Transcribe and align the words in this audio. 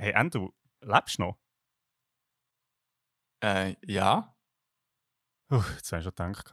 Hey, 0.00 0.12
Endo, 0.12 0.54
lebst 0.80 1.18
du 1.18 1.22
noch? 1.22 1.38
Äh, 3.42 3.74
ja. 3.84 4.32
Uh, 5.50 5.60
jetzt 5.74 5.90
habe 5.90 5.98
ich 5.98 6.04
schon 6.04 6.14
gedacht. 6.14 6.52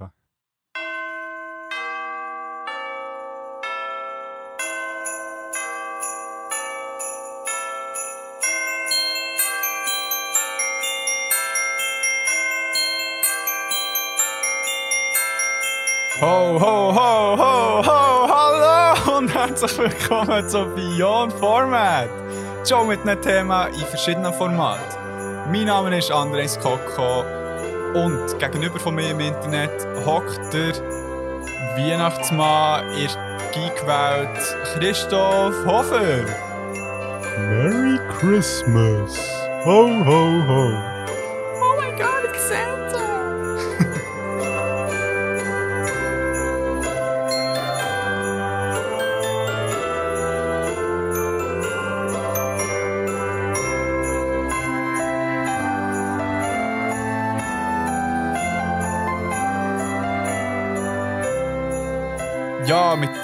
Ho, 16.20 16.60
ho, 16.60 16.96
ho, 16.96 17.38
ho, 17.38 17.86
ho, 17.86 18.28
hallo 18.28 19.18
und 19.18 19.32
herzlich 19.32 19.78
willkommen 19.78 20.50
zu 20.50 20.66
Beyond 20.74 21.34
Format. 21.34 22.25
Schon 22.68 22.88
mit 22.88 23.02
einem 23.02 23.22
Thema 23.22 23.68
in 23.68 23.86
verschiedenen 23.86 24.34
Formaten. 24.34 25.52
Mein 25.52 25.66
Name 25.66 25.96
ist 25.96 26.12
Andres 26.12 26.60
Koko 26.60 27.24
und 27.94 28.40
gegenüber 28.40 28.80
von 28.80 28.96
mir 28.96 29.12
im 29.12 29.20
Internet 29.20 29.88
hockt 30.04 30.52
der 30.52 30.74
Weihnachtsmann 31.78 32.90
in 32.94 33.08
der 33.08 33.52
Geekwelt 33.54 34.56
Christoph 34.74 35.54
Hofer. 35.64 36.26
Merry 37.38 38.00
Christmas! 38.20 39.16
Ho, 39.64 39.88
ho, 40.04 40.48
ho! 40.48 40.95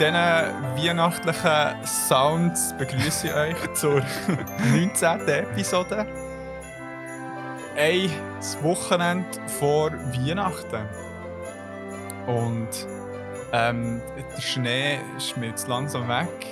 Diesen 0.01 0.15
weihnachtlichen 0.15 1.85
Sounds 1.85 2.73
begrüße 2.75 3.27
ich 3.27 3.35
euch 3.35 3.73
zur 3.75 4.01
19. 4.73 5.27
Episode. 5.27 6.07
Ein 7.77 8.09
Wochenende 8.63 9.27
vor 9.59 9.91
Weihnachten. 9.91 10.87
Und 12.25 12.69
ähm, 13.53 14.01
der 14.35 14.41
Schnee 14.41 14.99
schmilzt 15.19 15.67
langsam 15.67 16.07
weg. 16.07 16.47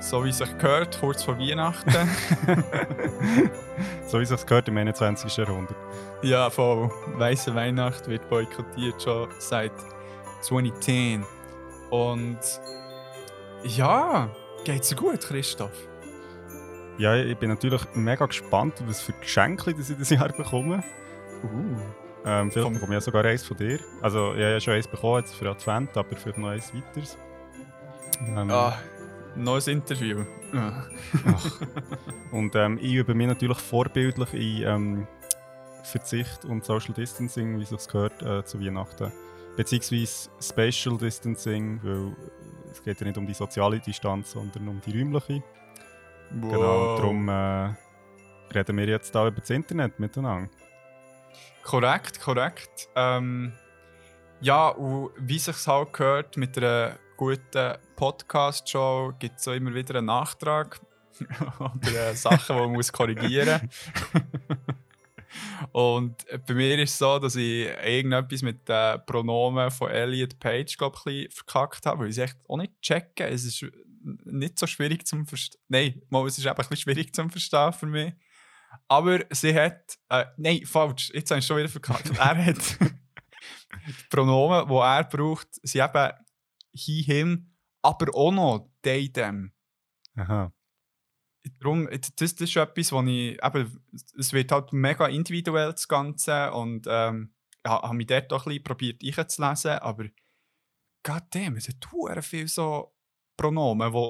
So 0.00 0.22
wie 0.22 0.28
es 0.28 0.38
sich 0.38 0.58
gehört, 0.58 0.98
kurz 1.00 1.22
vor 1.22 1.38
Weihnachten. 1.38 1.90
so 4.08 4.18
wie 4.18 4.24
es 4.24 4.28
sich 4.28 4.44
gehört 4.44 4.68
im 4.68 4.76
21. 4.76 5.34
Jahrhundert. 5.38 5.76
ja, 6.20 6.50
voll. 6.50 6.90
Weiße 7.16 7.54
Weihnacht 7.54 8.08
wird 8.08 8.28
boykottiert 8.28 9.02
schon 9.02 9.28
seit 9.38 9.72
2010. 10.42 11.24
Und 11.92 12.38
ja, 13.64 14.30
geht's 14.64 14.88
dir 14.88 14.96
gut, 14.96 15.20
Christoph? 15.20 15.76
Ja, 16.96 17.14
ich 17.16 17.36
bin 17.36 17.50
natürlich 17.50 17.82
mega 17.92 18.24
gespannt, 18.24 18.82
was 18.86 19.02
für 19.02 19.12
Geschenke 19.12 19.74
das 19.74 19.90
ich 19.90 19.96
dieses 19.96 20.08
Jahr 20.08 20.30
bekomme. 20.30 20.82
Uh. 21.44 21.76
Ähm, 22.24 22.50
vielleicht 22.50 22.72
bekomme 22.72 22.92
ich 22.92 22.96
ja 22.96 23.00
sogar 23.02 23.26
eins 23.26 23.44
von 23.44 23.58
dir. 23.58 23.78
Also, 24.00 24.32
ich 24.32 24.40
habe 24.40 24.52
ja 24.52 24.60
schon 24.60 24.72
eins 24.72 24.88
bekommen 24.88 25.20
jetzt 25.20 25.34
für 25.34 25.50
Advent, 25.50 25.94
aber 25.94 26.16
vielleicht 26.16 26.38
noch 26.38 26.48
eins 26.48 26.72
weiteres. 26.72 27.18
Ähm, 28.26 28.50
Ah, 28.50 28.78
neues 29.36 29.66
Interview. 29.66 30.24
Ah. 30.54 30.84
ach. 31.26 31.60
Und 32.30 32.54
ähm, 32.56 32.78
ich 32.80 32.94
übe 32.94 33.14
mich 33.14 33.26
natürlich 33.26 33.58
vorbildlich 33.58 34.32
in 34.32 34.66
ähm, 34.66 35.06
Verzicht 35.82 36.46
und 36.46 36.64
Social 36.64 36.94
Distancing, 36.94 37.58
wie 37.58 37.74
es 37.74 37.86
gehört, 37.86 38.22
äh, 38.22 38.42
zu 38.46 38.58
Weihnachten. 38.62 39.12
Beziehungsweise 39.56 40.30
Spatial 40.40 40.96
Distancing, 40.96 41.80
weil 41.82 42.16
es 42.70 42.82
geht 42.82 43.00
ja 43.00 43.06
nicht 43.06 43.18
um 43.18 43.26
die 43.26 43.34
soziale 43.34 43.78
Distanz, 43.80 44.32
sondern 44.32 44.68
um 44.68 44.80
die 44.80 44.98
räumliche. 44.98 45.42
Genau, 46.30 46.58
Wow. 46.58 46.98
darum 47.00 47.28
äh, 47.28 47.74
reden 48.54 48.76
wir 48.78 48.86
jetzt 48.88 49.14
da 49.14 49.26
über 49.28 49.40
das 49.40 49.50
Internet 49.50 50.00
miteinander. 50.00 50.48
Korrekt, 51.62 52.20
korrekt. 52.20 52.88
Ähm, 52.96 53.52
ja, 54.40 54.68
und 54.68 55.10
wie 55.18 55.38
sich 55.38 55.66
halt 55.66 55.92
gehört, 55.92 56.36
mit 56.38 56.56
einer 56.56 56.96
guten 57.16 57.74
Podcast-Show 57.96 59.12
gibt 59.18 59.38
es 59.38 59.46
auch 59.46 59.52
immer 59.52 59.74
wieder 59.74 59.96
einen 59.98 60.06
Nachtrag 60.06 60.80
oder 61.58 62.14
Sachen, 62.14 62.56
die 62.56 62.60
man 62.62 62.72
muss 62.72 62.90
korrigieren 62.92 63.60
muss. 63.62 64.22
Und 65.72 66.24
bei 66.46 66.54
mir 66.54 66.78
ist 66.78 66.92
es 66.92 66.98
so, 66.98 67.18
dass 67.18 67.36
ich 67.36 67.68
irgendetwas 67.84 68.42
mit 68.42 68.68
den 68.68 69.04
Pronomen 69.06 69.70
von 69.70 69.90
Elliot 69.90 70.38
Page, 70.38 70.76
glaube 70.76 70.98
ich, 71.10 71.32
verkackt 71.32 71.86
habe, 71.86 72.00
weil 72.00 72.10
ich 72.10 72.18
es 72.18 72.24
echt 72.24 72.38
auch 72.48 72.56
nicht 72.56 72.80
checke. 72.82 73.26
Es 73.26 73.44
ist 73.44 73.64
nicht 74.24 74.58
so 74.58 74.66
schwierig 74.66 75.06
zum 75.06 75.26
Verstehen. 75.26 75.60
Nein, 75.68 76.02
mal, 76.10 76.26
es 76.26 76.38
ist 76.38 76.44
eben 76.44 76.50
ein 76.50 76.56
bisschen 76.56 76.76
schwierig 76.76 77.14
zum 77.14 77.30
Verstehen 77.30 77.72
für 77.72 77.86
mich. 77.86 78.12
Aber 78.88 79.20
sie 79.30 79.54
hat. 79.54 79.98
Äh, 80.08 80.26
nein, 80.36 80.64
falsch. 80.64 81.10
Jetzt 81.14 81.30
habe 81.30 81.40
ich 81.40 81.46
schon 81.46 81.58
wieder 81.58 81.68
verkackt. 81.68 82.10
er 82.18 82.44
hat. 82.44 82.78
die 82.80 83.92
Pronomen, 84.10 84.68
die 84.68 84.74
er 84.74 85.04
braucht, 85.04 85.48
sind 85.62 85.84
eben 85.84 86.12
he, 86.72 87.02
him, 87.02 87.54
aber 87.82 88.14
auch 88.14 88.32
noch 88.32 88.70
they, 88.82 89.10
them. 89.10 89.52
Aha. 90.16 90.52
Darum, 91.58 91.88
das, 91.90 92.14
das 92.14 92.32
ist 92.40 92.56
etwas, 92.56 92.92
wo 92.92 93.02
ich. 93.02 93.42
Eben, 93.42 93.84
es 94.18 94.32
wird 94.32 94.52
halt 94.52 94.72
mega 94.72 95.06
individuell, 95.08 95.72
das 95.72 95.88
Ganze. 95.88 96.52
Und 96.52 96.86
ähm, 96.88 97.34
ich 97.64 97.70
ha- 97.70 97.82
habe 97.82 97.94
mich 97.94 98.06
dort 98.06 98.32
auch 98.32 98.46
ein 98.46 98.50
bisschen 98.50 98.64
probiert 98.64 99.02
einzulesen. 99.18 99.72
Aber. 99.78 100.04
Goddamn, 101.04 101.56
es 101.56 101.66
hat 101.68 101.84
verdammt 101.84 102.24
viel 102.24 102.46
so 102.46 102.94
Pronomen, 103.36 103.92
die. 103.92 104.08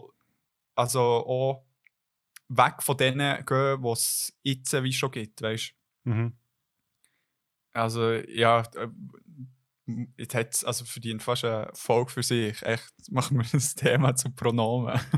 Also 0.74 1.00
auch 1.00 1.66
weg 2.48 2.82
von 2.82 2.96
denen 2.98 3.44
gehen, 3.46 3.82
die 3.82 3.88
es 3.90 4.38
jetzt 4.42 4.82
wie 4.82 4.92
schon 4.92 5.10
gibt, 5.10 5.40
weißt 5.40 5.74
Mhm. 6.04 6.36
Also, 7.72 8.12
ja, 8.12 8.60
äh, 8.74 8.88
jetzt 10.16 10.34
hat's, 10.34 10.64
also 10.64 10.84
verdient 10.84 11.22
fast 11.22 11.44
eine 11.44 11.70
Folge 11.74 12.10
für 12.10 12.22
sich. 12.22 12.62
Echt, 12.62 12.92
machen 13.10 13.38
wir 13.38 13.46
das 13.50 13.74
Thema 13.74 14.14
zu 14.14 14.30
Pronomen. 14.30 15.00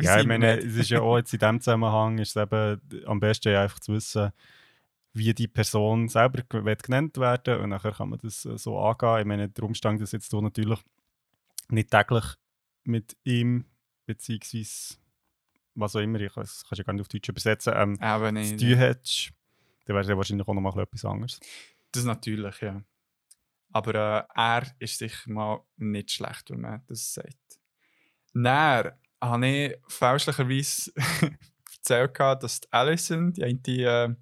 Ja, 0.00 0.20
ich 0.20 0.26
meine, 0.26 0.58
es 0.58 0.74
ist 0.74 0.90
ja 0.90 1.00
auch 1.00 1.16
jetzt 1.16 1.32
in 1.32 1.38
diesem 1.38 1.60
Zusammenhang 1.60 2.18
ist 2.18 2.36
es 2.36 2.42
eben 2.42 2.80
am 3.06 3.20
besten 3.20 3.52
ja 3.52 3.62
einfach 3.62 3.78
zu 3.78 3.92
wissen, 3.92 4.32
wie 5.12 5.32
die 5.34 5.48
Person 5.48 6.08
selber 6.08 6.42
genannt 6.42 7.16
werden 7.16 7.60
und 7.60 7.70
nachher 7.70 7.92
kann 7.92 8.08
man 8.10 8.18
das 8.18 8.44
äh, 8.44 8.58
so 8.58 8.78
angehen. 8.78 9.20
Ich 9.20 9.26
meine, 9.26 9.48
der 9.48 9.64
Umstand, 9.64 10.00
dass 10.00 10.12
jetzt 10.12 10.32
du 10.32 10.40
natürlich 10.40 10.78
nicht 11.68 11.90
täglich 11.90 12.24
mit 12.84 13.16
ihm 13.24 13.64
beziehungsweise 14.06 14.96
was 15.74 15.96
auch 15.96 16.00
immer, 16.00 16.20
ich 16.20 16.32
kann 16.32 16.42
es 16.42 16.64
kannst 16.64 16.78
ja 16.78 16.84
gar 16.84 16.92
nicht 16.92 17.02
auf 17.02 17.08
Deutsch 17.08 17.28
übersetzen, 17.28 17.72
ähm, 17.76 17.96
Aber 18.00 18.28
zu 18.28 18.34
nicht. 18.34 18.58
tun 18.58 18.74
hättest, 18.74 19.30
dann 19.86 19.94
wäre 19.94 20.02
es 20.02 20.08
ja 20.08 20.16
wahrscheinlich 20.16 20.46
auch 20.46 20.54
noch 20.54 20.60
mal 20.60 20.82
etwas 20.82 21.04
anderes. 21.04 21.40
Das 21.92 22.04
natürlich, 22.04 22.60
ja. 22.60 22.82
Aber 23.72 23.94
äh, 23.94 24.22
er 24.34 24.66
ist 24.78 24.98
sicher 24.98 25.30
mal 25.30 25.60
nicht 25.76 26.10
schlecht, 26.10 26.50
wenn 26.50 26.60
man 26.60 26.82
das 26.88 27.12
sagt. 27.12 27.36
Dann 28.34 28.92
habe 29.22 29.46
ich 29.46 29.76
fälschlicherweise 29.88 30.92
erzählt, 31.76 32.18
dass 32.18 32.60
die 32.60 32.72
Alison, 32.72 33.32
die 33.32 33.44
eine 33.44 33.58
äh, 33.66 34.14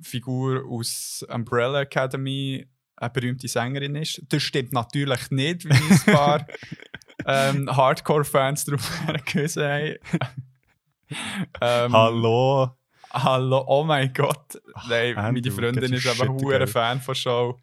Figur 0.00 0.64
aus 0.68 1.24
Umbrella 1.28 1.82
Academy, 1.82 2.66
eine 2.96 3.10
berühmte 3.10 3.48
Sängerin 3.48 3.96
ist. 3.96 4.22
Das 4.28 4.42
stimmt 4.42 4.72
natürlich 4.72 5.30
nicht, 5.30 5.64
wie 5.64 5.72
ein 5.72 6.00
paar 6.14 6.46
ähm, 7.26 7.76
Hardcore-Fans 7.76 8.64
darauf 8.64 9.06
hingewiesen 9.06 9.64
haben. 9.64 9.96
ähm, 11.60 11.92
Hallo! 11.92 12.76
Hallo, 13.14 13.62
oh 13.66 13.84
mein 13.84 14.10
Gott. 14.14 14.58
Nein, 14.88 15.14
meine 15.14 15.50
Freundin 15.50 15.92
ist 15.92 16.06
aber 16.06 16.30
ein. 16.30 16.66
Fan 16.66 16.98
von 16.98 17.14
Show. 17.14 17.60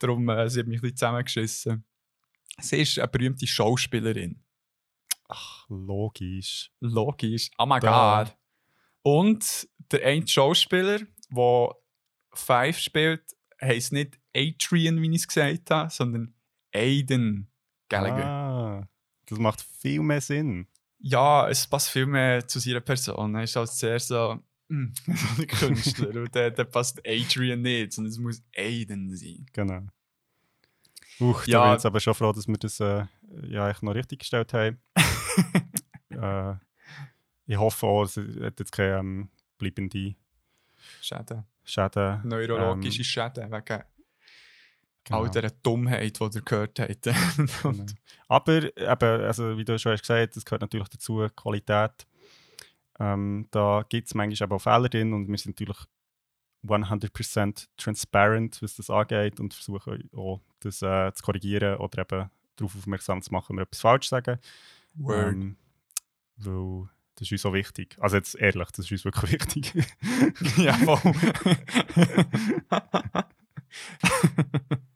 Darum 0.00 0.28
äh, 0.28 0.50
sie 0.50 0.60
hat 0.60 0.66
mich 0.66 0.78
ein 0.78 0.82
bisschen 0.82 0.96
zusammengeschissen. 0.96 1.84
Sie 2.58 2.80
ist 2.80 2.98
eine 2.98 3.06
berühmte 3.08 3.46
Schauspielerin. 3.46 4.42
Ach, 5.28 5.66
logisch. 5.68 6.72
Logisch. 6.80 7.50
Oh 7.58 7.66
my 7.66 7.78
Da. 7.78 8.24
god. 8.24 8.36
Und 9.02 9.68
der 9.92 10.04
eine 10.04 10.26
Schauspieler, 10.26 10.98
der 11.30 11.74
Five 12.34 12.78
spielt, 12.78 13.22
heisst 13.60 13.92
nicht 13.92 14.18
Adrian, 14.34 15.00
wie 15.00 15.10
ich 15.10 15.16
es 15.22 15.28
gesagt 15.28 15.70
habe, 15.70 15.90
sondern 15.90 16.34
Aiden 16.74 17.50
Gallagher. 17.88 18.26
Ah, 18.26 18.88
das 19.26 19.38
macht 19.38 19.60
viel 19.62 20.00
mehr 20.00 20.20
Sinn. 20.20 20.66
Ja, 20.98 21.48
es 21.48 21.66
passt 21.66 21.88
viel 21.90 22.06
mehr 22.06 22.46
zu 22.46 22.58
seiner 22.58 22.80
Person. 22.80 23.34
Er 23.34 23.44
ist 23.44 23.56
als 23.56 23.78
sehr 23.78 23.98
so, 24.00 24.38
mm, 24.70 24.92
so 25.14 25.42
ein 25.42 25.46
Künstler. 25.46 26.22
Und 26.22 26.34
der, 26.34 26.50
der 26.50 26.64
passt 26.64 27.00
Adrian 27.06 27.62
nicht, 27.62 27.92
sondern 27.92 28.10
es 28.12 28.18
muss 28.18 28.42
Aiden 28.56 29.14
sein. 29.16 29.46
Genau. 29.52 29.86
Uch, 31.20 31.44
da 31.44 31.50
Ja. 31.50 31.62
bin 31.62 31.68
ich 31.70 31.74
jetzt 31.74 31.86
aber 31.86 32.00
schon 32.00 32.14
froh, 32.14 32.32
dass 32.32 32.48
wir 32.48 32.56
das 32.56 32.80
äh, 32.80 33.04
ja, 33.46 33.68
echt 33.68 33.82
noch 33.82 33.94
richtig 33.94 34.20
gestellt 34.20 34.52
haben. 34.54 34.78
äh, 36.10 36.54
ich 37.46 37.56
hoffe 37.56 37.86
auch, 37.86 38.04
es 38.04 38.16
hat 38.16 38.58
jetzt 38.58 38.72
keine 38.72 38.98
ähm, 38.98 39.28
bleibende 39.58 40.14
Schäden. 41.00 41.44
Schäden. 41.64 42.20
Neurologische 42.24 43.00
ähm, 43.00 43.04
Schäden 43.04 43.52
wegen 43.52 43.82
genau. 45.04 45.22
all 45.22 45.30
dieser 45.30 45.50
Dummheit, 45.50 46.18
die 46.18 46.24
ihr 46.24 46.42
gehört 46.42 46.78
habt. 46.78 47.02
Genau. 47.02 47.86
Aber 48.28 48.62
eben, 48.76 49.22
also 49.22 49.58
wie 49.58 49.64
du 49.64 49.78
schon 49.78 49.92
hast 49.92 50.02
gesagt, 50.02 50.36
das 50.36 50.44
gehört 50.44 50.62
natürlich 50.62 50.88
dazu, 50.88 51.26
Qualität. 51.36 52.06
Ähm, 53.00 53.48
da 53.50 53.84
gibt 53.88 54.08
es 54.08 54.14
manchmal 54.14 54.46
eben 54.46 54.56
auch 54.56 54.60
Fehler 54.60 54.88
drin 54.88 55.12
und 55.14 55.26
wir 55.26 55.38
sind 55.38 55.58
natürlich 55.58 55.78
100% 56.66 57.68
transparent, 57.78 58.62
was 58.62 58.76
das 58.76 58.90
angeht 58.90 59.40
und 59.40 59.54
versuchen 59.54 60.10
auch, 60.14 60.40
das 60.60 60.82
äh, 60.82 61.12
zu 61.14 61.22
korrigieren 61.22 61.78
oder 61.78 62.02
eben 62.02 62.30
darauf 62.56 62.76
aufmerksam 62.76 63.22
zu 63.22 63.32
machen, 63.32 63.50
wenn 63.50 63.56
wir 63.58 63.62
etwas 63.62 63.80
falsch 63.80 64.08
sagen. 64.08 64.38
Word. 64.94 65.32
Ähm, 65.32 65.56
weil 66.36 66.88
das 67.14 67.26
ist 67.26 67.32
uns 67.32 67.42
so 67.42 67.54
wichtig. 67.54 67.96
Also 68.00 68.16
jetzt 68.16 68.34
ehrlich, 68.34 68.70
das 68.72 68.90
ist 68.90 68.92
uns 68.92 69.04
wirklich 69.04 69.32
wichtig. 69.40 69.72
ja, 70.58 70.74
voll. 70.74 71.00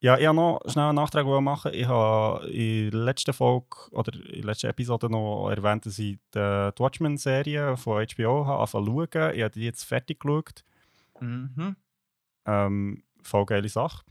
Ja, 0.00 0.16
ich 0.16 0.26
wollte 0.26 0.36
noch 0.36 0.60
schnell 0.66 0.84
einen 0.86 0.94
Nachtrag 0.94 1.26
machen. 1.26 1.72
Ich 1.74 1.86
habe 1.86 2.48
in 2.48 2.92
der 2.92 3.00
letzten 3.00 3.32
Folge 3.32 3.66
oder 3.90 4.14
in 4.14 4.42
der 4.42 4.44
letzten 4.44 4.68
Episode 4.68 5.10
noch 5.10 5.50
erwähnt, 5.50 5.86
dass 5.86 5.98
ich 5.98 6.18
die, 6.34 6.38
die 6.38 6.80
Watchmen-Serie 6.80 7.76
von 7.76 8.06
HBO 8.06 8.46
habe 8.46 8.60
angefangen 8.60 8.86
zu 8.86 9.08
schauen. 9.12 9.34
Ich 9.34 9.42
habe 9.42 9.50
die 9.50 9.64
jetzt 9.64 9.84
fertig 9.84 10.20
geschaut. 10.20 10.64
mhm. 11.20 11.76
Ähm, 12.46 13.02
voll 13.22 13.44
geile 13.44 13.68
Sache. 13.68 14.04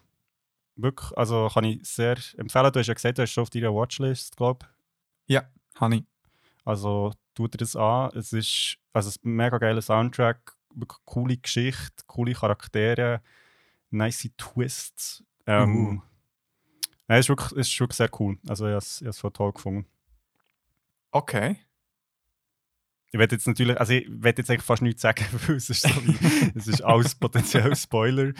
Wirklich, 0.75 1.18
also 1.18 1.50
kann 1.51 1.63
ich 1.63 1.88
sehr 1.88 2.18
empfehlen. 2.38 2.72
Du 2.72 2.80
hast 2.80 2.88
ja 2.88 2.94
gesagt, 2.94 3.18
du 3.18 3.24
hast 3.24 3.31
schon 3.31 3.44
auf 3.44 3.50
deiner 3.50 3.74
Watchlist, 3.74 4.36
glaube 4.36 4.68
ich. 5.28 5.36
Ja, 5.36 5.50
habe 5.75 5.95
ich. 5.95 6.04
Also 6.66 7.13
tut 7.33 7.54
dir 7.54 7.57
das 7.60 7.75
an. 7.75 8.12
Es 8.13 8.33
ist 8.33 8.78
also 8.94 9.10
ein 9.24 9.31
mega 9.31 9.57
geiler 9.57 9.81
Soundtrack, 9.81 10.56
wirklich 10.75 11.00
coole 11.06 11.38
Geschichte, 11.38 12.04
coole 12.06 12.33
Charaktere, 12.33 13.22
nice 13.90 14.30
Twists. 14.38 15.24
Ähm, 15.47 15.75
Uh. 15.97 16.01
Nein, 17.09 17.19
es 17.19 17.25
ist 17.25 17.29
wirklich, 17.29 17.51
ist 17.53 17.79
wirklich 17.79 17.95
sehr 17.97 18.09
cool. 18.19 18.38
Also 18.47 18.65
ich 18.67 18.71
habe 18.73 19.09
es, 19.09 19.17
voll 19.19 19.31
toll 19.31 19.53
gefunden. 19.53 19.85
Okay. 21.11 21.57
Ich 23.13 23.17
werde 23.17 23.35
jetzt 23.35 23.47
natürlich, 23.47 23.79
also 23.79 23.94
ich 23.94 24.05
werde 24.09 24.41
jetzt 24.41 24.49
eigentlich 24.51 24.63
fast 24.65 24.81
nichts 24.81 25.01
sagen, 25.01 25.23
weil 25.47 25.55
es 25.55 25.69
ist, 25.69 25.83
so 25.83 25.89
wie, 26.05 26.51
es 26.55 26.67
ist 26.67 26.81
alles 26.81 27.15
potenziell 27.15 27.73
Spoiler. 27.77 28.33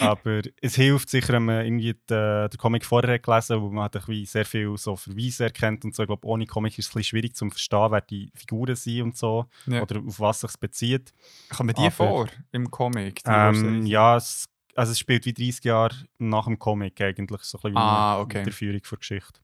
Aber 0.00 0.42
es 0.60 0.74
hilft 0.74 1.08
sicher, 1.08 1.34
wenn 1.34 1.44
man 1.44 1.64
irgendwie 1.64 1.94
den, 2.10 2.50
den 2.50 2.58
Comic 2.58 2.84
vorher 2.84 3.14
hat 3.14 3.22
gelesen 3.22 3.60
wo 3.62 3.70
man 3.70 3.82
halt 3.92 4.08
wie 4.08 4.26
sehr 4.26 4.44
viel 4.44 4.76
so 4.76 4.96
Verweise 4.96 5.44
erkennt 5.44 5.84
und 5.84 5.94
so. 5.94 6.02
Ich 6.02 6.08
glaube, 6.08 6.26
ohne 6.26 6.46
Comic 6.46 6.76
ist 6.76 6.86
es 6.86 6.90
ein 6.90 6.98
bisschen 6.98 7.04
schwierig 7.10 7.36
zu 7.36 7.48
verstehen, 7.48 7.92
wer 7.92 8.00
die 8.00 8.32
Figuren 8.34 8.74
sind 8.74 9.02
und 9.02 9.16
so. 9.16 9.46
Ja. 9.66 9.82
Oder 9.82 10.00
auf 10.04 10.18
was 10.18 10.40
sich 10.40 10.56
bezieht. 10.58 11.14
Kommen 11.56 11.72
die 11.76 11.82
Aber- 11.82 11.90
vor 11.92 12.26
im 12.50 12.68
Comic? 12.68 13.22
die 13.22 13.30
Ähm, 13.30 13.86
ja, 13.86 14.16
es, 14.16 14.46
also 14.78 14.92
es 14.92 14.98
spielt 15.00 15.26
wie 15.26 15.34
30 15.34 15.64
Jahre 15.64 15.96
nach 16.18 16.44
dem 16.44 16.56
Comic 16.56 17.00
eigentlich, 17.00 17.42
so 17.42 17.58
ein 17.58 17.62
bisschen 17.62 17.76
Ah, 17.76 18.20
okay. 18.20 18.40
Weiterführung 18.42 18.80
der 18.80 18.98
Geschichte. 18.98 19.40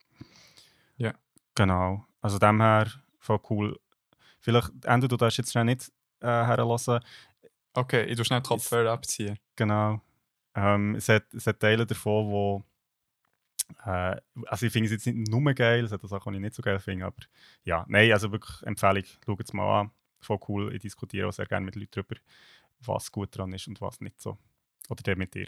Ja. 0.97 1.13
Genau. 1.57 2.07
Also 2.21 2.39
dem 2.39 2.61
her 2.61 2.87
voll 3.19 3.41
cool. 3.51 3.81
Vielleicht, 4.39 4.71
Endo, 4.85 5.09
du 5.09 5.17
darfst 5.17 5.39
jetzt 5.39 5.51
schnell 5.51 5.65
nicht 5.65 5.91
äh, 6.21 6.27
herlassen. 6.27 7.01
Okay, 7.73 8.05
ich 8.05 8.15
tue 8.15 8.25
schnell 8.25 8.43
die 8.43 8.49
Kopfhörer 8.49 8.93
abziehen. 8.93 9.37
Genau. 9.57 10.01
Ähm, 10.55 10.95
es, 10.95 11.09
hat, 11.09 11.25
es 11.35 11.49
hat 11.49 11.59
Teile 11.59 11.85
davon, 11.85 12.27
wo 12.31 12.65
äh, 13.87 14.17
also 14.47 14.67
ich 14.67 14.73
finde 14.73 14.87
es 14.87 14.93
jetzt 14.93 15.07
nicht 15.07 15.29
nur 15.29 15.53
geil, 15.53 15.85
es 15.85 15.91
hat 15.91 16.05
auch 16.05 16.09
Sachen, 16.09 16.33
die 16.33 16.39
ich 16.39 16.43
nicht 16.43 16.55
so 16.55 16.63
geil 16.63 16.79
finde, 16.79 17.07
aber 17.07 17.25
ja, 17.65 17.85
nein, 17.89 18.13
also 18.13 18.31
wirklich 18.31 18.63
Empfehlung, 18.63 19.03
schaut 19.27 19.41
es 19.41 19.53
mal 19.53 19.81
an. 19.81 19.91
Voll 20.21 20.39
cool, 20.49 20.73
ich 20.73 20.83
diskutiere 20.83 21.27
auch 21.27 21.33
sehr 21.33 21.47
gerne 21.47 21.67
mit 21.67 21.75
Leuten 21.75 21.91
darüber, 21.93 22.15
was 22.79 23.11
gut 23.11 23.37
dran 23.37 23.53
ist 23.53 23.67
und 23.67 23.81
was 23.81 24.01
nicht 24.01 24.21
so. 24.21 24.39
Oder 24.89 25.03
der 25.03 25.17
mit 25.17 25.35
dir. 25.35 25.47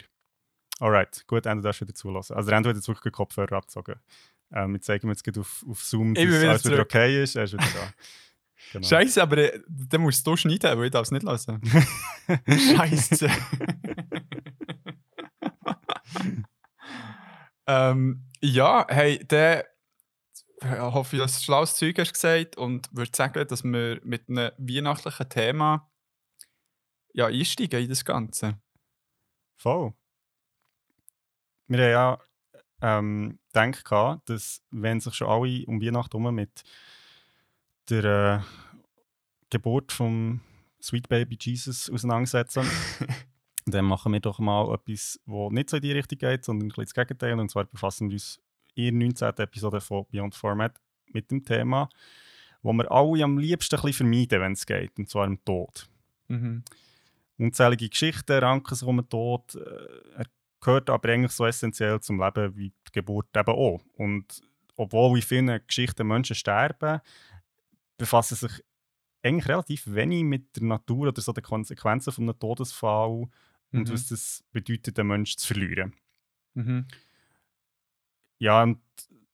Alright, 0.79 1.25
gut, 1.27 1.45
Endo 1.45 1.63
darfst 1.63 1.81
du 1.81 1.85
wieder 1.85 1.95
zulassen. 1.95 2.35
Also 2.35 2.49
der 2.49 2.57
Endo 2.57 2.69
hat 2.69 2.75
jetzt 2.75 2.87
wirklich 2.87 3.03
den 3.03 3.11
Kopfhörer 3.11 3.53
abgezogen. 3.53 3.95
Ähm, 4.51 4.73
wir 4.73 4.81
zeigen 4.81 5.07
jetzt 5.09 5.23
gerade 5.23 5.39
auf, 5.39 5.65
auf 5.67 5.83
Zoom, 5.83 6.13
dass 6.13 6.23
alles 6.23 6.65
wieder 6.65 6.81
okay 6.81 7.23
ist. 7.23 7.35
Er 7.35 7.43
ist 7.43 7.53
wieder 7.53 7.63
da. 7.63 7.93
Genau. 8.73 8.87
Scheiße, 8.87 9.21
aber 9.21 9.37
äh, 9.37 9.61
dann 9.67 10.01
musst 10.01 10.25
du 10.25 10.35
schneiden, 10.35 10.77
weil 10.77 10.85
ich 10.85 10.91
darf 10.91 11.03
es 11.03 11.11
nicht 11.11 11.23
lassen. 11.23 11.61
Scheiße. 12.47 13.29
ähm, 17.67 18.25
ja, 18.41 18.85
hey, 18.89 19.19
der 19.25 19.67
hoffe 20.63 21.15
ich, 21.15 21.21
dass 21.21 21.37
du 21.37 21.43
schlaues 21.43 21.75
Zeug 21.75 21.97
hast 21.99 22.13
gesagt 22.13 22.57
und 22.57 22.89
würde 22.91 23.11
sagen, 23.13 23.47
dass 23.47 23.63
wir 23.63 24.01
mit 24.03 24.27
einem 24.27 24.51
weihnachtlichen 24.57 25.29
Thema 25.29 25.89
ja, 27.13 27.27
einsteigen 27.27 27.83
in 27.83 27.89
das 27.89 28.03
Ganze. 28.03 28.59
Voll. 29.57 29.93
Wir 31.67 31.79
haben 31.79 31.91
ja 31.91 32.19
ähm, 32.81 33.39
gedacht, 33.51 34.21
dass 34.29 34.61
wenn 34.71 34.99
sich 34.99 35.15
schon 35.15 35.27
alle 35.27 35.65
um 35.65 35.81
Weihnachten 35.81 36.17
herum 36.17 36.35
mit 36.35 36.63
der 37.89 38.03
äh, 38.05 38.39
Geburt 39.49 39.91
vom 39.91 40.41
Sweet 40.81 41.09
Baby 41.09 41.37
Jesus 41.39 41.89
auseinandersetzen, 41.89 42.65
dann 43.65 43.85
machen 43.85 44.13
wir 44.13 44.19
doch 44.19 44.39
mal 44.39 44.73
etwas, 44.73 45.19
das 45.25 45.51
nicht 45.51 45.69
so 45.69 45.77
in 45.77 45.81
die 45.81 45.91
Richtung 45.91 46.19
geht, 46.19 46.45
sondern 46.45 46.67
ein 46.67 46.69
bisschen 46.69 46.85
das 46.85 46.93
Gegenteil. 46.93 47.39
Und 47.39 47.49
zwar 47.49 47.65
befassen 47.65 48.09
wir 48.09 48.15
uns 48.15 48.39
in 48.75 48.99
der 48.99 49.07
19. 49.07 49.29
Episode 49.37 49.81
von 49.81 50.05
Beyond 50.11 50.35
Format 50.35 50.79
mit 51.07 51.31
dem 51.31 51.43
Thema, 51.43 51.89
wo 52.61 52.73
wir 52.73 52.91
alle 52.91 53.23
am 53.23 53.37
liebsten 53.37 53.75
ein 53.75 53.81
bisschen 53.81 54.07
vermeiden, 54.07 54.41
wenn 54.41 54.51
es 54.53 54.65
geht, 54.65 54.97
und 54.97 55.09
zwar 55.09 55.25
dem 55.25 55.43
Tod. 55.43 55.89
Mhm. 56.27 56.63
Unzählige 57.37 57.89
Geschichten 57.89 58.39
ranken 58.39 58.75
sich 58.75 58.87
um 58.87 59.07
Tod. 59.09 59.55
äh, 59.55 59.59
Er 60.17 60.25
gehört 60.61 60.89
aber 60.89 61.09
eigentlich 61.09 61.31
so 61.31 61.45
essentiell 61.45 61.99
zum 62.01 62.19
Leben 62.19 62.55
wie 62.55 62.69
die 62.69 62.91
Geburt 62.91 63.27
eben 63.35 63.49
auch. 63.55 63.81
Und 63.93 64.41
obwohl 64.75 65.17
in 65.17 65.21
vielen 65.23 65.61
Geschichten 65.67 66.07
Menschen 66.07 66.35
sterben, 66.35 66.99
befassen 67.97 68.35
sich 68.35 68.63
eigentlich 69.23 69.47
relativ 69.49 69.87
wenig 69.87 70.23
mit 70.23 70.55
der 70.55 70.63
Natur 70.63 71.09
oder 71.09 71.21
so 71.21 71.33
den 71.33 71.43
Konsequenzen 71.43 72.13
von 72.13 72.25
einem 72.29 72.39
Todesfall 72.39 73.09
und 73.09 73.29
Mhm. 73.71 73.89
was 73.91 74.07
das 74.07 74.43
bedeutet, 74.51 74.97
den 74.97 75.07
Menschen 75.07 75.37
zu 75.39 75.47
verlieren. 75.47 75.93
Mhm. 76.55 76.87
Ja, 78.39 78.63
und 78.63 78.79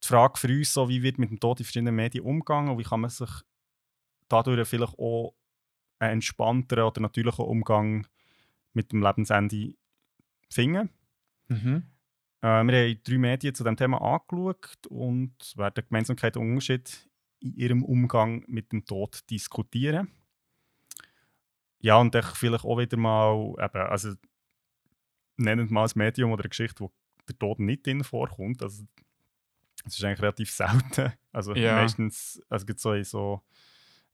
die 0.03 0.07
Frage 0.07 0.39
für 0.39 0.47
uns, 0.47 0.73
so, 0.73 0.89
wie 0.89 1.03
wird 1.03 1.17
mit 1.19 1.29
dem 1.29 1.39
Tod 1.39 1.59
in 1.59 1.65
verschiedenen 1.65 1.95
Medien 1.95 2.23
umgegangen 2.25 2.71
und 2.71 2.79
wie 2.79 2.83
kann 2.83 3.01
man 3.01 3.09
sich 3.09 3.29
dadurch 4.29 4.67
vielleicht 4.67 4.97
auch 4.99 5.35
einen 6.03 6.13
entspannteren 6.13 6.85
oder 6.85 7.01
natürlichen 7.01 7.45
Umgang 7.45 8.07
mit 8.73 8.91
dem 8.91 9.01
Lebensende 9.01 9.75
finden. 10.49 10.89
Mhm. 11.47 11.83
Äh, 12.41 12.63
wir 12.63 12.91
haben 12.91 13.03
drei 13.03 13.17
Medien 13.17 13.55
zu 13.55 13.63
diesem 13.63 13.77
Thema 13.77 14.01
angeschaut 14.01 14.87
und 14.87 15.33
werden 15.55 15.85
Gemeinsamkeit 15.87 16.37
und 16.37 16.49
Unterschied 16.49 17.09
in 17.39 17.55
ihrem 17.55 17.83
Umgang 17.83 18.43
mit 18.47 18.71
dem 18.71 18.85
Tod 18.85 19.29
diskutieren. 19.29 20.09
Ja, 21.79 21.97
und 21.97 22.15
ich 22.15 22.25
vielleicht 22.25 22.63
auch 22.63 22.77
wieder 22.77 22.97
mal, 22.97 23.55
eben, 23.59 23.81
also 23.81 24.13
nennen 25.37 25.67
wir 25.67 25.73
mal 25.73 25.85
ein 25.85 25.91
Medium 25.95 26.31
oder 26.31 26.43
eine 26.43 26.49
Geschichte, 26.49 26.81
wo 26.81 26.91
der 27.27 27.37
Tod 27.37 27.59
nicht 27.59 27.85
drin 27.85 28.03
vorkommt. 28.03 28.61
Also, 28.63 28.85
es 29.85 29.97
ist 29.97 30.03
eigentlich 30.03 30.21
relativ 30.21 30.49
selten. 30.49 31.13
Also 31.33 31.55
Ja. 31.55 31.75
meistens, 31.75 32.41
also 32.49 32.65
gibt 32.65 32.79
so 32.79 32.93
in 32.93 33.03
so 33.03 33.41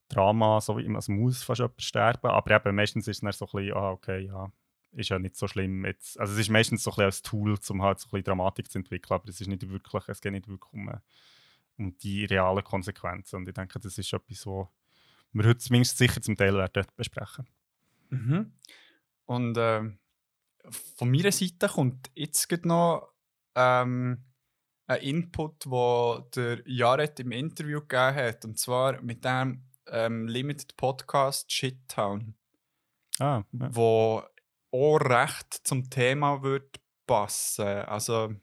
Drama, 0.09 0.59
so 0.59 0.77
wie 0.77 0.85
immer, 0.85 0.97
also 0.97 1.11
muss 1.11 1.43
fast 1.43 1.59
jemand 1.59 1.81
sterben, 1.81 2.29
aber 2.29 2.55
eben 2.55 2.75
meistens 2.75 3.07
ist 3.07 3.17
es 3.17 3.21
dann 3.21 3.31
so 3.31 3.45
ein 3.45 3.51
bisschen, 3.51 3.77
ah, 3.77 3.91
okay, 3.91 4.25
ja, 4.25 4.51
ist 4.91 5.09
ja 5.09 5.19
nicht 5.19 5.35
so 5.35 5.47
schlimm 5.47 5.85
jetzt. 5.85 6.19
Also 6.19 6.33
es 6.33 6.39
ist 6.39 6.49
meistens 6.49 6.83
so 6.83 6.91
ein 6.91 6.95
bisschen 6.95 7.05
als 7.05 7.21
Tool, 7.21 7.57
um 7.69 7.81
halt 7.83 7.99
so 7.99 8.07
ein 8.07 8.11
bisschen 8.11 8.23
Dramatik 8.23 8.69
zu 8.71 8.79
entwickeln, 8.79 9.13
aber 9.13 9.29
es 9.29 9.39
ist 9.39 9.47
nicht 9.47 9.69
wirklich, 9.69 10.07
es 10.07 10.21
geht 10.21 10.31
nicht 10.31 10.47
wirklich 10.47 10.73
um, 10.73 10.89
äh, 10.89 10.97
um 11.77 11.97
die 11.97 12.25
realen 12.25 12.63
Konsequenzen. 12.63 13.37
Und 13.37 13.47
ich 13.47 13.53
denke, 13.53 13.79
das 13.79 13.97
ist 13.97 14.11
etwas, 14.11 14.45
was 14.45 14.67
wir 15.31 15.45
heute 15.45 15.59
zumindest 15.59 15.97
sicher 15.97 16.21
zum 16.21 16.35
Teil 16.35 16.55
werden 16.55 16.85
besprechen. 16.95 17.47
Mhm. 18.09 18.53
Und 19.25 19.57
ähm, 19.59 19.99
von 20.97 21.11
meiner 21.11 21.31
Seite 21.31 21.67
kommt 21.67 22.09
jetzt 22.15 22.65
noch 22.65 23.13
ähm, 23.55 24.23
ein 24.87 25.01
Input, 25.01 25.69
wo 25.69 26.27
der 26.35 26.63
Jared 26.65 27.19
im 27.19 27.31
Interview 27.31 27.81
gegeben 27.81 28.15
hat. 28.15 28.45
Und 28.45 28.57
zwar 28.57 29.01
mit 29.03 29.23
dem 29.23 29.68
ähm, 29.91 30.27
Limited 30.27 30.75
Podcast 30.77 31.51
Shittown, 31.51 32.35
Ah, 33.19 33.43
ja. 33.51 33.75
wo 33.75 34.23
auch 34.71 34.97
recht 34.97 35.53
zum 35.67 35.89
Thema 35.89 36.41
wird 36.43 36.79
passen. 37.07 37.65
Also, 37.65 38.33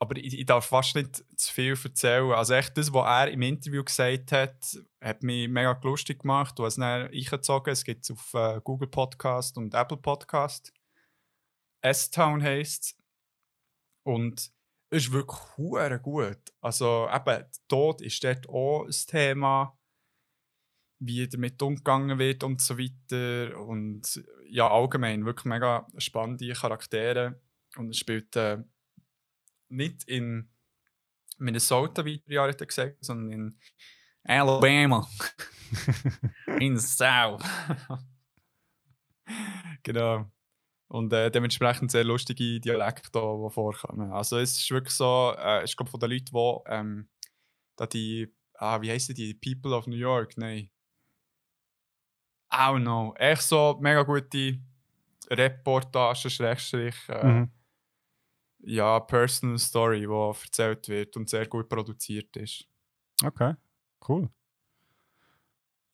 aber 0.00 0.16
ich, 0.16 0.38
ich 0.38 0.44
darf 0.46 0.66
fast 0.66 0.96
nicht 0.96 1.24
zu 1.38 1.52
viel 1.52 1.78
erzählen. 1.82 2.32
Also 2.32 2.54
echt 2.54 2.76
das, 2.76 2.92
was 2.92 3.06
er 3.06 3.30
im 3.30 3.42
Interview 3.42 3.84
gesagt 3.84 4.32
hat, 4.32 4.78
hat 5.00 5.22
mich 5.22 5.48
mega 5.48 5.78
lustig 5.82 6.20
gemacht. 6.20 6.58
Du 6.58 6.64
hast 6.64 6.74
es 6.74 6.80
dann 6.80 7.06
eingezogen. 7.08 7.72
Es 7.72 7.84
gibt 7.84 8.04
es 8.04 8.10
auf 8.10 8.34
äh, 8.34 8.60
Google 8.62 8.88
Podcast 8.88 9.56
und 9.56 9.72
Apple 9.72 9.96
Podcast. 9.98 10.72
S-Town 11.80 12.42
heisst 12.42 12.82
es. 12.84 12.96
Und 14.06 14.52
es 14.90 15.04
ist 15.06 15.12
wirklich 15.12 16.02
gut. 16.02 16.38
Also 16.60 17.08
eben, 17.12 17.44
Tod 17.68 18.00
ist 18.02 18.22
dort 18.24 18.48
auch 18.48 18.84
ein 18.84 18.90
Thema. 19.06 19.78
Wie 21.06 21.28
damit 21.28 21.60
umgegangen 21.62 22.18
wird 22.18 22.44
und 22.44 22.60
so 22.60 22.78
weiter. 22.78 23.58
Und 23.60 24.22
ja, 24.48 24.70
allgemein 24.70 25.24
wirklich 25.24 25.46
mega 25.46 25.86
spannende 25.98 26.52
Charaktere. 26.52 27.40
Und 27.76 27.90
es 27.90 27.98
spielt 27.98 28.36
äh, 28.36 28.58
nicht 29.68 30.04
in 30.04 30.50
Minnesota, 31.38 32.04
wie 32.04 32.22
Jahre 32.26 32.54
gesagt 32.54 33.04
sondern 33.04 33.32
in 33.32 33.58
Alabama. 34.24 35.08
in 36.60 36.78
South. 36.78 37.44
genau. 39.82 40.30
Und 40.88 41.12
äh, 41.12 41.30
dementsprechend 41.30 41.90
sehr 41.90 42.04
lustige 42.04 42.60
Dialekte, 42.60 43.10
die 43.10 43.50
vorkommen. 43.50 44.12
Also 44.12 44.38
es 44.38 44.58
ist 44.58 44.70
wirklich 44.70 44.94
so, 44.94 45.34
äh, 45.36 45.64
ich 45.64 45.76
glaube 45.76 45.90
von 45.90 46.00
den 46.00 46.10
Leuten, 46.10 46.32
die 46.32 46.72
ähm, 46.72 47.08
da 47.76 47.86
die, 47.86 48.32
ah, 48.54 48.80
wie 48.80 48.90
heißen 48.90 49.14
die, 49.14 49.34
People 49.34 49.74
of 49.74 49.86
New 49.86 49.96
York, 49.96 50.36
nein. 50.36 50.70
Don't 52.54 52.82
know. 52.82 53.14
Echt 53.16 53.42
so 53.42 53.76
mega 53.80 54.02
gute 54.02 54.58
Reportagen, 55.30 56.30
Schrägstrich, 56.30 56.94
äh, 57.08 57.26
mhm. 57.26 57.50
ja, 58.60 59.00
Personal 59.00 59.58
Story, 59.58 60.00
die 60.00 60.42
erzählt 60.44 60.88
wird 60.88 61.16
und 61.16 61.28
sehr 61.28 61.46
gut 61.46 61.68
produziert 61.68 62.36
ist. 62.36 62.68
Okay, 63.24 63.54
cool. 64.08 64.28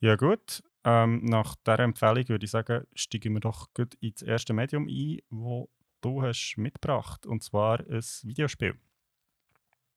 Ja 0.00 0.16
gut, 0.16 0.62
ähm, 0.84 1.24
nach 1.24 1.56
dieser 1.56 1.80
Empfehlung 1.80 2.28
würde 2.28 2.44
ich 2.44 2.50
sagen, 2.50 2.86
steigen 2.94 3.34
wir 3.34 3.40
doch 3.40 3.72
gut 3.74 3.94
ins 3.94 4.22
erste 4.22 4.52
Medium 4.52 4.88
ein, 4.88 5.18
das 5.30 5.68
du 6.00 6.22
hast 6.22 6.56
mitgebracht, 6.56 7.26
und 7.26 7.42
zwar 7.42 7.80
ein 7.80 8.02
Videospiel. 8.22 8.78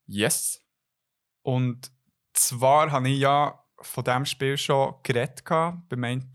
Yes. 0.06 0.62
Und 1.42 1.92
zwar 2.34 2.92
habe 2.92 3.10
ich 3.10 3.20
ja 3.20 3.63
von 3.84 4.04
diesem 4.04 4.26
Spiel 4.26 4.58
schon 4.58 4.96
geredet 5.04 5.44
beim 5.46 6.04
einen 6.04 6.32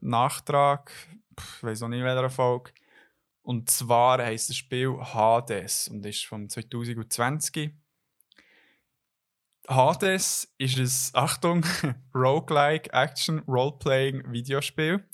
Nachtrag, 0.00 0.90
ich 1.38 1.62
weiß 1.62 1.82
auch 1.82 1.88
nicht, 1.88 2.02
welcher 2.02 2.30
Folge. 2.30 2.72
Und 3.42 3.70
zwar 3.70 4.18
heisst 4.18 4.50
das 4.50 4.56
Spiel 4.56 4.96
Hades 4.98 5.88
und 5.88 6.04
ist 6.04 6.26
von 6.26 6.48
2020. 6.48 7.72
Hades 9.68 10.52
ist 10.58 11.14
ein, 11.14 11.20
Achtung, 11.22 11.64
Roguelike 12.14 12.92
Action 12.92 13.40
Roleplaying 13.40 14.30
Videospiel. 14.30 15.04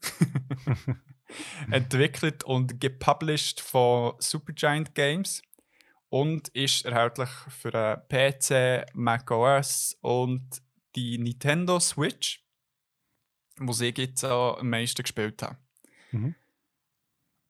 Entwickelt 1.70 2.44
und 2.44 2.80
gepublished 2.80 3.60
von 3.60 4.14
Supergiant 4.18 4.94
Games 4.94 5.42
und 6.08 6.48
ist 6.48 6.84
erhältlich 6.84 7.28
für 7.48 8.04
PC, 8.08 8.86
macOS 8.94 9.98
und 10.00 10.62
die 10.96 11.18
Nintendo 11.18 11.78
Switch, 11.78 12.44
wo 13.58 13.72
ich 13.72 13.98
jetzt 13.98 14.24
am 14.24 14.68
meisten 14.68 15.02
gespielt 15.02 15.42
habe. 15.42 15.58
Mhm. 16.10 16.34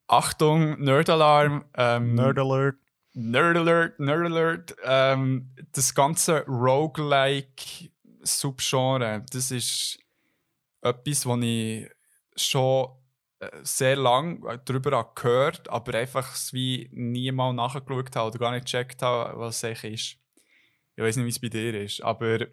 Achtung, 0.09 0.81
Nerd-Alarm. 0.83 1.65
Ähm, 1.75 2.15
Nerd-Alert. 2.15 2.77
Nerd 3.19 3.57
Alert, 3.57 3.99
Nerd 3.99 4.27
Alert, 4.27 4.77
ähm, 4.85 5.51
das 5.73 5.95
ganze 5.95 6.45
Roguelike 6.47 7.91
Subgenre, 8.23 9.25
das 9.33 9.51
ist 9.51 9.99
etwas, 10.83 11.25
was 11.25 11.41
ich 11.41 11.89
schon 12.37 12.91
äh, 13.39 13.49
sehr 13.63 13.97
lange 13.97 14.61
darüber 14.67 15.13
gehört 15.15 15.67
aber 15.71 15.95
einfach 15.95 16.37
wie 16.53 16.91
niemand 16.93 17.57
nachgeschaut 17.57 18.15
habe 18.17 18.29
oder 18.29 18.39
gar 18.39 18.53
nicht 18.53 18.67
gecheckt 18.67 19.01
habe, 19.01 19.39
was 19.39 19.63
es 19.63 19.83
ist. 19.85 20.19
Ich 20.95 21.03
weiß 21.03 21.17
nicht, 21.17 21.25
wie 21.25 21.31
es 21.31 21.41
bei 21.41 21.49
dir 21.49 21.85
ist, 21.85 22.03
aber 22.03 22.49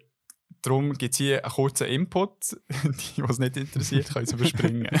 darum 0.62 0.92
gibt 0.94 1.12
es 1.12 1.18
hier 1.18 1.44
einen 1.44 1.52
kurzen 1.52 1.86
Input. 1.86 2.56
Die, 3.16 3.22
was 3.22 3.38
nicht 3.38 3.56
interessiert, 3.56 4.12
können 4.12 4.24
es 4.24 4.32
überspringen. 4.32 4.88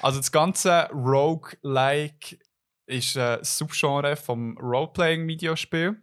also 0.00 0.18
das 0.18 0.32
ganze 0.32 0.88
Roguelike 0.92 2.38
ist 2.86 3.16
ein 3.16 3.42
Subgenre 3.42 4.16
vom 4.16 4.56
Roleplaying-Videospiel. 4.58 6.00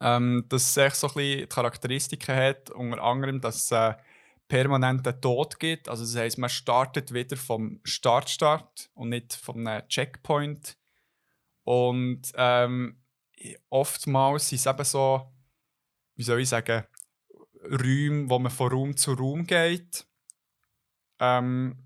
Ähm, 0.00 0.44
das 0.48 0.76
echt 0.76 0.96
so 0.96 1.08
ein 1.08 1.14
bisschen 1.14 1.48
Charakteristiken 1.48 2.36
hat, 2.36 2.70
unter 2.70 3.02
anderem, 3.02 3.40
dass 3.40 3.64
es 3.64 3.72
einen 3.72 3.96
permanenten 4.48 5.20
Tod 5.20 5.58
gibt. 5.58 5.88
Also 5.88 6.04
das 6.04 6.16
heisst, 6.16 6.38
man 6.38 6.50
startet 6.50 7.12
wieder 7.12 7.36
vom 7.36 7.80
Start-Start 7.84 8.90
und 8.94 9.08
nicht 9.08 9.34
vom 9.34 9.66
Checkpoint. 9.88 10.76
Und 11.64 12.32
ähm, 12.36 13.02
oftmals 13.70 14.48
sind 14.48 14.58
es 14.58 14.66
eben 14.66 14.84
so, 14.84 15.32
wie 16.16 16.22
soll 16.22 16.40
ich 16.40 16.48
sagen, 16.48 16.84
Räume, 17.70 18.28
wo 18.28 18.38
man 18.38 18.52
von 18.52 18.70
Raum 18.70 18.96
zu 18.96 19.12
Raum 19.12 19.46
geht. 19.46 20.06
Ähm, 21.18 21.76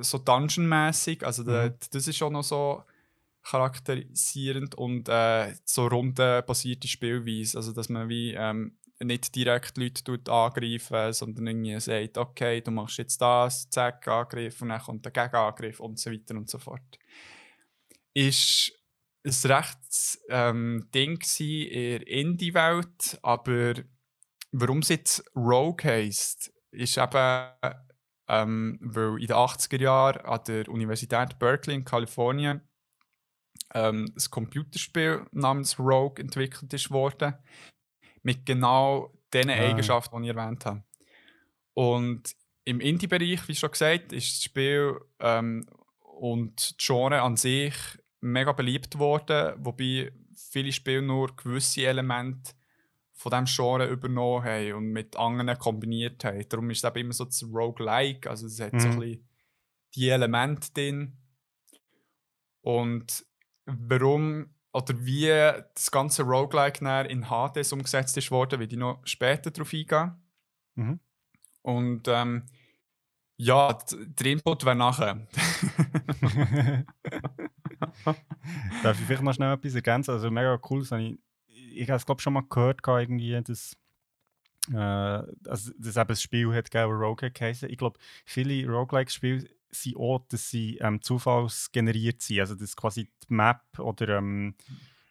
so 0.00 0.18
Dungeon-mäßig. 0.18 1.24
Also 1.24 1.42
mhm. 1.44 1.74
das 1.90 2.06
ist 2.06 2.16
schon 2.16 2.32
noch 2.32 2.44
so 2.44 2.84
charakterisierend 3.42 4.74
und 4.74 5.08
äh, 5.08 5.54
so 5.64 5.86
rundenbasierte 5.86 6.88
Spielweise. 6.88 7.58
Also, 7.58 7.72
dass 7.72 7.88
man 7.88 8.08
wie 8.08 8.34
ähm, 8.34 8.76
nicht 9.02 9.34
direkt 9.34 9.78
Leute 9.78 10.04
tut 10.04 10.28
angreifen, 10.28 11.12
sondern 11.12 11.46
irgendwie 11.46 11.80
sagt, 11.80 12.18
okay, 12.18 12.60
du 12.60 12.70
machst 12.70 12.98
jetzt 12.98 13.20
das, 13.20 13.68
zack, 13.70 14.06
Angriff 14.08 14.60
und 14.60 14.68
dann 14.68 14.80
kommt 14.80 15.04
der 15.04 15.12
Gegenangriff 15.12 15.80
und 15.80 15.98
so 15.98 16.10
weiter 16.10 16.34
und 16.34 16.50
so 16.50 16.58
fort. 16.58 16.98
Ist 18.12 18.72
ein 19.24 19.50
recht 19.50 20.18
ähm, 20.28 20.88
Ding 20.94 21.20
in 21.38 21.70
der 21.70 22.06
Indie-Welt, 22.06 23.18
aber 23.22 23.74
warum 24.52 24.78
es 24.78 24.88
jetzt 24.88 25.24
Rogue 25.36 25.84
heisst, 25.84 26.52
ist 26.70 26.96
eben, 26.96 27.50
ähm, 28.28 28.78
weil 28.80 29.20
in 29.20 29.26
den 29.26 29.36
80er 29.36 29.80
Jahren 29.80 30.24
an 30.24 30.40
der 30.46 30.68
Universität 30.68 31.38
Berkeley 31.38 31.76
in 31.76 31.84
Kalifornien 31.84 32.62
ähm, 33.74 34.06
ein 34.16 34.30
Computerspiel 34.30 35.26
namens 35.32 35.78
Rogue 35.78 36.18
entwickelt 36.18 36.72
ist 36.72 36.90
worden. 36.90 37.34
Mit 38.22 38.46
genau 38.46 39.12
den 39.32 39.50
ah. 39.50 39.54
Eigenschaften, 39.54 40.22
die 40.22 40.30
ich 40.30 40.36
erwähnt 40.36 40.64
habe. 40.66 40.82
Und 41.74 42.34
im 42.64 42.80
Indie-Bereich, 42.80 43.48
wie 43.48 43.54
schon 43.54 43.70
gesagt, 43.70 44.12
ist 44.12 44.36
das 44.36 44.42
Spiel 44.44 45.00
ähm, 45.18 45.66
und 46.00 46.56
das 46.56 46.74
Genre 46.78 47.22
an 47.22 47.36
sich 47.36 47.74
mega 48.20 48.52
beliebt 48.52 48.98
worden, 48.98 49.54
wobei 49.58 50.12
viele 50.34 50.72
Spiele 50.72 51.02
nur 51.02 51.34
gewisse 51.36 51.86
Elemente 51.86 52.52
von 53.12 53.30
diesem 53.30 53.44
Genre 53.44 53.86
übernommen 53.86 54.44
haben 54.44 54.72
und 54.74 54.92
mit 54.92 55.16
anderen 55.16 55.58
kombiniert 55.58 56.24
haben. 56.24 56.48
Darum 56.48 56.70
ist 56.70 56.78
es 56.78 56.88
eben 56.88 57.00
immer 57.00 57.12
so 57.12 57.24
das 57.26 57.42
Roguelike, 57.42 58.28
also 58.28 58.46
es 58.46 58.60
hat 58.60 58.72
mhm. 58.72 58.80
so 58.80 58.88
ein 58.88 59.00
bisschen 59.00 59.28
die 59.94 60.08
Elemente 60.08 60.72
drin. 60.72 61.16
Und 62.62 63.24
warum 63.66 64.54
oder 64.72 64.94
wie 65.04 65.26
das 65.74 65.90
ganze 65.90 66.22
Roguelike 66.22 66.84
in 67.08 67.26
HDs 67.26 67.72
umgesetzt 67.72 68.16
ist 68.16 68.30
worden, 68.30 68.60
will 68.60 68.72
ich 68.72 68.78
noch 68.78 69.00
später 69.04 69.50
darauf 69.50 69.72
eingehen. 69.72 70.12
Mhm. 70.76 71.00
Und 71.62 72.08
ähm, 72.08 72.46
ja, 73.36 73.76
der 73.90 74.26
Input 74.26 74.64
wäre 74.64 74.76
nachher. 74.76 75.26
Darf 78.82 78.98
ich 78.98 79.06
vielleicht 79.06 79.22
noch 79.22 79.34
schnell 79.34 79.54
etwas 79.54 79.74
ergänzen? 79.74 80.12
Also 80.12 80.30
mega 80.30 80.58
cool, 80.70 80.80
das 80.80 80.92
ich, 80.98 81.18
ich 81.46 81.88
habe 81.88 81.96
es 81.96 82.06
glaube 82.06 82.20
schon 82.20 82.32
mal 82.32 82.44
gehört, 82.48 82.80
irgendwie, 82.86 83.40
dass, 83.42 83.76
äh, 84.72 84.76
also, 84.76 85.72
dass 85.78 85.96
eben 85.96 86.10
ein 86.10 86.16
Spiel 86.16 86.52
hat 86.54 86.70
gegeben, 86.70 86.92
Rogue 86.92 87.30
geheißen. 87.30 87.70
Ich 87.70 87.78
glaube, 87.78 87.98
viele 88.24 88.68
Roguelike-Spiele 88.68 89.48
sind 89.70 89.96
auch, 89.96 90.20
dass 90.28 90.50
sie 90.50 90.78
ähm, 90.78 91.00
zufallsgeneriert 91.00 92.22
sind. 92.22 92.40
Also 92.40 92.54
dass 92.54 92.76
quasi 92.76 93.04
die 93.04 93.34
Map 93.34 93.78
oder 93.78 94.18
ähm, 94.18 94.54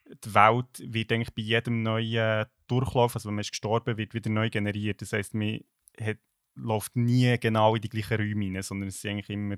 die 0.05 0.33
Welt 0.33 0.93
wird 0.93 1.11
eigentlich 1.11 1.33
bei 1.33 1.41
jedem 1.41 1.83
neuen 1.83 2.45
Durchlauf, 2.67 3.15
also 3.15 3.29
wenn 3.29 3.35
man 3.35 3.41
ist 3.41 3.51
gestorben 3.51 3.97
wird, 3.97 4.13
wieder 4.13 4.29
neu 4.29 4.49
generiert. 4.49 5.01
Das 5.01 5.13
heißt, 5.13 5.33
man 5.33 5.59
hat, 5.99 6.17
läuft 6.55 6.95
nie 6.95 7.37
genau 7.39 7.75
in 7.75 7.81
die 7.81 7.89
gleichen 7.89 8.17
Räume 8.17 8.45
rein, 8.55 8.61
sondern 8.61 8.89
es 8.89 9.01
sind 9.01 9.11
eigentlich 9.11 9.29
immer 9.29 9.55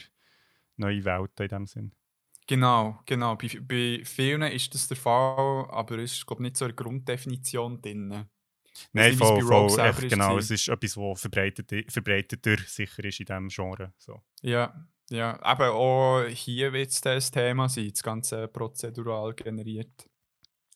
neue 0.78 1.04
Welten 1.04 1.44
in 1.44 1.50
dem 1.50 1.68
Sinn. 1.68 1.92
Genau, 2.52 3.00
genau. 3.06 3.38
Bei, 3.38 3.48
bei 3.62 4.02
vielen 4.04 4.42
ist 4.42 4.74
das 4.76 4.90
der 4.90 4.98
Fall, 4.98 5.70
aber 5.70 6.00
es 6.00 6.12
ist 6.12 6.28
glaube 6.28 6.44
nicht 6.44 6.58
so 6.58 6.66
eine 6.66 6.74
Grunddefinition 6.74 7.82
drin. 7.82 8.26
Nein, 8.92 9.14
voll, 9.16 9.42
voll, 9.42 9.80
echt, 9.80 10.10
genau. 10.10 10.38
Es 10.38 10.52
ist 10.52 10.68
etwas, 10.68 10.96
das 10.96 11.22
verbreitet, 11.22 11.72
verbreiteter 11.90 12.58
sicher 12.58 13.06
ist 13.06 13.22
in 13.22 13.26
diesem 13.26 13.48
Genre. 13.48 13.94
So. 13.98 14.22
Ja, 14.42 14.86
ja. 15.10 15.42
Aber 15.42 15.72
auch 15.72 16.26
hier 16.28 16.74
wird 16.74 16.90
es 16.90 17.00
das 17.00 17.32
Thema 17.32 17.70
sein, 17.70 17.90
das 17.90 18.04
ganze 18.04 18.50
prozedural 18.50 19.34
generiert. 19.34 20.10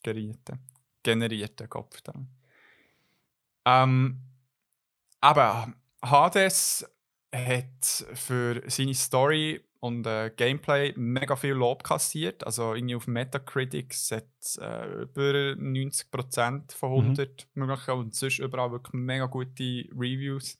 Generierte. 0.02 0.58
Generierte 1.02 1.68
Kopf 1.68 2.00
dann. 2.00 2.30
Ähm, 3.66 4.22
aber 5.20 5.74
Hades 6.02 6.86
hat 7.34 8.06
für 8.14 8.62
seine 8.66 8.94
Story 8.94 9.62
und 9.86 10.06
äh, 10.06 10.32
Gameplay 10.36 10.92
mega 10.96 11.36
viel 11.36 11.52
Lob 11.52 11.84
kassiert. 11.84 12.44
Also 12.44 12.74
irgendwie 12.74 12.96
auf 12.96 13.06
Metacritic 13.06 13.94
hat 14.10 14.24
äh, 14.58 15.02
über 15.02 15.54
90% 15.54 16.72
von 16.72 16.90
100 16.90 17.48
mhm. 17.54 17.66
möglich 17.66 17.88
und 17.88 18.14
sonst 18.14 18.40
überall 18.40 18.72
wirklich 18.72 18.94
mega 18.94 19.26
gute 19.26 19.86
Reviews. 19.92 20.58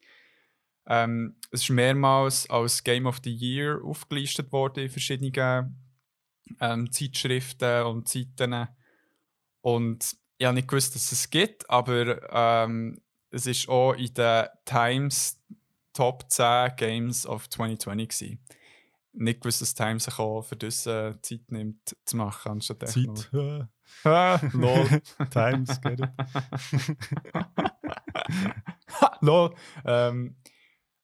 Ähm, 0.87 1.37
es 1.50 1.62
ist 1.62 1.71
mehrmals 1.71 2.49
als 2.49 2.85
Game 2.85 3.06
of 3.06 3.18
the 3.25 3.35
Year 3.35 3.80
aufgelistet 3.85 4.52
worden 4.52 4.85
in 4.85 4.90
verschiedenen 4.90 5.76
ähm, 6.61 6.92
Zeitschriften 6.92 7.83
und 7.87 8.09
Seiten. 8.09 8.68
Und 9.61 10.16
ich 10.38 10.47
habe 10.47 10.54
nicht 10.54 10.68
gewusst, 10.68 10.95
dass 10.95 11.11
es 11.11 11.28
gibt, 11.28 11.68
aber 11.68 12.30
ähm, 12.33 13.00
es 13.30 13.47
ist 13.47 13.68
auch 13.68 13.95
in 13.95 14.14
den 14.14 14.47
Times 14.64 15.42
Top 15.92 16.30
10 16.30 16.76
Games 16.76 17.26
of 17.26 17.49
2020 17.49 18.09
gewesen. 18.09 18.38
Nicht 19.18 19.40
gewusst, 19.40 19.62
dass 19.62 19.75
Times 19.75 20.04
sich 20.04 20.18
auch 20.18 20.42
für 20.42 20.56
diese 20.56 21.18
Zeit 21.23 21.50
nimmt, 21.50 21.96
zu 22.04 22.16
machen, 22.16 22.52
anstatt 22.52 22.87
Zeit. 22.88 23.30
Ah, 24.04 24.38
lol. 24.52 25.00
Times, 25.30 25.80
get 25.80 26.00
it. 26.00 26.11
lol. 29.20 29.54
Ähm, 29.85 30.37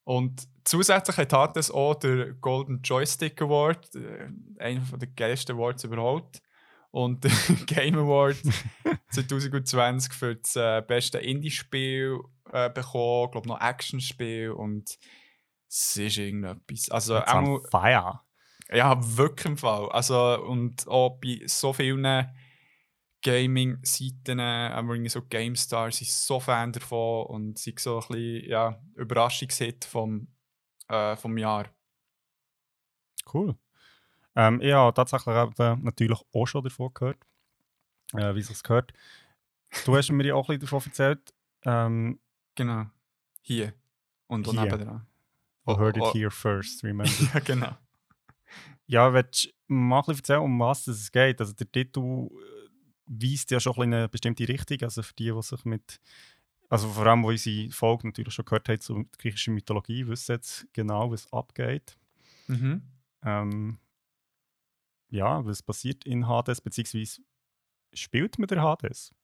und 0.04 0.48
zusätzlich 0.64 1.16
hat 1.16 1.56
es 1.56 1.70
auch 1.70 1.94
der 1.94 2.34
Golden 2.34 2.82
Joystick 2.82 3.40
Award, 3.40 3.94
äh, 3.94 4.28
einer 4.58 4.80
der 4.98 5.08
geilsten 5.08 5.56
Awards 5.56 5.84
überhaupt. 5.84 6.42
Und 6.90 7.24
der 7.24 7.30
Game 7.66 7.96
Award 7.98 8.36
2020 9.10 10.12
für 10.12 10.36
das 10.36 10.56
äh, 10.56 10.82
beste 10.86 11.18
Indie-Spiel 11.18 12.20
äh, 12.52 12.68
bekommen, 12.68 13.26
ich 13.26 13.32
glaube 13.32 13.48
noch 13.48 13.60
Action-Spiel 13.60 14.50
und 14.50 14.98
es 15.72 15.96
ist 15.96 16.18
irgendetwas. 16.18 16.90
Also 16.90 17.16
auch, 17.16 17.62
Fire. 17.70 18.20
Ja, 18.70 19.16
wirklich 19.16 19.46
im 19.46 19.56
Fall. 19.56 19.88
Also, 19.90 20.42
und 20.44 20.86
auch 20.86 21.18
bei 21.18 21.40
so 21.46 21.72
vielen 21.72 22.28
Gaming-Seiten, 23.22 24.38
äh, 24.38 25.08
so 25.08 25.22
GameStar, 25.22 25.90
sind 25.90 26.08
so 26.08 26.40
Fan 26.40 26.72
davon 26.72 27.26
und 27.26 27.58
sind 27.58 27.80
so 27.80 28.00
ein 28.00 28.06
bisschen 28.08 28.50
ja, 28.50 28.82
Überraschungshit 28.94 29.84
vom, 29.84 30.28
äh, 30.88 31.16
vom 31.16 31.38
Jahr. 31.38 31.68
Cool. 33.32 33.56
Ähm, 34.34 34.60
ich 34.60 34.72
habe 34.72 34.92
tatsächlich 34.92 35.34
eben 35.34 35.84
natürlich 35.84 36.18
auch 36.32 36.46
schon 36.46 36.64
davon 36.64 36.92
gehört, 36.92 37.18
äh, 38.14 38.34
wie 38.34 38.40
es 38.40 38.62
gehört. 38.62 38.92
Du 39.86 39.96
hast 39.96 40.10
mir 40.10 40.26
ja 40.26 40.34
auch 40.34 40.48
ein 40.50 40.58
bisschen 40.58 40.76
davon 40.76 40.90
erzählt. 40.90 41.34
Ähm, 41.64 42.20
genau. 42.54 42.86
Hier. 43.40 43.72
Und 44.26 44.46
hier. 44.48 44.60
nebenan. 44.60 45.06
Oh, 45.64 45.78
heard 45.78 45.96
it 45.96 46.02
oh. 46.02 46.12
here 46.12 46.30
first, 46.30 46.82
remember? 46.82 47.12
ja, 47.34 47.40
genau. 47.40 47.76
Ja, 48.86 49.12
willst 49.12 49.46
du 49.46 49.50
mal 49.74 50.00
ein 50.00 50.06
bisschen 50.06 50.18
erzählen, 50.20 50.40
um 50.40 50.58
was 50.58 50.86
es 50.86 51.10
geht? 51.10 51.40
Also 51.40 51.52
der 51.52 51.70
Titel 51.70 52.28
weist 53.06 53.50
ja 53.50 53.60
schon 53.60 53.74
in 53.84 53.94
eine 53.94 54.08
bestimmte 54.08 54.46
Richtung. 54.48 54.82
Also 54.82 55.02
für 55.02 55.14
die, 55.14 55.30
die 55.30 55.42
sich 55.42 55.64
mit, 55.64 56.00
also 56.68 56.88
vor 56.88 57.06
allem, 57.06 57.22
wo 57.22 57.28
unsere 57.28 57.70
Folge 57.70 58.08
natürlich 58.08 58.34
schon 58.34 58.44
gehört 58.44 58.68
haben 58.68 58.80
zur 58.80 59.04
griechischen 59.18 59.54
Mythologie, 59.54 60.06
wissen 60.06 60.32
jetzt 60.32 60.66
genau, 60.72 61.10
was 61.10 61.32
abgeht. 61.32 61.96
Mhm. 62.48 62.82
Ähm, 63.24 63.78
ja, 65.10 65.44
was 65.44 65.62
passiert 65.62 66.04
in 66.04 66.26
Hades, 66.26 66.60
beziehungsweise 66.60 67.22
spielt 67.92 68.38
man 68.38 68.48
der 68.48 68.62
Hades? 68.62 69.14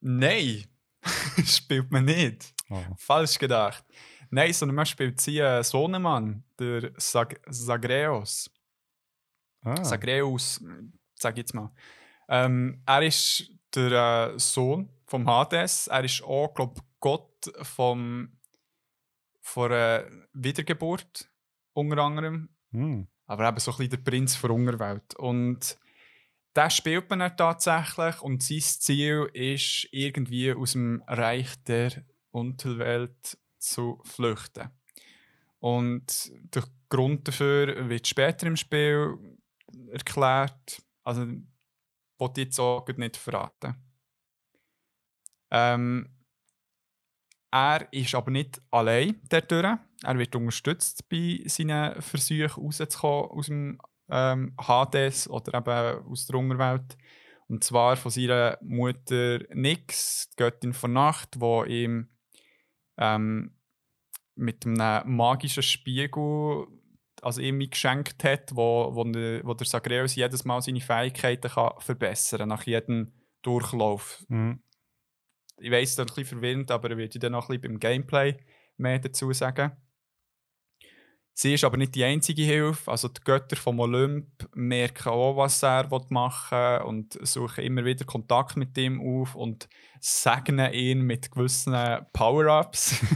Nein, 0.00 0.64
spielt 1.44 1.90
man 1.90 2.04
nicht. 2.04 2.54
Oh. 2.68 2.82
Falsch 2.96 3.38
gedacht. 3.38 3.84
Nein, 4.30 4.52
sondern 4.52 4.76
man 4.76 4.86
spielt 4.86 5.20
sie 5.20 5.38
äh, 5.38 5.62
Sohnemann, 5.62 6.44
der 6.58 6.92
Sag 6.96 7.40
Sagreus. 7.48 8.50
Ah. 9.62 9.84
Sagreus, 9.84 10.62
sag 11.14 11.34
ich 11.34 11.38
jetzt 11.38 11.54
mal. 11.54 11.72
Ähm, 12.28 12.82
er 12.86 13.02
ist 13.02 13.50
der 13.74 14.32
äh, 14.34 14.38
Sohn 14.38 14.88
vom 15.06 15.26
Hades. 15.26 15.86
Er 15.88 16.04
ist 16.04 16.22
auch, 16.22 16.52
glaube 16.54 16.80
Gott 17.00 17.50
vom, 17.62 18.38
von 19.40 19.70
der 19.70 20.10
Wiedergeburt, 20.32 21.30
unter 21.72 21.98
anderem. 21.98 22.50
Mm. 22.70 23.02
Aber 23.26 23.48
eben 23.48 23.58
so 23.58 23.70
ein 23.72 23.76
bisschen 23.76 23.90
der 23.90 24.10
Prinz 24.10 24.40
der 24.40 24.50
Unterwelt. 24.50 25.14
Und 25.16 25.78
das 26.54 26.76
spielt 26.76 27.08
man 27.10 27.36
tatsächlich 27.36 28.20
und 28.20 28.42
sein 28.42 28.60
Ziel 28.60 29.28
ist, 29.32 29.88
irgendwie 29.92 30.52
aus 30.52 30.72
dem 30.72 31.02
Reich 31.06 31.62
der 31.64 32.04
Unterwelt 32.30 33.38
zu 33.58 34.00
flüchten. 34.04 34.70
Und 35.60 36.30
der 36.54 36.64
Grund 36.88 37.26
dafür 37.26 37.88
wird 37.88 38.06
später 38.06 38.46
im 38.46 38.56
Spiel 38.56 39.18
erklärt. 39.90 40.82
Also 41.04 41.26
ich 42.38 42.44
jetzt 42.44 42.58
auch 42.60 42.86
nicht 42.86 43.16
verraten. 43.16 43.74
Ähm, 45.50 46.08
er 47.50 47.90
ist 47.92 48.14
aber 48.14 48.30
nicht 48.30 48.60
allein 48.70 49.20
dadurch. 49.28 49.78
Er 50.04 50.18
wird 50.18 50.36
unterstützt 50.36 51.08
bei 51.08 51.42
seinen 51.46 52.00
Versuchen 52.02 52.64
rauszukommen 52.64 53.30
aus 53.30 53.46
dem 53.46 53.80
ähm, 54.10 54.54
Hades 54.60 55.28
oder 55.28 55.58
eben 55.58 56.06
aus 56.06 56.26
der 56.26 56.36
Unterwelt. 56.36 56.96
Und 57.48 57.64
zwar 57.64 57.96
von 57.96 58.10
seiner 58.10 58.58
Mutter 58.60 59.40
Nix, 59.54 60.28
die 60.30 60.36
Göttin 60.36 60.74
von 60.74 60.92
Nacht, 60.92 61.36
die 61.36 61.70
ihm 61.72 62.08
ähm, 62.98 63.54
mit 64.34 64.66
einem 64.66 65.16
magischen 65.16 65.62
Spiegel 65.62 66.66
also 67.22 67.40
ihm 67.40 67.58
geschenkt 67.58 68.22
hat, 68.24 68.54
wo, 68.54 68.94
wo, 68.94 69.04
der, 69.04 69.44
wo 69.44 69.54
der 69.54 69.66
Sagreus 69.66 70.14
jedes 70.14 70.44
Mal 70.44 70.60
seine 70.62 70.80
Fähigkeiten 70.80 71.50
kann 71.50 71.72
verbessern 71.78 72.40
kann, 72.40 72.48
nach 72.48 72.62
jedem 72.64 73.12
Durchlauf. 73.42 74.24
Mhm. 74.28 74.62
Ich 75.58 75.70
weiß, 75.70 75.96
das 75.96 76.04
ist 76.06 76.12
ein 76.12 76.14
bisschen 76.14 76.38
verwirrend, 76.38 76.70
aber 76.70 76.90
ich 76.92 76.96
würde 76.96 77.18
dann 77.18 77.32
noch 77.32 77.48
ein 77.48 77.60
bisschen 77.60 77.72
beim 77.72 77.80
Gameplay 77.80 78.36
mehr 78.76 78.98
dazu 79.00 79.32
sagen. 79.32 79.72
Sie 81.40 81.54
ist 81.54 81.62
aber 81.62 81.76
nicht 81.76 81.94
die 81.94 82.02
einzige 82.02 82.42
Hilfe. 82.42 82.90
Also 82.90 83.06
die 83.06 83.20
Götter 83.20 83.54
vom 83.54 83.78
Olymp 83.78 84.26
merken 84.56 85.10
auch, 85.10 85.36
was 85.36 85.62
er 85.62 85.88
machen 86.08 86.58
will 86.58 86.80
und 86.84 87.16
suchen 87.24 87.62
immer 87.62 87.84
wieder 87.84 88.04
Kontakt 88.04 88.56
mit 88.56 88.76
ihm 88.76 89.00
auf 89.00 89.36
und 89.36 89.68
segnen 90.00 90.72
ihn 90.72 91.02
mit 91.02 91.30
gewissen 91.30 91.76
Power-Ups. 92.12 92.96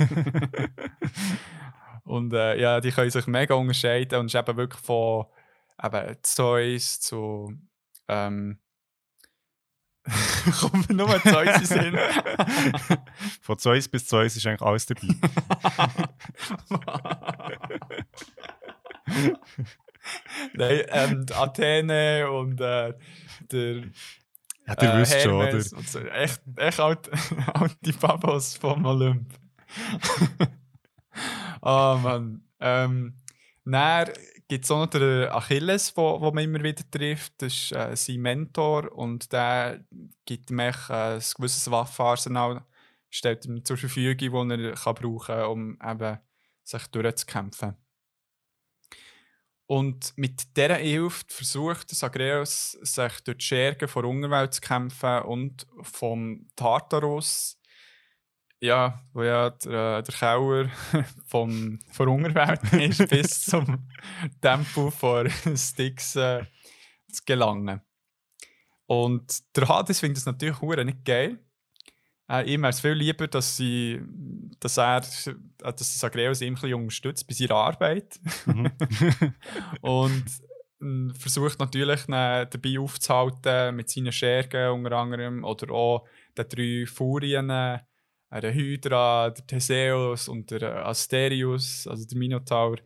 Und 2.04 2.32
äh, 2.32 2.60
ja, 2.60 2.80
die 2.80 2.90
können 2.90 3.10
sich 3.10 3.26
mega 3.26 3.54
unterscheiden 3.54 4.18
und 4.18 4.26
es 4.26 4.34
ist 4.34 4.40
eben 4.40 4.56
wirklich 4.56 4.82
von 4.82 5.26
eben 5.82 6.16
Zeus 6.22 7.00
zu. 7.00 7.52
Ähm, 8.08 8.58
Kommen 10.60 10.88
wir 10.88 10.96
nur 10.96 11.22
Zeus 11.22 11.58
in 11.58 11.64
Sinn. 11.64 11.98
von 13.40 13.58
Zeus 13.58 13.88
bis 13.88 14.06
Zeus 14.06 14.36
ist 14.36 14.46
eigentlich 14.46 14.62
alles 14.62 14.86
dabei. 14.86 15.08
Nein, 20.54 20.82
ähm, 20.88 21.26
Athene 21.32 22.28
und 22.30 22.60
äh, 22.60 22.94
der. 23.50 23.82
Ja, 24.66 24.74
du 24.74 24.86
äh, 24.86 24.98
wisst 24.98 25.20
schon, 25.20 25.34
oder? 25.34 25.60
So. 25.60 26.00
Echt, 26.00 26.40
echt 26.56 26.80
alt, 26.80 27.08
alte 27.54 27.92
Babos 28.00 28.56
vom 28.56 28.84
Olymp. 28.84 29.28
Oh 31.60 31.98
Mann. 32.02 32.42
Ähm, 32.58 33.22
dann 33.64 34.08
gibt 34.52 34.66
es 34.66 34.70
auch 34.70 34.80
noch 34.80 34.90
den 34.90 35.30
Achilles, 35.30 35.96
wo, 35.96 36.20
wo 36.20 36.30
man 36.30 36.44
immer 36.44 36.62
wieder 36.62 36.82
trifft. 36.90 37.32
Das 37.38 37.54
ist 37.54 37.72
äh, 37.72 37.96
sein 37.96 38.20
Mentor 38.20 38.92
und 38.92 39.32
der 39.32 39.82
gibt 40.26 40.50
ihm 40.50 40.58
äh, 40.58 40.72
ein 40.90 41.22
gewisses 41.36 41.70
Waffenarsenal, 41.70 42.62
stellt 43.08 43.46
ihm 43.46 43.64
zur 43.64 43.78
Verfügung, 43.78 44.50
das 44.50 44.58
er 44.58 44.72
kann 44.74 44.94
brauchen 44.94 45.26
kann, 45.26 45.44
um 45.46 45.78
eben 45.82 46.18
sich 46.64 46.86
durchzukämpfen. 46.88 47.78
Und 49.64 50.12
mit 50.16 50.54
dieser 50.54 50.74
Hilfe 50.74 51.24
versucht 51.28 51.88
Sagreus, 51.88 52.72
sich 52.72 53.20
durch 53.24 53.38
die 53.38 53.44
Schergen 53.46 53.88
von 53.88 54.02
der 54.02 54.10
Unterwelt 54.10 54.52
zu 54.52 54.60
kämpfen 54.60 55.22
und 55.22 55.66
vom 55.80 56.46
Tartarus 56.56 57.58
ja, 58.62 59.02
wo 59.12 59.24
ja 59.24 59.50
der, 59.50 59.98
äh, 59.98 60.02
der 60.02 60.14
Keller 60.14 60.70
vom, 61.26 61.80
von 61.90 62.08
Unterwelt 62.08 62.72
ist, 62.72 63.08
bis 63.08 63.44
zum 63.44 63.88
Tempo 64.40 64.90
von 64.90 65.28
Sticks 65.56 66.14
äh, 66.16 66.44
zu 67.10 67.22
gelangen. 67.26 67.82
Und 68.86 69.56
der 69.56 69.68
Hades 69.68 70.00
findet 70.00 70.18
es 70.18 70.26
natürlich 70.26 70.60
nicht 70.84 71.04
geil. 71.04 71.40
Äh, 72.30 72.52
ihm 72.52 72.62
wäre 72.62 72.70
es 72.70 72.80
viel 72.80 72.92
lieber, 72.92 73.26
dass, 73.26 73.56
sie, 73.56 74.00
dass 74.60 74.78
er 74.78 74.98
äh, 74.98 75.34
dass 75.58 75.98
Sagreus 75.98 76.40
ihm 76.40 76.54
ein 76.54 76.60
bisschen 76.60 76.74
unterstützt 76.74 77.26
bei 77.26 77.34
seiner 77.34 77.56
Arbeit. 77.56 78.20
Mhm. 78.46 78.70
und 79.80 80.24
äh, 80.80 81.14
versucht 81.18 81.58
natürlich 81.58 82.04
dabei 82.06 82.78
aufzuhalten 82.78 83.74
mit 83.74 83.90
seinen 83.90 84.12
Schergen 84.12 84.70
unter 84.70 84.92
anderem 84.92 85.42
oder 85.42 85.72
auch 85.72 86.06
den 86.38 86.48
drei 86.48 86.86
Furien 86.86 87.50
der 88.40 88.54
Hydra, 88.54 89.30
der 89.30 89.46
Theseus 89.46 90.28
und 90.28 90.50
der 90.50 90.86
Asterius, 90.86 91.86
also 91.86 92.06
der 92.06 92.18
Minotaur, 92.18 92.78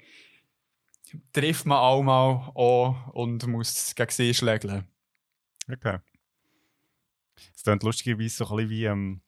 trifft 1.33 1.67
man 1.67 1.79
auch 1.79 2.03
mal 2.03 2.53
an 2.55 3.13
und 3.13 3.47
muss 3.47 3.95
gegen 3.95 4.11
sie 4.11 4.35
schlägeln. 4.35 4.87
Okay. 5.71 5.99
Es 7.55 7.63
klingt 7.63 7.83
lustigerweise 7.83 8.45
so 8.45 8.45
ein 8.45 8.57
bisschen 8.57 8.71
wie 8.71 8.85
ähm, 8.85 9.21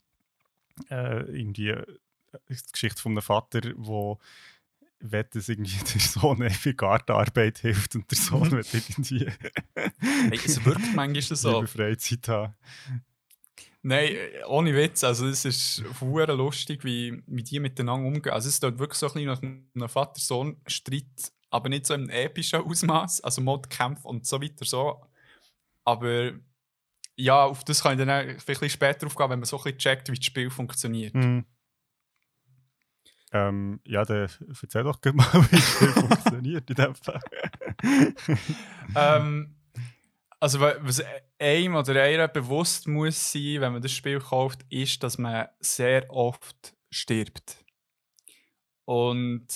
äh, 0.90 1.22
irgendwie 1.22 1.70
äh, 1.70 1.87
die 2.48 2.57
Geschichte 2.72 3.00
von 3.00 3.12
einem 3.12 3.22
Vater, 3.22 3.61
wo 3.76 4.18
will, 5.00 5.24
dass 5.24 5.48
irgendwie 5.48 5.78
der 5.92 6.00
Sohn 6.00 6.38
bei 6.38 6.72
Gartenarbeit 6.72 7.59
hilft 7.59 7.94
und 7.94 8.11
der 8.11 8.18
Sohn 8.18 8.50
will 8.50 8.64
irgendwie 8.72 9.31
hey, 9.74 10.40
es 10.44 10.64
wirkt 10.64 10.94
manchmal 10.94 11.37
so. 11.37 11.66
Freizeit 11.66 12.28
haben. 12.28 12.54
Nein, 13.83 14.17
ohne 14.47 14.75
Witz. 14.75 15.05
Also, 15.05 15.27
es 15.29 15.45
ist 15.45 15.85
hure 16.01 16.35
lustig, 16.35 16.85
wie, 16.85 17.23
wie 17.27 17.43
die 17.43 17.61
miteinander 17.61 18.07
umgehen. 18.07 18.33
Also, 18.33 18.49
es 18.49 18.61
tut 18.61 18.79
wirklich 18.79 18.99
so 18.99 19.07
ein 19.07 19.12
bisschen 19.12 19.27
nach 19.27 19.43
einem 19.43 19.88
Vater-Sohn-Streit, 19.88 21.33
aber 21.51 21.69
nicht 21.69 21.87
so 21.87 21.95
im 21.95 22.11
epischen 22.11 22.61
Ausmaß, 22.61 23.21
also 23.23 23.41
Modkämpfe 23.41 24.07
und 24.07 24.27
so 24.27 24.43
weiter. 24.43 24.64
So. 24.64 25.01
Aber 25.85 26.33
ja, 27.17 27.45
auf 27.45 27.64
das 27.64 27.83
kann 27.83 27.99
ich 27.99 28.07
dann 28.07 28.37
bisschen 28.37 28.71
später 28.71 29.07
aufgehen, 29.07 29.31
wenn 29.31 29.41
man 29.41 29.47
so 29.47 29.57
ein 29.59 29.64
bisschen 29.64 29.79
checkt, 29.79 30.11
wie 30.11 30.17
das 30.17 30.25
Spiel 30.25 30.51
funktioniert. 30.51 31.14
Mhm. 31.14 31.45
Ähm, 33.31 33.81
ja, 33.85 34.05
dann 34.05 34.31
erzähl 34.62 34.85
doch 34.85 34.99
mal, 35.12 35.27
wie 35.51 35.57
das 35.57 35.69
Spiel 35.69 35.88
funktioniert 35.93 36.71
in 36.71 36.77
dem 36.77 36.95
Fall. 36.95 37.21
ähm, 38.95 39.58
also, 40.40 40.61
was 40.61 41.03
einem 41.38 41.74
oder 41.74 42.03
einer 42.03 42.29
bewusst 42.29 42.87
muss 42.87 43.33
sein, 43.33 43.61
wenn 43.61 43.72
man 43.72 43.83
das 43.83 43.92
Spiel 43.92 44.20
kauft, 44.20 44.64
ist, 44.70 45.03
dass 45.03 45.18
man 45.18 45.48
sehr 45.61 46.09
oft 46.11 46.74
stirbt. 46.90 47.64
Und 48.85 49.46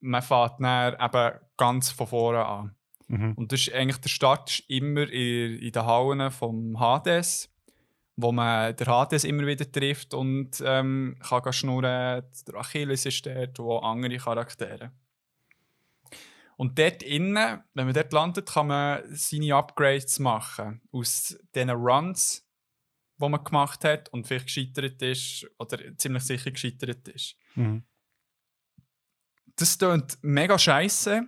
man 0.00 0.22
fährt 0.22 0.60
dann 0.60 0.94
eben 1.00 1.38
ganz 1.56 1.90
von 1.90 2.06
vorne 2.06 2.44
an. 2.44 2.74
Mhm. 3.08 3.32
Und 3.34 3.52
das 3.52 3.60
ist 3.60 3.72
eigentlich 3.72 4.00
der 4.00 4.08
Start 4.08 4.50
ist 4.50 4.68
immer 4.68 5.08
in, 5.08 5.58
in 5.58 5.72
den 5.72 5.86
Hallen 5.86 6.30
vom 6.30 6.78
Hades, 6.78 7.48
wo 8.16 8.32
man 8.32 8.74
den 8.74 8.86
Hades 8.86 9.24
immer 9.24 9.46
wieder 9.46 9.70
trifft 9.70 10.12
und 10.12 10.62
ähm, 10.64 11.16
kann 11.20 11.52
schnurren. 11.52 12.24
Der 12.46 12.54
Achilles 12.56 13.06
ist 13.06 13.24
dort, 13.26 13.58
wo 13.58 13.78
andere 13.78 14.16
Charaktere. 14.16 14.90
Und 16.56 16.78
dort 16.78 17.02
innen, 17.02 17.62
wenn 17.74 17.84
man 17.84 17.94
dort 17.94 18.12
landet, 18.12 18.48
kann 18.48 18.68
man 18.68 19.02
seine 19.14 19.54
Upgrades 19.54 20.18
machen. 20.18 20.80
Aus 20.90 21.38
diesen 21.54 21.70
Runs, 21.70 22.46
die 23.18 23.28
man 23.28 23.44
gemacht 23.44 23.84
hat 23.84 24.08
und 24.10 24.26
vielleicht 24.26 24.46
gescheitert 24.46 25.00
ist 25.02 25.46
oder 25.58 25.78
ziemlich 25.96 26.24
sicher 26.24 26.50
gescheitert 26.50 27.08
ist. 27.08 27.36
Mhm. 27.54 27.84
Das 29.58 29.78
klingt 29.78 30.18
mega 30.20 30.58
scheiße 30.58 31.26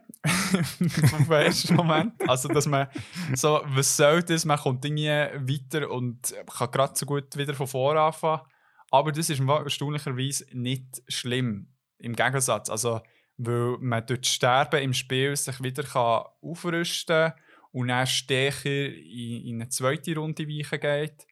im 0.81 1.31
ersten 1.31 1.75
Moment. 1.77 2.29
Also, 2.29 2.49
dass 2.49 2.67
man 2.67 2.89
so, 3.35 3.63
was 3.65 3.97
soll 3.97 4.23
das? 4.23 4.45
Man 4.45 4.59
kommt 4.59 4.85
irgendwie 4.85 5.07
weiter 5.09 5.91
und 5.91 6.35
kann 6.47 6.71
gerade 6.71 6.93
so 6.95 7.07
gut 7.07 7.37
wieder 7.39 7.55
von 7.55 7.67
vorne 7.67 8.01
anfangen. 8.01 8.43
Aber 8.91 9.13
das 9.13 9.31
ist 9.31 9.41
erstaunlicherweise 9.41 10.45
nicht 10.53 11.03
schlimm. 11.09 11.73
Im 11.99 12.15
Gegensatz. 12.15 12.69
Also, 12.69 13.01
weil 13.39 13.77
man 13.79 14.05
durch 14.05 14.23
das 14.23 14.31
Sterben 14.31 14.83
im 14.83 14.93
Spiel 14.93 15.35
sich 15.37 15.63
wieder 15.63 15.85
kann 15.85 16.25
aufrüsten 16.43 17.31
kann 17.31 17.35
und 17.73 17.89
dann 17.89 18.07
stärker 18.07 18.69
in, 18.69 19.47
in 19.47 19.63
eine 19.63 19.69
zweite 19.69 20.17
Runde 20.17 20.47
weichen 20.47 20.81
geht. 20.81 21.27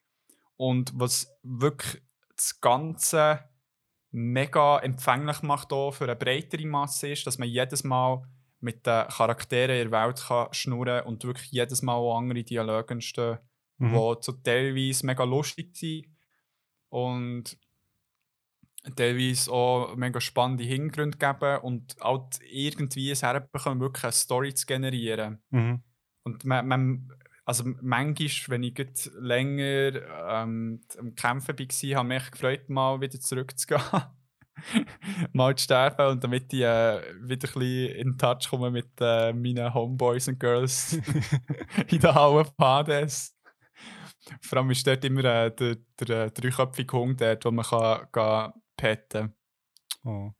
Und 0.57 0.93
was 0.95 1.29
wirklich 1.43 2.03
das 2.37 2.61
Ganze 2.61 3.41
mega 4.13 4.79
empfänglich 4.79 5.43
macht 5.43 5.73
auch 5.73 5.93
für 5.93 6.05
eine 6.05 6.17
breitere 6.17 6.65
Masse 6.65 7.09
ist, 7.09 7.27
dass 7.27 7.39
man 7.39 7.49
jedes 7.49 7.85
Mal 7.85 8.23
mit 8.61 8.87
den 8.87 9.07
Charakteren 9.09 9.77
in 9.77 9.91
der 9.91 10.07
Welt 10.07 10.25
kann 10.27 10.53
schnurren 10.53 11.05
und 11.05 11.25
wirklich 11.25 11.51
jedes 11.51 11.83
Mal 11.83 11.95
auch 11.95 12.17
andere 12.17 12.43
Dialoge 12.43 12.95
entstehen, 12.95 13.39
mhm. 13.79 13.93
die 13.93 14.17
so 14.21 14.33
teilweise 14.33 15.05
mega 15.05 15.25
lustig 15.25 15.77
sind 15.77 16.07
und 16.89 17.59
teilweise 18.95 19.51
auch 19.51 19.97
mega 19.97 20.21
spannende 20.21 20.65
Hintergründe 20.65 21.19
geben 21.19 21.59
und 21.63 22.01
auch 22.01 22.29
irgendwie 22.49 23.11
es 23.11 23.23
herbekommen, 23.23 23.81
wirklich 23.81 24.05
eine 24.05 24.13
Story 24.13 24.55
zu 24.55 24.67
generieren. 24.67 25.43
Mhm. 25.51 25.83
Und 26.25 26.45
man, 26.45 26.67
man, 26.67 27.13
also 27.45 27.65
manchmal, 27.81 28.29
wenn 28.49 28.63
ich 28.63 29.11
länger 29.19 30.43
ähm, 30.43 30.81
am 30.99 31.15
Kämpfen 31.15 31.59
war, 31.59 31.99
habe 31.99 32.15
ich 32.15 32.23
mich 32.23 32.31
gefreut, 32.31 32.69
mal 32.69 33.01
wieder 33.01 33.21
zurückzugehen. 33.21 33.83
mal 35.33 35.55
zu 35.55 35.65
sterben 35.65 36.07
und 36.09 36.25
damit 36.25 36.53
ich 36.53 36.63
äh, 36.63 37.01
wieder 37.23 37.49
ein 37.49 37.55
bisschen 37.55 37.97
in 37.97 38.19
Touch 38.19 38.49
komme 38.49 38.71
mit 38.71 38.89
äh, 39.01 39.33
meinen 39.33 39.73
Homeboys 39.73 40.29
und 40.29 40.41
Girls 40.41 40.95
in 41.89 42.01
der 42.01 42.15
Halle 42.15 42.47
Hades. 42.59 43.37
Vor 44.41 44.59
allem 44.59 44.71
ist 44.71 44.87
dort 44.87 45.05
immer 45.05 45.25
äh, 45.25 45.55
der, 45.55 45.77
der, 46.01 46.07
der 46.07 46.31
dreiköpfige 46.31 46.97
Hund 46.97 47.21
dort, 47.21 47.45
wo 47.45 47.51
man 47.51 47.65
kann, 47.65 48.07
kann 48.11 48.53
petten. 48.77 49.35
Oh. 50.05 50.33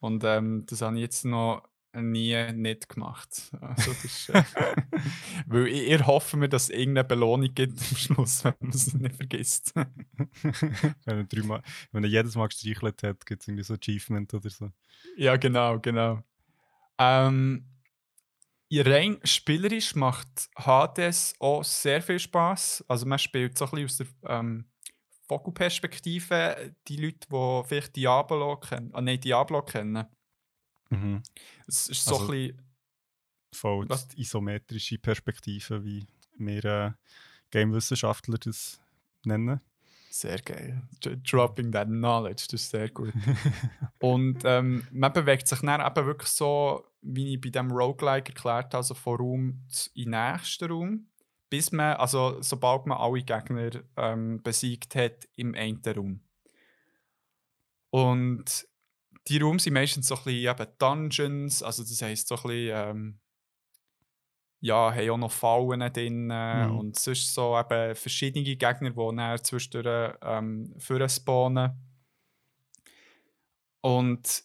Und 0.00 0.22
ähm, 0.24 0.64
das 0.66 0.82
habe 0.82 0.96
ich 0.96 1.02
jetzt 1.02 1.24
noch 1.24 1.62
nie 2.02 2.52
nicht 2.52 2.88
gemacht. 2.88 3.52
Also 3.60 3.92
das 3.92 4.04
ist, 4.04 4.28
äh, 4.30 4.42
weil 5.46 5.68
ich, 5.68 5.90
ich 5.90 6.06
hoffe 6.06 6.36
mir, 6.36 6.48
dass 6.48 6.64
es 6.64 6.70
irgendeine 6.70 7.04
Belohnung 7.04 7.54
gibt 7.54 7.78
am 7.78 7.96
Schluss, 7.96 8.44
wenn 8.44 8.54
man 8.60 8.70
es 8.70 8.92
nicht 8.94 9.16
vergisst. 9.16 9.74
wenn, 9.76 10.94
er 11.04 11.24
dreimal, 11.24 11.62
wenn 11.92 12.04
er 12.04 12.10
jedes 12.10 12.34
Mal 12.34 12.48
gestreichelt 12.48 13.02
hat, 13.02 13.24
gibt 13.26 13.42
es 13.42 13.48
irgendwie 13.48 13.64
so 13.64 13.74
Achievement 13.74 14.34
oder 14.34 14.50
so. 14.50 14.70
Ja, 15.16 15.36
genau, 15.36 15.78
genau. 15.78 16.22
Ähm, 16.98 17.64
rein 18.72 19.18
spielerisch 19.24 19.94
macht 19.94 20.48
Hades 20.56 21.34
auch 21.38 21.64
sehr 21.64 22.02
viel 22.02 22.18
Spaß. 22.18 22.84
Also 22.88 23.06
man 23.06 23.18
spielt 23.18 23.56
so 23.56 23.66
ein 23.66 23.84
bisschen 23.84 24.06
aus 24.06 24.20
der 24.22 24.38
ähm, 24.38 24.64
Vogelperspektive 25.26 26.74
die 26.86 26.96
Leute, 26.96 27.26
die 27.30 27.62
vielleicht 27.66 27.96
Diablo 27.96 28.56
kennen, 28.56 28.90
ah, 28.92 29.00
nein, 29.00 29.20
Diablo 29.20 29.62
kennen. 29.62 30.06
Mhm. 30.90 31.22
Es 31.66 31.88
ist 31.88 32.04
so 32.04 32.16
also, 32.16 32.24
ein 32.24 32.30
bisschen. 32.30 32.62
Voll 33.52 33.88
was? 33.88 34.08
die 34.08 34.20
isometrische 34.20 34.98
Perspektive, 34.98 35.84
wie 35.84 36.04
wir 36.38 36.64
äh, 36.64 36.90
Gamewissenschaftler 37.50 38.38
das 38.38 38.80
nennen. 39.24 39.60
Sehr 40.10 40.40
geil. 40.42 40.82
Dropping 41.00 41.72
that 41.72 41.88
knowledge, 41.88 42.46
das 42.50 42.62
ist 42.62 42.70
sehr 42.70 42.88
gut. 42.88 43.12
und 44.00 44.42
ähm, 44.44 44.86
man 44.92 45.12
bewegt 45.12 45.48
sich 45.48 45.60
dann 45.60 45.80
eben 45.80 46.06
wirklich 46.06 46.30
so, 46.30 46.84
wie 47.02 47.34
ich 47.34 47.40
bei 47.40 47.50
dem 47.50 47.70
Roguelike 47.70 48.32
erklärt 48.32 48.66
habe, 48.66 48.76
also 48.76 48.94
von 48.94 49.16
Raum 49.16 49.62
in 49.94 50.10
den 50.10 50.32
nächsten 50.32 50.70
Raum 50.70 51.06
bis 51.50 51.72
man, 51.72 51.96
also 51.96 52.40
sobald 52.40 52.86
man 52.86 52.98
alle 52.98 53.22
Gegner 53.22 53.70
ähm, 53.96 54.42
besiegt 54.42 54.94
hat 54.94 55.28
im 55.36 55.54
einen 55.54 55.82
Raum. 55.84 56.20
Und 57.90 58.66
die 59.28 59.38
Rooms 59.38 59.64
sind 59.64 59.74
meistens 59.74 60.08
so 60.08 60.16
ein 60.16 60.24
bisschen 60.24 60.50
eben 60.50 60.72
Dungeons, 60.78 61.62
also 61.62 61.82
das 61.82 62.02
heisst 62.02 62.28
so 62.28 62.36
ein 62.36 62.42
bisschen, 62.42 62.70
ähm, 62.74 63.20
ja, 64.60 64.92
haben 64.92 65.10
auch 65.10 65.18
noch 65.18 65.32
Fallen 65.32 65.92
drin 65.92 66.26
mhm. 66.26 66.78
und 66.78 66.98
sonst 66.98 67.34
so 67.34 67.58
eben 67.58 67.94
verschiedene 67.94 68.56
Gegner, 68.56 68.90
die 68.90 69.16
dann 69.16 69.44
zwischendurch 69.44 70.14
ähm, 70.22 70.74
spawnen. 71.08 71.72
Und 73.80 74.42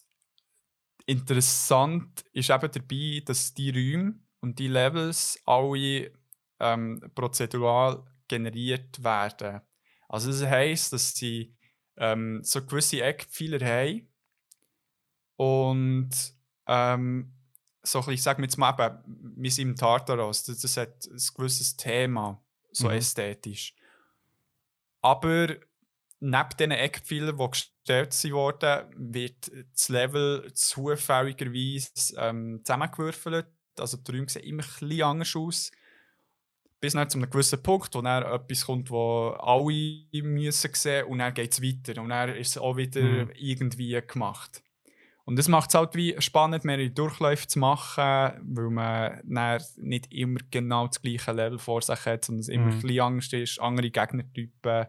interessant 1.06 2.26
ist 2.34 2.50
eben 2.50 2.72
dabei, 2.72 3.22
dass 3.26 3.54
die 3.54 3.72
Räume 3.72 4.20
und 4.42 4.60
die 4.60 4.68
Levels 4.68 5.42
alle 5.46 6.12
ähm, 6.60 7.02
prozedural 7.16 8.04
generiert 8.28 9.04
werden. 9.04 9.62
Also 10.08 10.32
das 10.32 10.44
heisst, 10.44 10.94
dass 10.94 11.16
sie 11.16 11.56
ähm, 11.98 12.42
so 12.44 12.66
gewisse 12.66 13.02
Eckpfeiler 13.02 13.66
haben 13.66 14.08
und 15.36 16.10
ähm, 16.68 17.34
so 17.84 18.06
ich 18.10 18.22
sage 18.22 18.42
jetzt 18.42 18.58
mal 18.58 18.74
eben, 18.78 19.34
wir 19.38 19.52
sind 19.52 19.70
im 19.70 19.76
Tartaros, 19.76 20.44
das, 20.44 20.60
das 20.60 20.78
hat 20.78 21.06
ein 21.06 21.36
gewisses 21.36 21.76
Thema, 21.78 22.44
so 22.72 22.88
mhm. 22.88 22.96
ästhetisch. 22.96 23.74
Aber 25.02 25.56
neben 26.20 26.50
diesen 26.58 26.72
Eckpfeilern, 26.72 27.38
die 27.38 27.50
gestellt 27.50 28.32
wurden, 28.32 29.14
wird 29.14 29.52
das 29.74 29.90
Level 29.90 30.52
zufälligerweise 30.54 32.16
ähm, 32.18 32.62
zusammengewürfelt. 32.64 33.48
Also 33.80 33.98
die 33.98 34.12
Räume 34.12 34.30
sehen 34.30 34.44
immer 34.44 34.64
ein 34.64 34.70
bisschen 34.70 35.02
anders 35.04 35.36
aus 35.36 35.72
bis 36.80 36.94
dann 36.94 37.10
zu 37.10 37.18
einem 37.18 37.30
gewissen 37.30 37.62
Punkt, 37.62 37.94
wo 37.94 38.02
dann 38.02 38.24
etwas 38.24 38.66
kommt, 38.66 38.90
wo 38.90 39.30
alle 39.40 40.06
müssen 40.24 40.74
sehen 40.74 41.06
und 41.06 41.20
dann 41.20 41.34
geht 41.34 41.52
es 41.52 41.62
weiter 41.62 42.02
und 42.02 42.10
dann 42.10 42.30
ist 42.36 42.50
es 42.50 42.58
auch 42.58 42.78
wieder 42.78 43.02
mhm. 43.02 43.32
irgendwie 43.36 44.00
gemacht. 44.08 44.64
Und 45.26 45.38
das 45.38 45.48
macht 45.48 45.70
es 45.70 45.76
halt 45.76 45.94
wie 45.94 46.20
spannend, 46.20 46.66
mehrere 46.66 46.90
Durchläufe 46.90 47.46
zu 47.48 47.60
machen, 47.60 47.94
weil 48.06 48.70
man 48.72 49.22
dann 49.24 49.62
nicht 49.78 50.12
immer 50.12 50.40
genau 50.50 50.88
das 50.88 51.02
gleiche 51.02 51.34
Level 51.34 51.60
vor 51.60 51.84
sich 51.84 52.04
hat, 52.06 52.26
sondern 52.26 52.40
es 52.40 52.48
mhm. 52.48 52.54
immer 52.54 52.66
ein 52.72 52.80
bisschen 52.80 53.00
Angst 53.02 53.34
ist, 53.34 53.60
andere 53.60 53.92
Gegnertypen 53.92 54.88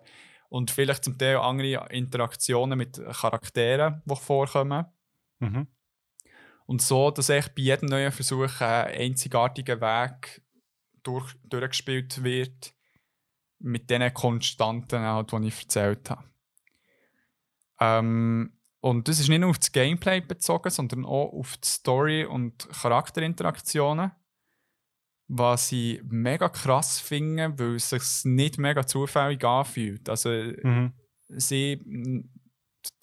und 0.48 0.70
vielleicht 0.70 1.04
zum 1.04 1.18
Teil 1.18 1.36
andere 1.36 1.88
Interaktionen 1.90 2.78
mit 2.78 3.00
Charakteren, 3.12 4.02
die 4.06 4.16
vorkommen. 4.16 4.86
Mhm. 5.40 5.66
Und 6.64 6.82
so, 6.82 7.10
dass 7.10 7.28
echt 7.28 7.54
bei 7.54 7.62
jedem 7.62 7.88
neuen 7.88 8.12
Versuch 8.12 8.60
ein 8.60 8.86
einzigartiger 8.86 9.80
Weg 9.80 10.40
durch, 11.02 11.34
durchgespielt 11.44 12.22
wird, 12.22 12.74
mit 13.58 13.90
den 13.90 14.12
Konstanten, 14.14 15.00
halt, 15.00 15.32
die 15.32 15.48
ich 15.48 15.60
erzählt 15.60 16.10
habe. 16.10 16.24
Ähm, 17.80 18.52
und 18.80 19.08
das 19.08 19.20
ist 19.20 19.28
nicht 19.28 19.40
nur 19.40 19.50
auf 19.50 19.58
das 19.58 19.72
Gameplay 19.72 20.20
bezogen, 20.20 20.70
sondern 20.70 21.04
auch 21.04 21.32
auf 21.32 21.56
die 21.58 21.68
Story 21.68 22.24
und 22.24 22.68
Charakterinteraktionen. 22.70 24.12
Was 25.28 25.70
ich 25.70 26.02
mega 26.04 26.48
krass 26.48 26.98
finde, 26.98 27.56
weil 27.58 27.76
es 27.76 27.90
sich 27.90 28.24
nicht 28.24 28.58
mega 28.58 28.84
zufällig 28.84 29.44
anfühlt. 29.44 30.08
Also, 30.08 30.30
mhm. 30.30 30.92
sie, 31.28 31.80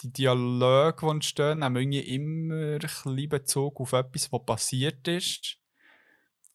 die 0.02 0.12
Dialoge, 0.12 1.06
die 1.06 1.10
entstehen, 1.10 1.64
haben 1.64 1.76
irgendwie 1.76 2.00
immer 2.00 2.78
ein 3.06 3.28
Bezug 3.28 3.80
auf 3.80 3.92
etwas, 3.94 4.30
was 4.30 4.44
passiert 4.44 5.08
ist. 5.08 5.58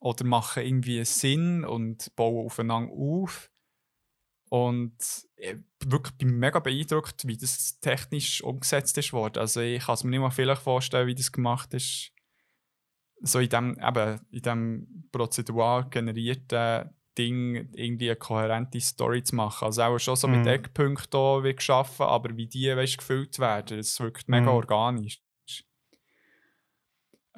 Oder 0.03 0.25
machen 0.25 0.63
irgendwie 0.63 1.03
Sinn 1.05 1.63
und 1.63 2.13
bauen 2.17 2.45
aufeinander 2.45 2.91
auf. 2.91 3.49
Und 4.49 4.97
ich 5.37 5.47
äh, 5.47 5.59
wirklich 5.85 6.17
bin 6.17 6.37
mega 6.37 6.59
beeindruckt, 6.59 7.25
wie 7.25 7.37
das 7.37 7.79
technisch 7.79 8.43
umgesetzt 8.43 8.97
ist 8.97 9.13
worden. 9.13 9.39
Also 9.39 9.61
ich 9.61 9.85
kann 9.85 9.93
es 9.93 10.03
mir 10.03 10.11
nicht 10.11 10.19
mal 10.19 10.29
vielleicht 10.29 10.61
vorstellen, 10.61 11.07
wie 11.07 11.15
das 11.15 11.31
gemacht 11.31 11.73
ist. 11.73 12.11
So 13.21 13.39
in 13.39 13.47
dem, 13.47 13.79
eben, 13.79 14.19
in 14.29 14.41
dem 14.41 15.09
prozedural 15.11 15.89
generierten 15.89 16.89
Ding 17.17 17.69
irgendwie 17.73 18.09
eine 18.09 18.17
kohärente 18.17 18.81
Story 18.81 19.23
zu 19.23 19.35
machen. 19.35 19.65
Also 19.65 19.83
auch 19.83 19.99
schon 19.99 20.17
so 20.17 20.27
mit 20.27 20.43
mm. 20.43 20.47
Eckpunkten 20.49 21.43
wird 21.43 21.57
geschaffen, 21.57 22.05
aber 22.07 22.35
wie 22.35 22.47
die 22.47 22.75
weißt, 22.75 22.97
gefüllt 22.97 23.39
werden, 23.39 23.77
das 23.77 23.97
wirkt 24.01 24.27
mega 24.27 24.51
mm. 24.51 24.55
organisch. 24.55 25.23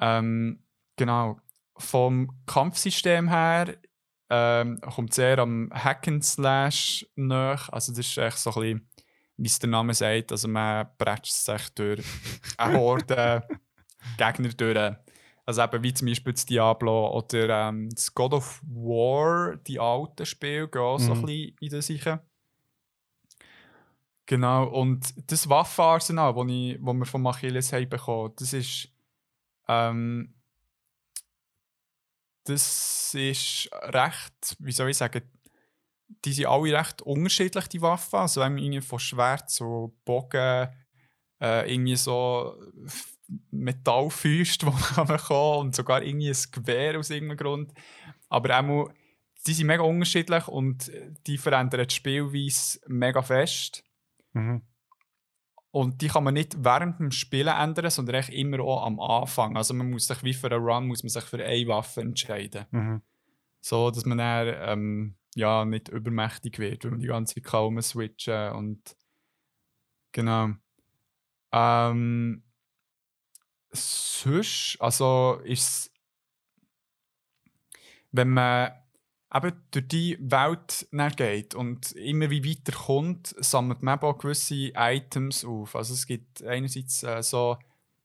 Ähm, 0.00 0.64
genau. 0.96 1.40
Vom 1.78 2.30
Kampfsystem 2.46 3.28
her 3.28 3.76
ähm, 4.30 4.80
kommt 4.80 5.14
sehr 5.14 5.38
am 5.38 5.70
Hacken 5.72 6.22
Slash 6.22 7.06
nach. 7.14 7.68
Also 7.68 7.92
das 7.92 8.06
ist 8.06 8.18
echt 8.18 8.38
so 8.38 8.50
ein 8.50 8.54
bisschen, 8.54 8.90
wie 9.36 9.46
es 9.46 9.58
der 9.58 9.70
Name 9.70 9.94
sagt, 9.94 10.32
also 10.32 10.48
man 10.48 10.88
bretscht 10.98 11.32
sich 11.32 11.68
durch 11.70 12.04
eine 12.56 12.78
Horde 12.78 13.46
Gegner 14.16 14.48
durch. 14.48 14.96
Also 15.44 15.62
eben 15.62 15.82
wie 15.82 15.94
zum 15.94 16.08
Beispiel 16.08 16.32
das 16.32 16.44
Diablo 16.46 17.16
oder 17.16 17.68
ähm, 17.68 17.88
das 17.90 18.12
God 18.12 18.34
of 18.34 18.60
War, 18.64 19.56
die 19.56 19.78
alten 19.78 20.26
Spiele, 20.26 20.68
gehen 20.68 20.82
auch 20.82 20.98
mhm. 20.98 21.04
so 21.04 21.12
ein 21.12 21.22
bisschen 21.22 21.56
in 21.60 21.68
der 21.70 21.82
Sicher. 21.82 22.24
Genau, 24.26 24.64
und 24.64 25.14
das 25.30 25.48
Waffenarsenal, 25.48 26.34
das 26.34 26.46
wir 26.46 27.06
von 27.06 27.26
Achilles 27.28 27.72
haben 27.72 27.88
bekommen, 27.88 28.32
das 28.36 28.52
ist 28.52 28.88
ähm, 29.68 30.34
das 32.46 33.14
ist 33.14 33.68
recht, 33.72 34.56
wie 34.58 34.72
soll 34.72 34.90
ich 34.90 34.96
sagen, 34.96 35.22
die 36.24 36.32
sind 36.32 36.46
alle 36.46 36.72
recht 36.72 37.02
unterschiedlich, 37.02 37.66
die 37.68 37.82
Waffen. 37.82 38.20
Also 38.20 38.40
wenn 38.40 38.54
man 38.54 38.82
von 38.82 38.98
Schwert 38.98 39.50
zu 39.50 39.96
Bogen, 40.04 40.68
äh, 41.40 41.72
irgendwie 41.72 41.96
so 41.96 42.56
Metallfäuste, 43.50 44.66
die 44.66 44.72
man 44.96 45.18
kommen 45.18 45.66
und 45.66 45.76
sogar 45.76 46.02
irgendwie 46.02 46.30
ein 46.30 46.50
Gewehr 46.52 46.98
aus 46.98 47.10
irgendeinem 47.10 47.38
Grund. 47.38 47.72
Aber 48.28 48.60
auch, 48.60 48.90
die 49.46 49.52
sind 49.52 49.66
mega 49.66 49.82
unterschiedlich 49.82 50.48
und 50.48 50.90
die 51.26 51.38
verändern 51.38 51.86
die 51.86 51.94
Spielweise 51.94 52.80
mega 52.86 53.22
fest. 53.22 53.84
Mhm. 54.32 54.62
Und 55.76 56.00
die 56.00 56.08
kann 56.08 56.24
man 56.24 56.32
nicht 56.32 56.64
während 56.64 56.98
dem 57.00 57.10
Spielen 57.10 57.54
ändern, 57.54 57.90
sondern 57.90 58.14
echt 58.14 58.30
immer 58.30 58.60
auch 58.60 58.86
am 58.86 58.98
Anfang. 58.98 59.58
Also 59.58 59.74
man 59.74 59.90
muss 59.90 60.06
sich 60.06 60.22
wie 60.22 60.32
für 60.32 60.50
einen 60.50 60.64
Run 60.64 60.86
muss 60.86 61.02
man 61.02 61.10
sich 61.10 61.24
für 61.24 61.44
eine 61.44 61.68
Waffe 61.68 62.00
entscheiden. 62.00 62.64
Mhm. 62.70 63.02
So, 63.60 63.90
dass 63.90 64.06
man 64.06 64.16
dann 64.16 64.54
ähm, 64.58 65.16
ja, 65.34 65.66
nicht 65.66 65.90
übermächtig 65.90 66.58
wird, 66.58 66.84
wenn 66.84 66.92
man 66.92 67.00
die 67.00 67.08
ganze 67.08 67.34
Zeit 67.34 67.44
kaum 67.44 67.78
switchen 67.82 68.52
und 68.52 68.96
genau. 70.12 70.52
Ähm, 71.52 72.42
sonst, 73.70 74.78
also 74.80 75.42
ist 75.44 75.92
wenn 78.12 78.30
man 78.30 78.72
eben 79.34 79.52
durch 79.70 79.88
die 79.88 80.18
Welt 80.20 80.88
geht 81.16 81.54
und 81.54 81.92
immer 81.92 82.30
wie 82.30 82.44
weiter 82.44 82.76
kommt, 82.76 83.34
sammelt 83.38 83.82
man 83.82 83.98
auch 84.00 84.18
gewisse 84.18 84.72
Items 84.74 85.44
auf. 85.44 85.74
Also 85.74 85.94
es 85.94 86.06
gibt 86.06 86.42
einerseits 86.44 87.02
äh, 87.02 87.22
so 87.22 87.58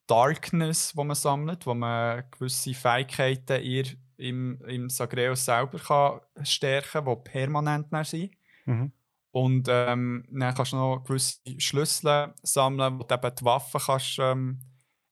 Darkness, 0.08 0.96
wo 0.96 1.04
man 1.04 1.16
sammelt, 1.16 1.66
wo 1.66 1.74
man 1.74 2.24
gewisse 2.32 2.74
Fähigkeiten 2.74 3.64
ihr 3.64 3.86
im, 4.18 4.62
im 4.66 4.90
Sagreus 4.90 5.46
selber 5.46 5.80
kann 5.80 6.46
stärken 6.46 7.06
kann, 7.06 7.06
die 7.06 7.30
permanent 7.30 7.88
sind. 8.06 8.32
Mhm. 8.66 8.92
Und 9.32 9.68
ähm, 9.70 10.26
dann 10.30 10.54
kannst 10.54 10.74
du 10.74 10.76
noch 10.76 11.04
gewisse 11.06 11.40
Schlüssel 11.58 12.34
sammeln, 12.44 13.00
wo 13.00 13.04
du 13.04 13.16
eben 13.16 13.36
die 13.36 13.46
Waffen 13.46 13.80
kannst, 13.80 14.20
ähm, 14.20 14.60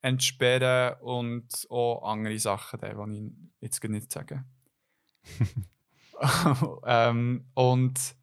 entsperren 0.01 0.99
und 1.01 1.67
auch 1.69 2.03
andere 2.03 2.37
Sachen, 2.39 2.79
die 2.81 3.17
ich 3.17 3.31
jetzt 3.61 3.83
nicht 3.83 4.11
sagen 4.11 4.45
ähm, 6.85 7.45
und 7.53 8.15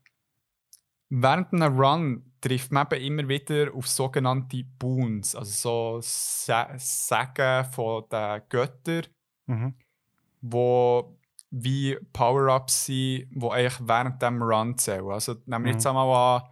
während 1.08 1.52
einem 1.52 1.78
Run 1.78 2.32
trifft 2.40 2.72
man 2.72 2.86
eben 2.92 3.18
immer 3.18 3.28
wieder 3.28 3.74
auf 3.74 3.88
sogenannte 3.88 4.64
Boons, 4.78 5.34
also 5.34 6.00
so 6.00 6.00
Sagen 6.02 7.64
von 7.72 8.04
den 8.10 8.42
Göttern, 8.48 9.06
mhm. 9.46 9.74
wo 10.40 11.18
wie 11.50 11.96
Power-Ups 12.12 12.86
sind, 12.86 13.28
die 13.30 13.48
eigentlich 13.50 13.80
während 13.80 14.20
dem 14.20 14.42
Run 14.42 14.76
zählen. 14.76 15.10
Also 15.10 15.32
nehmen 15.46 15.46
wir 15.46 15.58
mhm. 15.58 15.66
jetzt 15.66 15.86
einmal 15.86 16.40
an, 16.40 16.48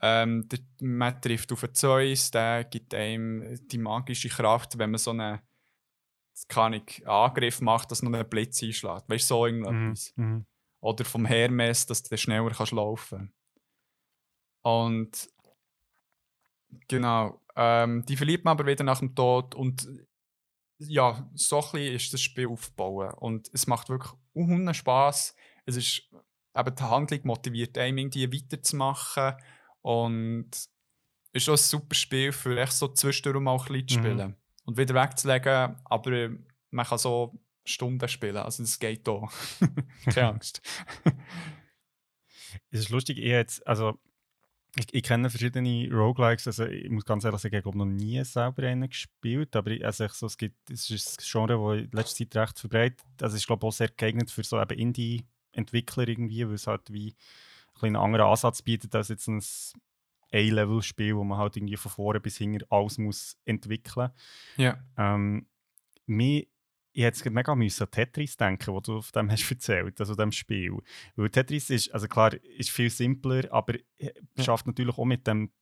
ähm, 0.00 0.48
der, 0.48 0.58
man 0.80 1.20
trifft 1.20 1.52
auf 1.52 1.64
einen 1.64 1.74
Zeus, 1.74 2.30
der 2.30 2.64
gibt 2.64 2.94
einem 2.94 3.58
die 3.68 3.78
magische 3.78 4.28
Kraft, 4.28 4.78
wenn 4.78 4.90
man 4.90 4.98
so 4.98 5.10
einen, 5.10 5.38
einen 6.56 6.82
Angriff 7.04 7.60
macht, 7.60 7.90
dass 7.90 8.02
noch 8.02 8.12
einen 8.12 8.28
Blitz 8.28 8.62
einschlägt. 8.62 9.08
Weißt 9.08 9.30
du, 9.30 9.34
so 9.34 9.46
irgendwas. 9.46 10.12
Mhm. 10.16 10.46
Oder 10.80 11.04
vom 11.04 11.26
Hermes, 11.26 11.86
dass 11.86 12.02
du 12.02 12.16
schneller 12.16 12.50
kannst 12.50 12.72
laufen 12.72 13.32
Und 14.62 15.28
genau, 16.86 17.40
ähm, 17.56 18.04
die 18.06 18.16
verliebt 18.16 18.44
man 18.44 18.52
aber 18.52 18.66
wieder 18.66 18.84
nach 18.84 19.00
dem 19.00 19.14
Tod 19.14 19.54
und 19.54 19.88
ja, 20.80 21.28
so 21.34 21.60
ein 21.72 21.80
ist 21.80 22.12
das 22.12 22.20
Spiel 22.20 22.46
aufbauen. 22.46 23.12
Und 23.14 23.50
es 23.52 23.66
macht 23.66 23.88
wirklich 23.88 24.12
unheimlich 24.32 24.76
Spass. 24.76 25.34
Es 25.66 25.76
ist 25.76 26.08
eben 26.56 26.74
die 26.74 26.82
Handlung 26.82 27.20
motiviert 27.24 27.76
einem 27.76 27.98
irgendwie 27.98 28.32
weiterzumachen 28.32 29.34
und 29.82 30.50
es 30.52 31.42
ist 31.42 31.48
auch 31.48 31.54
ein 31.54 31.58
super 31.58 31.94
Spiel 31.94 32.32
für 32.32 32.58
echt 32.58 32.72
so 32.72 32.88
zwischendurch 32.88 33.42
mal 33.42 33.58
ein 33.58 33.64
bisschen 33.64 33.88
zu 33.88 33.98
mhm. 33.98 34.02
spielen 34.02 34.28
mhm. 34.28 34.36
und 34.64 34.76
wieder 34.76 34.94
wegzulegen, 34.94 35.76
aber 35.84 36.30
man 36.70 36.86
kann 36.86 36.98
so 36.98 37.38
Stunden 37.68 38.08
spielen. 38.08 38.36
Also 38.36 38.62
das 38.62 38.78
geht 38.78 39.08
auch. 39.08 39.30
Keine 40.04 40.28
Angst. 40.28 40.60
es 42.70 42.80
ist 42.80 42.88
lustig, 42.90 43.18
ich 43.18 43.24
jetzt, 43.24 43.66
also 43.66 43.98
ich, 44.76 44.92
ich, 44.92 45.02
kenne 45.02 45.30
verschiedene 45.30 45.88
Roguelikes, 45.90 46.46
also 46.46 46.66
ich 46.66 46.90
muss 46.90 47.04
ganz 47.04 47.24
ehrlich 47.24 47.40
sagen, 47.40 47.56
ich 47.56 47.64
habe 47.64 47.78
noch 47.78 47.86
nie 47.86 48.22
selber 48.24 48.62
einen 48.64 48.88
gespielt, 48.88 49.56
aber 49.56 49.70
ich, 49.70 49.84
also 49.84 50.04
ich, 50.04 50.12
so, 50.12 50.26
es, 50.26 50.36
gibt, 50.36 50.70
es 50.70 50.90
ist 50.90 51.18
ein 51.18 51.24
Genre, 51.24 51.76
das 51.76 51.84
in 51.84 51.90
letzter 51.92 52.16
Zeit 52.16 52.36
recht 52.36 52.58
verbreitet 52.58 53.06
also 53.20 53.34
es 53.34 53.40
ist 53.42 53.46
glaube 53.46 53.66
ich 53.66 53.68
auch 53.68 53.72
sehr 53.72 53.88
geeignet 53.88 54.30
für 54.30 54.44
so 54.44 54.58
Indie-Entwickler 54.58 56.08
irgendwie, 56.08 56.46
weil 56.46 56.54
es 56.54 56.66
halt 56.66 56.92
wie 56.92 57.14
ein 57.74 57.86
einen 57.86 57.96
anderen 57.96 58.26
Ansatz 58.26 58.62
bietet 58.62 58.94
als 58.94 59.08
jetzt 59.08 59.28
ein 59.28 59.42
A-Level-Spiel, 60.32 61.16
wo 61.16 61.24
man 61.24 61.38
halt 61.38 61.56
irgendwie 61.56 61.76
von 61.76 61.90
vorne 61.90 62.20
bis 62.20 62.36
hinten 62.36 62.64
alles 62.70 62.98
muss 62.98 63.38
entwickeln. 63.44 64.10
Ja. 64.56 64.78
Ähm, 64.96 65.46
mir 66.06 66.46
ich 66.98 67.04
jetzt 67.04 67.24
mega 67.30 67.54
müssen 67.54 67.84
an 67.84 67.90
Tetris 67.92 68.36
denken, 68.36 68.74
wo 68.74 68.80
du 68.80 68.96
auf 68.96 69.12
dem 69.12 69.30
hast 69.30 69.48
erzählt, 69.48 70.00
also 70.00 70.16
dem 70.16 70.32
Spiel. 70.32 70.78
Weil 71.14 71.30
Tetris 71.30 71.70
ist, 71.70 71.94
also 71.94 72.08
klar, 72.08 72.34
ist 72.34 72.70
viel 72.70 72.90
simpler, 72.90 73.44
aber 73.52 73.74
ja. 73.98 74.10
schafft 74.40 74.66
natürlich 74.66 74.98
auch 74.98 75.04
mit 75.04 75.24
dem 75.26 75.52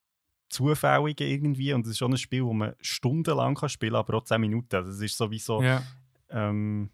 Zufälligen 0.49 1.29
irgendwie 1.29 1.75
und 1.75 1.85
es 1.85 1.93
ist 1.93 1.99
schon 1.99 2.15
ein 2.15 2.17
Spiel, 2.17 2.43
wo 2.43 2.55
man 2.55 2.75
stundenlang 2.81 3.55
kann 3.55 3.69
spielen 3.69 3.93
kann, 3.93 4.01
aber 4.01 4.15
auch 4.15 4.25
10 4.25 4.41
Minuten. 4.41 4.75
Also 4.75 4.91
es 4.91 5.01
ist 5.01 5.19
sowieso... 5.19 5.63
Ja. 5.63 5.83
Ähm, 6.31 6.91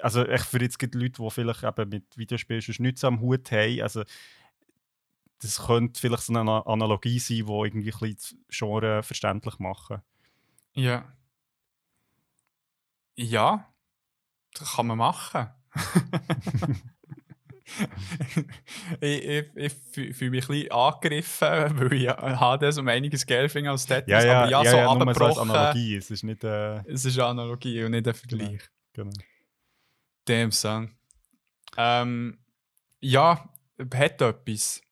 also 0.00 0.24
echt 0.24 0.44
für 0.44 0.62
jetzt 0.62 0.78
gibt 0.78 0.94
Leute, 0.94 1.20
die 1.20 1.30
vielleicht 1.30 1.64
eben 1.64 1.88
mit 1.88 2.16
Videospielen 2.16 2.62
schon 2.62 2.76
nichts 2.84 3.02
am 3.02 3.20
Hut 3.20 3.50
haben, 3.50 3.82
also 3.82 4.04
das 5.40 5.66
könnte 5.66 6.00
vielleicht 6.00 6.22
so 6.22 6.32
eine 6.32 6.66
Analogie 6.68 7.18
sein, 7.18 7.46
die 7.46 7.52
irgendwie 7.52 7.92
ein 7.92 7.98
bisschen 7.98 8.44
Genre 8.48 9.02
verständlich 9.02 9.58
machen. 9.58 10.02
Ja. 10.74 11.12
Ja, 13.16 13.71
das 14.58 14.76
kann 14.76 14.86
man 14.86 14.98
machen. 14.98 15.48
ich, 19.00 19.24
ich, 19.24 19.46
ich 19.96 20.16
fühle 20.16 20.30
mich 20.30 20.44
ein 20.44 20.48
bisschen 20.48 20.72
angegriffen, 20.72 21.48
weil 21.78 21.92
ich 21.94 22.08
Hades 22.08 22.78
um 22.78 22.88
einiges 22.88 23.26
Geld 23.26 23.50
finde 23.50 23.70
als 23.70 23.86
Tetris. 23.86 24.12
Ja, 24.12 24.24
ja, 24.24 24.40
aber 24.42 24.50
ja, 24.50 24.62
ja, 24.64 24.70
so 24.70 24.76
ja 24.76 24.94
nur 24.94 25.14
so 25.14 25.24
als. 25.24 25.38
Analogie. 25.38 25.96
Es 25.96 26.10
ist 26.10 26.22
nicht. 26.22 26.44
Äh, 26.44 26.82
Es 26.86 27.04
ist 27.04 27.18
eine 27.18 27.28
Analogie 27.28 27.82
und 27.84 27.92
nicht 27.92 28.06
ein 28.06 28.14
Vergleich. 28.14 28.60
genau. 28.92 29.10
Damn 30.24 30.52
son. 30.52 30.90
Ähm, 31.76 32.38
ja, 33.00 33.48
hat 33.94 34.20
etwas. 34.20 34.82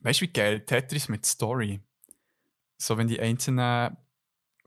Weißt 0.00 0.20
du, 0.20 0.24
wie 0.24 0.32
geil 0.32 0.60
Tetris 0.60 1.08
mit 1.08 1.26
Story? 1.26 1.80
So, 2.78 2.96
wenn 2.96 3.08
die 3.08 3.20
einzelnen 3.20 3.96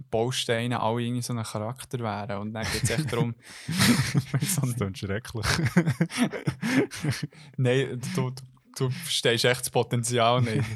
Bausteine 0.09 0.81
alle 0.81 1.03
irgendwie 1.03 1.21
so 1.21 1.33
ein 1.33 1.43
Charakter 1.43 1.99
wären 1.99 2.39
und 2.39 2.53
dann 2.53 2.65
geht 2.71 2.83
es 2.83 2.89
echt 2.89 3.11
darum. 3.11 3.35
Das 4.33 4.75
klingt 4.75 4.97
schrecklich. 4.97 5.45
Nein, 7.57 8.01
du, 8.15 8.31
du, 8.31 8.41
du 8.77 8.89
verstehst 8.89 9.45
echt 9.45 9.61
das 9.61 9.69
Potenzial 9.69 10.41
nicht. 10.41 10.63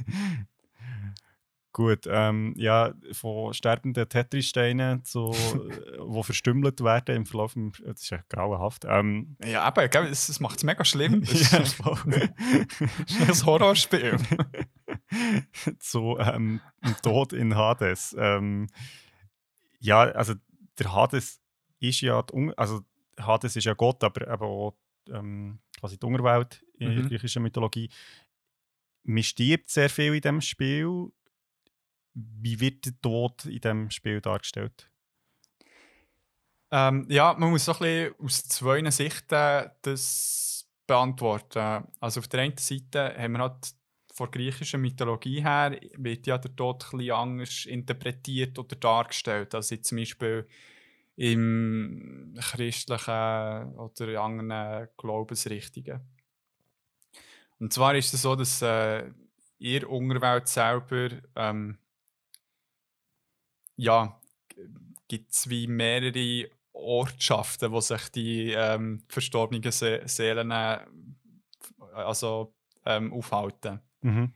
Gut, 1.75 2.05
ähm, 2.07 2.53
ja, 2.55 2.93
von 3.13 3.51
sterbenden 3.51 4.07
Tetris-Steinen 4.07 5.03
zu, 5.05 5.31
äh, 5.31 5.97
wo 5.97 6.21
verstümmelt 6.21 6.83
werden 6.83 7.15
im 7.15 7.25
Verlauf, 7.25 7.55
das 7.83 8.01
ist 8.03 8.11
ja 8.11 8.19
grauenhaft. 8.29 8.85
Ähm, 8.87 9.37
Ja, 9.43 9.63
aber 9.63 9.87
gell, 9.87 10.05
es, 10.05 10.29
es 10.29 10.39
macht 10.39 10.57
es 10.57 10.63
mega 10.63 10.85
schlimm. 10.85 11.21
Das 11.21 11.51
Ja, 11.51 11.57
ist 11.61 11.81
ein 11.81 13.45
Horrorspiel. 13.47 14.17
zu 15.79 16.15
ähm, 16.19 16.61
dem 16.85 16.95
Tod 17.01 17.33
in 17.33 17.55
Hades. 17.55 18.15
Ähm, 18.19 18.67
ja, 19.83 20.01
also 20.01 20.33
der 20.79 20.93
Hades 20.93 21.41
ist 21.79 22.01
ja, 22.01 22.21
die 22.23 22.51
also 22.57 22.81
Hades 23.19 23.55
ist 23.55 23.65
ja 23.65 23.73
Gott, 23.73 24.03
aber, 24.03 24.27
aber 24.27 24.45
auch 24.47 24.73
ähm, 25.09 25.59
quasi 25.79 25.99
die 25.99 26.05
Unterwelt 26.05 26.63
in 26.77 26.95
der 26.95 27.03
Mhm. 27.03 27.09
griechischen 27.09 27.43
Mythologie. 27.43 27.89
Man 29.03 29.23
stirbt 29.23 29.69
sehr 29.69 29.89
viel 29.89 30.15
in 30.15 30.21
dem 30.21 30.41
Spiel. 30.41 31.11
Wie 32.13 32.59
wird 32.59 32.85
der 32.85 33.01
Tod 33.01 33.45
in 33.45 33.59
dem 33.59 33.89
Spiel 33.89 34.21
dargestellt? 34.21 34.89
Ähm, 36.71 37.05
ja, 37.09 37.35
man 37.37 37.51
muss 37.51 37.65
so 37.65 37.73
ein 37.73 37.79
bisschen 37.79 38.15
aus 38.19 38.47
zwei 38.47 38.89
Sichten 38.89 39.69
das 39.81 40.67
beantworten. 40.87 41.87
Also 41.99 42.19
auf 42.19 42.27
der 42.27 42.41
einen 42.41 42.57
Seite 42.57 43.15
haben 43.17 43.33
wir 43.33 43.39
halt 43.39 43.73
von 44.13 44.29
griechischer 44.29 44.77
Mythologie 44.77 45.43
her 45.43 45.79
wird 45.97 46.27
ja 46.27 46.37
der 46.37 46.55
Tod 46.55 46.87
bisschen 46.91 47.11
anders 47.11 47.65
interpretiert 47.65 48.57
oder 48.59 48.75
dargestellt, 48.75 49.55
als 49.55 49.71
jetzt 49.71 49.87
zum 49.87 49.97
Beispiel 49.97 50.47
im 51.15 52.35
christlichen 52.39 53.75
oder 53.75 54.07
in 54.07 54.17
anderen 54.17 54.87
Glaubensrichtungen. 54.97 56.01
Und 57.59 57.73
zwar 57.73 57.95
ist 57.95 58.13
es 58.13 58.21
so, 58.21 58.35
dass 58.35 58.61
äh, 58.61 59.11
ihr 59.57 59.89
Unterwelt 59.89 60.47
selber 60.47 61.09
ähm, 61.35 61.79
ja, 63.75 64.21
gibt 65.07 65.31
es 65.31 65.49
wie 65.49 65.67
mehrere 65.67 66.49
Ortschaften, 66.71 67.71
wo 67.71 67.79
sich 67.79 68.09
die 68.09 68.51
ähm, 68.51 69.03
verstorbenen 69.07 69.71
Se 69.71 70.01
Seelen 70.05 70.51
äh, 70.51 70.79
also, 71.93 72.53
ähm, 72.85 73.11
aufhalten. 73.13 73.81
Mhm. 74.03 74.33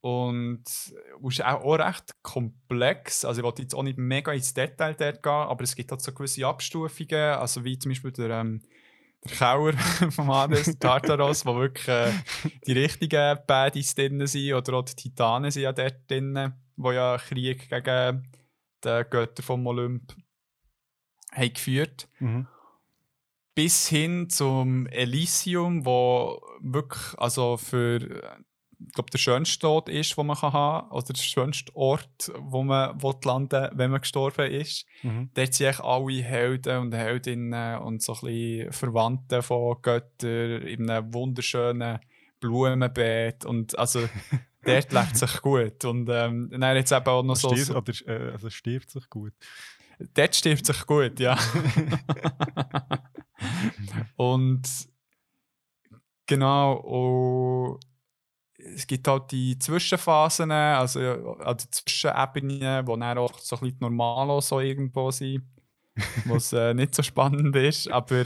Und 0.00 0.62
es 0.66 0.94
ist 1.22 1.44
auch, 1.44 1.64
auch 1.64 1.74
recht 1.74 2.14
komplex. 2.22 3.24
Also 3.24 3.40
ich 3.40 3.44
wollte 3.44 3.62
jetzt 3.62 3.74
auch 3.74 3.82
nicht 3.82 3.98
mega 3.98 4.32
ins 4.32 4.54
Detail 4.54 4.94
dort 4.94 5.22
gehen, 5.22 5.32
aber 5.32 5.64
es 5.64 5.74
gibt 5.74 5.90
halt 5.90 6.00
so 6.00 6.12
gewisse 6.12 6.46
Abstufungen, 6.46 7.34
also 7.34 7.64
wie 7.64 7.78
zum 7.78 7.90
Beispiel 7.90 8.12
der, 8.12 8.30
ähm, 8.30 8.62
der 9.24 9.36
Kauer 9.36 9.72
vom 10.10 10.32
Hades, 10.32 10.76
Tartaros, 10.78 11.44
wo 11.44 11.56
wirklich 11.56 11.88
äh, 11.88 12.12
die 12.66 12.72
richtigen 12.72 13.38
Baddies 13.46 13.94
drin 13.96 14.24
sind, 14.26 14.54
oder 14.54 14.74
auch 14.74 14.84
die 14.84 14.94
Titanen 14.94 15.50
sind 15.50 15.64
ja 15.64 15.72
dort 15.72 16.08
drin, 16.08 16.52
wo 16.76 16.92
ja 16.92 17.18
Krieg 17.18 17.68
gegen 17.68 18.32
die 18.84 19.02
Götter 19.10 19.42
vom 19.42 19.66
Olymp 19.66 20.14
haben 21.32 21.52
geführt 21.52 22.08
Mhm. 22.20 22.46
bis 23.54 23.88
hin 23.88 24.30
zum 24.30 24.86
Elysium, 24.86 25.84
wo 25.84 26.40
wirklich 26.60 27.18
also 27.18 27.56
für 27.56 27.96
äh, 27.96 28.36
glaube, 28.92 29.10
der 29.10 29.18
schönste 29.18 29.58
Tod 29.58 29.88
ist, 29.88 30.16
den 30.16 30.26
man 30.26 30.36
kann 30.36 30.52
haben 30.52 30.90
oder 30.90 31.12
der 31.12 31.20
schönste 31.20 31.74
Ort, 31.74 32.32
wo 32.38 32.62
man 32.62 33.02
will 33.02 33.14
landen 33.24 33.68
wenn 33.72 33.90
man 33.90 34.00
gestorben 34.00 34.50
ist. 34.50 34.86
Mhm. 35.02 35.30
Dort 35.34 35.54
sind 35.54 35.80
alle 35.80 36.22
Helden 36.22 36.78
und 36.78 36.94
Heldinnen 36.94 37.78
und 37.80 38.02
so 38.02 38.14
ein 38.14 38.20
bisschen 38.20 38.72
Verwandte 38.72 39.42
von 39.42 39.76
Göttern 39.82 40.62
in 40.62 40.88
einem 40.88 41.12
wunderschönen 41.12 41.98
Blumenbeet. 42.40 43.44
Und 43.44 43.78
also 43.78 44.08
dort 44.64 44.92
lebt 44.92 45.16
sich 45.16 45.42
gut. 45.42 45.84
Und 45.84 46.08
ähm, 46.10 46.50
dann 46.50 46.76
jetzt 46.76 46.92
eben 46.92 47.06
auch 47.06 47.22
noch 47.22 47.36
so. 47.36 47.54
Stirbt, 47.54 47.70
oder, 47.70 47.92
äh, 48.06 48.32
also 48.32 48.50
stirbt 48.50 48.90
sich 48.90 49.08
gut. 49.10 49.32
Dort 50.14 50.36
stirbt 50.36 50.64
sich 50.64 50.86
gut, 50.86 51.18
ja. 51.18 51.36
und 54.16 54.62
genau, 56.26 56.74
und 56.74 57.80
es 58.58 58.86
gibt 58.86 59.06
halt 59.06 59.30
die 59.30 59.58
Zwischenphasen, 59.58 60.50
also, 60.50 61.36
also 61.38 61.68
Zwischenebenen, 61.70 62.86
wo 62.86 62.96
dann 62.96 63.18
auch 63.18 63.38
so 63.38 63.56
ein 63.56 63.60
bisschen 63.60 63.78
die 63.78 63.84
Normalo 63.84 64.40
so 64.40 64.60
irgendwo 64.60 65.10
sind, 65.10 65.44
wo 66.26 66.36
es 66.36 66.52
äh, 66.52 66.74
nicht 66.74 66.94
so 66.94 67.02
spannend 67.02 67.54
ist. 67.56 67.88
Aber 67.88 68.24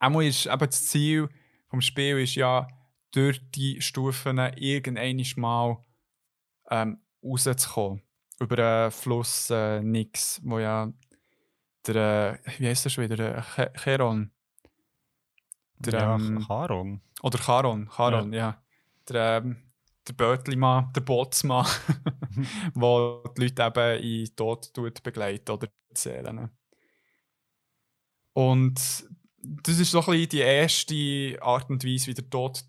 einmal 0.00 0.24
ist 0.24 0.46
eben 0.46 0.58
das 0.58 0.86
Ziel 0.86 1.28
vom 1.68 1.80
Spiel 1.80 2.18
ist 2.18 2.34
ja, 2.34 2.66
durch 3.10 3.40
die 3.50 3.80
Stufen 3.80 4.38
irgendwann 4.56 5.22
mal 5.36 5.84
ähm, 6.70 7.00
rauszukommen. 7.22 8.02
Über 8.40 8.56
den 8.56 8.90
Fluss 8.90 9.50
äh, 9.50 9.82
Nix, 9.82 10.40
wo 10.44 10.58
ja 10.58 10.92
der, 11.86 12.38
äh, 12.44 12.50
wie 12.58 12.68
heißt 12.68 12.84
der 12.84 12.90
schon 12.90 13.04
wieder, 13.04 13.18
äh, 13.38 13.40
Ch- 13.40 13.72
Cheron. 13.82 14.30
Der, 15.80 15.92
ja, 16.00 16.14
ähm, 16.16 16.44
Charon. 16.46 17.00
oder 17.22 17.38
Charon, 17.38 17.88
Charon, 17.94 18.32
ja. 18.32 18.62
Der, 19.08 19.38
ähm, 19.38 19.56
der 20.06 20.12
Bötlimann, 20.14 20.92
der 20.94 21.00
Bootsmann, 21.02 21.66
wo 22.74 23.22
die 23.36 23.42
Leute 23.42 23.62
eben 23.62 24.02
in 24.02 24.24
den 24.24 24.36
Tod 24.36 24.72
tut 24.72 25.02
begleiten 25.02 25.50
oder 25.50 25.66
die 25.66 25.98
Seelen. 25.98 26.50
Und 28.34 29.08
das 29.42 29.78
ist 29.78 29.90
so 29.90 30.00
ein 30.00 30.06
bisschen 30.06 30.28
die 30.30 30.38
erste 30.38 31.38
Art 31.42 31.70
und 31.70 31.84
Weise, 31.84 32.08
wie 32.08 32.14
der 32.14 32.28
Tod 32.28 32.64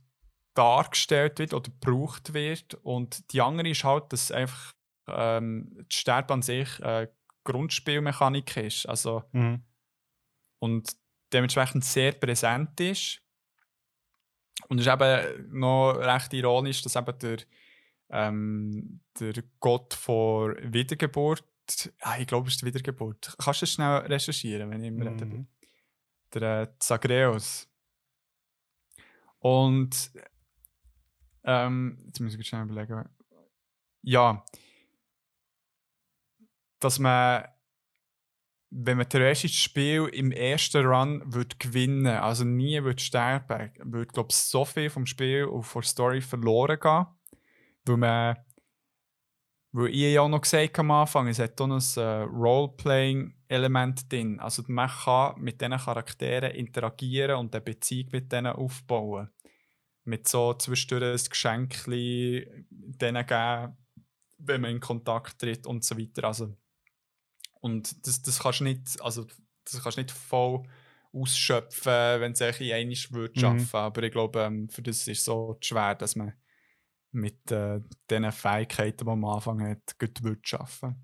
dargestellt 0.54 1.40
wird 1.40 1.54
oder 1.54 1.70
gebraucht 1.70 2.34
wird. 2.34 2.74
Und 2.84 3.32
die 3.34 3.42
andere 3.42 3.70
ist 3.70 3.84
halt, 3.84 4.12
dass 4.12 4.32
einfach 4.32 4.74
ähm, 5.08 5.86
das 5.90 6.00
Sterben 6.00 6.34
an 6.34 6.42
sich 6.42 6.80
äh, 6.80 7.08
Grundspielmechanik 7.44 8.58
ist. 8.58 8.88
Also, 8.88 9.24
Mhm. 9.32 9.64
und 10.60 10.96
dementsprechend 11.32 11.86
sehr 11.86 12.12
präsent 12.12 12.80
ist. 12.80 13.22
Und 14.68 14.80
es 14.80 14.88
ist 14.88 14.94
eben 14.94 15.60
noch 15.60 15.94
recht 15.94 16.34
ironisch, 16.34 16.82
dass 16.82 16.96
eben 16.96 17.18
der, 17.20 17.38
ähm, 18.10 19.02
der 19.20 19.34
Gott 19.60 19.94
vor 19.94 20.56
Wiedergeburt, 20.62 21.44
ah, 22.02 22.18
ich 22.20 22.28
glaube, 22.28 22.48
es 22.48 22.56
ist 22.56 22.62
die 22.62 22.68
Wiedergeburt. 22.68 23.36
Kannst 23.38 23.62
du 23.62 23.66
das 23.66 23.74
schnell 23.74 23.98
recherchieren, 24.00 24.70
wenn 24.70 24.84
ich 24.84 24.88
immer 24.90 25.06
rede? 25.06 25.26
Mhm. 25.26 25.48
Der 26.34 26.62
äh, 26.62 26.68
Zagreus. 26.80 27.68
Und 29.40 30.12
ähm, 31.44 31.98
jetzt 32.06 32.20
muss 32.20 32.36
ich 32.36 32.48
schnell 32.48 32.64
überlegen. 32.64 33.10
Ja, 34.02 34.46
dass 36.80 37.00
man 37.00 37.46
wenn 38.72 38.98
man 38.98 39.10
das 39.10 39.42
Spiel 39.42 40.10
im 40.14 40.32
ersten 40.32 40.86
Run 40.86 41.24
würd 41.26 41.60
gewinnen 41.60 42.06
also 42.06 42.44
nie 42.44 42.82
würd 42.84 43.02
sterben, 43.02 43.72
würde, 43.84 44.08
glaube 44.08 44.30
ich, 44.32 44.38
so 44.38 44.64
viel 44.64 44.90
vom 44.90 45.06
Spiel 45.06 45.46
und 45.46 45.64
von 45.64 45.82
der 45.82 45.90
Story 45.90 46.22
verloren 46.22 46.80
gehen. 46.80 47.06
Weil 47.86 47.98
man, 47.98 48.38
weil 49.72 49.90
ich 49.90 50.14
ja 50.14 50.22
auch 50.22 50.30
noch 50.30 50.42
gesagt 50.42 50.78
habe 50.78 50.80
am 50.80 50.92
Anfang, 50.92 51.28
es 51.28 51.40
hat 51.40 51.60
auch 51.60 51.68
ein 51.68 51.82
äh, 51.98 52.22
Roleplaying-Element 52.24 54.12
drin. 54.12 54.40
Also 54.40 54.64
man 54.68 54.90
kann 54.90 55.42
mit 55.42 55.62
diesen 55.62 55.78
Charakteren 55.78 56.52
interagieren 56.52 57.38
und 57.38 57.56
eine 57.56 57.62
Beziehung 57.62 58.10
mit 58.12 58.32
denen 58.32 58.54
aufbauen. 58.54 59.30
Mit 60.04 60.28
so 60.28 60.54
zwischendurch 60.54 61.24
ein 61.24 61.30
Geschenkchen 61.30 62.68
denen 62.70 63.26
geben, 63.26 63.78
wenn 64.38 64.62
man 64.62 64.72
in 64.72 64.80
Kontakt 64.80 65.40
tritt 65.40 65.66
und 65.66 65.84
so 65.84 65.98
weiter. 65.98 66.26
Also, 66.26 66.56
und 67.62 68.06
das, 68.08 68.22
das 68.22 68.40
kannst 68.40 68.60
du 68.62 68.64
nicht, 68.66 69.02
also 69.02 69.26
das 69.66 69.82
kannst 69.84 69.98
nicht 69.98 70.12
voll 70.12 70.64
ausschöpfen, 71.12 72.22
wenn 72.22 72.32
es 72.34 72.42
eigentlich 72.42 72.74
einmal 72.74 72.96
würde 73.12 73.40
Mhm. 73.40 73.40
schaffen. 73.40 73.76
Aber 73.78 74.04
ich 74.04 74.12
glaube, 74.12 74.40
ähm, 74.42 74.70
für 74.70 74.82
das 74.82 74.98
ist 75.08 75.20
es 75.20 75.26
so 75.26 75.58
schwer, 75.62 75.96
dass 75.96 76.16
man 76.16 76.34
mit 77.12 77.52
äh, 77.52 77.82
den 78.10 78.32
Fähigkeiten, 78.32 78.98
die 79.00 79.04
man 79.06 79.16
am 79.24 79.26
Anfang 79.26 79.62
hat, 79.68 79.98
gut 80.00 80.24
würde 80.24 80.42
schaffen. 80.44 80.96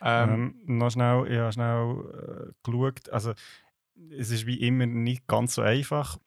Ähm, 0.00 0.54
Ähm, 0.60 0.62
noch 0.66 0.90
schnell, 0.90 1.26
ich 1.30 1.38
habe 1.38 1.52
schnell 1.52 2.50
äh, 2.52 2.52
geschaut. 2.62 3.08
Also, 3.10 3.34
es 4.10 4.30
ist 4.30 4.46
wie 4.46 4.60
immer 4.60 4.86
nicht 4.86 5.26
ganz 5.26 5.54
so 5.54 5.62
einfach. 5.62 6.18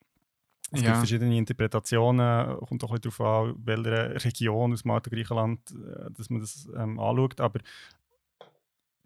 Es 0.72 0.82
ja. 0.82 0.86
gibt 0.86 0.98
verschiedene 0.98 1.38
Interpretationen, 1.38 2.58
kommt 2.62 2.84
auch 2.84 2.92
ein 2.94 3.02
bisschen 3.02 3.18
darauf 3.18 3.50
an, 3.50 3.56
welche 3.66 4.26
Region 4.26 4.74
aus 4.74 4.84
dem 4.84 4.92
alten 4.92 5.10
Griechenland 5.10 5.60
äh, 5.72 6.12
dass 6.12 6.30
man 6.30 6.42
das 6.42 6.68
ähm, 6.76 7.00
anschaut. 7.00 7.42
Aber 7.42 7.60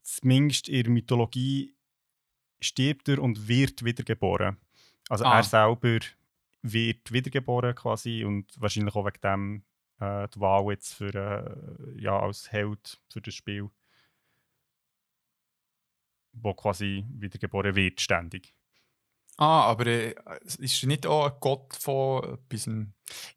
zumindest 0.06 0.70
in 0.70 0.84
der 0.84 0.94
Mythologie 0.94 1.76
stirbt 2.62 3.10
er 3.10 3.20
und 3.20 3.48
wird 3.48 3.84
wiedergeboren. 3.84 4.58
Also 5.10 5.26
ah. 5.26 5.38
er 5.38 5.44
selber 5.44 6.00
wird 6.62 7.12
wiedergeboren 7.12 7.76
quasi 7.76 8.24
und 8.24 8.60
wahrscheinlich 8.60 8.96
auch 8.96 9.06
wegen 9.06 9.22
dem 9.22 9.64
äh, 10.00 10.28
die 10.30 10.40
Wahl 10.40 10.72
jetzt 10.72 10.94
für, 10.94 11.14
äh, 11.14 12.02
ja, 12.02 12.20
als 12.20 12.52
Held 12.52 13.00
für 13.10 13.22
das 13.22 13.34
Spiel, 13.34 13.70
wo 16.34 16.54
quasi 16.54 17.06
wiedergeboren 17.10 17.76
wird 17.76 18.02
ständig. 18.02 18.54
Ah, 19.38 19.66
aber 19.66 19.86
äh, 19.88 20.16
ist 20.44 20.84
er 20.84 20.88
nicht 20.88 21.06
auch 21.06 21.26
ein 21.26 21.38
Gott 21.40 21.76
von 21.76 22.24
etwas? 22.24 22.70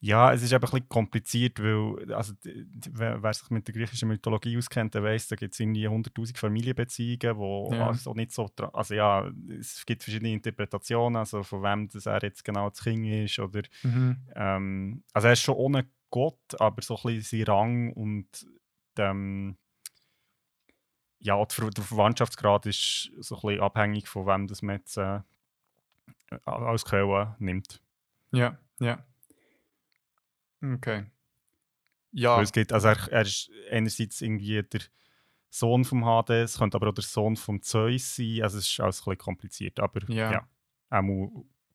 Ja, 0.00 0.32
es 0.32 0.42
ist 0.42 0.52
eben 0.52 0.64
ein 0.64 0.70
bisschen 0.70 0.88
kompliziert, 0.88 1.62
weil 1.62 2.12
also, 2.14 2.32
wer, 2.42 3.22
wer 3.22 3.34
sich 3.34 3.50
mit 3.50 3.66
der 3.68 3.74
griechischen 3.74 4.08
Mythologie 4.08 4.56
auskennt, 4.56 4.94
der 4.94 5.02
weiß, 5.02 5.28
da 5.28 5.36
gibt 5.36 5.54
es 5.54 5.60
irgendwie 5.60 5.88
100'000 5.88 6.36
Familienbeziehungen, 6.36 7.36
wo 7.36 7.70
ja. 7.72 7.88
also 7.88 8.14
nicht 8.14 8.32
so, 8.32 8.50
also 8.72 8.94
ja, 8.94 9.30
es 9.58 9.84
gibt 9.84 10.02
verschiedene 10.02 10.32
Interpretationen, 10.32 11.16
also 11.16 11.42
von 11.42 11.62
wem 11.62 11.88
das 11.88 12.06
er 12.06 12.22
jetzt 12.22 12.44
genau 12.44 12.70
das 12.70 12.82
Kind 12.82 13.06
ist 13.06 13.38
oder 13.38 13.62
mhm. 13.82 14.16
ähm, 14.34 15.02
also 15.12 15.28
er 15.28 15.32
ist 15.32 15.42
schon 15.42 15.56
ohne 15.56 15.86
Gott, 16.10 16.58
aber 16.58 16.80
so 16.82 16.96
ein 16.96 17.16
bisschen 17.16 17.46
sein 17.46 17.54
Rang 17.54 17.92
und 17.92 18.46
ähm, 18.96 19.56
ja, 21.20 21.44
der 21.44 21.84
Verwandtschaftsgrad 21.84 22.66
ist 22.66 23.10
so 23.18 23.36
ein 23.36 23.40
bisschen 23.42 23.60
abhängig 23.60 24.08
von 24.08 24.26
wem 24.26 24.46
das 24.46 24.62
man 24.62 24.76
jetzt 24.76 24.96
äh, 24.96 25.20
als 26.44 26.84
Quelle 26.84 27.34
nimmt. 27.38 27.82
Ja, 28.32 28.58
ja. 28.80 29.04
Okay. 30.62 31.06
Ja. 32.12 32.36
Weil 32.36 32.44
es 32.44 32.52
geht, 32.52 32.72
also 32.72 32.88
er, 32.88 33.12
er 33.12 33.22
ist 33.22 33.50
einerseits 33.70 34.20
irgendwie 34.20 34.62
der 34.62 34.80
Sohn 35.50 35.84
vom 35.84 36.04
Hades, 36.04 36.58
könnte 36.58 36.76
aber 36.76 36.88
auch 36.88 36.94
der 36.94 37.04
Sohn 37.04 37.36
vom 37.36 37.62
Zeus 37.62 38.16
sein. 38.16 38.42
Also 38.42 38.58
es 38.58 38.70
ist 38.70 38.80
alles 38.80 39.00
ein 39.00 39.04
bisschen 39.04 39.18
kompliziert, 39.18 39.80
aber 39.80 40.00
ja, 40.08 40.32
ja 40.32 40.48
er 40.90 41.02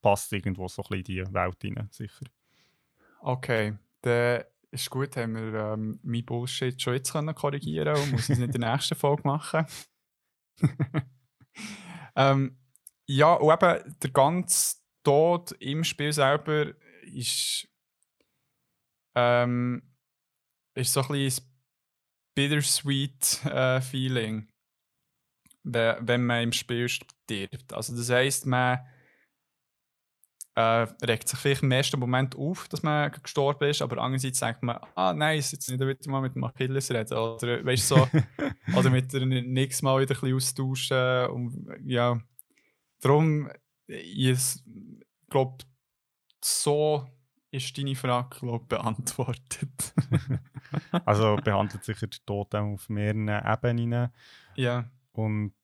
passt 0.00 0.32
irgendwo 0.32 0.68
so 0.68 0.82
ein 0.82 1.02
bisschen 1.02 1.18
in 1.18 1.26
die 1.26 1.34
Welt 1.34 1.64
rein, 1.64 1.88
sicher. 1.90 2.26
Okay, 3.20 3.74
dann 4.02 4.44
ist 4.70 4.90
gut, 4.90 5.16
haben 5.16 5.34
wir 5.34 5.72
ähm, 5.72 5.98
mein 6.02 6.24
Bullshit 6.24 6.80
schon 6.80 6.94
jetzt 6.94 7.12
können 7.12 7.34
korrigieren 7.34 7.96
und 7.96 8.12
muss 8.12 8.28
es 8.28 8.38
nicht 8.38 8.54
in 8.54 8.60
der 8.60 8.72
nächsten 8.72 8.96
Folge 8.96 9.22
machen. 9.24 9.66
ähm, 12.16 12.58
ja, 13.06 13.34
und 13.34 13.52
eben 13.52 13.96
der 14.02 14.10
ganze 14.10 14.76
Tod 15.02 15.52
im 15.52 15.84
Spiel 15.84 16.12
selber 16.12 16.72
ist, 17.02 17.68
ähm, 19.14 19.82
ist 20.74 20.92
so 20.92 21.02
ein 21.02 21.08
bisschen 21.08 21.44
bittersweet 22.34 23.44
äh, 23.46 23.80
Feeling, 23.80 24.48
wenn 25.62 26.24
man 26.24 26.42
im 26.42 26.52
Spiel 26.52 26.88
stirbt. 26.88 27.72
Also 27.72 27.96
das 27.96 28.10
heisst, 28.10 28.46
man 28.46 28.80
äh, 30.56 30.86
regt 31.04 31.28
sich 31.28 31.38
vielleicht 31.38 31.62
im 31.62 31.70
ersten 31.70 31.98
Moment 31.98 32.36
auf, 32.36 32.68
dass 32.68 32.82
man 32.82 33.12
gestorben 33.22 33.70
ist, 33.70 33.82
aber 33.82 33.98
andererseits 33.98 34.38
sagt 34.38 34.62
man, 34.62 34.78
ah 34.94 35.12
nein, 35.12 35.36
jetzt 35.36 35.52
nicht 35.52 35.80
wieder 35.80 36.10
mal 36.10 36.20
mit 36.20 36.34
dem 36.34 36.44
Achilles 36.44 36.90
reden 36.90 37.16
oder 37.16 37.64
weißt 37.64 37.88
so, 37.88 38.08
oder 38.76 38.90
mit 38.90 39.12
der 39.12 39.26
nächstes 39.26 39.82
Mal 39.82 40.00
wieder 40.00 40.14
ein 40.14 40.20
bisschen 40.20 40.36
austauschen 40.36 41.26
und 41.28 41.68
ja, 41.84 42.20
Darum, 43.04 43.50
ich 43.86 44.38
glaube, 45.28 45.62
so 46.42 47.06
ist 47.54 47.78
deine 47.78 47.94
Frage 47.94 48.40
glaub, 48.40 48.68
beantwortet. 48.68 49.94
also 51.04 51.36
behandelt 51.36 51.84
sich 51.84 51.98
der 51.98 52.10
Tod 52.26 52.54
auf 52.54 52.88
mehreren 52.88 53.28
Ebenen. 53.28 54.10
Ja. 54.56 54.90
Und 55.12 55.54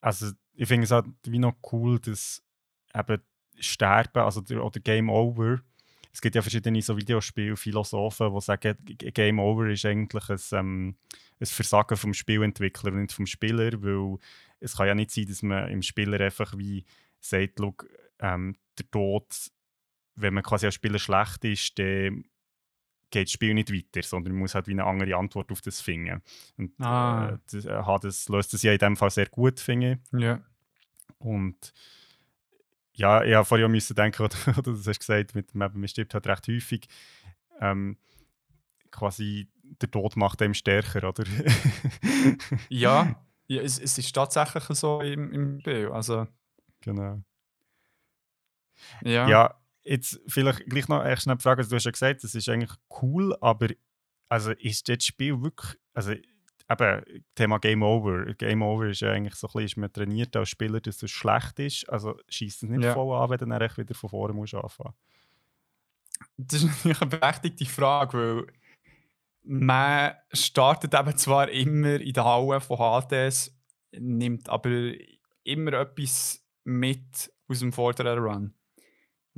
also 0.00 0.32
ich 0.54 0.68
finde 0.68 0.84
es 0.84 0.90
halt 0.90 1.06
wie 1.24 1.38
noch 1.38 1.56
cool, 1.72 1.98
dass 2.00 2.42
eben 2.94 3.22
Sterben, 3.58 4.22
also 4.22 4.40
oder 4.40 4.80
Game 4.80 5.08
Over, 5.08 5.60
es 6.12 6.22
gibt 6.22 6.34
ja 6.34 6.40
verschiedene 6.40 6.80
so 6.80 6.96
Videospielphilosophen, 6.96 8.32
die 8.32 8.40
sagen, 8.40 8.76
Game 8.86 9.38
Over 9.38 9.68
ist 9.68 9.84
eigentlich 9.84 10.30
ein, 10.30 10.40
ähm, 10.52 10.96
ein 11.38 11.46
Versagen 11.46 11.96
vom 11.96 12.14
Spielentwickler 12.14 12.92
und 12.92 13.02
nicht 13.02 13.12
vom 13.12 13.26
Spieler, 13.26 13.70
weil 13.82 14.18
es 14.60 14.76
kann 14.76 14.86
ja 14.86 14.94
nicht 14.94 15.10
sein, 15.10 15.26
dass 15.26 15.42
man 15.42 15.68
im 15.68 15.82
Spieler 15.82 16.18
einfach 16.20 16.56
wie 16.56 16.86
sagt, 17.20 17.58
look, 17.58 17.86
ähm, 18.18 18.56
der 18.78 18.90
Tod, 18.90 19.26
wenn 20.16 20.34
man 20.34 20.42
quasi 20.42 20.66
als 20.66 20.74
Spieler 20.74 20.98
schlecht 20.98 21.44
ist, 21.44 21.78
dann 21.78 22.24
geht 23.10 23.28
das 23.28 23.32
Spiel 23.32 23.54
nicht 23.54 23.72
weiter, 23.72 24.02
sondern 24.02 24.32
man 24.32 24.40
muss 24.40 24.54
halt 24.54 24.66
wie 24.66 24.72
eine 24.72 24.84
andere 24.84 25.16
Antwort 25.16 25.52
auf 25.52 25.60
das 25.60 25.80
finden. 25.80 26.22
Und 26.56 26.72
ah. 26.80 27.30
äh, 27.34 27.38
das, 27.50 27.64
äh, 27.64 27.98
das 28.02 28.28
löst 28.28 28.52
das 28.52 28.62
ja 28.62 28.72
in 28.72 28.78
dem 28.78 28.96
Fall 28.96 29.10
sehr 29.10 29.26
gut, 29.26 29.60
finde 29.60 30.00
ich. 30.12 30.20
Ja. 30.20 30.40
Und 31.18 31.72
ja, 32.94 33.22
ich 33.22 33.34
habe 33.34 33.44
vorhin 33.44 33.66
auch 33.66 33.70
müssen 33.70 33.94
denken, 33.94 34.22
oder, 34.24 34.36
oder 34.48 34.72
du 34.72 34.76
hast 34.76 34.98
gesagt, 34.98 35.34
mit, 35.34 35.54
man 35.54 35.88
stirbt 35.88 36.14
halt 36.14 36.26
recht 36.26 36.48
häufig. 36.48 36.88
Ähm, 37.60 37.96
quasi 38.90 39.48
der 39.62 39.90
Tod 39.90 40.16
macht 40.16 40.42
einem 40.42 40.54
stärker, 40.54 41.08
oder? 41.08 41.24
ja, 42.68 43.16
ja 43.48 43.62
es, 43.62 43.78
es, 43.78 43.98
ist 43.98 44.14
tatsächlich 44.14 44.64
so 44.64 45.00
im, 45.00 45.32
im 45.32 45.60
Spiel. 45.60 45.90
Also. 45.92 46.26
Genau. 46.80 47.22
Ja. 49.02 49.28
ja, 49.28 49.54
jetzt 49.86 50.20
vielleicht 50.26 50.66
gleich 50.66 50.88
noch 50.88 51.00
eine 51.00 51.16
Frage. 51.38 51.60
Also, 51.60 51.70
du 51.70 51.76
hast 51.76 51.84
ja 51.84 51.90
gesagt, 51.90 52.24
das 52.24 52.34
ist 52.34 52.48
eigentlich 52.48 52.72
cool, 53.02 53.36
aber 53.40 53.68
also 54.28 54.50
ist 54.52 54.88
das 54.88 55.04
Spiel 55.04 55.40
wirklich. 55.42 55.78
Also, 55.94 56.14
eben, 56.70 57.24
Thema 57.34 57.58
Game 57.58 57.82
Over. 57.82 58.34
Game 58.34 58.62
Over 58.62 58.88
ist 58.88 59.00
ja 59.00 59.12
eigentlich 59.12 59.34
so 59.34 59.46
ein 59.46 59.52
bisschen, 59.52 59.64
ist 59.64 59.76
man 59.76 59.92
trainiert 59.92 60.36
als 60.36 60.48
Spieler, 60.48 60.80
dass 60.80 61.02
es 61.02 61.10
schlecht 61.10 61.58
ist. 61.58 61.88
Also 61.88 62.16
schießt 62.28 62.64
es 62.64 62.68
nicht 62.68 62.84
ja. 62.84 62.94
voll 62.94 63.16
an, 63.16 63.30
wenn 63.30 63.38
du 63.38 63.46
dann 63.46 63.60
echt 63.60 63.78
wieder 63.78 63.94
von 63.94 64.10
vorne 64.10 64.34
musst 64.34 64.54
anfangen 64.54 64.94
Das 66.36 66.62
ist 66.62 66.68
natürlich 66.84 67.00
eine 67.00 67.10
berechtigte 67.10 67.66
Frage, 67.66 68.18
weil 68.18 68.46
man 69.44 70.14
startet 70.32 70.92
eben 70.94 71.16
zwar 71.16 71.48
immer 71.50 72.00
in 72.00 72.12
der 72.12 72.24
Halle 72.24 72.60
von 72.60 72.78
HTS, 72.78 73.56
nimmt 73.92 74.48
aber 74.48 74.92
immer 75.44 75.72
etwas 75.74 76.44
mit 76.64 77.32
aus 77.48 77.60
dem 77.60 77.72
vorderen 77.72 78.18
Run. 78.18 78.54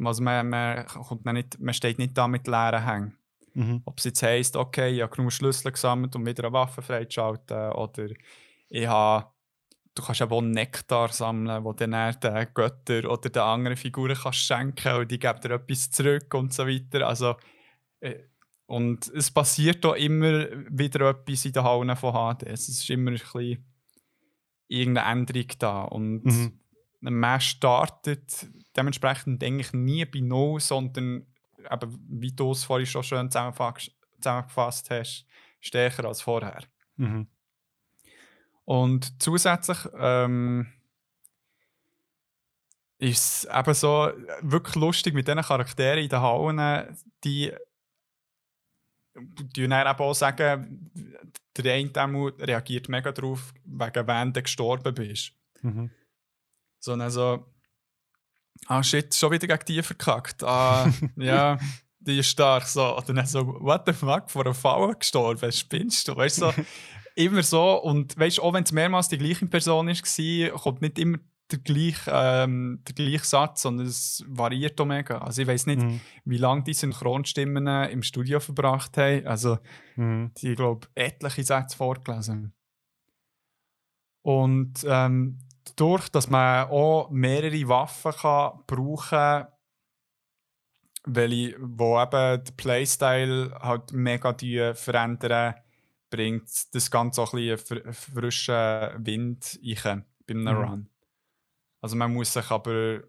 Also 0.04 0.22
man, 0.22 0.48
man, 0.48 0.86
kommt 0.86 1.24
nicht, 1.24 1.58
man 1.60 1.74
steht 1.74 1.98
nicht 1.98 2.16
da 2.16 2.28
mit 2.28 2.46
leeren 2.46 2.84
Hängen. 2.84 3.18
Mhm. 3.54 3.82
Ob 3.84 3.98
es 3.98 4.04
jetzt 4.04 4.22
heisst, 4.22 4.56
okay, 4.56 4.90
ich 4.90 5.02
habe 5.02 5.14
genug 5.14 5.32
Schlüssel 5.32 5.72
gesammelt, 5.72 6.14
um 6.14 6.24
wieder 6.24 6.44
eine 6.44 6.52
Waffe 6.52 6.82
freizuschalten, 6.82 7.72
oder 7.72 8.08
ich 8.68 8.86
habe, 8.86 9.26
du 9.94 10.02
kannst 10.02 10.22
auch 10.22 10.42
Nektar 10.42 11.08
sammeln, 11.08 11.64
wo 11.64 11.72
dann 11.72 12.16
den 12.20 12.46
Götter 12.54 13.10
oder 13.10 13.30
den 13.30 13.42
anderen 13.42 13.76
Figuren 13.76 14.16
kannst 14.16 14.40
schenken 14.40 14.94
und 14.94 15.10
die 15.10 15.18
geben 15.18 15.40
dir 15.40 15.52
etwas 15.52 15.90
zurück 15.90 16.32
und 16.34 16.52
so 16.52 16.66
weiter. 16.66 17.06
Also, 17.06 17.36
äh, 18.00 18.16
und 18.66 19.08
es 19.08 19.30
passiert 19.30 19.84
auch 19.86 19.94
immer 19.94 20.46
wieder 20.68 21.08
etwas 21.08 21.46
in 21.46 21.52
den 21.52 21.64
Hallen 21.64 21.96
von 21.96 22.12
HDS. 22.12 22.68
Es 22.68 22.80
ist 22.80 22.90
immer 22.90 23.10
ein 23.10 23.14
bisschen 23.14 23.64
irgendeine 24.68 25.10
Änderung 25.10 25.46
da. 25.58 25.82
Und 25.84 26.24
mhm. 26.24 26.60
man 27.00 27.40
startet 27.40 28.46
dementsprechend 28.78 29.42
eigentlich 29.42 29.72
nie 29.72 30.04
bei 30.04 30.20
Null, 30.20 30.60
sondern 30.60 31.26
eben, 31.70 32.06
wie 32.08 32.32
du 32.32 32.52
es 32.52 32.64
vorhin 32.64 32.86
schon 32.86 33.02
schön 33.02 33.30
zusammengefasst 33.30 34.90
hast, 34.90 35.26
stärker 35.60 36.04
als 36.04 36.22
vorher. 36.22 36.62
Mhm. 36.96 37.26
Und 38.64 39.22
zusätzlich 39.22 39.78
ähm, 39.98 40.66
ist 42.98 43.44
es 43.44 43.48
eben 43.52 43.74
so 43.74 44.10
wirklich 44.42 44.74
lustig 44.74 45.14
mit 45.14 45.26
diesen 45.26 45.42
Charakteren 45.42 46.02
in 46.02 46.08
den 46.08 46.20
Hallen, 46.20 46.96
die 47.24 47.52
die 49.14 49.66
dann 49.66 49.86
eben 49.86 49.98
auch 49.98 50.14
sagen, 50.14 50.90
der 51.56 51.74
eine 51.74 52.38
reagiert 52.38 52.88
mega 52.88 53.10
drauf, 53.12 53.52
wegen 53.64 54.06
wenn 54.06 54.32
du 54.32 54.42
gestorben 54.42 54.94
bist. 54.94 55.32
Mhm. 55.62 55.90
So, 56.78 56.92
also, 56.92 57.46
ah 58.66 58.82
shit, 58.82 59.14
schon 59.14 59.32
wieder 59.32 59.46
gegen 59.46 59.64
die 59.66 59.82
verkackt. 59.82 60.42
Ah, 60.42 60.92
ja, 61.16 61.58
die 62.00 62.18
ist 62.18 62.28
stark. 62.28 62.66
So. 62.66 62.96
Und 62.96 63.08
dann 63.08 63.26
so, 63.26 63.46
what 63.60 63.82
the 63.86 63.92
fuck, 63.92 64.30
vor 64.30 64.44
einer 64.44 64.54
Falle 64.54 64.94
gestorben, 64.94 65.52
spinnst 65.52 66.08
du? 66.08 66.16
Weißt 66.16 66.42
du, 66.42 66.46
so, 66.46 66.54
immer 67.14 67.42
so. 67.42 67.82
Und 67.82 68.18
weißt 68.18 68.38
du, 68.38 68.42
auch 68.42 68.52
wenn 68.52 68.64
es 68.64 68.72
mehrmals 68.72 69.08
die 69.08 69.18
gleiche 69.18 69.46
Person 69.46 69.88
war, 69.88 70.50
kommt 70.58 70.82
nicht 70.82 70.98
immer 70.98 71.18
der 71.50 71.58
gleiche, 71.60 72.10
ähm, 72.12 72.82
der 72.86 72.94
gleiche 72.94 73.24
Satz, 73.24 73.62
sondern 73.62 73.86
es 73.86 74.22
variiert 74.28 74.78
auch 74.80 74.84
mega. 74.84 75.18
Also 75.18 75.42
ich 75.42 75.48
weiß 75.48 75.66
nicht, 75.66 75.80
mhm. 75.80 76.00
wie 76.24 76.36
lange 76.36 76.62
die 76.62 76.74
Synchronstimmen 76.74 77.66
im 77.90 78.02
Studio 78.02 78.38
verbracht 78.38 78.96
haben. 78.98 79.26
Also 79.26 79.58
mhm. 79.96 80.32
die, 80.36 80.54
glaube 80.54 80.88
etliche 80.94 81.42
Sätze 81.42 81.76
vorgelesen. 81.76 82.52
Und 84.22 84.84
ähm, 84.86 85.38
dadurch, 85.78 86.08
dass 86.08 86.28
man 86.28 86.68
auch 86.68 87.10
mehrere 87.10 87.68
Waffen 87.68 88.12
kann 88.12 88.60
brauchen 88.66 89.46
welche, 91.04 91.56
wo 91.60 92.00
eben 92.02 92.44
den 92.44 92.56
Playstyle 92.56 93.56
halt 93.60 93.92
mega 93.92 94.32
die 94.32 94.72
verändern, 94.74 95.54
bringt 96.10 96.74
das 96.74 96.90
Ganze 96.90 97.22
auch 97.22 97.32
ein 97.32 97.48
bisschen 97.48 97.92
frischen 97.92 99.06
Wind 99.06 99.58
rein 99.84 100.04
bei 100.26 100.34
einem 100.34 100.56
mhm. 100.56 100.64
Run. 100.64 100.90
Also 101.80 101.96
man 101.96 102.12
muss 102.12 102.32
sich 102.32 102.50
aber 102.50 103.02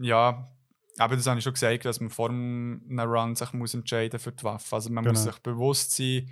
ja, 0.00 0.50
aber 0.96 1.16
das 1.16 1.26
habe 1.26 1.38
ich 1.38 1.44
schon 1.44 1.52
gesagt, 1.52 1.84
dass 1.84 2.00
man 2.00 2.10
vor 2.10 2.30
einem 2.30 3.00
Run 3.00 3.34
sich 3.34 3.52
muss 3.52 3.74
entscheiden 3.74 4.18
für 4.18 4.32
die 4.32 4.44
Waffe. 4.44 4.76
Also 4.76 4.90
man 4.90 5.04
genau. 5.04 5.12
muss 5.12 5.24
sich 5.24 5.38
bewusst 5.40 5.92
sein, 5.92 6.28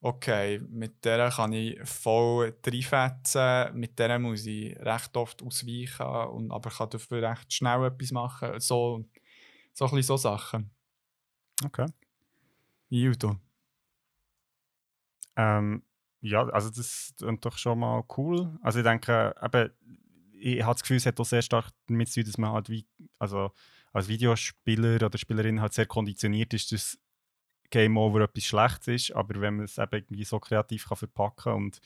okay, 0.00 0.60
mit 0.68 1.04
der 1.04 1.30
kann 1.30 1.52
ich 1.52 1.78
voll 1.84 2.54
reinfetzen, 2.66 3.74
mit 3.74 3.98
der 3.98 4.18
muss 4.18 4.46
ich 4.46 4.76
recht 4.78 5.16
oft 5.16 5.42
ausweichen, 5.42 6.06
und, 6.06 6.50
aber 6.50 6.70
kann 6.70 6.90
dafür 6.90 7.22
recht 7.22 7.52
schnell 7.52 7.84
etwas 7.84 8.12
machen. 8.12 8.60
So, 8.60 9.04
so 9.72 9.84
ein 9.84 9.90
bisschen 9.90 10.02
so 10.02 10.16
Sachen. 10.16 10.70
Okay. 11.64 11.86
Judo. 12.88 13.36
Ähm, 15.36 15.82
ja, 16.22 16.46
also 16.48 16.68
das 16.68 16.78
ist 16.78 17.24
doch 17.40 17.56
schon 17.56 17.78
mal 17.78 18.04
cool. 18.16 18.58
Also 18.62 18.80
ich 18.80 18.84
denke, 18.84 19.34
eben, 19.42 19.70
ich 20.32 20.62
habe 20.62 20.74
das 20.74 20.82
Gefühl, 20.82 20.96
es 20.96 21.06
hat 21.06 21.20
auch 21.20 21.24
sehr 21.24 21.42
stark 21.42 21.70
damit 21.86 22.08
zu 22.08 22.20
tun, 22.20 22.30
dass 22.30 22.38
man 22.38 22.52
halt 22.52 22.68
wie, 22.68 22.86
also 23.18 23.52
als 23.92 24.08
Videospieler 24.08 24.96
oder 25.06 25.18
Spielerin 25.18 25.60
halt 25.60 25.72
sehr 25.74 25.86
konditioniert 25.86 26.54
ist, 26.54 26.72
dass 26.72 26.98
Game 27.70 27.96
Over 27.96 28.22
etwas 28.22 28.44
Schlechtes 28.44 28.88
ist, 28.88 29.12
aber 29.12 29.40
wenn 29.40 29.56
man 29.56 29.64
es 29.64 29.78
eben 29.78 29.92
irgendwie 29.92 30.24
so 30.24 30.38
kreativ 30.38 30.88
kann 30.88 30.96
verpacken 30.96 31.52
und 31.52 31.80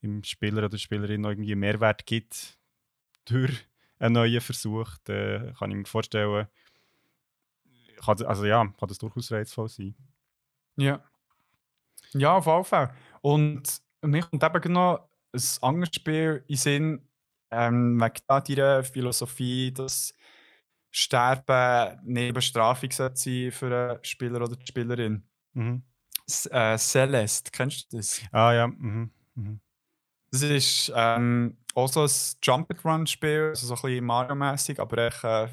im 0.00 0.22
Spieler 0.22 0.64
oder 0.64 0.78
Spielerin 0.78 1.22
noch 1.22 1.30
irgendwie 1.30 1.54
Mehrwert 1.54 2.06
gibt 2.06 2.58
durch 3.24 3.66
einen 3.98 4.14
neuen 4.14 4.40
Versuch, 4.40 4.90
dann 5.04 5.54
kann 5.54 5.70
ich 5.70 5.76
mir 5.76 5.86
vorstellen, 5.86 6.46
kann, 8.04 8.22
also 8.22 8.44
ja, 8.44 8.64
kann 8.64 8.88
das 8.88 8.98
durchaus 8.98 9.32
reizvoll 9.32 9.68
sein. 9.68 9.94
Ja. 10.76 11.02
Ja, 12.12 12.36
auf 12.36 12.46
jeden 12.46 12.64
Fall. 12.64 12.94
Und 13.22 13.80
mir 14.02 14.22
kommt 14.22 14.42
eben 14.42 14.72
noch 14.72 15.08
ein 15.32 15.42
anderes 15.62 15.94
Spiel 15.94 16.44
in 16.46 16.56
Sinn, 16.56 17.08
ähm, 17.50 18.00
wegen 18.00 18.44
dieser 18.44 18.84
Philosophie, 18.84 19.72
dass 19.72 20.14
Sterben 20.96 22.00
neben 22.04 22.34
Bestrafung 22.34 22.90
sein 22.92 23.16
für 23.50 23.90
einen 23.90 24.04
Spieler 24.04 24.42
oder 24.42 24.54
die 24.54 24.66
Spielerin. 24.66 25.26
Mhm. 25.52 25.82
Äh, 26.50 26.78
Celeste, 26.78 27.50
kennst 27.50 27.92
du 27.92 27.96
das? 27.96 28.22
Ah 28.30 28.52
ja. 28.52 28.68
Mhm. 28.68 29.10
Mhm. 29.34 29.60
Das 30.30 30.42
ist 30.42 30.92
ähm, 30.94 31.58
auch 31.74 31.88
so 31.88 32.02
ein 32.02 32.10
Jump-and-Run-Spiel, 32.42 33.48
also 33.48 33.66
so 33.66 33.74
ein 33.74 33.82
bisschen 33.82 34.04
Mario-mäßig, 34.04 34.78
aber 34.78 34.98
echt, 34.98 35.24
äh, 35.24 35.48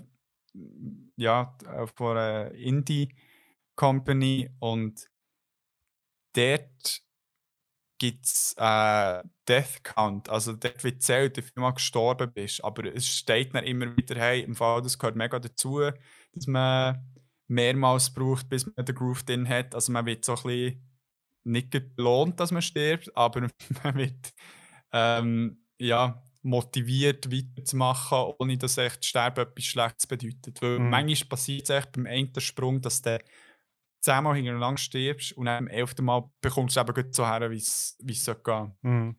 ja, 1.16 1.58
von 1.96 2.18
einer 2.18 2.52
Indie-Company 2.52 4.50
und 4.60 5.10
dort 6.34 7.02
gibt 8.02 8.26
es 8.26 8.56
äh, 8.58 9.22
Death 9.48 9.84
Count. 9.84 10.28
Also 10.28 10.54
dort 10.54 10.84
wird 10.84 11.04
zählt, 11.04 11.38
wie 11.38 11.44
viel 11.44 11.62
Mal 11.62 11.70
gestorben 11.70 12.34
bist. 12.34 12.64
Aber 12.64 12.84
es 12.96 13.08
steht 13.08 13.54
dann 13.54 13.64
immer 13.64 13.96
wieder, 13.96 14.16
hey, 14.16 14.42
im 14.42 14.56
Fall, 14.56 14.82
das 14.82 14.98
gehört 14.98 15.16
mega 15.16 15.38
dazu, 15.38 15.82
dass 16.34 16.48
man 16.48 17.06
mehrmals 17.48 18.12
braucht, 18.12 18.50
bis 18.50 18.66
man 18.66 18.86
den 18.86 18.96
Groove 18.96 19.22
drin 19.22 19.48
hat. 19.48 19.76
Also 19.76 19.92
man 19.92 20.08
wird 20.08 20.26
so 20.26 20.32
ein 20.32 20.42
bisschen 20.42 20.90
nicht 21.44 21.96
belohnt, 21.96 22.40
dass 22.40 22.52
man 22.52 22.64
stirbt, 22.64 23.16
aber 23.16 23.42
man 23.84 23.96
wird 23.96 24.34
ähm, 24.92 25.64
ja, 25.78 26.24
motiviert 26.42 27.32
weiterzumachen, 27.32 28.34
ohne 28.40 28.58
dass 28.58 28.80
echt 28.80 29.06
Sterben 29.06 29.46
etwas 29.46 29.64
Schlechtes 29.64 30.08
bedeutet. 30.08 30.60
Weil 30.60 30.80
mhm. 30.80 30.90
manchmal 30.90 31.30
passiert 31.30 31.70
es 31.70 31.70
echt 31.70 31.92
beim 31.92 32.08
einen 32.08 32.34
Sprung, 32.40 32.82
dass 32.82 33.04
der 33.04 33.22
zehnmal 34.02 34.36
hintereinander 34.36 34.78
stirbst 34.78 35.34
und 35.34 35.46
dann 35.46 35.58
am 35.58 35.68
elften 35.68 36.06
Mal 36.06 36.30
bekommst 36.42 36.76
du 36.76 36.82
es 36.82 36.90
eben 36.90 37.14
so 37.14 37.26
her, 37.26 37.50
wie 37.50 37.58
es 37.58 37.98
gehen. 38.44 38.76
Mhm. 38.82 39.16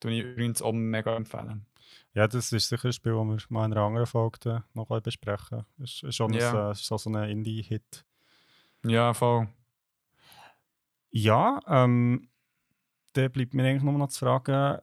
Das 0.00 0.12
ich 0.12 0.20
übrigens 0.20 0.62
auch 0.62 0.72
mega 0.72 1.14
empfehlen. 1.14 1.66
Ja, 2.14 2.26
das 2.26 2.52
ist 2.52 2.68
sicher 2.68 2.88
ein 2.88 2.92
Spiel, 2.92 3.12
das 3.12 3.50
wir 3.50 3.54
mal 3.54 3.66
in 3.66 3.72
einer 3.72 3.82
anderen 3.82 4.06
Folge 4.06 4.64
noch 4.74 5.00
besprechen. 5.00 5.64
Es 5.78 6.02
ist 6.02 6.16
schon 6.16 6.32
ja. 6.32 6.70
ein, 6.70 6.74
so, 6.74 6.96
so 6.96 7.10
ein 7.10 7.30
Indie-Hit. 7.30 8.04
Ja, 8.84 9.14
voll. 9.14 9.48
Ja, 11.10 11.60
ähm, 11.66 12.28
da 13.12 13.28
bleibt 13.28 13.54
mir 13.54 13.64
eigentlich 13.64 13.82
nur 13.82 13.92
noch 13.92 14.08
zu 14.08 14.20
fragen, 14.20 14.80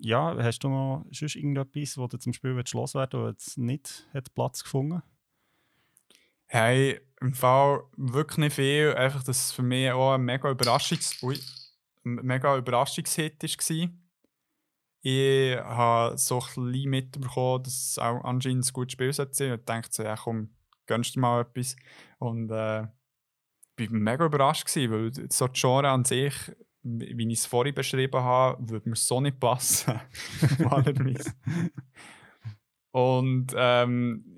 ja, 0.00 0.36
hast 0.42 0.60
du 0.60 0.68
noch 0.68 1.06
sonst 1.10 1.36
irgendetwas, 1.36 1.96
wo 1.98 2.06
du 2.06 2.18
zum 2.18 2.32
Spiel 2.32 2.50
loswerden 2.72 3.24
willst, 3.24 3.46
das 3.46 3.56
jetzt 3.56 3.58
nicht 3.58 4.08
hat 4.12 4.34
Platz 4.34 4.62
gefunden 4.62 4.96
hat? 4.96 5.04
Hey, 6.46 7.00
im 7.22 7.34
Fall 7.34 7.84
wirklich 7.96 8.38
nicht 8.38 8.54
viel. 8.54 8.94
Einfach, 8.94 9.22
dass 9.22 9.46
es 9.46 9.52
für 9.52 9.62
mich 9.62 9.90
auch 9.90 10.14
ein 10.14 10.22
mega 10.22 10.50
Überraschungs 10.50 11.22
Ui, 11.22 11.38
mega 12.02 12.56
Überraschungshit 12.56 13.42
war. 13.42 13.88
Ich 15.04 15.56
habe 15.58 16.18
so 16.18 16.40
ein 16.40 16.72
bisschen 16.72 16.90
mitbekommen, 16.90 17.62
dass 17.62 17.90
es 17.90 17.98
auch 17.98 18.24
anscheinend 18.24 18.66
ein 18.66 18.72
gutes 18.72 18.92
Spiel 18.92 19.12
sein 19.12 19.28
sollte. 19.32 19.54
Und 19.54 19.68
dachte 19.68 19.88
so, 19.90 20.02
ja 20.02 20.16
komm, 20.16 20.50
gönnst 20.86 21.16
du 21.16 21.20
mal 21.20 21.42
etwas. 21.42 21.76
Und 22.18 22.50
äh, 22.50 22.82
ich 23.78 23.90
war 23.90 23.98
mega 23.98 24.26
überrascht, 24.26 24.66
gewesen, 24.66 24.92
weil 24.92 25.30
so 25.30 25.48
die 25.48 25.60
Genre 25.60 25.88
an 25.88 26.04
sich, 26.04 26.34
wie 26.82 27.32
ich 27.32 27.38
es 27.38 27.46
vorhin 27.46 27.74
beschrieben 27.74 28.20
habe, 28.20 28.68
würde 28.68 28.88
mir 28.88 28.96
so 28.96 29.20
nicht 29.20 29.40
passen. 29.40 29.94
Und 32.92 33.54
ähm, 33.56 34.31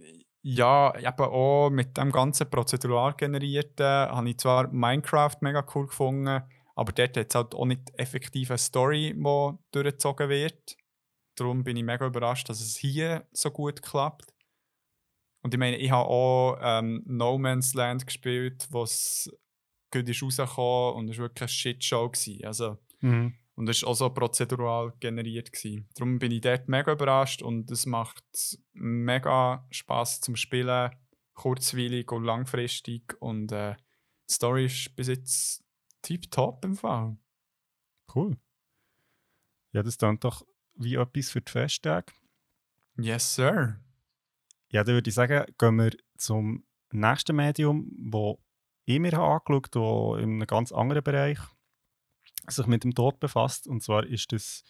ja, 0.47 0.95
eben 0.99 1.25
auch 1.25 1.71
mit 1.71 1.97
dem 1.97 2.13
ganzen 2.13 2.51
prozedural 2.51 3.15
generierten 3.15 3.87
habe 3.87 4.29
ich 4.29 4.37
zwar 4.37 4.71
Minecraft 4.71 5.37
mega 5.41 5.65
cool 5.75 5.87
gefunden, 5.87 6.43
aber 6.77 6.93
dort 6.93 7.17
hat 7.17 7.29
es 7.31 7.35
halt 7.35 7.55
auch 7.55 7.65
nicht 7.65 7.91
effektiv 7.99 8.51
eine 8.51 8.59
Story, 8.59 9.15
die 9.17 9.59
durchgezogen 9.73 10.29
wird. 10.29 10.77
Darum 11.37 11.65
bin 11.65 11.79
ich 11.79 11.83
mega 11.83 12.07
überrascht, 12.07 12.51
dass 12.51 12.61
es 12.61 12.77
hier 12.77 13.27
so 13.33 13.51
gut 13.51 13.81
klappt. 13.81 14.35
Und 15.43 15.55
ich 15.55 15.59
meine, 15.59 15.79
ich 15.79 15.91
habe 15.91 16.09
auch 16.11 16.59
ähm, 16.61 17.03
No 17.07 17.39
Man's 17.39 17.73
Land 17.73 18.07
gespielt, 18.07 18.69
was 18.71 19.31
gut 19.91 20.07
ist 20.07 20.23
rausgekommen 20.23 20.97
und 20.97 21.09
es 21.09 21.17
war 21.17 21.25
wirklich 21.25 21.43
eine 21.43 21.49
Shitshow. 21.49 22.11
Gewesen. 22.11 22.45
Also, 22.45 22.77
mhm. 23.01 23.35
Und 23.57 23.69
es 23.69 23.83
war 23.83 23.91
auch 23.91 23.95
so 23.95 24.11
prozedural 24.11 24.93
generiert. 25.01 25.53
Gewesen. 25.53 25.89
Darum 25.95 26.19
bin 26.19 26.33
ich 26.33 26.41
dort 26.41 26.69
mega 26.69 26.93
überrascht 26.93 27.43
und 27.43 27.71
es 27.71 27.87
macht 27.87 28.25
mega 28.73 29.67
Spaß 29.71 30.21
zum 30.21 30.37
Spielen, 30.37 30.91
kurzweilig 31.35 32.11
und 32.11 32.25
langfristig. 32.25 33.17
Und 33.21 33.53
äh, 33.53 33.77
die 34.29 34.35
Story 34.35 34.67
ist 34.67 34.95
bis 34.97 35.09
jetzt 35.09 35.65
tipptopp 36.03 36.65
im 36.65 36.77
Fall. 36.77 37.17
Cool. 38.15 38.37
Ja, 39.73 39.83
das 39.83 39.99
dann 39.99 40.19
doch 40.21 40.45
wie 40.77 40.97
etwas 40.97 41.31
für 41.31 41.41
die 41.41 41.51
Festtage. 41.51 42.13
Yes, 42.97 43.35
sir. 43.35 43.81
Ja, 44.71 44.85
dann 44.85 44.95
würde 44.95 45.09
ich 45.09 45.15
sagen, 45.15 45.45
gehen 45.59 45.77
wir 45.77 45.93
zum 46.17 46.65
nächsten 46.91 47.37
Medium, 47.37 47.91
wo 47.99 48.41
ich 48.85 49.01
mir 49.01 49.19
angeschaut 49.19 49.75
habe, 49.77 50.23
in 50.23 50.31
einem 50.31 50.47
ganz 50.47 50.73
anderen 50.73 51.03
Bereich 51.03 51.39
sich 52.49 52.67
mit 52.67 52.85
dem 52.85 52.95
Tod 52.95 53.21
befasst. 53.21 53.67
Und 53.67 53.83
zwar 53.83 54.05
ist 54.05 54.33
das 54.33 54.63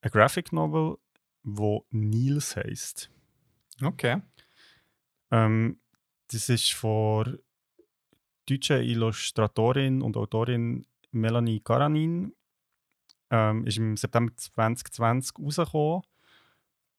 ein 0.00 0.10
Graphic 0.10 0.52
Novel, 0.52 0.96
wo 1.42 1.86
Nils 1.90 2.56
heißt. 2.56 3.10
Okay. 3.82 4.22
Ähm, 5.30 5.80
das 6.28 6.48
ist 6.48 6.72
von 6.72 7.38
deutscher 8.46 8.80
Illustratorin 8.80 10.02
und 10.02 10.16
Autorin 10.16 10.86
Melanie 11.10 11.60
Karanin. 11.60 12.34
Ähm, 13.30 13.66
ist 13.66 13.78
im 13.78 13.96
September 13.96 14.36
2020 14.36 15.38
rausgekommen 15.38 16.02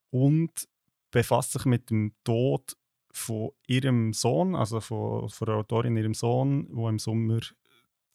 und 0.10 0.68
befasst 1.12 1.54
sich 1.54 1.66
mit 1.66 1.90
dem 1.90 2.14
Tod 2.24 2.76
von 3.12 3.52
ihrem 3.68 4.12
Sohn, 4.12 4.56
also 4.56 4.82
von, 4.82 5.30
von 5.30 5.46
der 5.46 5.56
Autorin 5.56 5.96
ihrem 5.96 6.14
Sohn, 6.14 6.68
der 6.76 6.90
im 6.90 7.00
Sommer 7.00 7.40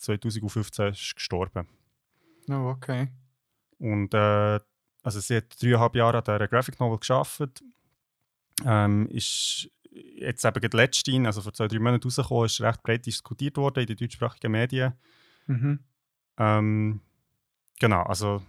2015 0.00 0.88
ist 0.88 1.14
gestorben. 1.14 1.66
Oh, 2.48 2.74
okay. 2.76 3.08
Und 3.78 4.14
äh, 4.14 4.60
also 5.02 5.20
sie 5.20 5.36
hat 5.36 5.62
dreieinhalb 5.62 5.94
Jahre 5.96 6.18
an 6.18 6.24
dieser 6.24 6.48
Graphic 6.48 6.78
Novel 6.80 6.98
geschafft. 6.98 7.62
Ähm, 8.64 9.06
ist 9.08 9.70
jetzt 9.90 10.44
eben 10.44 10.70
letztens, 10.72 11.26
also 11.26 11.42
vor 11.42 11.52
zwei, 11.52 11.68
drei 11.68 11.78
Monaten 11.78 12.04
rausgekommen, 12.04 12.46
ist 12.46 12.60
recht 12.60 12.82
breit 12.82 13.06
diskutiert 13.06 13.56
worden 13.56 13.80
in 13.80 13.86
den 13.86 13.96
deutschsprachigen 13.96 14.52
Medien. 14.52 14.92
Mhm. 15.46 15.80
Ähm, 16.38 17.00
genau, 17.78 18.02
also 18.02 18.42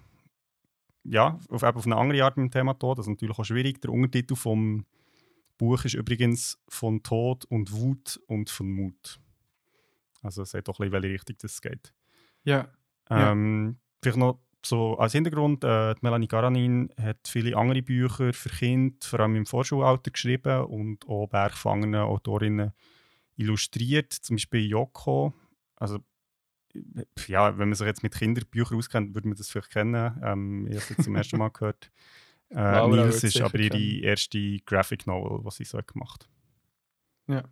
ja, 1.03 1.39
auf, 1.49 1.63
auf 1.63 1.85
eine 1.85 1.95
andere 1.95 2.23
Art 2.23 2.37
mit 2.37 2.45
dem 2.45 2.51
Thema 2.51 2.73
Tod. 2.73 2.99
Das 2.99 3.05
ist 3.05 3.11
natürlich 3.11 3.37
auch 3.37 3.45
schwierig. 3.45 3.81
Der 3.81 3.91
Untertitel 3.91 4.35
vom 4.35 4.85
Buch 5.57 5.83
ist 5.85 5.95
übrigens 5.95 6.59
von 6.67 7.01
Tod 7.01 7.45
und 7.45 7.71
Wut 7.71 8.19
und 8.27 8.49
von 8.49 8.69
Mut. 8.69 9.19
Also 10.21 10.43
es 10.43 10.51
sagt 10.51 10.67
doch 10.67 10.79
ein 10.79 10.89
bisschen, 10.89 11.03
welche 11.03 11.13
Richtung 11.13 11.35
das 11.41 11.61
geht. 11.61 11.93
Ja. 12.43 12.71
Ähm, 13.09 13.65
ja. 13.65 13.75
Vielleicht 14.01 14.17
noch 14.17 14.39
so 14.65 14.97
als 14.97 15.13
Hintergrund, 15.13 15.63
äh, 15.63 15.95
Melanie 16.01 16.27
Garanin 16.27 16.89
hat 17.01 17.27
viele 17.27 17.57
andere 17.57 17.81
Bücher 17.81 18.31
für 18.33 18.49
Kinder, 18.49 18.95
vor 19.01 19.19
allem 19.21 19.35
im 19.35 19.45
Vorschulalter 19.45 20.11
geschrieben 20.11 20.65
und 20.65 21.07
auch 21.07 21.27
bergfangene 21.27 22.03
Autorinnen 22.03 22.71
illustriert, 23.37 24.13
zum 24.13 24.35
Beispiel 24.35 24.67
Yoko. 24.67 25.33
Also 25.75 25.99
ja, 27.27 27.57
wenn 27.57 27.69
man 27.69 27.75
sich 27.75 27.87
jetzt 27.87 28.03
mit 28.03 28.13
Kinderbüchern 28.13 28.77
auskennt, 28.77 29.15
würde 29.15 29.27
man 29.27 29.37
das 29.37 29.49
vielleicht 29.49 29.71
kennen. 29.71 30.21
Ähm, 30.23 30.67
ich 30.67 30.75
habe 30.75 30.83
es 30.83 30.89
jetzt 30.89 31.03
zum 31.03 31.15
ersten 31.15 31.37
Mal 31.37 31.49
gehört. 31.49 31.91
Äh, 32.53 32.85
Nils 32.85 33.23
ist 33.23 33.39
aber 33.39 33.57
ihre 33.57 34.03
erste 34.03 34.59
Graphic 34.65 35.07
Novel, 35.07 35.39
was 35.45 35.55
sie 35.55 35.63
so 35.63 35.77
hat 35.77 35.87
gemacht 35.87 36.27
Ja. 37.27 37.45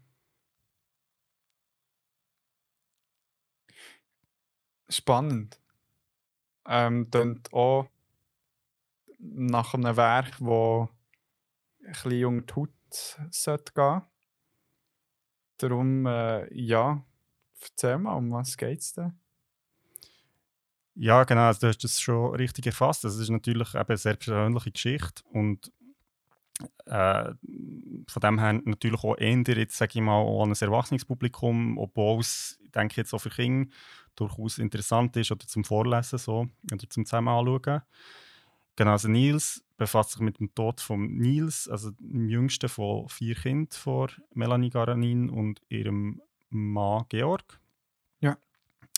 Spannend. 4.89 5.59
Ähm, 6.67 7.09
klingt 7.09 7.53
auch 7.53 7.87
nach 9.19 9.73
einem 9.73 9.95
Werk, 9.95 10.37
das 10.39 10.47
ein 10.47 10.89
bisschen 11.99 12.25
unter 12.25 12.49
die 12.49 12.55
Haut 12.55 12.69
sollte 13.31 13.73
gehen. 13.73 14.01
Darum, 15.57 16.05
äh, 16.05 16.53
ja, 16.53 17.03
erzähl 17.61 17.97
mal, 17.97 18.15
um 18.15 18.31
was 18.31 18.57
geht 18.57 18.79
es 18.79 18.93
denn? 18.93 19.19
Ja, 20.95 21.23
genau, 21.23 21.47
also 21.47 21.61
du 21.61 21.67
hast 21.67 21.83
das 21.83 21.99
schon 21.99 22.35
richtig 22.35 22.65
erfasst. 22.65 23.03
Das 23.03 23.17
ist 23.17 23.29
natürlich 23.29 23.73
eben 23.73 23.87
eine 23.87 23.97
sehr 23.97 24.15
persönliche 24.15 24.71
Geschichte 24.71 25.23
und 25.31 25.71
äh, 26.85 27.33
von 28.07 28.21
dem 28.21 28.39
her 28.39 28.53
natürlich 28.65 29.03
auch 29.03 29.17
eher, 29.17 29.57
jetzt 29.57 29.77
sage 29.77 29.93
ich 29.95 30.01
mal, 30.01 30.21
an 30.21 30.51
ein 30.51 30.57
Erwachsenenpublikum, 30.59 31.77
obwohl 31.77 32.19
es, 32.19 32.59
denke 32.75 32.93
ich 32.93 32.97
jetzt 32.97 33.13
auch 33.13 33.19
für 33.19 33.29
Kinder 33.29 33.71
durchaus 34.19 34.57
interessant 34.57 35.15
ist 35.17 35.31
oder 35.31 35.45
zum 35.47 35.63
Vorlesen 35.63 36.19
so, 36.19 36.47
oder 36.71 36.89
zum 36.89 37.05
zusammen 37.05 37.27
anschauen. 37.29 37.81
Genau, 38.75 38.91
also 38.91 39.07
Nils 39.07 39.63
befasst 39.77 40.11
sich 40.11 40.21
mit 40.21 40.39
dem 40.39 40.53
Tod 40.55 40.79
von 40.81 41.17
Nils, 41.17 41.67
also 41.67 41.91
dem 41.91 42.29
jüngsten 42.29 42.69
von 42.69 43.09
vier 43.09 43.35
Kindern 43.35 43.71
von 43.71 44.09
Melanie 44.33 44.69
Garanin 44.69 45.29
und 45.29 45.61
ihrem 45.69 46.21
Mann 46.49 47.05
Georg. 47.09 47.59
Ja. 48.19 48.37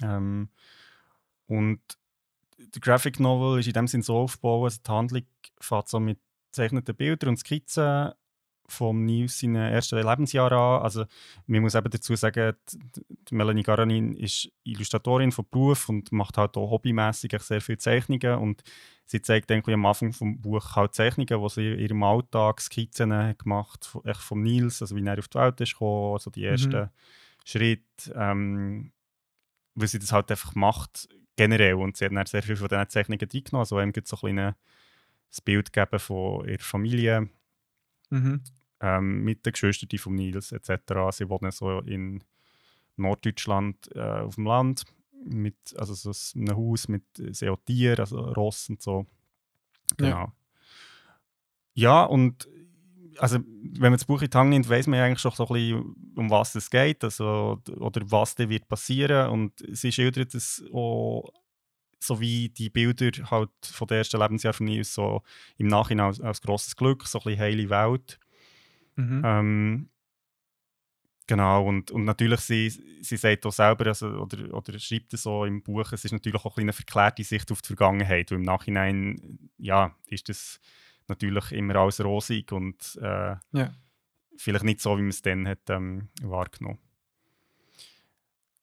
Ähm, 0.02 0.50
und 1.48 1.80
die 2.58 2.80
Graphic 2.80 3.20
Novel 3.20 3.60
ist 3.60 3.68
in 3.68 3.74
dem 3.74 3.88
Sinn 3.88 4.02
so 4.02 4.18
aufgebaut, 4.18 4.66
also 4.66 4.80
die 4.86 4.92
Handlung 4.92 5.24
fängt 5.60 5.88
so 5.90 6.00
mit 6.00 6.20
gezeichneten 6.48 6.96
Bildern 6.96 7.30
und 7.30 7.38
Skizzen 7.38 8.12
vom 8.72 9.06
Nils 9.06 9.40
seinen 9.40 9.56
ersten 9.56 9.98
Lebensjahr 9.98 10.52
an. 10.52 10.82
Also 10.82 11.06
man 11.46 11.62
muss 11.62 11.76
eben 11.76 11.90
dazu 11.90 12.16
sagen, 12.16 12.56
die, 12.72 13.36
Melanie 13.36 13.64
Garanin 13.64 14.16
ist 14.16 14.52
Illustratorin 14.64 15.32
von 15.32 15.46
Beruf 15.50 15.90
und 15.90 16.12
macht 16.12 16.38
halt 16.38 16.58
auch 16.58 16.72
hobbymäßig 16.72 17.34
sehr 17.40 17.62
viele 17.62 17.78
Zeichnungen. 17.78 18.40
Und 18.40 18.64
sie 19.06 19.22
zeigt 19.22 19.52
irgendwie 19.52 19.74
am 19.74 19.86
Anfang 19.86 20.14
vom 20.14 20.40
Buch 20.42 20.76
halt 20.76 20.94
Zeichnungen, 20.94 21.42
die 21.44 21.50
sie 21.50 21.74
in 21.74 21.80
ihrem 21.80 22.04
Alltag 22.04 22.62
Skizzen 22.62 23.36
gemacht 23.38 23.86
von, 23.86 24.06
echt 24.06 24.22
vom 24.22 24.42
Nils, 24.42 24.82
also 24.82 24.96
wie 24.96 25.06
er 25.06 25.20
auf 25.20 25.28
die 25.28 25.38
Welt 25.38 25.62
ist 25.62 25.74
gekommen, 25.74 26.14
also 26.14 26.32
die 26.32 26.46
ersten 26.46 26.90
Schritte, 27.46 28.14
ähm, 28.16 28.92
weil 29.76 29.88
sie 29.88 30.00
das 30.00 30.12
halt 30.12 30.32
einfach 30.32 30.56
macht 30.56 31.10
generell. 31.36 31.76
Und 31.76 31.98
sie 31.98 32.06
hat 32.06 32.14
dann 32.14 32.26
sehr 32.26 32.44
viel 32.44 32.56
von 32.56 32.70
diesen 32.70 32.90
Zeichnungen 32.90 33.28
reingenommen, 33.32 33.62
also 33.62 33.92
gibt 33.92 34.08
so 34.08 34.16
ein 34.16 34.36
kleines 34.36 35.42
Bild 35.44 35.72
gegeben 35.74 36.00
von 36.00 36.48
ihrer 36.48 36.64
Familie, 36.64 37.30
Mhm. 38.12 38.42
Ähm, 38.82 39.24
mit 39.24 39.46
den 39.46 39.54
Geschwistern 39.54 39.98
von 40.00 40.16
Nils 40.16 40.52
etc. 40.52 40.94
Sie 41.12 41.30
wohnen 41.30 41.52
so 41.52 41.80
in 41.80 42.24
Norddeutschland 42.98 43.90
äh, 43.96 44.00
auf 44.00 44.36
dem 44.36 44.46
Land, 44.46 44.84
mit, 45.24 45.56
also 45.78 45.94
so 45.94 46.12
einem 46.40 46.58
Haus 46.58 46.88
mit 46.88 47.04
äh, 47.20 47.34
sehr 47.34 47.56
Tieren, 47.66 48.00
also 48.00 48.20
Ross 48.20 48.70
und 48.70 48.82
so. 48.82 49.06
Ja. 50.00 50.06
Genau. 50.10 50.32
Ja, 51.74 52.04
und 52.04 52.48
also, 53.18 53.40
wenn 53.40 53.92
man 53.92 53.94
das 53.94 54.06
Buch 54.06 54.22
in 54.22 54.30
die 54.30 54.38
Hand 54.38 54.50
nimmt, 54.50 54.70
weiß 54.70 54.88
man 54.88 55.00
ja 55.00 55.06
eigentlich 55.06 55.20
schon 55.20 55.32
so 55.32 55.48
ein 55.48 55.54
bisschen, 55.54 56.14
um 56.16 56.30
was 56.30 56.56
es 56.56 56.70
geht 56.70 57.04
also, 57.04 57.62
oder 57.78 58.02
was 58.10 58.36
da 58.36 58.50
wird 58.50 58.68
passieren. 58.68 59.30
Und 59.30 59.54
sie 59.72 59.92
schildert 59.92 60.34
es 60.34 60.64
auch 60.74 61.32
so 62.00 62.20
wie 62.20 62.50
die 62.50 62.70
Bilder 62.70 63.12
halt 63.30 63.52
von 63.62 63.88
der 63.88 64.00
ersten 64.00 64.20
Lebensjahr 64.20 64.54
von 64.54 64.66
Nils 64.66 64.94
so 64.94 65.22
im 65.58 65.68
Nachhinein 65.68 66.08
als, 66.08 66.20
als 66.20 66.42
grosses 66.42 66.76
Glück, 66.76 67.06
so 67.06 67.20
ein 67.20 67.24
bisschen 67.24 67.40
heile 67.40 67.70
Welt. 67.70 68.20
Mhm. 68.96 69.22
Ähm, 69.26 69.90
genau, 71.28 71.66
und, 71.68 71.92
und 71.92 72.06
natürlich, 72.06 72.42
sie, 72.42 72.70
sie 72.70 73.18
sagt 73.18 73.46
auch 73.46 73.52
selber, 73.54 73.88
also, 73.88 74.08
oder, 74.08 74.54
oder 74.54 74.80
schreibt 74.80 75.14
es 75.14 75.24
so 75.24 75.46
im 75.46 75.62
Buch, 75.64 75.92
es 75.92 76.06
ist 76.06 76.12
natürlich 76.12 76.44
auch 76.44 76.58
ein 76.58 76.64
eine 76.64 76.74
verklärte 76.74 77.24
Sicht 77.24 77.52
auf 77.52 77.62
die 77.62 77.68
Vergangenheit, 77.68 78.32
weil 78.32 78.38
im 78.38 78.44
Nachhinein, 78.44 79.50
ja, 79.58 79.96
ist 80.08 80.30
das 80.30 80.60
natürlich 81.08 81.52
immer 81.52 81.76
alles 81.76 82.04
rosig 82.04 82.52
und 82.52 82.98
äh, 83.02 83.36
Ja. 83.52 83.74
vielleicht 84.38 84.66
nicht 84.66 84.82
so, 84.82 84.98
wie 84.98 85.02
man 85.02 85.10
es 85.10 85.22
dann 85.22 85.48
hat 85.48 85.70
ähm, 85.70 86.10
wahrgenommen. 86.22 86.80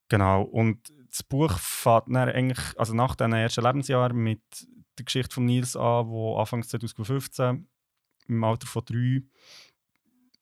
Genau, 0.08 0.42
und 0.42 0.92
das 1.10 1.22
Buch 1.22 1.58
fängt 1.58 2.08
dann 2.08 2.28
eigentlich, 2.28 2.58
also 2.78 2.94
nach 2.94 3.14
diesem 3.14 3.32
ersten 3.34 3.62
Lebensjahr 3.62 4.12
mit 4.12 4.40
der 4.98 5.04
Geschichte 5.04 5.34
von 5.34 5.44
Nils 5.44 5.76
an, 5.76 6.08
wo 6.08 6.36
Anfang 6.38 6.62
2015 6.62 7.66
im 8.28 8.44
Alter 8.44 8.66
von 8.66 8.84
drei 8.84 9.22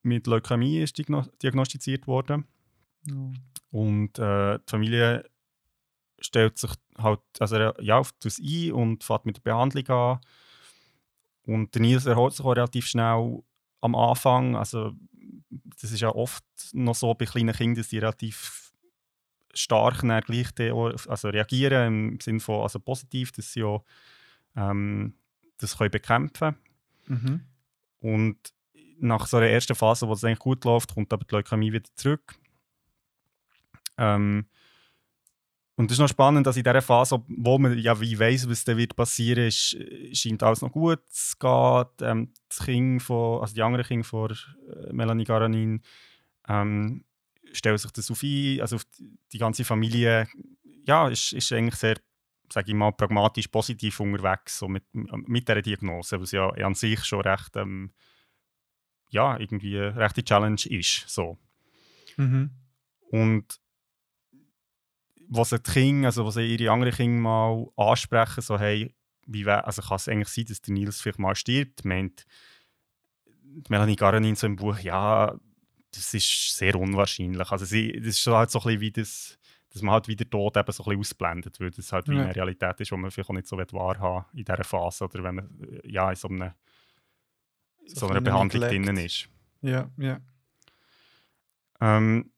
mit 0.06 0.26
Leukämie 0.26 0.78
ist 0.80 0.96
diagno- 0.98 1.28
diagnostiziert 1.42 2.06
worden. 2.06 2.46
Und 3.70 4.18
äh, 4.18 4.58
die 4.58 4.70
Familie 4.70 5.28
stellt 6.20 6.58
sich 6.58 6.70
halt, 6.96 7.20
also 7.38 7.56
er- 7.56 7.82
ja, 7.82 7.98
auf 7.98 8.12
das 8.20 8.38
ein 8.38 8.72
und 8.72 9.04
fährt 9.04 9.26
mit 9.26 9.36
der 9.36 9.42
Behandlung 9.42 9.86
an. 9.88 10.20
Und 11.42 11.74
der 11.74 11.82
Nils 11.82 12.06
erholt 12.06 12.34
sich 12.34 12.44
auch 12.44 12.56
relativ 12.56 12.86
schnell 12.86 13.42
am 13.80 13.94
Anfang. 13.94 14.56
Also, 14.56 14.92
das 15.80 15.92
ist 15.92 16.00
ja 16.00 16.08
oft 16.14 16.44
noch 16.72 16.94
so 16.94 17.14
bei 17.14 17.26
kleinen 17.26 17.54
Kindern, 17.54 17.76
dass 17.76 17.88
die 17.88 17.98
relativ 17.98 18.72
stark 19.54 20.02
dann 20.02 20.20
gleich 20.22 20.48
also 21.08 21.28
reagieren, 21.28 22.12
im 22.12 22.20
Sinne 22.20 22.40
von 22.40 22.62
also 22.62 22.78
positiv, 22.80 23.32
dass 23.32 23.52
sie 23.52 23.62
auch, 23.62 23.84
ähm, 24.56 25.14
das 25.58 25.76
können 25.76 25.90
bekämpfen 25.90 26.56
Mhm. 27.08 27.42
Und 28.00 28.36
nach 28.98 29.26
so 29.26 29.36
einer 29.36 29.48
ersten 29.48 29.74
Phase, 29.74 30.08
wo 30.08 30.12
es 30.12 30.24
eigentlich 30.24 30.38
gut 30.38 30.64
läuft, 30.64 30.94
kommt 30.94 31.12
aber 31.12 31.24
die 31.24 31.34
Leukämie 31.34 31.72
wieder 31.72 31.88
zurück. 31.94 32.34
Ähm, 33.98 34.46
und 35.78 35.90
es 35.90 35.96
ist 35.96 36.00
noch 36.00 36.08
spannend, 36.08 36.46
dass 36.46 36.56
in 36.56 36.64
dieser 36.64 36.80
Phase, 36.80 37.22
wo 37.28 37.58
man 37.58 37.78
ja 37.78 38.00
wie 38.00 38.18
weiß, 38.18 38.48
was 38.48 38.64
da 38.64 38.76
wird 38.76 38.96
passieren, 38.96 39.46
ist, 39.46 39.76
scheint 40.12 40.42
alles 40.42 40.62
noch 40.62 40.72
gut 40.72 41.00
zu 41.10 41.36
gehen. 41.38 41.84
Ähm, 42.00 42.32
das 42.48 42.64
Kind 42.64 43.02
von, 43.02 43.42
also 43.42 43.54
die 43.54 43.62
anderen 43.62 43.84
Kinder 43.84 44.04
von 44.04 44.30
äh, 44.30 44.92
Melanie 44.92 45.24
Garanin 45.24 45.82
ähm, 46.48 47.04
stellen 47.52 47.76
sich 47.76 47.90
das 47.90 48.10
auf 48.10 48.22
ein. 48.22 48.60
Also 48.62 48.78
die 49.32 49.38
ganze 49.38 49.64
Familie 49.64 50.26
ja, 50.86 51.08
ist, 51.08 51.34
ist 51.34 51.52
eigentlich 51.52 51.74
sehr, 51.74 51.96
sage 52.50 52.70
ich 52.70 52.74
mal, 52.74 52.92
pragmatisch 52.92 53.48
positiv 53.48 54.00
unterwegs 54.00 54.58
so 54.58 54.68
mit, 54.68 54.84
mit 54.92 55.46
dieser 55.46 55.60
Diagnose, 55.60 56.20
was 56.20 56.32
ja 56.32 56.48
an 56.48 56.74
sich 56.74 57.04
schon 57.04 57.20
recht, 57.20 57.54
ähm, 57.56 57.92
ja, 59.08 59.38
irgendwie 59.38 59.78
eine 59.78 59.96
rechte 59.96 60.24
Challenge 60.24 60.60
ist. 60.68 61.08
So. 61.08 61.38
Mhm. 62.16 62.50
Und 63.10 63.60
was 65.28 65.50
die 65.50 65.58
Kinder, 65.58 66.08
also 66.08 66.24
was 66.26 66.36
ihre 66.36 66.70
anderen 66.70 66.92
Kinder 66.92 67.20
mal 67.20 67.66
ansprechen, 67.76 68.42
so 68.42 68.58
hey, 68.58 68.94
wie 69.26 69.44
wär, 69.44 69.66
also 69.66 69.82
kann 69.82 69.96
es 69.96 70.08
eigentlich 70.08 70.28
sein, 70.28 70.44
dass 70.46 70.62
der 70.62 70.74
Nils 70.74 71.00
vielleicht 71.00 71.18
mal 71.18 71.34
stirbt, 71.34 71.84
meint 71.84 72.26
Melanie 73.68 73.96
Garanin 73.96 74.36
so 74.36 74.46
im 74.46 74.56
Buch, 74.56 74.78
ja, 74.78 75.34
das 75.92 76.14
ist 76.14 76.56
sehr 76.56 76.76
unwahrscheinlich. 76.76 77.50
Also 77.50 77.64
sie, 77.64 77.92
das 77.92 78.18
ist 78.18 78.26
halt 78.26 78.50
so 78.50 78.60
ein 78.60 78.64
bisschen 78.64 78.80
wie 78.80 78.90
das, 78.92 79.38
dass 79.72 79.82
man 79.82 79.94
halt 79.94 80.08
wieder 80.08 80.28
Tod 80.28 80.56
eben 80.56 80.72
so 80.72 80.84
ein 80.84 80.88
bisschen 80.88 81.00
ausblendet, 81.00 81.58
weil 81.58 81.70
das 81.70 81.92
halt 81.92 82.08
wie 82.08 82.14
Ja. 82.14 82.22
eine 82.24 82.36
Realität 82.36 82.80
ist, 82.80 82.90
die 82.90 82.96
man 82.96 83.10
vielleicht 83.10 83.30
auch 83.30 83.34
nicht 83.34 83.46
so 83.46 83.56
wahrhaben 83.56 84.26
in 84.34 84.44
dieser 84.44 84.64
Phase 84.64 85.04
oder 85.04 85.24
wenn 85.24 85.34
man 85.36 85.80
ja, 85.84 86.10
in 86.10 86.16
so, 86.16 86.28
einer 86.28 86.54
so, 87.86 88.06
einer 88.06 88.16
ein 88.16 88.24
Behandlung 88.24 88.62
Neglect. 88.62 88.86
drinnen 88.86 89.04
ist. 89.04 89.28
Ja, 89.62 89.90
ja. 89.96 90.20
Ähm, 91.80 92.30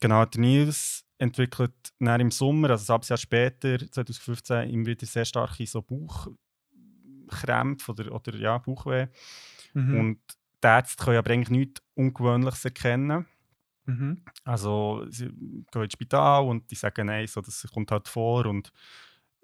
genau, 0.00 0.24
der 0.24 0.40
Nils 0.40 1.04
entwickelt 1.18 1.74
dann 1.98 2.20
im 2.20 2.30
Sommer, 2.30 2.70
also 2.70 2.84
ein 2.84 2.94
halbes 2.94 3.08
Jahr 3.08 3.18
später, 3.18 3.78
2015, 3.78 4.70
immer 4.70 4.86
wieder 4.86 5.06
sehr 5.06 5.24
starke 5.24 5.66
so 5.66 5.82
Bauchkrämpfe 5.82 7.92
oder, 7.92 8.12
oder 8.12 8.36
ja, 8.36 8.58
Bauchweh. 8.58 9.08
Mhm. 9.72 10.00
Und 10.00 10.20
die 10.62 10.66
Ärzte 10.66 11.04
können 11.04 11.18
aber 11.18 11.30
eigentlich 11.30 11.50
nichts 11.50 11.82
Ungewöhnliches 11.94 12.64
erkennen. 12.64 13.26
Mhm. 13.86 14.22
Also 14.44 15.06
sie 15.08 15.30
gehen 15.70 15.82
ins 15.82 15.92
Spital 15.92 16.44
und 16.44 16.70
die 16.70 16.74
sagen, 16.74 17.06
nein, 17.06 17.26
so, 17.26 17.40
das 17.40 17.66
kommt 17.72 17.90
halt 17.90 18.08
vor 18.08 18.46
und 18.46 18.72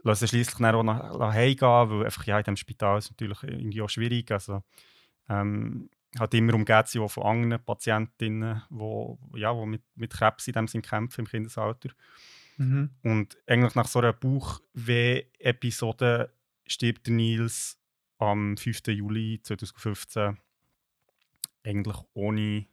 lassen 0.03 0.28
schließlich 0.28 0.66
auch 0.66 0.82
nach 0.82 1.11
Hause 1.11 1.57
gehen, 1.57 1.90
weil 1.90 2.05
einfach 2.05 2.26
ja, 2.26 2.38
in 2.38 2.45
dem 2.45 2.57
Spital 2.57 2.99
ist 2.99 3.05
es 3.05 3.11
natürlich 3.12 3.43
irgendwie 3.43 3.82
auch 3.82 3.88
schwierig. 3.88 4.30
Also, 4.32 4.62
ähm, 5.33 5.89
hat 6.18 6.35
immer 6.35 6.55
umgeht 6.55 6.89
sie 6.89 6.99
auch 6.99 7.11
von 7.11 7.22
anderen 7.24 7.64
Patientinnen, 7.64 8.62
die 8.70 9.41
ja, 9.41 9.55
wo 9.57 9.64
mit, 9.64 9.83
mit 9.95 10.12
Krebs 10.12 10.47
in 10.47 10.53
dem 10.53 10.68
Sinn 10.68 10.83
kämpfen 10.83 11.20
im 11.22 11.26
Kindesalter. 11.26 11.89
Mhm. 12.59 12.91
Und 13.03 13.39
eigentlich 13.47 13.74
nach 13.74 13.87
so 13.89 14.01
einer 14.01 14.12
Bauchweh-Episode 14.12 16.33
stirbt 16.66 17.09
Nils 17.09 17.78
am 18.18 18.57
5. 18.57 18.87
Juli 18.89 19.41
2015 19.43 20.39
eigentlich 21.64 21.97
ohne 22.14 22.66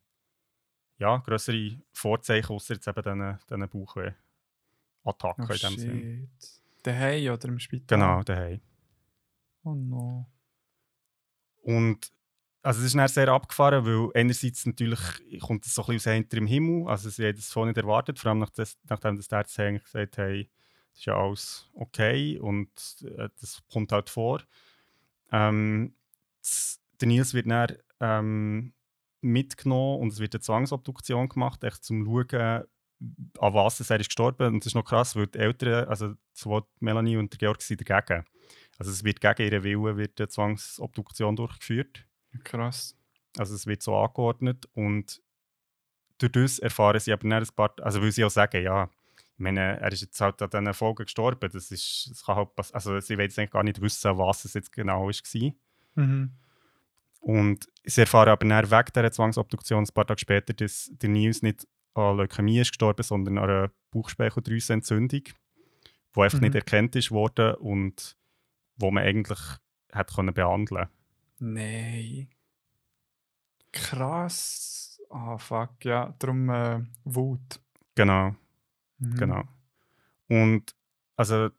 ja, 0.97 1.18
größere 1.18 1.78
Vorzeichen, 1.93 2.51
außer 2.53 2.74
jetzt 2.74 2.88
eben 2.88 3.01
diesen, 3.01 3.38
diesen 3.49 3.70
Bauchweh-Attacken 3.70 5.45
Oh, 5.47 5.53
in 5.53 5.60
dem 5.60 5.78
Sinn. 5.78 6.30
shit. 6.39 6.49
Daheim 6.84 7.34
oder 7.34 7.47
im 7.47 7.60
Spital? 7.60 7.97
Genau, 7.97 8.24
daheim. 8.24 8.60
Oh 9.64 9.76
no. 9.76 10.26
Und 11.62 12.12
also 12.62 12.80
es 12.80 12.88
ist 12.88 12.95
dann 12.95 13.07
sehr 13.07 13.30
abgefahren, 13.30 13.86
weil 13.86 14.10
einerseits 14.14 14.66
natürlich 14.66 14.99
kommt 15.39 15.66
es 15.66 15.74
so 15.74 15.84
ein 15.84 15.95
bisschen 15.95 16.12
aus 16.12 16.16
hinter 16.16 16.38
im 16.38 16.47
Himmel, 16.47 16.88
also 16.88 17.10
sie 17.10 17.26
haben 17.26 17.36
das 17.36 17.51
vorher 17.51 17.74
nicht 17.74 17.82
erwartet, 17.82 18.20
vor 18.20 18.30
allem 18.30 18.39
nach 18.39 18.49
das, 18.49 18.78
nachdem 18.88 19.18
das 19.18 19.28
der 19.28 19.43
gesagt 19.43 20.18
hat, 20.18 20.18
das 20.18 20.45
ist 20.93 21.05
ja 21.05 21.16
alles 21.16 21.70
okay 21.74 22.38
und 22.39 22.70
äh, 23.03 23.30
das 23.39 23.62
kommt 23.72 23.91
halt 23.91 24.10
vor. 24.10 24.41
Ähm, 25.32 25.93
der 26.99 27.07
Nils 27.07 27.34
wird 27.34 27.49
dann 27.49 27.78
ähm, 27.99 28.74
mitgenommen 29.22 30.01
und 30.01 30.14
es 30.14 30.20
wird 30.20 30.36
eine 30.36 30.41
Zwangsobduktion 30.41 31.30
gemacht, 31.30 31.64
echt 31.64 31.84
zum 31.84 32.05
Schauen, 32.05 32.66
an 33.39 33.53
was 33.53 33.80
es 33.80 33.89
er 33.89 33.99
ist 33.99 34.07
gestorben. 34.07 34.47
Und 34.47 34.60
das 34.60 34.68
ist 34.68 34.76
noch 34.76 34.84
krass, 34.84 35.16
weil 35.16 35.28
die 35.28 35.39
Eltern, 35.39 35.88
also 35.88 36.16
sowohl 36.34 36.64
Melanie 36.80 37.18
und 37.18 37.38
Georg 37.39 37.62
sind 37.62 37.88
dagegen. 37.88 38.26
Also 38.78 38.91
es 38.91 39.03
wird 39.03 39.22
gegen 39.22 39.41
ihren 39.43 39.64
Willen 39.64 39.97
wird 39.97 40.20
eine 40.20 40.28
Zwangsobduktion 40.28 41.36
durchgeführt. 41.36 42.05
Krass. 42.43 42.95
Also 43.38 43.55
es 43.55 43.65
wird 43.67 43.82
so 43.82 43.95
angeordnet 43.95 44.67
und 44.73 45.21
durch 46.17 46.32
das 46.32 46.59
erfahren 46.59 46.99
sie 46.99 47.13
aber 47.13 47.27
dann 47.30 47.41
ein 47.43 47.47
paar, 47.55 47.73
also 47.82 48.01
weil 48.01 48.11
sie 48.11 48.25
auch 48.25 48.30
sagen, 48.30 48.61
ja, 48.63 48.89
ich 49.34 49.39
meine, 49.43 49.80
er 49.80 49.91
ist 49.91 50.01
jetzt 50.01 50.19
halt 50.19 50.41
an 50.41 50.49
diesen 50.49 50.73
Folgen 50.73 51.05
gestorben, 51.05 51.49
das, 51.51 51.71
ist, 51.71 52.09
das 52.11 52.25
kann 52.25 52.36
halt 52.36 52.55
pass- 52.55 52.73
also 52.73 52.99
sie 52.99 53.15
wollen 53.17 53.27
jetzt 53.30 53.39
eigentlich 53.39 53.51
gar 53.51 53.63
nicht 53.63 53.80
wissen, 53.82 54.17
was 54.17 54.43
es 54.45 54.53
jetzt 54.53 54.71
genau 54.71 55.07
war. 55.07 55.51
Mhm. 55.95 56.32
Und 57.21 57.67
sie 57.84 58.01
erfahren 58.01 58.30
aber 58.30 58.45
dann 58.47 58.69
wegen 58.71 58.91
dieser 58.93 59.11
Zwangsobduktion 59.11 59.84
ein 59.84 59.93
paar 59.93 60.07
Tage 60.07 60.19
später, 60.19 60.53
dass 60.53 60.89
der 60.93 61.09
Nils 61.09 61.41
nicht 61.41 61.67
an 61.93 62.17
Leukämie 62.17 62.59
ist 62.59 62.69
gestorben, 62.71 63.03
sondern 63.03 63.38
an 63.38 63.49
einer 63.49 63.71
Bauchspeicheldrüsenentzündung, 63.91 65.21
die 65.23 66.21
einfach 66.21 66.34
Mhm. 66.39 66.43
nicht 66.45 66.55
erkannt 66.55 66.95
ist 66.95 67.11
worden 67.11 67.55
und 67.55 68.17
wo 68.75 68.91
man 68.91 69.03
eigentlich 69.03 69.39
hätte 69.91 70.13
können 70.15 70.34
behandeln 70.34 70.88
Nein. 71.39 72.27
Krass. 73.71 74.99
Ah, 75.09 75.37
fuck, 75.37 75.83
ja. 75.85 76.13
Darum 76.19 76.49
äh, 76.49 76.81
Wut. 77.03 77.59
Genau. 77.95 78.35
Mhm. 78.99 79.15
Genau. 79.15 79.43
Und 80.27 80.75
also 81.15 81.49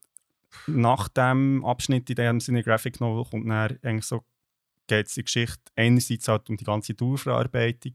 nach 0.66 1.08
dem 1.08 1.64
Abschnitt 1.64 2.08
in 2.10 2.16
dem 2.16 2.40
Sinne 2.40 2.62
Graphic 2.62 3.00
Novel 3.00 3.24
kommt 3.28 3.48
dann 3.48 3.78
eigentlich 3.82 4.04
so 4.06 4.24
geht 4.86 5.06
es 5.06 5.14
die 5.14 5.22
Geschichte 5.24 5.58
einerseits 5.76 6.26
halt 6.26 6.48
um 6.50 6.56
die 6.56 6.64
ganze 6.64 6.94
Dauerverarbeitung 6.94 7.94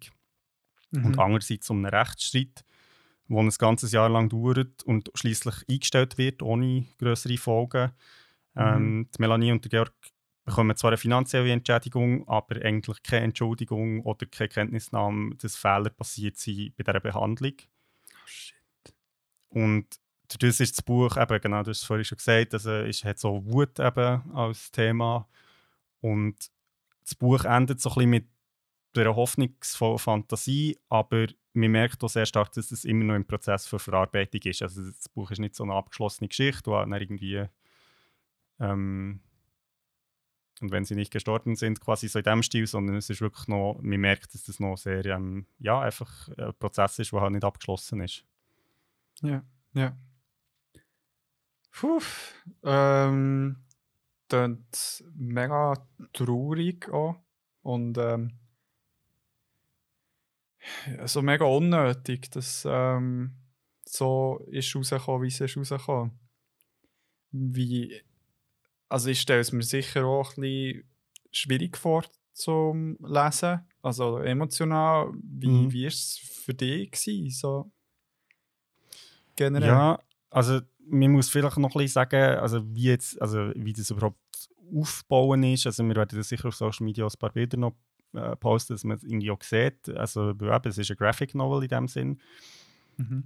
Mhm. 0.91 1.05
und 1.05 1.19
andererseits 1.19 1.69
um 1.69 1.77
einen 1.83 1.93
Rechtsstreit, 1.93 2.63
der 3.27 3.37
ein 3.39 3.49
ganzes 3.49 3.91
Jahr 3.91 4.07
lang 4.07 4.29
dauert 4.29 4.83
und 4.83 5.11
schließlich 5.15 5.55
eingestellt 5.69 6.17
wird, 6.17 6.41
ohne 6.41 6.85
größere 6.99 7.37
Folgen. 7.37 7.91
Ähm, 8.55 9.09
die 9.13 9.19
Melanie 9.21 9.51
und 9.51 9.65
der 9.65 9.69
Georg 9.69 9.93
bekommen 10.45 10.77
zwar 10.77 10.91
eine 10.91 10.97
finanzielle 10.97 11.51
Entschädigung, 11.51 12.27
aber 12.27 12.61
eigentlich 12.63 13.01
keine 13.03 13.25
Entschuldigung 13.25 14.01
oder 14.01 14.25
keine 14.27 14.49
Kenntnisnahme, 14.49 15.35
dass 15.35 15.55
Fehler 15.55 15.89
passiert 15.89 16.37
sind 16.37 16.75
bei 16.77 16.83
dieser 16.83 16.99
Behandlung. 16.99 17.53
Oh, 18.13 18.27
shit. 18.27 18.55
Und 19.49 19.87
das 20.27 20.59
ist 20.59 20.77
das 20.77 20.83
Buch 20.83 21.17
eben, 21.17 21.41
genau, 21.41 21.63
du 21.63 21.71
hast 21.71 21.81
es 21.81 21.83
vorhin 21.83 22.05
schon 22.05 22.17
gesagt, 22.17 22.53
also 22.53 22.71
es 22.71 23.03
hat 23.03 23.19
so 23.19 23.43
Wut 23.45 23.79
eben 23.79 24.31
als 24.33 24.71
Thema. 24.71 25.27
Und 26.01 26.35
das 27.03 27.15
Buch 27.15 27.43
endet 27.45 27.81
so 27.81 27.89
ein 27.89 27.95
bisschen 27.95 28.09
mit 28.11 28.27
einer 28.95 29.15
hoffnungsvollen 29.15 29.99
Fantasie, 29.99 30.77
aber 30.89 31.27
man 31.53 31.71
merkt 31.71 32.03
auch 32.03 32.09
sehr 32.09 32.25
stark, 32.25 32.51
dass 32.53 32.71
es 32.71 32.85
immer 32.85 33.05
noch 33.05 33.15
im 33.15 33.25
Prozess 33.25 33.65
für 33.65 33.79
Verarbeitung 33.79 34.41
ist. 34.43 34.61
Also 34.61 34.85
das 34.85 35.09
Buch 35.09 35.31
ist 35.31 35.39
nicht 35.39 35.55
so 35.55 35.63
eine 35.63 35.73
abgeschlossene 35.73 36.27
Geschichte, 36.27 36.69
wo 36.69 36.75
dann 36.75 36.93
irgendwie 36.93 37.45
ähm, 38.59 39.21
und 40.61 40.71
wenn 40.71 40.85
sie 40.85 40.95
nicht 40.95 41.11
gestorben 41.11 41.55
sind, 41.55 41.81
quasi 41.81 42.07
so 42.07 42.19
in 42.19 42.23
dem 42.23 42.43
Stil, 42.43 42.65
sondern 42.67 42.95
es 42.95 43.09
ist 43.09 43.21
wirklich 43.21 43.47
noch, 43.47 43.77
man 43.81 43.99
merkt, 43.99 44.33
dass 44.33 44.43
das 44.45 44.59
noch 44.59 44.77
sehr, 44.77 45.05
ähm, 45.05 45.45
ja, 45.59 45.81
einfach 45.81 46.29
ein 46.37 46.53
Prozess 46.57 46.99
ist, 46.99 47.11
der 47.11 47.21
halt 47.21 47.33
nicht 47.33 47.43
abgeschlossen 47.43 48.01
ist. 48.01 48.23
Ja, 49.21 49.43
ja. 49.73 49.97
Puh. 51.71 51.99
Ähm, 52.63 53.57
klingt 54.29 55.03
mega 55.13 55.73
traurig 56.13 56.89
auch. 56.89 57.15
Und 57.61 57.97
ähm, 57.97 58.31
so 61.05 61.21
mega 61.21 61.45
unnötig, 61.45 62.31
dass 62.31 62.65
ähm, 62.69 63.35
so 63.85 64.39
ist 64.47 64.75
rausgekommen, 64.75 65.23
wie 65.23 65.27
es 65.27 65.41
ist 65.41 65.57
rausgekommen. 65.57 66.11
Wie, 67.31 68.01
also 68.89 69.09
ich 69.09 69.21
stelle 69.21 69.41
es 69.41 69.51
mir 69.51 69.63
sicher 69.63 70.05
auch 70.05 70.35
ein 70.37 70.41
bisschen 70.41 70.83
schwierig 71.31 71.77
vor 71.77 72.03
zum 72.33 72.97
Lesen, 73.01 73.61
also 73.81 74.17
emotional. 74.19 75.11
Wie, 75.21 75.47
Mhm. 75.47 75.71
wie 75.71 75.85
es 75.85 76.17
für 76.43 76.53
dich 76.53 76.91
gewesen, 76.91 77.29
so 77.29 77.71
generell? 79.35 79.67
Ja, 79.67 79.99
also 80.29 80.61
man 80.87 81.11
muss 81.11 81.29
vielleicht 81.29 81.57
noch 81.57 81.69
ein 81.75 81.79
bisschen 81.79 81.93
sagen, 81.93 82.39
also 82.39 82.63
wie, 82.75 82.83
jetzt, 82.89 83.19
also 83.21 83.51
wie 83.55 83.73
das 83.73 83.89
überhaupt 83.89 84.19
aufbauen 84.73 85.43
ist. 85.43 85.65
Also 85.65 85.83
wir 85.85 85.95
werden 85.95 86.17
das 86.17 86.29
sicher 86.29 86.47
auf 86.47 86.55
Social 86.55 86.85
Media 86.85 87.05
ein 87.05 87.11
paar 87.19 87.31
Bilder 87.31 87.57
noch 87.57 87.75
äh, 88.13 88.35
posten, 88.35 88.73
dass 88.73 88.83
man 88.83 88.97
es 88.97 89.03
irgendwie 89.03 89.31
auch 89.31 89.41
sieht. 89.41 89.89
Also 89.89 90.31
es 90.31 90.77
ist 90.77 90.91
ein 90.91 90.97
Graphic 90.97 91.35
Novel 91.35 91.63
in 91.63 91.69
dem 91.69 91.87
Sinn. 91.87 92.21
Mhm. 92.97 93.23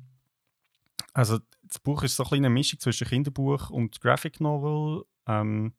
Also 1.13 1.39
das 1.63 1.79
Buch 1.79 2.03
ist 2.03 2.15
so 2.15 2.23
eine 2.29 2.49
Mischung 2.49 2.79
zwischen 2.79 3.07
Kinderbuch 3.07 3.69
und 3.69 3.99
Graphic 4.01 4.39
Novel. 4.39 5.03
Ähm, 5.29 5.73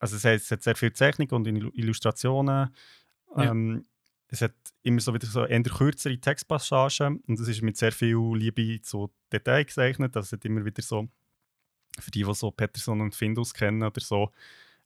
also 0.00 0.16
es 0.16 0.24
hat, 0.24 0.34
es 0.34 0.50
hat 0.50 0.62
sehr 0.62 0.76
viele 0.76 0.92
Zeichnungen 0.92 1.32
und 1.32 1.46
Illu- 1.46 1.74
Illustrationen. 1.74 2.70
Ja. 3.36 3.50
Ähm, 3.50 3.84
es 4.28 4.42
hat 4.42 4.54
immer 4.82 5.00
so 5.00 5.14
wieder 5.14 5.26
so 5.26 5.44
eher 5.44 5.62
kürzere 5.62 6.18
Textpassagen 6.18 7.20
und 7.26 7.40
es 7.40 7.48
ist 7.48 7.62
mit 7.62 7.76
sehr 7.78 7.92
viel 7.92 8.18
Liebe 8.34 8.80
zu 8.82 9.10
Detail 9.32 9.64
gezeichnet. 9.64 10.14
Also 10.16 10.26
es 10.26 10.32
hat 10.32 10.44
immer 10.44 10.64
wieder 10.64 10.82
so, 10.82 11.08
für 11.98 12.10
die, 12.10 12.24
die 12.24 12.34
so 12.34 12.50
Peterson 12.50 13.00
und 13.00 13.14
Findus 13.14 13.54
kennen 13.54 13.82
oder 13.82 14.00
so, 14.00 14.30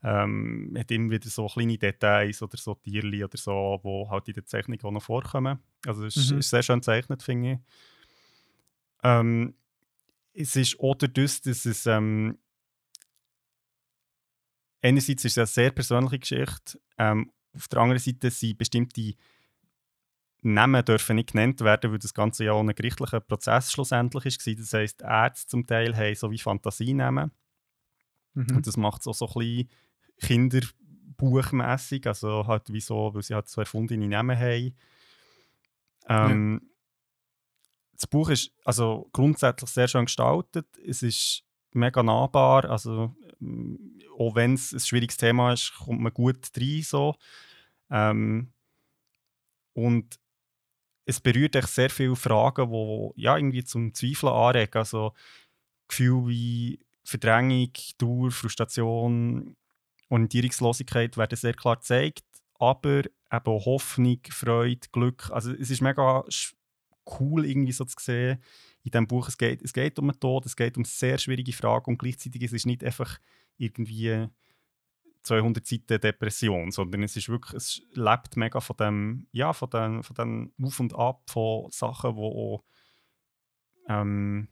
ähm, 0.04 0.74
hat 0.78 0.90
immer 0.90 1.10
wieder 1.10 1.28
so 1.28 1.46
kleine 1.46 1.76
Details 1.78 2.42
oder 2.42 2.56
so 2.56 2.74
Tierli 2.74 3.24
oder 3.24 3.36
so, 3.36 3.80
wo 3.82 4.08
halt 4.08 4.28
in 4.28 4.34
der 4.34 4.46
Zeichnung 4.46 4.80
auch 4.82 4.90
noch 4.92 5.02
vorkommen. 5.02 5.58
Also 5.86 6.06
es 6.06 6.16
ist, 6.16 6.30
Mhm. 6.30 6.38
ist 6.38 6.50
sehr 6.50 6.62
schön 6.62 6.78
gezeichnet, 6.78 7.22
finde 7.22 7.52
ich. 7.52 7.58
Ähm, 9.02 9.54
es 10.34 10.56
ist 10.56 10.78
auch 10.80 10.94
dadurch, 10.94 11.42
dass 11.42 11.66
es 11.66 11.86
ähm, 11.86 12.38
einerseits 14.82 15.24
ist 15.24 15.32
es 15.32 15.38
eine 15.38 15.46
sehr 15.46 15.70
persönliche 15.70 16.18
Geschichte, 16.18 16.78
ähm, 16.98 17.32
auf 17.54 17.68
der 17.68 17.80
anderen 17.80 18.00
Seite 18.00 18.30
sind 18.30 18.58
bestimmte 18.58 19.14
Namen 20.44 20.84
dürfen 20.84 21.16
nicht 21.16 21.32
genannt 21.32 21.60
werden, 21.60 21.92
weil 21.92 21.98
das 21.98 22.14
Ganze 22.14 22.44
ja 22.44 22.52
auch 22.52 22.60
ein 22.60 22.74
gerichtlicher 22.74 23.20
Prozess 23.20 23.70
schlussendlich 23.70 24.24
war. 24.24 24.54
Das 24.54 24.72
heisst, 24.72 25.00
die 25.00 25.04
Ärzte 25.04 25.46
zum 25.46 25.66
Teil 25.66 25.96
haben 25.96 26.14
so 26.16 26.30
wie 26.30 26.38
Fantasienamen. 26.38 27.30
Mhm. 28.34 28.56
Und 28.56 28.66
das 28.66 28.76
macht 28.76 29.02
es 29.02 29.06
auch 29.06 29.14
so 29.14 29.26
ein 29.26 29.32
bisschen 29.34 29.68
kinderbuchmässig, 30.20 32.06
also 32.06 32.46
halt 32.46 32.72
wie 32.72 32.80
so, 32.80 33.14
weil 33.14 33.22
sie 33.22 33.34
halt 33.34 33.48
so 33.48 33.60
erfundene 33.60 34.08
Namen 34.08 34.36
haben. 34.36 34.74
Ähm, 36.08 36.70
Das 37.92 38.08
Buch 38.08 38.30
ist 38.30 38.50
also 38.64 39.08
grundsätzlich 39.12 39.70
sehr 39.70 39.86
schön 39.86 40.06
gestaltet. 40.06 40.66
Es 40.84 41.04
ist 41.04 41.44
mega 41.74 42.02
nahbar, 42.02 42.64
also 42.70 43.14
ähm, 43.40 43.98
auch 44.18 44.34
wenn 44.34 44.54
es 44.54 44.72
ein 44.72 44.80
schwieriges 44.80 45.16
Thema 45.16 45.52
ist, 45.52 45.74
kommt 45.74 46.00
man 46.00 46.12
gut 46.12 46.50
rein 46.56 46.82
so. 46.82 47.16
Ähm, 47.90 48.52
und 49.74 50.18
es 51.04 51.20
berührt 51.20 51.56
echt 51.56 51.68
sehr 51.68 51.90
viele 51.90 52.16
Fragen, 52.16 52.70
die 52.70 53.22
ja, 53.22 53.36
irgendwie 53.36 53.64
zum 53.64 53.94
Zweifeln 53.94 54.32
anregen. 54.32 54.78
Also 54.78 55.12
Gefühle 55.88 56.28
wie 56.28 56.80
Verdrängung, 57.04 57.72
Dauer, 57.98 58.30
Frustration, 58.30 59.56
Orientierungslosigkeit 60.08 61.16
werden 61.16 61.36
sehr 61.36 61.54
klar 61.54 61.76
gezeigt, 61.76 62.24
aber 62.58 63.00
eben 63.00 63.46
auch 63.46 63.66
Hoffnung, 63.66 64.20
Freude, 64.30 64.88
Glück. 64.92 65.30
Also 65.30 65.52
es 65.52 65.70
ist 65.70 65.80
mega 65.80 66.24
cool 67.18 67.44
irgendwie 67.44 67.72
so 67.72 67.84
zu 67.84 67.96
sehen 67.98 68.42
in 68.84 68.90
diesem 68.90 69.06
Buch. 69.06 69.28
Es 69.28 69.38
geht, 69.38 69.62
es 69.62 69.72
geht 69.72 69.98
um 69.98 70.08
den 70.08 70.18
Tod, 70.18 70.46
es 70.46 70.56
geht 70.56 70.76
um 70.76 70.84
sehr 70.84 71.18
schwierige 71.18 71.52
Fragen 71.52 71.92
und 71.92 71.98
gleichzeitig 71.98 72.42
es 72.42 72.52
ist 72.52 72.66
nicht 72.66 72.84
einfach 72.84 73.18
irgendwie 73.56 74.28
200 75.22 75.66
Seiten 75.66 76.00
Depression, 76.00 76.70
sondern 76.70 77.02
es 77.02 77.16
ist 77.16 77.28
wirklich, 77.28 77.54
es 77.54 77.82
lebt 77.92 78.36
mega 78.36 78.60
von 78.60 78.76
dem, 78.76 79.26
ja, 79.30 79.52
von 79.52 79.70
dem, 79.70 80.02
von 80.02 80.14
dem 80.16 80.52
Auf 80.62 80.80
und 80.80 80.94
Ab 80.94 81.30
von 81.30 81.70
Sachen, 81.70 82.10
auch, 82.10 82.64
ähm, 83.88 84.48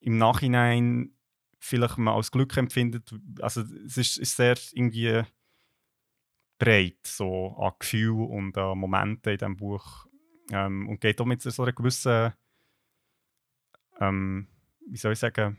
im 0.00 0.16
Nachhinein 0.16 1.14
vielleicht 1.58 1.98
man 1.98 2.14
als 2.14 2.30
Glück 2.30 2.56
empfindet. 2.56 3.14
Also 3.40 3.62
es 3.84 3.98
ist, 3.98 4.16
ist 4.18 4.36
sehr 4.36 4.56
irgendwie 4.72 5.22
breit, 6.58 7.06
so 7.06 7.56
an 7.58 7.72
Gefühl 7.78 8.22
und 8.22 8.56
an 8.56 8.78
Momenten 8.78 9.32
in 9.32 9.38
diesem 9.38 9.56
Buch. 9.56 10.06
Ähm, 10.50 10.88
und 10.88 11.00
geht 11.00 11.20
auch 11.20 11.26
mit 11.26 11.42
so 11.42 11.62
einer 11.62 11.72
gewissen, 11.72 12.32
ähm, 14.00 14.46
wie 14.86 14.96
soll 14.96 15.12
ich 15.12 15.18
sagen, 15.18 15.56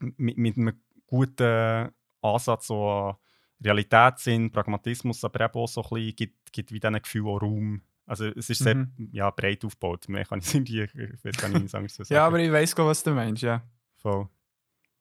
mit, 0.00 0.36
mit 0.36 0.56
einem 0.56 0.80
guten 1.06 1.90
Ansatz 2.22 2.66
so 2.66 2.88
an 2.88 3.16
Realitätssinn, 3.62 4.50
Pragmatismus, 4.50 5.24
aber 5.24 5.44
eben 5.44 5.54
auch 5.54 5.68
so 5.68 5.82
ein 5.82 5.88
bisschen 5.90 6.16
gibt, 6.16 6.52
gibt 6.52 6.72
wie 6.72 6.80
diesen 6.80 7.00
Gefühl 7.00 7.26
auch 7.28 7.42
Raum. 7.42 7.82
Also 8.06 8.26
es 8.26 8.50
ist 8.50 8.58
sehr 8.58 8.74
Mhm. 8.74 9.10
ja, 9.12 9.30
breit 9.30 9.64
aufgebaut. 9.64 10.08
Mehr 10.08 10.24
kann 10.24 10.40
ich 10.40 10.52
irgendwie, 10.54 10.82
ich 10.82 11.36
gar 11.36 11.48
nicht, 11.48 11.62
ich 11.62 11.72
es 11.72 11.72
sagen 11.96 12.14
Ja, 12.14 12.26
aber 12.26 12.40
ich 12.40 12.50
weiß 12.50 12.74
gar, 12.74 12.86
was 12.86 13.02
du 13.02 13.12
meinst, 13.12 13.42
ja. 13.42 13.62
Voll. 13.98 14.28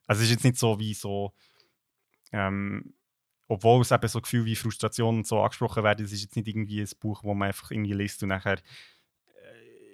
Also 0.06 0.22
es 0.22 0.28
ist 0.28 0.36
jetzt 0.36 0.44
nicht 0.44 0.58
so 0.58 0.78
wie 0.78 0.94
so, 0.94 1.34
ähm, 2.32 2.94
obwohl 3.48 3.82
es 3.82 3.92
eben 3.92 4.08
so 4.08 4.22
Gefühl 4.22 4.46
wie 4.46 4.56
Frustration 4.56 5.18
und 5.18 5.28
so 5.28 5.42
angesprochen 5.42 5.84
werden, 5.84 6.06
es 6.06 6.12
ist 6.12 6.22
jetzt 6.22 6.36
nicht 6.36 6.48
irgendwie 6.48 6.82
ein 6.82 6.90
Buch, 7.00 7.24
wo 7.24 7.34
man 7.34 7.48
einfach 7.48 7.72
irgendwie 7.72 7.94
liest 7.94 8.22
und 8.24 8.30
nachher 8.30 8.60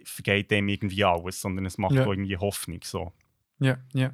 vergeht 0.09 0.51
dem 0.51 0.67
irgendwie 0.67 1.03
alles, 1.03 1.41
sondern 1.41 1.65
es 1.65 1.77
macht 1.77 1.95
Ja. 1.95 2.03
auch 2.03 2.11
irgendwie 2.11 2.37
Hoffnung. 2.37 2.79
So. 2.83 3.11
Ja, 3.59 3.77
ja. 3.93 4.11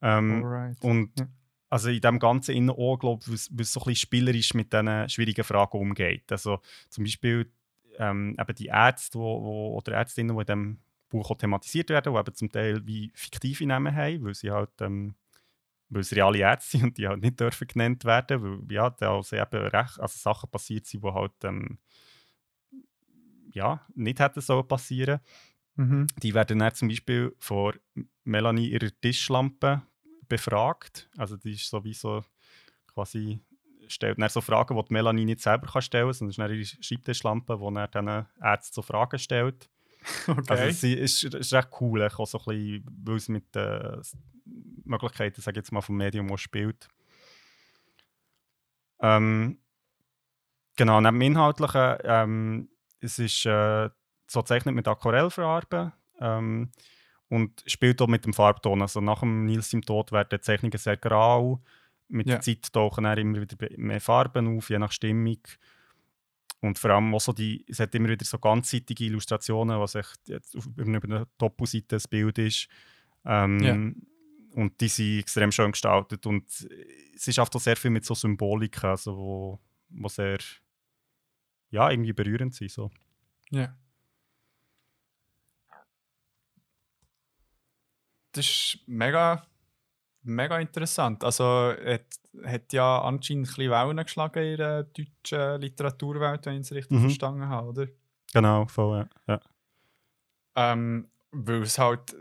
Ähm, 0.00 0.44
Alright. 0.44 0.82
und 0.82 1.18
Ja. 1.18 1.26
also 1.70 1.90
in 1.90 2.00
dem 2.00 2.18
Ganzen 2.18 2.54
innen 2.54 2.70
auch, 2.70 2.96
glaube 2.98 3.20
ich, 3.22 3.28
weil 3.28 3.34
es- 3.34 3.50
weil 3.52 3.60
es 3.62 3.72
so 3.72 3.80
ein 3.80 3.84
bisschen 3.84 3.96
spielerisch 3.96 4.54
mit 4.54 4.72
diesen 4.72 5.08
schwierigen 5.08 5.44
Fragen 5.44 5.78
umgeht. 5.78 6.30
Also 6.30 6.60
zum 6.88 7.04
Beispiel 7.04 7.50
ähm, 7.98 8.36
eben 8.38 8.54
die 8.54 8.66
Ärzte 8.66 9.18
wo, 9.18 9.42
wo, 9.42 9.76
oder 9.76 9.92
Ärztinnen, 9.94 10.36
die 10.36 10.40
in 10.40 10.46
diesem 10.46 10.78
Buch 11.08 11.30
auch 11.30 11.36
thematisiert 11.36 11.90
werden, 11.90 12.12
die 12.14 12.18
eben 12.20 12.34
zum 12.34 12.52
Teil 12.52 12.86
wie 12.86 13.10
fiktive 13.14 13.66
Namen 13.66 13.94
haben, 13.94 14.24
weil 14.24 14.34
sie 14.34 14.50
halt 14.52 14.70
ähm, 14.80 15.14
weil 15.90 16.02
es 16.02 16.14
reale 16.14 16.38
Ärzte 16.38 16.76
sind 16.78 16.84
und 16.84 16.98
die 16.98 17.08
halt 17.08 17.20
nicht 17.22 17.40
dürfen 17.40 17.66
genannt 17.66 18.04
werden, 18.04 18.42
weil 18.68 18.72
ja, 18.72 18.90
da 18.90 19.16
also 19.16 19.34
eben 19.34 19.62
recht, 19.66 19.98
also 19.98 20.16
Sachen 20.18 20.48
passiert 20.50 20.86
sind, 20.86 21.02
die 21.02 21.10
halt 21.10 21.32
ähm, 21.42 21.78
ja, 23.58 23.84
nicht 23.94 24.20
hätten 24.20 24.40
sollen 24.40 24.66
passieren. 24.66 25.20
Mhm. 25.76 26.06
Die 26.22 26.34
werden 26.34 26.58
dann 26.58 26.74
zum 26.74 26.88
Beispiel 26.88 27.34
von 27.38 27.74
Melanie 28.24 28.68
ihrer 28.68 28.90
Tischlampe 29.00 29.82
befragt. 30.28 31.08
Also 31.16 31.36
die 31.36 31.52
ist 31.52 31.68
sowieso 31.68 32.24
quasi 32.92 33.40
stellt 33.88 34.18
dann 34.18 34.28
so 34.28 34.40
Fragen, 34.40 34.76
die 34.76 34.84
die 34.84 34.92
Melanie 34.92 35.24
nicht 35.24 35.40
selber 35.40 35.66
kann 35.66 35.82
stellen 35.82 36.06
kann, 36.06 36.30
sondern 36.30 36.50
es 36.52 36.60
ist 36.60 36.74
ihre 36.74 36.84
Schreibtischlampe, 36.84 37.58
die 37.58 37.90
dann 37.90 38.06
diesen 38.06 38.26
Ärzten 38.42 38.74
so 38.74 38.82
Fragen 38.82 39.18
stellt. 39.18 39.68
Okay. 40.28 40.42
Also 40.48 40.70
sie 40.70 40.94
ist, 40.94 41.24
ist 41.24 41.52
recht 41.52 41.68
cool, 41.80 42.06
auch 42.06 42.26
so 42.26 42.38
ein 42.38 42.44
bisschen, 42.44 42.84
weil 43.04 43.16
es 43.16 43.28
mit 43.28 43.54
den 43.54 44.00
Möglichkeiten, 44.84 45.40
sage 45.40 45.58
ich 45.58 45.62
jetzt 45.62 45.72
mal, 45.72 45.80
vom 45.80 45.96
Medium 45.96 46.30
auch 46.30 46.38
spielt. 46.38 46.88
Ähm, 49.00 49.58
genau, 50.76 51.00
neben 51.00 51.18
dem 51.18 51.22
Inhaltlichen, 51.22 51.96
ähm, 52.04 52.68
es 53.00 53.18
ist 53.18 53.46
äh, 53.46 53.88
so 54.26 54.40
gezeichnet 54.40 54.74
mit 54.74 54.86
Aquarellfarben 54.88 55.92
ähm, 56.20 56.70
und 57.28 57.62
spielt 57.66 58.00
auch 58.02 58.08
mit 58.08 58.24
dem 58.24 58.32
Farbton. 58.34 58.82
Also 58.82 59.00
nach 59.00 59.20
dem 59.20 59.44
Nils 59.44 59.72
im 59.72 59.82
Tod 59.82 60.12
werden 60.12 60.28
die 60.32 60.40
Zeichnungen 60.40 60.78
sehr 60.78 60.96
grau. 60.96 61.62
Mit 62.08 62.26
Ja. 62.26 62.34
der 62.36 62.40
Zeit 62.42 62.72
tauchen 62.72 63.04
dann 63.04 63.18
immer 63.18 63.40
wieder 63.40 63.56
mehr 63.76 64.00
Farben 64.00 64.56
auf, 64.56 64.70
je 64.70 64.78
nach 64.78 64.92
Stimmung. 64.92 65.38
Und 66.60 66.78
vor 66.78 66.90
allem 66.90 67.14
auch 67.14 67.20
so 67.20 67.32
die, 67.32 67.64
es 67.68 67.78
hat 67.78 67.94
immer 67.94 68.08
wieder 68.08 68.24
so 68.24 68.38
ganzseitige 68.38 69.04
Illustrationen, 69.04 69.78
was 69.78 69.94
echt 69.94 70.18
jetzt 70.28 70.56
auf, 70.56 70.66
über 70.66 71.04
eine 71.04 71.26
Doppelseite 71.38 71.86
das 71.88 72.08
Bild 72.08 72.38
ist. 72.38 72.68
Ähm, 73.24 73.58
Ja. 73.60 73.74
Und 74.54 74.80
die 74.80 74.88
sind 74.88 75.20
extrem 75.20 75.52
schön 75.52 75.70
gestaltet. 75.72 76.26
Und 76.26 76.48
es 77.14 77.28
ist 77.28 77.38
auch 77.38 77.48
sehr 77.52 77.76
viel 77.76 77.90
mit 77.90 78.04
so 78.04 78.14
Symboliken, 78.14 78.90
also 78.90 79.16
wo, 79.16 79.60
wo 79.90 80.08
sehr 80.08 80.38
ja, 81.70 81.90
irgendwie 81.90 82.12
berührend 82.12 82.54
sind. 82.54 82.70
So. 82.70 82.90
Ja. 83.50 83.74
Das 88.32 88.44
ist 88.44 88.78
mega, 88.86 89.46
mega 90.22 90.58
interessant. 90.58 91.24
Also, 91.24 91.44
hat, 91.44 92.06
hat 92.44 92.72
ja 92.72 93.00
anscheinend 93.02 93.48
ein 93.48 93.54
bisschen 93.54 93.70
Wellen 93.70 93.96
geschlagen 94.04 94.42
in 94.44 94.56
der 94.58 94.82
deutschen 94.84 95.60
Literaturwelt, 95.60 96.46
wenn 96.46 96.54
ich 96.54 96.60
es 96.60 96.72
richtig 96.72 96.98
Mhm. 96.98 97.02
verstanden 97.02 97.48
habe, 97.48 97.68
oder? 97.68 97.86
Genau, 98.32 98.66
voll, 98.66 98.98
ja. 99.26 99.34
ja. 99.34 99.40
Ähm, 100.54 101.10
weil 101.30 101.62
es 101.62 101.78
halt 101.78 102.14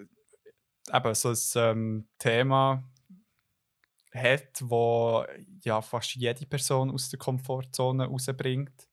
eben 0.93 1.15
so 1.15 1.29
ein 1.29 1.37
ähm, 1.55 2.07
Thema 2.17 2.83
hat, 4.13 4.61
wo 4.61 5.25
ja 5.63 5.81
fast 5.81 6.15
jede 6.15 6.45
Person 6.45 6.91
aus 6.91 7.09
der 7.09 7.19
Komfortzone 7.19 8.05
rausbringt. 8.05 8.86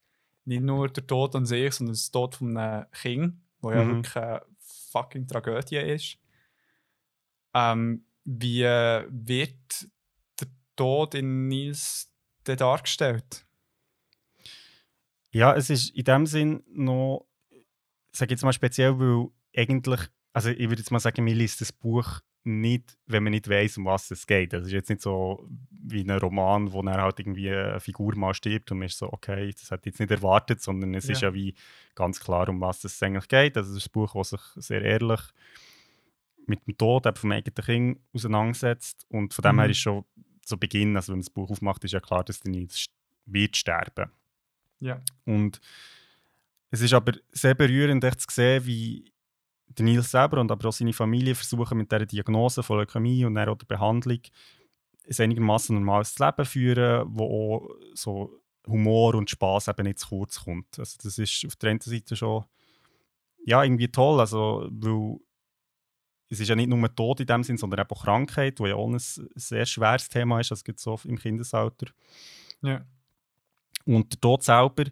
Nicht 0.45 0.63
nur 0.63 0.89
der 0.89 1.07
Tod 1.07 1.35
an 1.37 1.47
sich, 1.47 1.73
sondern 1.75 1.97
der 1.97 2.13
Tod 2.13 2.35
von 2.35 2.57
einem 2.57 2.87
Kind, 2.93 3.35
wo 3.61 3.71
ja 3.73 3.85
Mhm. 3.85 3.97
wirklich 3.97 4.17
eine 4.17 4.43
fucking 4.91 5.27
Tragödie 5.27 5.77
ist. 5.77 6.19
Ähm, 7.55 8.05
wie 8.25 8.63
wird 8.65 9.89
der 10.41 10.49
Tod 10.77 11.15
in 11.15 11.49
Nils 11.49 12.11
denn 12.47 12.57
dargestellt? 12.57 13.47
Ja, 15.31 15.55
es 15.55 15.71
ist 15.71 15.91
in 15.91 16.05
dem 16.05 16.27
Sinn 16.27 16.63
noch, 16.69 17.27
sage 18.13 18.33
jetzt 18.33 18.45
mal 18.45 18.53
speziell, 18.53 18.99
weil 18.99 19.29
eigentlich, 19.57 20.01
also 20.33 20.51
ich 20.51 20.69
würde 20.69 20.81
jetzt 20.81 20.91
mal 20.91 21.01
sagen, 21.01 21.25
mir 21.25 21.35
liest 21.35 21.61
das 21.61 21.73
Buch 21.73 22.21
nicht, 22.45 22.97
wenn 23.07 23.23
man 23.23 23.31
nicht 23.33 23.49
weiß, 23.49 23.79
um 23.79 23.87
was 23.87 24.11
es 24.11 24.27
geht. 24.27 24.53
Das 24.53 24.67
ist 24.67 24.73
jetzt 24.73 24.91
nicht 24.91 25.01
so 25.03 25.49
wie 25.71 26.03
ein 26.03 26.11
Roman, 26.11 26.73
wo 26.73 26.83
dann 26.83 27.01
halt 27.01 27.19
irgendwie 27.21 27.51
eine 27.51 27.81
Figur 27.81 28.15
mal 28.17 28.35
stirbt 28.35 28.71
und 28.71 28.79
man 28.79 28.87
ist 28.87 28.99
so, 28.99 29.11
okay, 29.13 29.51
das 29.53 29.71
hat 29.71 29.87
jetzt 29.87 29.99
nicht 30.01 30.11
erwartet, 30.11 30.61
sondern 30.61 30.95
es 30.95 31.09
ist 31.09 31.23
Ja. 31.23 31.29
ja 31.29 31.35
wie 31.35 31.55
ganz 31.95 32.21
klar, 32.21 32.49
um 32.49 32.61
was 32.61 32.85
es 32.85 33.03
eigentlich 33.03 33.29
geht. 33.29 33.57
Also 33.57 33.71
es 33.73 33.79
ist 33.79 33.89
ein 33.89 33.93
Buch, 33.93 34.13
das 34.15 34.31
sich 34.31 34.41
sehr 34.57 34.83
ehrlich 34.83 35.21
mit 36.47 36.67
dem 36.67 36.77
Tod 36.77 37.07
eben 37.07 37.17
vom 37.17 37.33
eigenen 37.33 37.55
Kind 37.65 37.99
auseinandersetzt 38.13 39.07
und 39.09 39.33
von 39.33 39.43
dem 39.43 39.57
Mhm. 39.57 39.61
her 39.61 39.71
ist 39.71 39.79
schon 39.79 40.05
zu 40.43 40.59
Beginn, 40.59 40.95
also 40.97 41.09
wenn 41.13 41.19
man 41.19 41.23
das 41.23 41.31
Buch 41.31 41.51
aufmacht, 41.51 41.83
ist 41.85 41.93
ja 41.93 42.01
klar, 42.01 42.23
dass 42.25 42.41
der 42.41 42.51
Nils 42.51 42.87
wird 43.25 43.57
sterben. 43.57 44.11
Ja. 44.81 45.01
Und 45.25 45.61
es 46.71 46.83
ist 46.83 46.93
aber 46.93 47.13
sehr 47.33 47.55
berührend, 47.55 48.05
echt 48.05 48.21
zu 48.21 48.27
sehen, 48.31 48.67
wie 48.67 49.11
der 49.69 49.85
Nils 49.85 50.11
selber 50.11 50.41
und 50.41 50.51
aber 50.51 50.69
auch 50.69 50.73
seine 50.73 50.93
Familie 50.93 51.35
versuchen, 51.35 51.79
mit 51.79 51.91
dieser 51.91 52.07
Diagnose 52.07 52.63
von 52.63 52.79
Leukämie 52.79 53.25
und 53.25 53.35
dann 53.35 53.49
auch 53.49 53.59
der 53.59 53.67
Behandlung 53.67 54.21
ein 55.07 55.17
einigermaßen 55.19 55.75
normales 55.75 56.19
Leben 56.19 56.45
führen, 56.45 57.07
wo 57.09 57.25
auch 57.57 57.69
so 57.95 58.41
Humor 58.67 59.15
und 59.15 59.29
Spaß 59.29 59.69
eben 59.69 59.85
nicht 59.85 59.99
zu 59.99 60.09
kurz 60.09 60.43
kommt. 60.43 60.79
Also 60.79 60.97
das 61.03 61.19
ist 61.19 61.45
auf 61.47 61.57
der 61.57 61.71
einen 61.71 61.81
Seite 61.81 62.17
schon 62.17 62.45
ja, 63.45 63.63
irgendwie 63.63 63.89
toll, 63.89 64.21
also 64.21 64.67
weil 64.71 65.19
es 66.31 66.41
ist 66.41 66.49
ja 66.49 66.57
nicht 66.57 66.69
nur 66.69 66.95
Tod 66.95 67.21
in 67.21 67.27
dem 67.27 67.45
Sinn, 67.45 67.59
sondern 67.59 67.81
eben 67.81 67.91
auch 67.91 68.05
Krankheit, 68.05 68.59
wo 68.59 68.67
ja 68.67 68.75
auch 68.75 68.89
ein 68.89 68.99
sehr 68.99 69.67
schweres 69.67 70.09
Thema 70.09 70.41
ist, 70.41 70.51
das 70.51 70.65
gibt 70.65 70.81
so 70.81 70.99
im 71.05 71.19
Kindesalter. 71.19 71.87
Ja. 72.63 72.85
Und 73.85 74.13
der 74.15 74.21
Tod 74.21 74.43
selber 74.43 74.85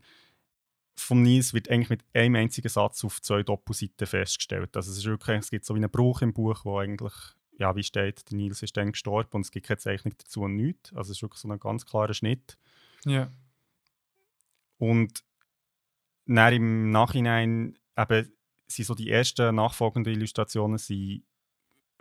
von 0.97 1.23
Nils 1.23 1.55
wird 1.55 1.71
eigentlich 1.71 1.91
mit 1.91 2.05
einem 2.15 2.37
einzigen 2.37 2.69
Satz 2.69 3.05
auf 3.05 3.21
zwei 3.23 3.43
Doppelseiten 3.43 4.07
festgestellt. 4.07 4.77
Also 4.77 4.91
es, 4.91 4.99
ist 4.99 5.05
wirklich, 5.07 5.39
es 5.39 5.51
gibt 5.51 5.65
so 5.65 5.75
wie 5.75 5.79
einen 5.79 5.91
Bruch 5.91 6.23
im 6.23 6.33
Buch, 6.33 6.65
wo 6.65 6.79
eigentlich, 6.79 7.15
ja, 7.59 7.75
wie 7.77 7.83
steht, 7.83 8.31
der 8.31 8.37
Nils 8.37 8.63
ist 8.63 8.77
dann 8.77 8.93
gestorben 8.93 9.31
und 9.33 9.43
es 9.43 9.51
gibt 9.51 9.67
keine 9.67 9.79
Zeichnung 9.79 10.15
dazu 10.19 10.43
und 10.43 10.57
nichts. 10.57 10.93
Also 10.93 11.13
es 11.13 11.19
ist 11.19 11.23
wirklich 11.23 11.41
so 11.41 11.49
ein 11.49 11.59
ganz 11.59 11.87
klarer 11.87 12.15
Schnitt. 12.15 12.59
Ja. 13.05 13.31
Und 14.79 15.25
dann 16.27 16.53
im 16.53 16.91
Nachhinein 16.91 17.79
eben 17.97 18.33
sind 18.67 18.87
so 18.87 18.95
die 18.95 19.11
ersten 19.11 19.55
nachfolgenden 19.55 20.13
Illustrationen 20.15 20.79
sind 20.79 21.25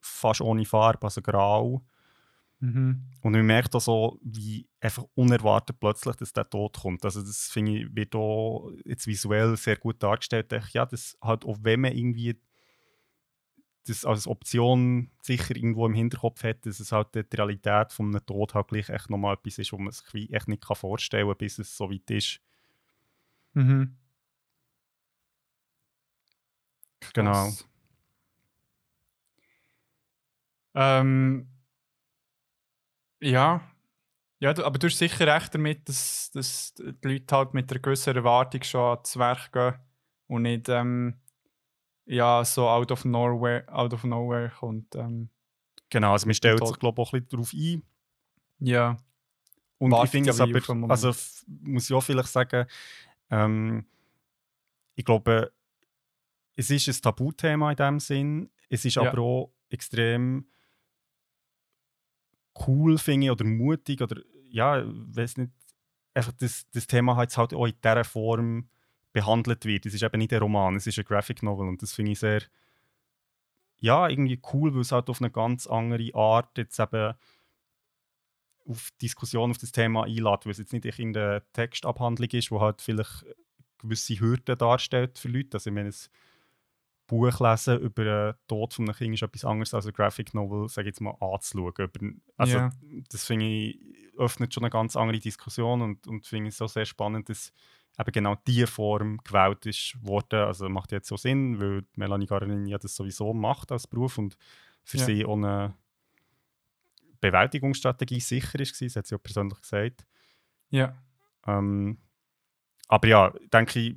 fast 0.01 0.41
ohne 0.41 0.65
Farbe, 0.65 1.03
also 1.03 1.21
grau. 1.21 1.85
Mhm. 2.61 3.07
Und 3.23 3.31
man 3.31 3.45
merkt 3.45 3.75
auch 3.75 3.81
so, 3.81 4.19
wie 4.21 4.67
einfach 4.79 5.03
unerwartet 5.15 5.79
plötzlich 5.79 6.15
dass 6.15 6.31
der 6.31 6.47
Tod 6.47 6.77
kommt. 6.79 7.03
Also 7.03 7.21
das 7.21 7.49
finde 7.49 7.79
ich, 7.79 7.95
wird 7.95 8.15
auch 8.15 8.71
jetzt 8.85 9.07
visuell 9.07 9.57
sehr 9.57 9.77
gut 9.77 10.01
dargestellt. 10.01 10.53
Ich, 10.53 10.73
ja, 10.73 10.85
das 10.85 11.17
halt, 11.23 11.43
auch 11.43 11.57
wenn 11.61 11.81
man 11.81 11.91
irgendwie 11.93 12.39
das 13.87 14.05
als 14.05 14.27
Option 14.27 15.09
sicher 15.23 15.55
irgendwo 15.55 15.87
im 15.87 15.95
Hinterkopf 15.95 16.43
hat, 16.43 16.67
dass 16.67 16.79
es 16.79 16.91
halt 16.91 17.15
die 17.15 17.35
Realität 17.35 17.91
von 17.91 18.09
einem 18.15 18.23
Tod 18.27 18.53
halt 18.53 18.67
gleich 18.67 18.89
echt 18.89 19.09
nochmal 19.09 19.33
etwas 19.33 19.57
ist, 19.57 19.73
wo 19.73 19.79
man 19.79 19.91
sich 19.91 20.31
echt 20.31 20.47
nicht 20.47 20.61
kann 20.63 20.75
vorstellen 20.75 21.27
kann, 21.27 21.37
bis 21.37 21.57
es 21.57 21.75
so 21.75 21.89
weit 21.89 22.09
ist. 22.11 22.41
Mhm. 23.55 23.97
Genau. 27.13 27.49
Ähm, 30.73 31.50
ja. 33.21 33.61
Ja, 34.39 34.53
du, 34.53 34.65
aber 34.65 34.79
du 34.79 34.87
hast 34.87 34.97
sicher 34.97 35.27
recht 35.27 35.53
damit, 35.53 35.87
dass, 35.87 36.31
dass 36.33 36.73
die 36.73 36.95
Leute 37.07 37.35
halt 37.35 37.53
mit 37.53 37.69
einer 37.71 37.79
gewissen 37.79 38.15
Erwartung 38.15 38.63
schon 38.63 38.81
ans 38.97 39.15
Werk 39.17 39.51
gehen 39.51 39.75
und 40.27 40.41
nicht 40.41 40.67
ähm, 40.67 41.19
ja, 42.05 42.43
so 42.43 42.67
out 42.67 42.91
of 42.91 43.05
nowhere, 43.05 43.63
out 43.71 43.93
of 43.93 44.03
nowhere 44.03 44.49
kommt. 44.49 44.95
Ähm, 44.95 45.29
Genau, 45.91 46.13
also 46.13 46.25
man 46.25 46.33
stellt 46.33 46.65
sich 46.65 46.79
glaube 46.79 47.01
ich 47.01 47.07
auch 47.07 47.13
ein 47.13 47.19
bisschen 47.19 47.29
darauf 47.29 47.53
ein. 47.53 47.83
Ja. 48.59 48.97
Und 49.77 49.91
Wartet 49.91 50.05
ich 50.05 50.11
finde 50.11 50.29
es 50.29 50.39
aber, 50.39 50.89
also 50.89 51.11
muss 51.47 51.89
ich 51.89 51.95
auch 51.95 52.01
vielleicht 52.01 52.29
sagen, 52.29 52.65
ähm, 53.29 53.85
ich 54.95 55.03
glaube, 55.03 55.51
es 56.55 56.69
ist 56.69 56.87
ein 56.87 57.01
Tabuthema 57.01 57.71
in 57.71 57.75
dem 57.77 57.99
Sinn. 57.99 58.49
Es 58.69 58.85
ist 58.85 58.95
Ja. 58.95 59.03
aber 59.09 59.21
auch 59.21 59.53
extrem 59.69 60.47
cool, 62.67 62.97
finde 62.97 63.31
oder 63.31 63.45
mutig, 63.45 64.01
oder 64.01 64.21
ja, 64.49 64.83
weiß 64.85 65.37
nicht, 65.37 65.51
einfach 66.13 66.33
das, 66.33 66.69
das 66.71 66.87
Thema 66.87 67.15
halt 67.15 67.35
halt 67.37 67.53
auch 67.53 67.65
in 67.65 67.75
dieser 67.83 68.03
Form 68.03 68.69
behandelt 69.13 69.65
wird. 69.65 69.85
Es 69.85 69.93
ist 69.93 70.03
eben 70.03 70.17
nicht 70.17 70.33
ein 70.33 70.39
Roman, 70.39 70.75
es 70.75 70.87
ist 70.87 70.99
ein 70.99 71.05
Graphic 71.05 71.43
Novel 71.43 71.67
und 71.67 71.81
das 71.81 71.93
finde 71.93 72.11
ich 72.11 72.19
sehr, 72.19 72.41
ja, 73.79 74.07
irgendwie 74.07 74.39
cool, 74.53 74.73
weil 74.73 74.81
es 74.81 74.91
halt 74.91 75.09
auf 75.09 75.21
eine 75.21 75.31
ganz 75.31 75.67
andere 75.67 76.13
Art 76.13 76.57
jetzt 76.57 76.79
eben 76.79 77.13
auf 78.67 78.89
Diskussion 79.01 79.51
auf 79.51 79.57
das 79.57 79.71
Thema 79.71 80.03
einlädt, 80.03 80.45
weil 80.45 80.51
es 80.51 80.59
jetzt 80.59 80.73
nicht 80.73 80.85
irgendeine 80.85 81.43
Textabhandlung 81.53 82.29
ist, 82.29 82.51
wo 82.51 82.61
halt 82.61 82.81
vielleicht 82.81 83.25
gewisse 83.79 84.19
Hürden 84.19 84.57
darstellt 84.57 85.17
für 85.17 85.29
Leute. 85.29 85.57
Also 85.57 85.69
ich 85.69 85.73
meine, 85.73 85.89
ein 85.89 85.95
Buch 87.11 87.39
lesen 87.39 87.79
über 87.79 88.03
den 88.03 88.33
Tod 88.47 88.73
von 88.73 88.85
einem 88.85 88.95
Kind 88.95 89.13
ist 89.13 89.21
etwas 89.21 89.45
anderes 89.45 89.73
als 89.73 89.85
ein 89.85 89.93
Graphic 89.93 90.33
Novel, 90.33 90.67
sage 90.69 90.87
ich 90.87 90.93
jetzt 90.93 91.01
mal, 91.01 91.15
anzuschauen. 91.19 92.21
Also 92.37 92.57
Ja. 92.57 92.69
das 93.11 93.25
finde 93.25 93.45
ich, 93.45 93.79
öffnet 94.17 94.53
schon 94.53 94.63
eine 94.63 94.71
ganz 94.71 94.95
andere 94.95 95.19
Diskussion 95.19 95.81
und, 95.81 96.07
und 96.07 96.25
finde 96.25 96.49
ich 96.49 96.55
so 96.55 96.67
sehr 96.67 96.85
spannend, 96.85 97.29
dass 97.29 97.53
eben 97.99 98.11
genau 98.11 98.35
diese 98.47 98.67
Form 98.67 99.19
gewählt 99.23 99.65
ist 99.65 99.95
worden. 100.01 100.39
Also 100.47 100.69
macht 100.69 100.91
jetzt 100.91 101.07
so 101.09 101.17
Sinn, 101.17 101.59
weil 101.59 101.83
Melanie 101.95 102.25
Garin 102.25 102.65
ja 102.65 102.77
das 102.77 102.95
sowieso 102.95 103.33
macht 103.33 103.71
als 103.71 103.87
Beruf 103.87 104.17
und 104.17 104.37
für 104.83 104.97
Ja. 104.97 105.05
sie 105.05 105.25
eine 105.25 105.75
Bewältigungsstrategie 107.19 108.19
sicher 108.19 108.59
ist, 108.59 108.81
das 108.81 108.95
hat 108.95 109.07
sie 109.07 109.15
auch 109.15 109.21
persönlich 109.23 109.59
gesagt. 109.61 110.05
Ja. 110.69 110.95
Ähm, 111.45 111.97
aber 112.87 113.07
ja, 113.07 113.33
denke 113.53 113.79
ich, 113.79 113.95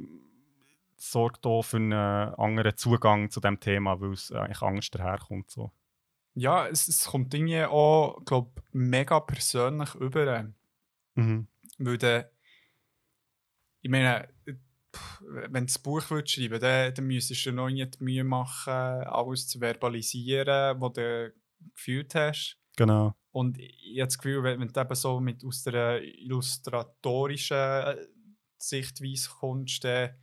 sorgt 0.97 1.47
auch 1.47 1.63
für 1.63 1.77
einen 1.77 1.93
anderen 1.93 2.77
Zugang 2.77 3.31
zu 3.31 3.41
dem 3.41 3.61
Thema, 3.61 4.01
weil 4.01 4.13
es 4.13 4.33
eigentlich 4.33 4.63
anders 4.63 4.91
daherkommt. 4.91 5.51
So. 5.51 5.73
Ja, 6.35 6.67
es, 6.67 6.89
es 6.89 7.07
kommt 7.07 7.33
irgendwie 7.35 7.65
auch, 7.65 8.25
glaube 8.25 8.63
mega 8.73 9.21
persönlich 9.21 9.95
über. 9.95 10.53
Mhm. 11.15 11.47
Weil 11.79 11.99
der, 11.99 12.31
ich 13.83 13.91
meine, 13.91 14.29
wenn 15.21 15.53
du 15.53 15.67
das 15.67 15.79
Buch 15.79 16.03
willst 16.11 16.33
schreiben 16.33 16.61
dann, 16.61 16.95
dann 16.95 17.07
müsstest 17.07 17.47
du 17.47 17.53
noch 17.53 17.69
nicht 17.69 17.99
die 18.01 18.05
Mühe 18.05 18.25
machen, 18.25 18.73
alles 18.73 19.49
zu 19.49 19.59
verbalisieren, 19.61 20.81
was 20.81 20.93
du 20.93 21.35
gefühlt 21.75 22.15
hast. 22.15 22.59
Genau. 22.77 23.15
Und 23.31 23.59
ich 23.59 23.99
habe 24.01 24.07
das 24.07 24.19
Gefühl, 24.19 24.43
wenn, 24.43 24.61
wenn 24.61 24.69
du 24.69 24.81
eben 24.81 24.95
so 24.95 25.21
mit 25.21 25.45
aus 25.45 25.63
der 25.65 26.03
illustratorischen 26.03 27.57
äh, 27.57 28.07
Sichtweise 28.57 29.29
kommst, 29.29 29.85
dann 29.85 30.15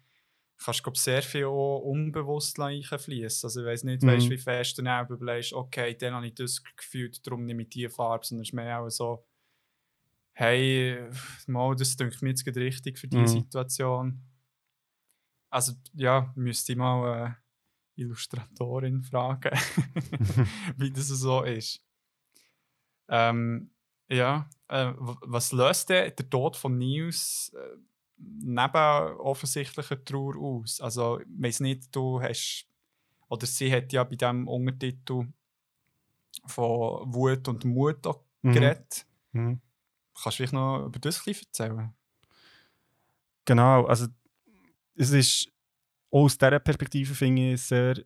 kannst 0.64 0.80
du 0.82 0.84
glaub, 0.84 0.98
sehr 0.98 1.22
viel 1.22 1.46
auch 1.46 1.80
unbewusst 1.80 2.58
fließen. 2.58 3.48
Also 3.48 3.62
ich 3.62 3.66
weiß 3.68 3.84
nicht, 3.84 4.06
Mhm. 4.06 4.06
weißt, 4.06 4.30
wie 4.30 4.38
fest 4.38 4.78
du 4.78 4.84
dann 4.84 5.08
überlegst, 5.08 5.54
okay, 5.54 5.96
dann 5.98 6.14
habe 6.14 6.28
ich 6.28 6.36
das 6.36 6.64
gefühlt, 6.78 7.26
darum 7.26 7.46
nehme 7.46 7.64
ich 7.64 7.70
diese 7.70 7.90
Farbe, 7.90 8.26
sondern 8.26 8.44
es 8.44 8.50
ist 8.50 8.54
mehr 8.54 8.80
auch 8.82 8.90
so, 8.90 9.26
hey, 10.34 11.10
mal, 11.48 11.76
das 11.76 11.96
denkt 11.96 12.22
mir 12.22 12.30
jetzt 12.30 12.46
gerade 12.46 12.60
richtig 12.60 12.98
für 13.00 13.08
diese 13.08 13.28
Mhm. 13.28 13.42
Situation. 13.42 14.22
Also 15.50 15.74
ja, 15.94 16.32
müsste 16.36 16.72
ich 16.74 16.78
mal 16.78 17.14
eine 17.14 17.38
Illustratorin 17.96 19.04
fragen, 19.04 19.52
wie 20.78 20.92
das 20.92 21.08
so 21.08 21.44
ist. 21.44 21.84
Ähm, 23.10 23.72
ja, 24.10 24.50
äh, 24.68 24.94
was 24.98 25.52
löst 25.52 25.90
denn 25.90 26.14
der 26.16 26.30
Tod 26.30 26.56
von 26.56 26.78
Niels 26.78 27.52
äh, 27.56 27.78
neben 28.22 29.18
offensichtlicher 29.18 30.04
Trauer 30.04 30.36
aus? 30.38 30.80
Also, 30.82 31.20
ich 31.20 31.28
weiß 31.38 31.60
nicht, 31.62 31.96
du 31.96 32.22
hast, 32.22 32.68
oder 33.30 33.46
sie 33.48 33.72
hat 33.72 33.92
ja 33.94 34.04
bei 34.04 34.16
diesem 34.16 34.48
Untertitel 34.48 35.28
von 36.46 37.14
Wut 37.14 37.48
und 37.48 37.66
Mut 37.66 38.06
auch 38.08 38.24
Mhm. 38.44 38.54
geredet. 38.54 39.06
Mhm. 39.34 39.62
Kannst 40.14 40.26
du 40.26 40.32
vielleicht 40.38 40.54
noch 40.54 40.86
über 40.86 41.00
das 41.00 41.20
ein 41.20 41.24
bisschen 41.26 41.48
erzählen? 41.48 41.94
Genau, 43.46 43.86
also 43.86 44.08
es 44.96 45.12
ist 45.12 45.52
auch 46.12 46.24
aus 46.26 46.38
dieser 46.38 46.60
Perspektive 46.60 47.14
finde 47.16 47.42
ich 47.42 47.52
ein 47.54 47.58
sehr 47.58 48.04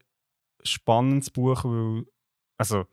spannendes 0.63 1.29
Buch, 1.29 1.63
weil, 1.65 2.05
also 2.57 2.85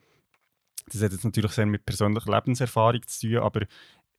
das 0.86 1.02
hat 1.02 1.12
jetzt 1.12 1.24
natürlich 1.24 1.52
sehr 1.52 1.66
mit 1.66 1.84
persönlicher 1.84 2.30
Lebenserfahrung 2.30 3.06
zu 3.06 3.28
tun, 3.28 3.38
aber 3.38 3.66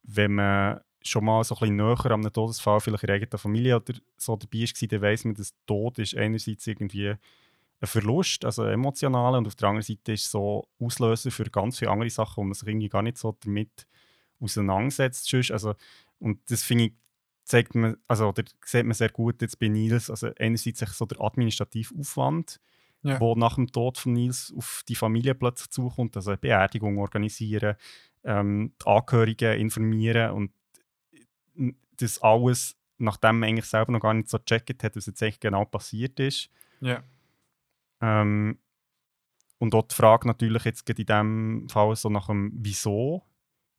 wenn 0.03 0.35
man 0.35 0.81
schon 1.03 1.25
mal 1.25 1.43
so 1.43 1.55
ein 1.55 1.59
bisschen 1.59 1.75
näher 1.77 2.05
an 2.05 2.11
einem 2.21 2.33
Todesfall 2.33 2.79
vielleicht 2.79 3.03
in 3.03 3.07
der 3.07 3.15
eigenen 3.15 3.37
Familie 3.37 3.75
oder 3.77 3.93
so 4.17 4.35
dabei 4.35 4.59
war, 4.61 4.87
dann 4.87 5.01
weiss 5.01 5.25
man, 5.25 5.35
dass 5.35 5.53
Tod 5.65 5.99
ist 5.99 6.15
einerseits 6.15 6.67
irgendwie 6.67 7.09
ein 7.09 7.87
Verlust, 7.87 8.45
also 8.45 8.63
emotional, 8.65 9.35
und 9.35 9.47
auf 9.47 9.55
der 9.55 9.69
anderen 9.69 9.83
Seite 9.83 10.13
ist 10.13 10.25
es 10.25 10.31
so 10.31 10.67
Auslöser 10.79 11.31
für 11.31 11.43
ganz 11.45 11.79
viele 11.79 11.91
andere 11.91 12.09
Sachen, 12.09 12.37
wo 12.37 12.43
man 12.43 12.53
sich 12.53 12.67
irgendwie 12.67 12.89
gar 12.89 13.01
nicht 13.01 13.17
so 13.17 13.35
damit 13.43 13.85
auseinandersetzt. 14.39 15.27
sonst. 15.29 15.51
Also, 15.51 15.75
und 16.19 16.39
das 16.49 16.63
finde 16.63 16.85
ich, 16.85 16.93
zeigt 17.43 17.75
man, 17.75 17.97
also, 18.07 18.29
oder 18.29 18.43
sieht 18.65 18.85
man 18.85 18.93
sehr 18.93 19.09
gut 19.09 19.41
jetzt 19.41 19.59
bei 19.59 19.67
Nils, 19.67 20.09
also 20.09 20.29
einerseits 20.39 20.79
so 20.97 21.05
der 21.05 21.19
administrative 21.21 21.93
Aufwand, 21.99 22.59
Ja. 23.01 23.19
wo 23.19 23.35
nach 23.35 23.55
dem 23.55 23.67
Tod 23.69 23.97
von 23.97 24.13
Nils 24.13 24.53
auf 24.55 24.83
die 24.87 24.95
Familie 24.95 25.35
plötzlich 25.35 25.69
zukommt, 25.69 26.15
also 26.15 26.31
eine 26.31 26.37
Beerdigung 26.37 26.97
organisieren, 26.99 27.75
ähm, 28.23 28.73
die 28.81 28.87
Angehörigen 28.87 29.59
informieren 29.59 30.31
und 30.31 30.51
das 32.03 32.21
alles, 32.21 32.75
nachdem 32.97 33.39
man 33.39 33.49
eigentlich 33.49 33.65
selber 33.65 33.91
noch 33.91 33.99
gar 34.01 34.13
nicht 34.13 34.29
so 34.29 34.37
gecheckt 34.37 34.83
hat, 34.83 34.95
was 34.95 35.05
jetzt 35.05 35.21
eigentlich 35.23 35.39
genau 35.39 35.65
passiert 35.65 36.19
ist. 36.19 36.49
Ja. 36.81 37.03
Ähm, 38.01 38.59
und 39.57 39.73
auch 39.75 39.87
die 39.87 39.95
Frage 39.95 40.27
natürlich 40.27 40.65
jetzt 40.65 40.85
gerade 40.85 41.01
in 41.01 41.05
dem 41.05 41.69
Fall 41.69 41.95
so 41.95 42.09
nach 42.09 42.27
dem 42.27 42.51
Wieso. 42.53 43.23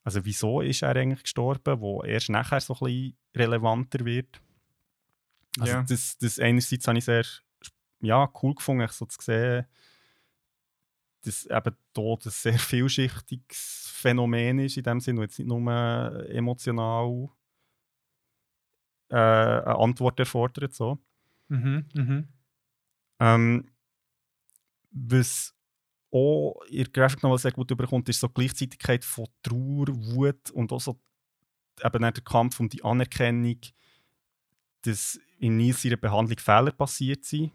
Also 0.02 0.24
wieso 0.24 0.60
ist 0.60 0.82
er 0.82 0.96
eigentlich 0.96 1.22
gestorben, 1.22 1.80
wo 1.80 2.02
erst 2.02 2.28
nachher 2.28 2.60
so 2.60 2.74
ein 2.74 2.78
bisschen 2.80 3.16
relevanter 3.34 4.04
wird. 4.04 4.40
Also 5.58 5.72
Ja. 5.72 5.82
das, 5.82 6.18
das 6.18 6.38
einerseits 6.38 6.86
habe 6.88 6.98
ich 6.98 7.04
sehr 7.04 7.24
ja, 8.00 8.30
cool 8.42 8.54
gefunden, 8.54 8.86
so 8.90 9.06
zu 9.06 9.18
sehen, 9.20 9.66
dass 11.22 11.46
eben 11.46 11.76
Tod 11.94 12.26
ein 12.26 12.30
sehr 12.30 12.58
vielschichtiges 12.58 13.90
Phänomen 13.94 14.58
ist 14.58 14.76
in 14.76 14.82
dem 14.82 15.00
Sinne, 15.00 15.22
jetzt 15.22 15.38
nicht 15.38 15.48
nur 15.48 16.28
emotional 16.28 17.30
äh, 19.10 19.16
eine 19.16 19.78
Antwort 19.78 20.18
erfordert. 20.18 20.74
So. 20.74 20.98
Mhm. 21.48 21.86
Mhm. 21.94 22.28
Ähm, 23.20 23.70
was 24.90 25.54
auch 26.10 26.62
in 26.68 26.84
der 26.84 26.92
Graphic 26.92 27.22
Novel 27.22 27.38
sehr 27.38 27.52
gut 27.52 27.70
überkommt, 27.70 28.08
ist 28.08 28.20
so 28.20 28.28
die 28.28 28.34
Gleichzeitigkeit 28.34 29.04
von 29.04 29.26
Trauer, 29.42 29.88
Wut 29.88 30.50
und 30.52 30.72
auch 30.72 30.80
so 30.80 31.00
eben 31.82 32.02
der 32.02 32.12
Kampf 32.12 32.60
um 32.60 32.68
die 32.68 32.84
Anerkennung, 32.84 33.58
dass 34.82 35.18
in 35.38 35.56
Nils 35.56 35.84
ihrer 35.84 35.96
Behandlung 35.96 36.38
Fehler 36.38 36.70
passiert 36.70 37.24
sind. 37.24 37.52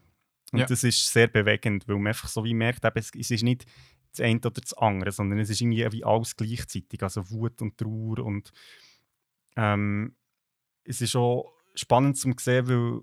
Und 0.51 0.59
Ja. 0.59 0.65
das 0.65 0.83
ist 0.83 1.11
sehr 1.11 1.27
bewegend, 1.27 1.87
weil 1.87 1.95
man 1.97 2.07
einfach 2.07 2.27
so 2.27 2.43
wie 2.43 2.53
merkt, 2.53 2.83
eben, 2.83 2.97
es, 2.97 3.31
ist 3.31 3.43
nicht 3.43 3.65
das 4.11 4.19
eine 4.21 4.39
oder 4.39 4.51
das 4.61 4.73
andere, 4.73 5.11
sondern 5.11 5.39
es 5.39 5.49
ist 5.49 5.61
irgendwie 5.61 5.89
wie 5.91 6.03
alles 6.03 6.35
gleichzeitig, 6.35 7.01
also 7.03 7.29
Wut 7.29 7.61
und 7.61 7.77
Trauer 7.77 8.19
und 8.25 8.51
ähm, 9.55 10.15
es 10.83 11.01
ist 11.01 11.15
auch 11.15 11.51
spannend 11.75 12.17
zu 12.17 12.31
sehen, 12.39 12.67
weil 12.67 13.01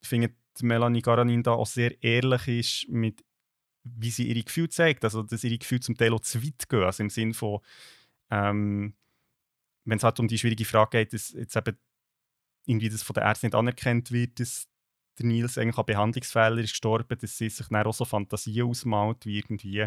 ich 0.00 0.08
finde, 0.08 0.34
Melanie 0.60 1.02
Garanin 1.02 1.42
da 1.42 1.52
auch 1.52 1.66
sehr 1.66 2.02
ehrlich 2.02 2.48
ist 2.48 2.88
mit 2.88 3.24
wie 3.84 4.10
sie 4.10 4.28
ihre 4.28 4.42
Gefühle 4.42 4.68
zeigt, 4.68 5.04
also 5.04 5.22
dass 5.22 5.44
ihre 5.44 5.56
Gefühle 5.58 5.80
zum 5.80 5.96
Teil 5.96 6.12
auch 6.12 6.20
zu 6.20 6.42
weit 6.44 6.68
gehen, 6.68 6.82
also 6.82 7.02
im 7.02 7.10
Sinn 7.10 7.32
von 7.32 7.60
ähm, 8.30 8.94
wenn 9.84 9.96
es 9.96 10.04
halt 10.04 10.20
um 10.20 10.28
die 10.28 10.38
schwierige 10.38 10.66
Frage 10.66 10.98
geht, 10.98 11.14
dass 11.14 11.32
jetzt 11.32 11.56
eben 11.56 11.78
irgendwie 12.66 12.90
das 12.90 13.02
von 13.02 13.14
der 13.14 13.22
Ärztin 13.24 13.48
nicht 13.48 13.54
anerkannt 13.54 14.12
wird, 14.12 14.38
dass 14.38 14.68
der 15.18 15.26
Nils 15.26 15.56
eigentlich 15.56 15.78
an 15.78 15.86
Behandlungsfehler 15.86 16.58
ist 16.58 16.70
gestorben, 16.70 17.16
dass 17.18 17.38
sie 17.38 17.48
sich 17.48 17.66
dann 17.68 17.86
auch 17.86 17.94
so 17.94 18.04
Fantasien 18.04 18.68
ausmalt, 18.68 19.24
wie 19.24 19.38
irgendwie 19.38 19.86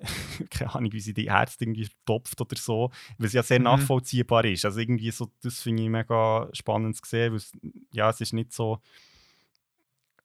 keine 0.50 0.74
Ahnung, 0.74 0.92
wie 0.92 1.00
sie 1.00 1.14
die 1.14 1.26
Ärzte 1.26 1.64
irgendwie 1.64 1.88
topft 2.06 2.40
oder 2.40 2.56
so, 2.56 2.90
weil 3.18 3.26
es 3.26 3.32
ja 3.32 3.42
sehr 3.42 3.58
Mhm. 3.58 3.64
nachvollziehbar 3.64 4.44
ist. 4.44 4.64
Also 4.64 4.80
irgendwie 4.80 5.10
so, 5.10 5.30
das 5.42 5.60
finde 5.60 5.82
ich 5.82 5.88
mega 5.88 6.48
spannend 6.52 6.96
zu 6.96 7.02
sehen, 7.06 7.32
weil 7.32 7.36
es, 7.38 7.52
ja, 7.92 8.08
es 8.10 8.20
ist 8.20 8.32
nicht 8.32 8.52
so 8.52 8.80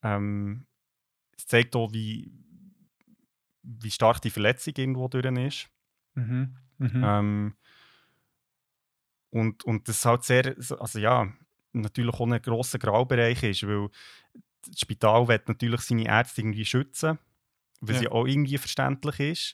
ähm, 0.04 0.66
es 1.38 1.48
zeigt 1.48 1.76
auch, 1.76 1.92
wie, 1.92 2.32
wie 3.64 3.92
stark 3.92 4.22
die 4.22 4.30
Verletzung 4.30 4.74
irgendwo 4.78 5.08
drin 5.08 5.36
ist. 5.38 5.68
Mhm. 6.14 6.56
Mhm. 6.78 7.02
Ähm, 7.04 7.56
und, 9.32 9.64
und 9.66 9.88
das 9.90 10.06
halt 10.06 10.24
sehr, 10.24 10.56
also 10.80 11.00
ja, 11.00 11.32
natürlich 11.74 12.14
auch 12.14 12.22
ein 12.28 12.42
grosser 12.42 12.80
Graubereich 12.80 13.44
ist, 13.44 13.68
weil 13.68 13.90
das 14.66 14.80
Spital 14.80 15.28
will 15.28 15.42
natürlich 15.48 15.82
seine 15.82 16.06
Ärzte 16.06 16.42
irgendwie 16.42 16.66
schützen, 16.66 17.20
was 17.82 17.98
Ja. 17.98 18.04
ja 18.04 18.12
auch 18.12 18.26
irgendwie 18.26 18.58
verständlich 18.58 19.20
ist. 19.20 19.54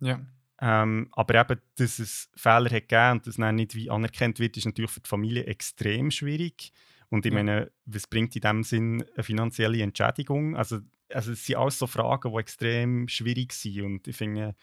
Ja. 0.00 0.20
Ähm, 0.62 1.08
aber 1.12 1.34
eben, 1.40 1.60
dass 1.76 1.98
es 1.98 2.30
Fehler 2.36 2.70
hat 2.70 2.88
gegeben 2.88 3.12
und 3.12 3.26
das 3.26 3.36
dann 3.36 3.54
nicht 3.54 3.74
wie 3.74 3.90
anerkannt 3.90 4.38
wird, 4.38 4.56
ist 4.58 4.66
natürlich 4.66 4.90
für 4.90 5.00
die 5.00 5.08
Familie 5.08 5.44
extrem 5.46 6.10
schwierig. 6.10 6.72
Und 7.08 7.24
ich 7.26 7.32
Ja. 7.32 7.38
meine, 7.38 7.72
was 7.86 8.06
bringt 8.06 8.36
in 8.36 8.42
dem 8.42 8.62
Sinn 8.62 9.04
eine 9.14 9.24
finanzielle 9.24 9.82
Entschädigung? 9.82 10.56
Also, 10.56 10.80
also 11.12 11.32
es 11.32 11.44
sind 11.46 11.56
alles 11.56 11.78
so 11.78 11.86
Fragen, 11.86 12.30
die 12.32 12.38
extrem 12.38 13.08
schwierig 13.08 13.52
sind. 13.54 13.82
Und 13.82 14.06
ich 14.08 14.16
finde, 14.16 14.54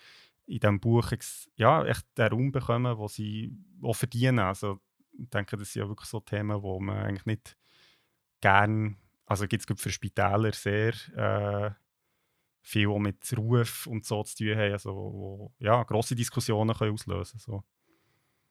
in 0.45 0.59
diesem 0.59 0.79
Buch 0.79 1.11
ja, 1.55 1.83
echt 1.83 2.05
den 2.17 2.27
Raum 2.27 2.51
bekommen, 2.51 2.97
den 2.97 3.07
sie 3.07 3.51
auch 3.81 3.95
verdienen. 3.95 4.39
Also 4.39 4.79
ich 5.19 5.29
denke, 5.29 5.57
das 5.57 5.73
sind 5.73 5.81
ja 5.81 5.89
wirklich 5.89 6.09
so 6.09 6.19
Themen, 6.19 6.61
wo 6.61 6.79
man 6.79 6.97
eigentlich 6.99 7.25
nicht 7.25 7.57
gern, 8.39 8.97
also 9.25 9.47
gibt 9.47 9.69
es 9.69 9.81
für 9.81 9.89
Spitäler 9.89 10.53
sehr 10.53 10.93
äh, 11.15 11.71
viel 12.67 12.89
auch 12.89 12.99
mit 12.99 13.37
Ruf 13.37 13.87
und 13.87 14.05
so 14.05 14.23
zu 14.23 14.35
tun 14.35 14.57
haben, 14.57 14.73
also 14.73 14.93
wo, 14.93 15.53
ja, 15.59 15.83
grosse 15.83 16.15
Diskussionen 16.15 16.75
können 16.75 16.93
auslösen 16.93 17.39
so. 17.39 17.63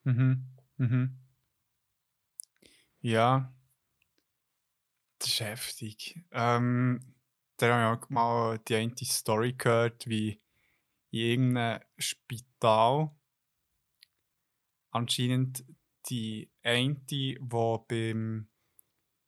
Mhm. 0.04 0.46
Mhm. 0.78 1.18
Ja. 3.02 3.52
Das 5.18 5.28
ist 5.28 5.40
heftig. 5.40 6.24
Ähm, 6.32 7.00
da 7.58 7.74
habe 7.74 7.98
ich 7.98 8.04
auch 8.04 8.10
mal 8.10 8.58
die 8.60 8.76
eine 8.76 8.94
Story 9.04 9.52
gehört, 9.52 10.06
wie 10.06 10.40
in 11.10 11.18
irgendeinem 11.18 11.82
Spital 11.98 13.10
anscheinend 14.90 15.64
die 16.08 16.50
eine, 16.62 16.94
die 16.94 17.38
beim 17.40 18.48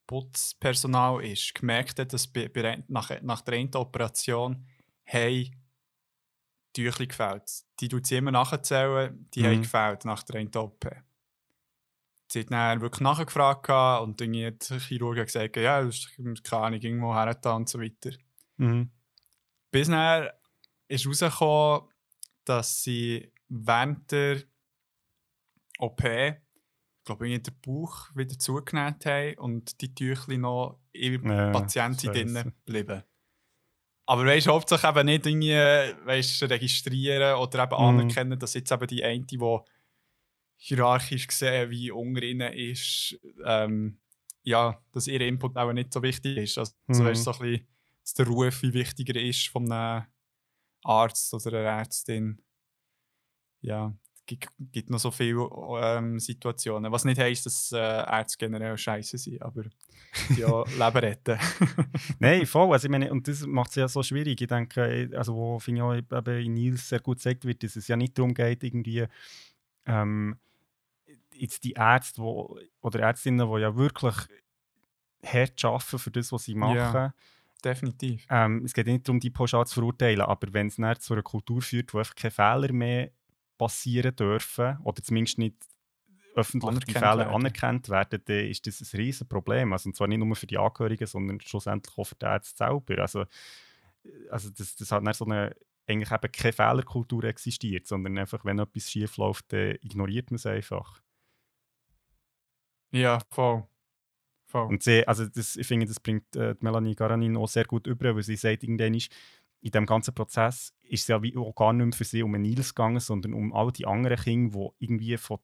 Putzpersonal 0.06 1.22
ist, 1.24 1.54
gemerkt 1.54 1.98
hat, 1.98 2.14
dass 2.14 2.32
nach, 2.88 3.10
nach 3.20 3.42
der 3.42 3.54
einen 3.54 3.74
Operation 3.74 4.66
hey, 5.10 5.50
Tüchli 6.74 7.06
gefällt. 7.06 7.64
Die 7.80 7.88
tut 7.88 8.06
sie 8.06 8.16
immer 8.16 8.30
nachzählen, 8.30 9.26
die 9.34 9.40
Mhm. 9.40 9.46
haben 9.46 9.62
gefällt 9.62 10.04
nach 10.04 10.22
der 10.22 10.62
OP. 10.62 10.84
Sie 12.30 12.40
hat 12.40 12.50
dann 12.52 12.80
wirklich 12.82 13.00
nachgefragt 13.00 13.70
und 14.02 14.20
irgendwie 14.20 14.46
hat 14.46 14.68
der 14.68 14.78
Chirurg 14.80 15.16
gesagt, 15.16 15.56
ja, 15.56 15.82
das 15.82 15.96
ist 16.18 16.44
keine 16.44 16.62
Ahnung, 16.62 16.80
irgendwo 16.80 17.14
hergetan 17.14 17.56
und 17.56 17.68
so 17.70 17.80
weiter. 17.80 18.10
Mhm. 18.58 18.90
Bis 19.70 19.88
dann 19.88 20.28
ist 20.88 21.04
herausgekommen, 21.04 21.88
dass 22.44 22.82
sie 22.82 23.32
während 23.48 24.12
der 24.12 24.42
OP, 25.78 26.04
ich 26.04 27.04
glaube, 27.04 27.28
irgendwie 27.28 27.50
den 27.50 27.60
Bauch 27.62 28.08
wieder 28.14 28.38
zugenäht 28.38 29.06
haben 29.06 29.38
und 29.38 29.80
die 29.80 29.94
Tüchli 29.94 30.36
noch 30.36 30.80
in 30.92 31.22
der 31.22 31.34
Ja, 31.46 31.50
Patientin 31.52 32.12
drinnen 32.12 32.52
bleiben. 32.66 33.04
Aber 34.08 34.24
weißt 34.24 34.46
du, 34.46 34.52
hauptsächlich 34.52 34.90
eben 34.90 35.04
nicht 35.04 35.26
irgendwie, 35.26 35.52
weißt, 35.52 36.42
registrieren 36.44 37.36
oder 37.36 37.64
eben 37.64 37.74
Mhm. 37.74 37.78
anerkennen, 37.78 38.38
dass 38.38 38.54
jetzt 38.54 38.72
eben 38.72 38.86
die 38.86 39.04
eine, 39.04 39.24
die 39.26 39.38
hierarchisch 40.56 41.26
gesehen 41.26 41.70
wie 41.70 41.90
unter 41.90 42.22
ihnen 42.22 42.52
ist, 42.52 43.18
ähm, 43.44 44.00
ja, 44.42 44.82
dass 44.92 45.08
ihr 45.08 45.20
Input 45.20 45.56
auch 45.58 45.72
nicht 45.74 45.92
so 45.92 46.02
wichtig 46.02 46.38
ist. 46.38 46.56
Also, 46.58 46.72
Mhm. 46.86 46.94
so 46.94 47.04
weißt, 47.04 47.24
so 47.24 47.32
ein 47.32 47.38
bisschen, 47.38 47.68
dass 48.02 48.14
der 48.14 48.26
Ruf 48.28 48.54
viel 48.54 48.72
wichtiger 48.72 49.20
ist 49.20 49.48
von 49.48 49.70
einem 49.70 50.06
Arzt 50.84 51.34
oder 51.34 51.48
einer 51.58 51.68
Ärztin. 51.80 52.42
Ja, 53.60 53.92
gibt, 54.28 54.52
gibt 54.72 54.90
noch 54.90 54.98
so 54.98 55.10
viele 55.10 55.48
ähm, 55.80 56.20
Situationen. 56.20 56.92
Was 56.92 57.04
nicht 57.04 57.18
heisst, 57.18 57.46
dass 57.46 57.72
äh, 57.72 57.78
Ärzte 57.78 58.38
generell 58.38 58.76
scheiße 58.76 59.18
sind, 59.18 59.42
aber 59.42 59.64
die 60.36 60.44
auch 60.44 60.66
Leben 60.78 60.98
retten. 60.98 61.38
Nein, 62.18 62.46
voll. 62.46 62.72
Also 62.72 62.86
ich 62.86 62.90
meine, 62.90 63.10
und 63.10 63.26
das 63.26 63.44
macht 63.46 63.70
es 63.70 63.76
ja 63.76 63.88
so 63.88 64.02
schwierig. 64.02 64.40
Ich 64.40 64.46
denke, 64.46 65.10
also 65.16 65.34
wo 65.34 65.58
finde 65.58 65.80
ich 65.80 65.82
auch 65.82 65.94
eben 65.94 66.44
in 66.44 66.54
Nils 66.54 66.88
sehr 66.88 67.00
gut 67.00 67.18
gesagt 67.18 67.44
wird, 67.44 67.62
dass 67.62 67.76
es 67.76 67.88
ja 67.88 67.96
nicht 67.96 68.16
darum 68.16 68.34
geht, 68.34 68.62
irgendwie 68.62 69.06
ähm, 69.86 70.38
jetzt 71.34 71.64
die 71.64 71.72
Ärzte 71.72 72.22
wo, 72.22 72.58
oder 72.82 73.00
Ärztinnen, 73.00 73.50
die 73.50 73.60
ja 73.60 73.74
wirklich 73.74 74.14
hart 75.24 75.64
arbeiten 75.64 75.98
für 75.98 76.10
das, 76.10 76.30
was 76.30 76.44
sie 76.44 76.54
machen. 76.54 76.76
Ja. 76.76 77.14
Definitiv. 77.64 78.24
Ähm, 78.30 78.62
es 78.64 78.72
geht 78.72 78.86
nicht 78.86 79.08
darum, 79.08 79.18
die 79.18 79.30
pauschal 79.30 79.66
zu 79.66 79.74
verurteilen, 79.74 80.20
aber 80.20 80.52
wenn 80.52 80.68
es 80.68 81.00
zu 81.00 81.12
einer 81.12 81.24
Kultur 81.24 81.60
führt, 81.60 81.92
wo 81.92 81.98
einfach 81.98 82.14
keine 82.14 82.30
Fehler 82.30 82.72
mehr 82.72 83.10
passieren 83.58 84.16
dürfen, 84.16 84.78
oder 84.84 85.02
zumindest 85.02 85.38
nicht 85.38 85.56
öffentlich 86.34 86.84
die 86.84 86.96
Anerkannt 86.96 86.98
Fehler 86.98 87.18
werden. 87.18 87.34
anerkannt 87.34 87.88
werden, 87.88 88.22
dann 88.24 88.46
ist 88.46 88.66
das 88.66 88.80
ein 88.80 88.96
riesen 88.96 89.28
Problem. 89.28 89.72
Also, 89.72 89.88
und 89.88 89.96
zwar 89.96 90.06
nicht 90.06 90.18
nur 90.18 90.36
für 90.36 90.46
die 90.46 90.58
Angehörigen, 90.58 91.06
sondern 91.06 91.40
schlussendlich 91.40 91.98
auch 91.98 92.04
für 92.04 92.14
die 92.14 92.26
Ärzte 92.26 92.56
selber. 92.56 93.02
Also, 93.02 93.24
also 94.30 94.50
das, 94.50 94.76
das 94.76 94.92
hat 94.92 95.16
so 95.16 95.24
eine 95.24 95.54
eigentlich 95.88 96.10
eben 96.10 96.32
keine 96.32 96.52
Fehlerkultur 96.52 97.24
existiert, 97.24 97.86
sondern 97.86 98.18
einfach, 98.18 98.44
wenn 98.44 98.58
etwas 98.58 98.90
schief 98.90 99.16
läuft, 99.16 99.52
dann 99.52 99.76
ignoriert 99.80 100.30
man 100.30 100.36
es 100.36 100.46
einfach. 100.46 101.00
Ja, 102.90 103.20
voll. 103.30 103.66
voll. 104.46 104.66
Und 104.68 104.82
sie, 104.82 105.06
also 105.08 105.26
das, 105.26 105.56
ich 105.56 105.66
finde, 105.66 105.86
das 105.86 106.00
bringt 106.00 106.36
äh, 106.36 106.54
die 106.54 106.64
Melanie 106.64 106.94
Garanin 106.94 107.36
auch 107.36 107.48
sehr 107.48 107.64
gut 107.64 107.86
über, 107.86 108.14
weil 108.14 108.22
sie 108.22 108.36
sagt, 108.36 108.62
irgendwann 108.62 108.94
ist, 108.94 109.10
in 109.60 109.70
diesem 109.72 109.86
ganzen 109.86 110.14
Prozess 110.14 110.72
ist 110.82 111.02
es 111.02 111.08
ja 111.08 111.22
wie 111.22 111.36
auch 111.36 111.52
gar 111.54 111.72
nicht 111.72 111.84
mehr 111.86 111.92
für 111.92 112.04
sie 112.04 112.22
um 112.22 112.34
einen 112.34 112.42
Nils 112.42 112.74
gegangen, 112.74 113.00
sondern 113.00 113.34
um 113.34 113.52
all 113.52 113.72
die 113.72 113.86
anderen 113.86 114.16
Kinder, 114.16 114.70
die 114.80 114.84
irgendwie 114.84 115.16
von 115.16 115.38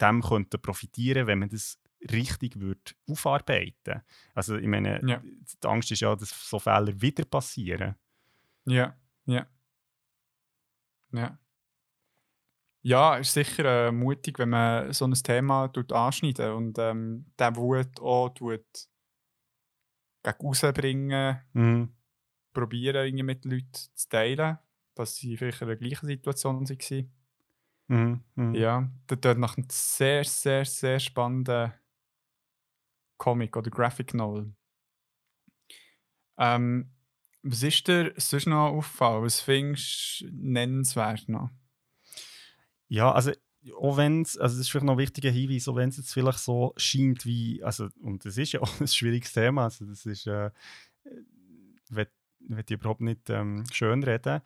dem 0.00 0.22
könnten 0.22 0.60
profitieren, 0.60 1.26
wenn 1.26 1.38
man 1.40 1.48
das 1.48 1.78
richtig 2.10 2.58
würde 2.60 2.80
aufarbeiten. 3.08 4.02
Also 4.34 4.56
ich 4.56 4.66
meine, 4.66 5.00
Ja. 5.06 5.22
die 5.22 5.66
Angst 5.68 5.90
ist 5.92 6.00
ja, 6.00 6.14
dass 6.16 6.30
so 6.48 6.58
Fehler 6.58 6.98
wieder 7.00 7.24
passieren. 7.24 7.94
Ja, 8.66 8.96
ja. 9.26 9.46
Ja. 11.12 11.38
Ja, 12.82 13.16
ist 13.16 13.34
sicher 13.34 13.88
äh, 13.88 13.92
mutig, 13.92 14.38
wenn 14.38 14.48
man 14.50 14.92
so 14.94 15.06
ein 15.06 15.12
Thema 15.12 15.68
tut 15.68 15.92
anschneidet 15.92 16.50
und 16.54 16.78
ähm, 16.78 17.26
der 17.38 17.54
Wut 17.56 18.00
auch 18.00 18.30
tut 18.30 18.64
gegen 20.22 20.36
rausbringen, 20.46 21.40
Mhm. 21.52 21.92
Probieren, 22.52 22.96
irgendwie 22.96 23.22
mit 23.24 23.44
Leuten 23.44 23.72
zu 23.72 24.08
teilen, 24.08 24.58
dass 24.94 25.16
sie 25.16 25.36
vielleicht 25.36 25.62
in 25.62 25.68
der 25.68 25.76
gleichen 25.76 26.06
Situation 26.06 26.68
waren. 26.68 27.10
Mhm. 27.88 28.24
Mhm. 28.36 28.54
Ja, 28.54 28.88
das 29.08 29.20
tut 29.20 29.38
nach 29.38 29.56
einem 29.56 29.66
sehr, 29.70 30.24
sehr, 30.24 30.64
sehr 30.64 30.98
spannenden 31.00 31.72
Comic 33.18 33.56
oder 33.56 33.70
Graphic 33.70 34.14
Novel. 34.14 34.52
Ähm, 36.38 36.90
was 37.42 37.62
ist 37.62 37.86
dir 37.88 38.12
sonst 38.16 38.46
noch 38.46 38.70
aufgefallen? 38.70 39.22
Was 39.24 39.40
findest 39.40 40.22
du 40.22 40.28
nennenswert 40.32 41.28
noch? 41.28 41.50
Ja, 42.88 43.12
also 43.12 43.32
auch 43.78 43.96
wenn 43.96 44.22
es, 44.22 44.38
also 44.38 44.54
das 44.56 44.60
ist 44.66 44.70
vielleicht 44.70 44.86
noch 44.86 44.94
ein 44.94 44.98
wichtiger 44.98 45.30
Hinweis, 45.30 45.68
auch 45.68 45.76
wenn 45.76 45.90
es 45.90 45.98
jetzt 45.98 46.12
vielleicht 46.12 46.38
so 46.40 46.72
scheint 46.76 47.26
wie, 47.26 47.62
also, 47.62 47.88
und 48.00 48.24
das 48.24 48.36
ist 48.38 48.52
ja 48.52 48.60
auch 48.62 48.80
ein 48.80 48.88
schwieriges 48.88 49.32
Thema, 49.32 49.64
also 49.64 49.84
das 49.84 50.06
ist, 50.06 50.26
äh, 50.26 50.50
ich 52.58 52.70
überhaupt 52.70 53.00
nicht 53.00 53.30
ähm, 53.30 53.64
schönreden, 53.72 54.40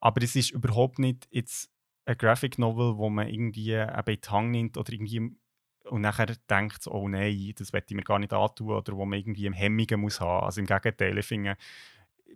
aber 0.00 0.22
es 0.22 0.36
ist 0.36 0.50
überhaupt 0.50 0.98
nicht 0.98 1.28
jetzt 1.30 1.70
ein 2.04 2.18
Graphic 2.18 2.58
Novel, 2.58 2.96
wo 2.96 3.08
man 3.10 3.28
irgendwie 3.28 3.64
die 3.64 4.28
Hand 4.28 4.50
nimmt 4.50 4.76
oder 4.76 4.92
irgendwie 4.92 5.36
und 5.84 6.00
nachher 6.00 6.34
denkt, 6.48 6.86
oh 6.86 7.08
nein, 7.08 7.52
das 7.56 7.72
werde 7.72 7.86
ich 7.90 7.96
mir 7.96 8.02
gar 8.02 8.18
nicht 8.18 8.32
antun 8.32 8.70
oder 8.70 8.96
wo 8.96 9.04
man 9.04 9.18
irgendwie 9.18 9.52
Hemmungen 9.52 10.00
muss 10.00 10.20
haben. 10.20 10.44
Also 10.44 10.60
im 10.60 10.66
Gegenteil, 10.66 11.18
ich 11.18 11.26
finde, 11.26 11.56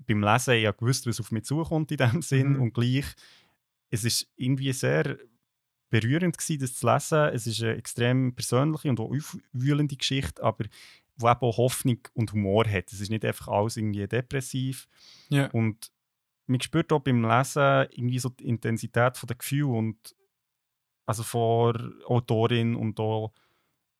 beim 0.06 0.22
Lesen 0.22 0.54
ich 0.54 0.64
ja 0.64 0.72
gewusst, 0.72 1.06
was 1.06 1.20
auf 1.20 1.30
mich 1.30 1.44
zukommt 1.44 1.90
in 1.90 1.96
dem 1.98 2.22
Sinn 2.22 2.54
Mhm. 2.54 2.62
und 2.62 2.74
gleich 2.74 3.06
es 3.88 4.04
ist 4.04 4.28
irgendwie 4.36 4.72
sehr 4.72 5.16
berührend 5.90 6.36
gewesen, 6.36 6.60
das 6.60 6.74
zu 6.74 6.86
lesen. 6.92 7.28
Es 7.32 7.46
ist 7.46 7.62
eine 7.62 7.76
extrem 7.76 8.34
persönliche 8.34 8.90
und 8.90 8.98
auch 9.00 9.10
aufwühlende 9.10 9.96
Geschichte, 9.96 10.42
aber 10.42 10.64
wo 11.16 11.28
eben 11.28 11.40
auch 11.40 11.56
Hoffnung 11.56 11.98
und 12.14 12.32
Humor 12.32 12.66
hat. 12.68 12.92
Es 12.92 13.00
ist 13.00 13.10
nicht 13.10 13.24
einfach 13.24 13.48
alles 13.48 13.76
irgendwie 13.76 14.06
depressiv. 14.06 14.88
Ja. 15.28 15.50
Und 15.50 15.90
man 16.46 16.60
spürt 16.60 16.92
auch 16.92 17.00
beim 17.00 17.22
Lesen 17.22 17.86
irgendwie 17.90 18.18
so 18.18 18.28
die 18.28 18.46
Intensität 18.46 19.18
der 19.28 19.36
Gefühle 19.36 19.66
und 19.66 20.14
also 21.06 21.22
von 21.22 22.02
Autorin 22.04 22.74
und 22.74 22.98
auch, 23.00 23.32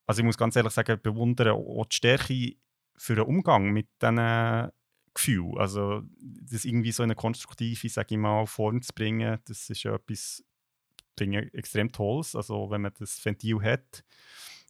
also 0.05 0.19
ich 0.19 0.25
muss 0.25 0.37
ganz 0.37 0.55
ehrlich 0.55 0.73
sagen, 0.73 0.99
bewundere 1.01 1.53
auch 1.53 1.85
die 1.85 1.95
Stärke 1.95 2.55
für 2.95 3.15
den 3.15 3.25
Umgang 3.25 3.71
mit 3.71 3.87
diesen 4.01 4.71
Gefühlen. 5.13 5.57
Also 5.57 6.03
das 6.19 6.65
irgendwie 6.65 6.91
so 6.91 7.03
in 7.03 7.07
eine 7.07 7.15
konstruktive, 7.15 7.89
sage 7.89 8.15
ich 8.15 8.19
mal, 8.19 8.45
Form 8.45 8.81
zu 8.81 8.93
bringen, 8.93 9.39
das 9.45 9.69
ist 9.69 9.83
ja 9.83 9.95
etwas 9.95 10.43
extrem 11.19 11.91
Tolles. 11.91 12.35
Also 12.35 12.69
wenn 12.69 12.81
man 12.81 12.93
das 12.99 13.23
Ventil 13.25 13.61
hat. 13.61 14.03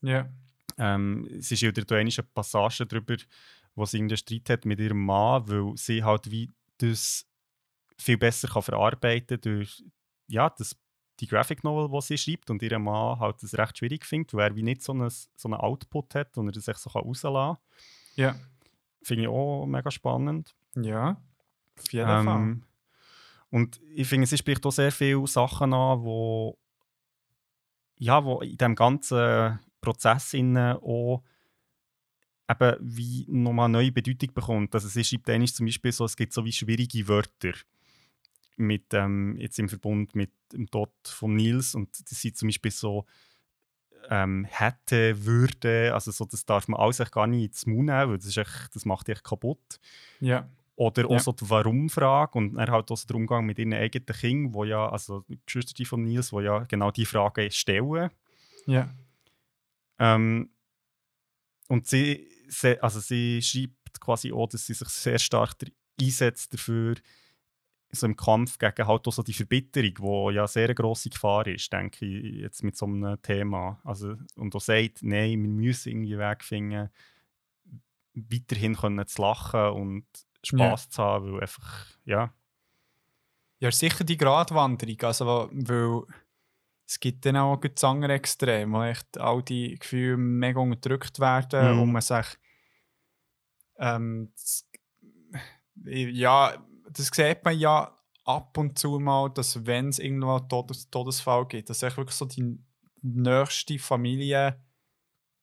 Ja. 0.01 0.29
Ähm, 0.77 1.27
es 1.37 1.51
ist 1.51 1.61
ja 1.61 1.75
wieder 1.75 1.95
eine 1.95 2.11
Passage 2.33 2.85
darüber, 2.85 3.15
wo 3.75 3.85
sie 3.85 3.97
irgendeinen 3.97 4.17
Streit 4.17 4.49
hat 4.49 4.65
mit 4.65 4.79
ihrem 4.79 5.03
Mann, 5.05 5.47
weil 5.47 5.75
sie 5.77 6.03
halt 6.03 6.29
wie 6.31 6.51
das 6.77 7.25
viel 7.97 8.17
besser 8.17 8.47
kann 8.47 8.61
verarbeiten 8.61 9.41
durch 9.41 9.83
ja, 10.27 10.49
das, 10.49 10.75
die 11.19 11.27
Graphic 11.27 11.63
Novel, 11.63 11.89
die 11.89 12.05
sie 12.05 12.17
schreibt 12.17 12.49
und 12.49 12.61
ihr 12.61 12.77
Mann 12.77 13.19
halt 13.19 13.41
das 13.41 13.57
recht 13.57 13.77
schwierig 13.77 14.05
findet, 14.05 14.33
weil 14.33 14.51
er 14.51 14.55
wie 14.55 14.63
nicht 14.63 14.83
so 14.83 14.91
einen 14.91 15.09
so 15.09 15.27
einen 15.45 15.55
Output 15.55 16.15
hat 16.15 16.37
und 16.37 16.47
er 16.47 16.51
das 16.51 16.67
echt 16.67 16.79
so 16.79 16.89
rauslassen 16.89 17.33
kann. 17.33 17.57
Ja. 18.15 18.35
Finde 19.01 19.23
ich 19.23 19.29
auch 19.29 19.65
mega 19.65 19.89
spannend. 19.89 20.55
Ja. 20.75 21.21
Auf 21.79 21.91
jeden 21.91 22.07
Fall. 22.07 22.27
Ähm, 22.27 22.63
Und 23.49 23.79
ich 23.95 24.07
finde, 24.07 24.25
es 24.25 24.37
spricht 24.37 24.65
auch 24.65 24.71
sehr 24.71 24.91
viele 24.91 25.25
Sachen 25.27 25.73
an, 25.73 26.03
wo, 26.03 26.57
ja, 27.97 28.23
wo 28.23 28.41
in 28.41 28.57
diesem 28.57 28.75
ganzen 28.75 29.59
Prozess 29.91 30.35
auch 30.35 31.23
eben 32.49 32.75
wie 32.79 33.25
nochmal 33.29 33.69
neue 33.69 33.91
Bedeutung 33.91 34.33
bekommt. 34.33 34.73
Also 34.73 34.87
es 34.87 35.07
schreibt 35.07 35.29
eigentlich 35.29 35.53
zum 35.53 35.65
Beispiel 35.65 35.91
so, 35.91 36.05
es 36.05 36.15
gibt 36.15 36.33
so 36.33 36.45
wie 36.45 36.51
schwierige 36.51 37.07
Wörter 37.07 37.53
mit, 38.55 38.93
ähm, 38.93 39.35
jetzt 39.37 39.59
im 39.59 39.69
Verbund 39.69 40.15
mit 40.15 40.31
dem 40.53 40.69
Tod 40.69 40.91
von 41.03 41.35
Nils 41.35 41.75
und 41.75 41.89
das 42.09 42.21
sind 42.21 42.37
zum 42.37 42.47
Beispiel 42.47 42.71
so 42.71 43.05
ähm, 44.09 44.45
hätte, 44.49 45.25
würde, 45.25 45.93
also 45.93 46.11
so, 46.11 46.25
das 46.25 46.45
darf 46.45 46.67
man 46.67 46.79
alles 46.79 46.99
gar 47.11 47.27
nicht 47.27 47.47
ins 47.47 47.65
Mund 47.65 47.87
nehmen, 47.87 48.09
weil 48.09 48.17
das, 48.17 48.27
ist 48.27 48.37
echt, 48.37 48.69
das 48.73 48.85
macht 48.85 49.07
dich 49.09 49.21
kaputt. 49.21 49.79
Ja. 50.21 50.47
Oder 50.77 51.07
auch 51.07 51.11
Ja. 51.11 51.19
so 51.19 51.31
die 51.33 51.49
Warum-Frage 51.49 52.37
und 52.37 52.55
er 52.55 52.71
hat 52.71 52.89
auch 52.91 52.97
so 52.97 53.07
den 53.07 53.17
Umgang 53.17 53.45
mit 53.45 53.59
ihren 53.59 53.73
eigenen 53.73 54.05
Kindern, 54.05 54.53
wo 54.53 54.63
ja, 54.63 54.87
also 54.89 55.25
die 55.27 55.39
Geschwister 55.45 55.83
von 55.85 56.03
Nils, 56.03 56.29
die 56.29 56.43
ja 56.43 56.59
genau 56.59 56.91
die 56.91 57.05
Frage 57.05 57.51
stellen. 57.51 58.09
Ja. 58.65 58.89
Ähm, 59.99 60.49
und 61.67 61.87
sie, 61.87 62.29
sie, 62.47 62.81
also 62.81 62.99
sie 62.99 63.41
schreibt 63.41 63.99
quasi 63.99 64.31
auch, 64.31 64.47
dass 64.47 64.65
sie 64.65 64.73
sich 64.73 64.87
sehr 64.89 65.19
stark 65.19 65.55
einsetzt 65.99 66.53
dafür, 66.53 66.95
so 67.89 68.05
im 68.05 68.15
Kampf 68.15 68.57
gegen 68.57 68.85
halt 68.87 69.07
auch 69.07 69.11
so 69.13 69.23
die 69.23 69.33
Verbitterung, 69.33 70.29
die 70.31 70.35
ja 70.35 70.47
sehr 70.47 70.65
eine 70.65 70.75
grosse 70.75 71.09
Gefahr 71.09 71.47
ist, 71.47 71.71
denke 71.71 72.05
ich, 72.05 72.35
jetzt 72.41 72.63
mit 72.63 72.75
so 72.77 72.85
einem 72.85 73.21
Thema. 73.21 73.79
Also, 73.83 74.15
und 74.35 74.53
auch 74.55 74.61
sagt, 74.61 75.03
nein, 75.03 75.41
wir 75.41 75.49
müssen 75.49 75.89
irgendwie 75.89 76.17
Weg 76.17 76.43
finden, 76.43 76.89
weiterhin 78.13 78.75
können 78.75 79.07
zu 79.07 79.21
lachen 79.21 79.69
und 79.71 80.05
Spass 80.43 80.89
zu 80.89 81.01
haben, 81.01 81.33
weil 81.33 81.41
einfach, 81.41 81.85
ja. 82.05 82.33
Ja, 83.59 83.71
sicher 83.71 84.03
die 84.03 84.17
Gratwanderung. 84.17 85.01
Also, 85.01 85.25
wo- 85.25 85.49
weil 85.51 86.03
es 86.87 86.99
gibt 86.99 87.25
dann 87.25 87.35
auch 87.37 87.57
das 87.57 87.83
andere 87.83 88.13
Extrem, 88.13 88.71
wo 88.73 88.81
echt 88.83 89.17
all 89.17 89.43
die 89.43 89.75
Gefühle 89.77 90.17
mega 90.17 90.59
unterdrückt 90.61 91.19
werden 91.19 91.75
Mhm. 91.75 91.81
und 91.81 91.91
man 91.91 92.01
sich. 92.01 92.25
Ähm, 93.77 94.31
das, 94.33 94.67
ja, 95.85 96.53
das 96.91 97.07
sieht 97.07 97.43
man 97.45 97.59
ja 97.59 97.93
ab 98.25 98.57
und 98.57 98.77
zu 98.79 98.99
mal, 98.99 99.29
dass 99.29 99.65
wenn 99.65 99.89
es 99.89 99.99
irgendwo 99.99 100.35
einen 100.35 100.49
Todes 100.49 100.89
Todesfall 100.89 101.45
gibt, 101.47 101.69
dass 101.69 101.83
echt 101.83 101.97
wirklich 101.97 102.15
so 102.15 102.25
die 102.25 102.57
nächste 103.01 103.77
Familie 103.79 104.59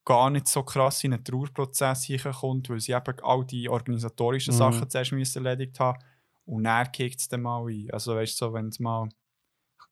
gar 0.05 0.29
nicht 0.31 0.49
so 0.49 0.63
krass 0.63 1.03
in 1.05 1.15
einen 1.15 1.25
Trauerprozess 1.25 2.05
hineinkommt, 2.05 2.69
weil 2.69 2.81
sie 2.81 2.93
eben 2.93 3.21
all 3.23 3.45
die 3.47 3.69
organisatorischen 3.69 4.53
Mhm. 4.55 4.59
Sachen 4.59 4.91
zuerst 4.91 5.37
erledigt 5.37 5.79
haben 5.81 6.03
und 6.45 6.65
dann 6.65 6.91
kickt 6.93 7.21
es 7.21 7.29
dann 7.29 7.43
mal 7.43 7.65
ein. 7.67 7.91
Also 7.91 8.15
weißt 8.17 8.39
du, 8.41 8.47
so, 8.47 8.53
wenn 8.53 8.69
es 8.69 8.81
mal 8.81 9.09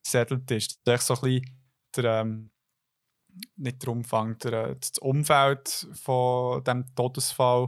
gesettelt 0.03 0.49
ist, 0.51 0.79
das 0.85 1.01
ist 1.01 1.07
so 1.07 1.15
ein 1.15 1.21
bisschen 1.21 1.59
der, 1.95 2.21
ähm, 2.21 2.51
nicht 3.55 3.81
der 3.83 3.89
Umfang, 3.89 4.37
der, 4.39 4.53
äh, 4.69 4.75
das 4.79 4.97
Umfeld 4.99 5.87
von 5.93 6.63
dem 6.63 6.85
Todesfall 6.95 7.67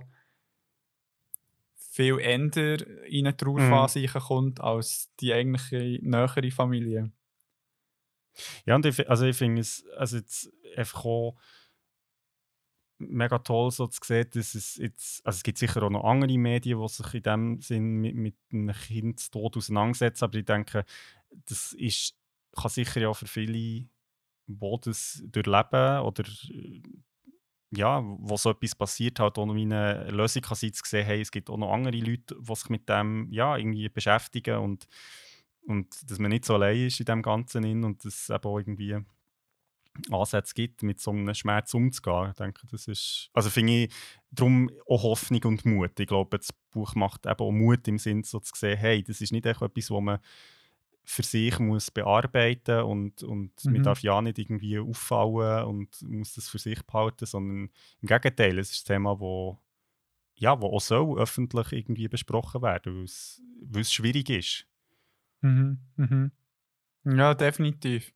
viel 1.76 2.20
eher 2.20 2.36
in 3.08 3.28
eine 3.28 3.38
Trauerphase 3.38 4.00
Mhm. 4.00 4.20
kommt 4.20 4.60
als 4.62 5.10
die 5.20 5.34
eigentliche 5.34 6.00
nähere 6.02 6.52
Familie. 6.52 7.12
Ja, 8.66 8.76
und 8.76 8.86
ich, 8.86 9.10
also 9.10 9.26
ich 9.26 9.38
finde 9.38 9.62
es 9.62 9.86
also 9.98 10.18
jetzt 10.18 10.52
einfach 10.76 11.06
auch 11.06 11.36
mega 12.98 13.40
toll 13.40 13.72
so 13.72 13.88
zu 13.88 14.00
sehen, 14.04 14.28
dass 14.34 14.56
es 14.56 14.78
jetzt, 14.78 15.26
also 15.26 15.38
es 15.38 15.44
gibt 15.44 15.58
sicher 15.58 15.84
auch 15.84 15.90
noch 15.90 16.04
andere 16.04 16.38
Medien, 16.38 16.80
die 16.82 16.88
sich 16.88 17.14
in 17.14 17.24
dem 17.24 17.62
Sinn 17.62 18.02
mit, 18.02 18.16
mit 18.16 18.36
einem 18.52 18.74
Kindstod 18.74 19.58
auseinandersetzen, 19.58 20.24
aber 20.26 20.38
ich 20.38 20.46
denke, 20.46 20.86
das 21.46 21.74
ist, 21.74 22.16
kann 22.56 22.72
sicher 22.72 23.02
ja 23.02 23.14
für 23.14 23.28
viele, 23.28 23.54
die 23.54 23.90
das 24.82 25.24
durchleben 25.26 26.00
oder 26.02 26.24
äh, 26.50 26.82
ja, 27.72 28.02
wo 28.04 28.38
so 28.38 28.52
etwas 28.52 28.76
passiert, 28.76 29.20
halt 29.20 29.38
auch 29.38 29.46
noch 29.46 29.56
wie 29.56 29.64
eine 29.64 30.10
Lösung 30.10 30.42
kann 30.44 30.56
sein, 30.56 30.74
zu 30.74 30.84
sehen, 30.86 31.06
hey, 31.06 31.20
es 31.22 31.32
gibt 31.32 31.50
auch 31.50 31.58
noch 31.58 31.74
andere 31.74 31.98
Leute, 31.98 32.36
die 32.40 32.56
sich 32.56 32.70
mit 32.70 32.88
dem 32.88 33.28
ja, 33.32 33.58
irgendwie 33.58 33.90
beschäftigen 33.90 34.58
und 34.60 34.88
und 35.68 36.12
dass 36.12 36.20
man 36.20 36.30
nicht 36.30 36.46
so 36.46 36.54
allein 36.56 36.86
ist 36.86 37.00
in 37.00 37.06
dem 37.08 37.22
Ganzen 37.24 37.64
in 37.64 37.84
und 37.84 38.06
dass 38.06 38.14
es 38.14 38.30
eben 38.30 38.44
auch 38.44 38.60
irgendwie 38.60 38.98
Ansätze 40.12 40.54
gibt, 40.54 40.84
mit 40.84 41.00
so 41.00 41.12
einem 41.12 41.34
Schmerz 41.34 41.74
umzugehen. 41.74 42.30
Ich 42.30 42.36
denke, 42.36 42.68
das 42.70 42.88
ist, 42.88 43.30
also 43.34 43.50
finde 43.50 43.84
ich 43.84 43.94
darum 44.32 44.70
auch 44.88 45.04
Hoffnung 45.04 45.44
und 45.46 45.66
Mut. 45.66 46.00
Ich 46.00 46.08
glaube, 46.08 46.38
das 46.38 46.54
Buch 46.72 46.96
macht 46.96 47.26
eben 47.26 47.40
auch 47.40 47.52
Mut 47.52 47.88
im 47.88 47.98
Sinn, 47.98 48.24
so 48.24 48.40
zu 48.40 48.54
sehen, 48.56 48.78
hey, 48.78 49.04
das 49.04 49.22
ist 49.22 49.32
nicht 49.32 49.46
etwas, 49.46 49.72
was 49.74 50.02
man 50.02 50.20
für 51.06 51.24
sich 51.24 51.60
muss 51.60 51.92
bearbeiten 51.92 52.82
und, 52.84 53.24
und 53.24 53.70
man 53.70 53.76
Mhm. 53.80 53.84
darf 53.84 54.02
ja 54.02 54.22
nicht 54.22 54.40
irgendwie 54.40 54.80
auffallen 54.80 55.66
und 55.66 56.02
muss 56.04 56.34
das 56.36 56.50
für 56.50 56.60
sich 56.60 56.82
behalten, 56.86 57.26
sondern 57.26 57.70
im 58.02 58.08
Gegenteil, 58.08 58.60
es 58.60 58.72
ist 58.72 58.90
ein 58.90 58.96
Thema, 58.96 59.20
wo 59.20 59.60
ja, 60.36 60.60
wo 60.62 60.68
auch 60.68 60.82
soll 60.82 61.18
öffentlich 61.20 61.72
irgendwie 61.72 62.08
besprochen 62.10 62.62
werden, 62.62 62.98
weil 62.98 63.04
es, 63.06 63.42
weil 63.62 63.82
es 63.82 63.94
schwierig 63.94 64.30
ist. 64.30 64.68
Mhm, 65.42 65.80
mhm. 65.98 66.32
Ja, 67.06 67.34
definitiv. 67.36 68.14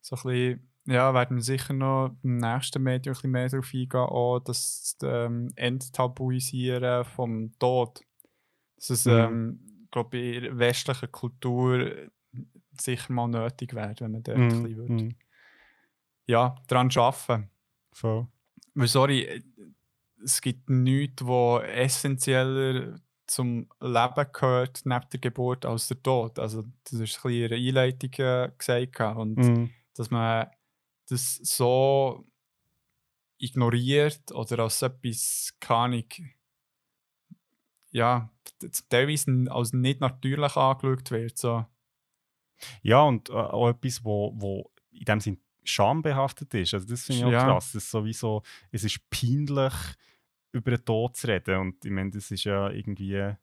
So 0.00 0.16
ein 0.16 0.22
bisschen, 0.22 0.68
ja, 0.86 1.14
werden 1.14 1.36
wir 1.36 1.42
sicher 1.42 1.74
noch 1.74 2.16
im 2.22 2.38
nächsten 2.38 2.82
Medium 2.82 3.12
ein 3.12 3.16
bisschen 3.16 3.30
mehr 3.30 3.48
darauf 3.48 3.72
eingehen, 3.72 4.00
auch 4.00 4.40
das 4.40 4.96
ähm, 5.02 5.48
Enttabuisieren 5.56 7.04
vom 7.04 7.52
Tod. 7.58 8.00
Dass 8.76 8.90
es, 8.90 9.06
Mhm. 9.06 9.12
ähm, 9.12 9.71
glaube 9.92 10.18
ich, 10.18 10.36
in 10.38 10.42
der 10.42 10.58
westlichen 10.58 11.12
Kultur 11.12 12.10
sicher 12.80 13.12
mal 13.12 13.28
nötig 13.28 13.74
wäre, 13.74 13.94
wenn 14.00 14.12
man 14.12 14.22
dort 14.24 14.38
ein 14.38 14.48
bisschen 14.48 14.76
würde. 14.76 14.92
Mhm. 14.92 15.14
Ja, 16.26 16.56
daran 16.66 16.90
arbeiten. 16.96 17.50
Voll. 17.92 18.26
Weil, 18.74 18.88
sorry, 18.88 19.22
äh, 19.22 19.42
es 20.24 20.40
gibt 20.40 20.68
nichts, 20.70 21.24
was 21.26 21.62
essentieller 21.64 22.98
zum 23.26 23.68
Leben 23.80 24.26
gehört 24.32 24.80
neben 24.84 25.08
der 25.12 25.20
Geburt 25.20 25.64
als 25.66 25.88
der 25.88 26.02
Tod. 26.02 26.38
Also, 26.38 26.62
das 26.84 26.92
ist 26.94 27.24
ein 27.24 27.30
bisschen 27.30 27.42
in 27.42 27.48
der 27.48 27.58
Einleitung 27.58 28.12
äh, 28.24 28.50
gesagt. 28.56 29.16
Und 29.16 29.36
Mhm. 29.36 29.70
dass 29.94 30.10
man 30.10 30.48
das 31.08 31.36
so 31.36 32.24
ignoriert 33.38 34.32
oder 34.32 34.60
als 34.60 34.82
etwas, 34.82 35.52
keine 35.60 35.78
Ahnung, 35.80 36.04
ja, 37.92 38.30
teilweise 38.88 39.46
als 39.50 39.72
nicht 39.72 40.00
natürlich 40.00 40.56
angeschaut 40.56 41.10
wird. 41.10 41.38
So. 41.38 41.64
Ja, 42.82 43.02
und 43.02 43.28
äh, 43.30 43.32
auch 43.32 43.68
etwas, 43.68 44.04
wo, 44.04 44.32
wo 44.34 44.70
in 44.90 45.04
dem 45.04 45.20
Sinn 45.20 45.38
schambehaftet 45.64 46.52
ist. 46.54 46.74
Also 46.74 46.86
das 46.86 47.04
finde 47.04 47.20
ich 47.20 47.24
auch 47.26 47.32
Ja. 47.32 47.44
krass. 47.44 47.72
Das 47.72 47.84
ist 47.84 47.90
sowieso, 47.90 48.42
es 48.72 48.84
ist 48.84 48.98
peinlich, 49.10 49.72
über 50.52 50.72
den 50.72 50.84
Tod 50.84 51.16
zu 51.16 51.28
reden. 51.28 51.58
Und 51.60 51.84
ich 51.84 51.90
meine, 51.90 52.10
das 52.10 52.30
ist 52.30 52.44
ja 52.44 52.70
irgendwie, 52.70 53.34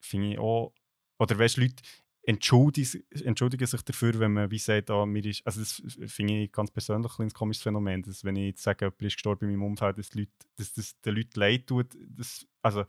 finde 0.00 0.32
ich 0.32 0.38
auch, 0.38 0.72
oder 1.18 1.38
weißt 1.38 1.56
du, 1.56 1.62
Leute 1.62 1.82
entschuldigen, 2.26 3.04
entschuldigen 3.22 3.66
sich 3.66 3.82
dafür, 3.82 4.18
wenn 4.18 4.32
man 4.32 4.50
wie 4.50 4.58
sagt, 4.58 4.90
ah, 4.90 5.06
mir 5.06 5.24
ist, 5.24 5.46
also 5.46 5.60
das 5.60 5.82
finde 6.12 6.42
ich 6.42 6.52
ganz 6.52 6.70
persönlich 6.70 7.18
ein 7.18 7.30
komisches 7.30 7.62
Phänomen, 7.62 8.02
dass 8.02 8.24
wenn 8.24 8.36
ich 8.36 8.46
jetzt 8.46 8.62
sage, 8.62 8.86
jemand 8.86 9.02
ist 9.02 9.14
gestorben 9.14 9.44
in 9.50 9.56
meinem 9.56 9.68
Umfeld, 9.70 9.98
dass, 9.98 10.10
die 10.10 10.20
Leute, 10.20 10.32
dass 10.56 10.72
das 10.72 11.00
den 11.02 11.14
Leuten 11.16 11.38
leid 11.38 11.66
tut, 11.66 11.94
das, 12.08 12.46
also 12.62 12.84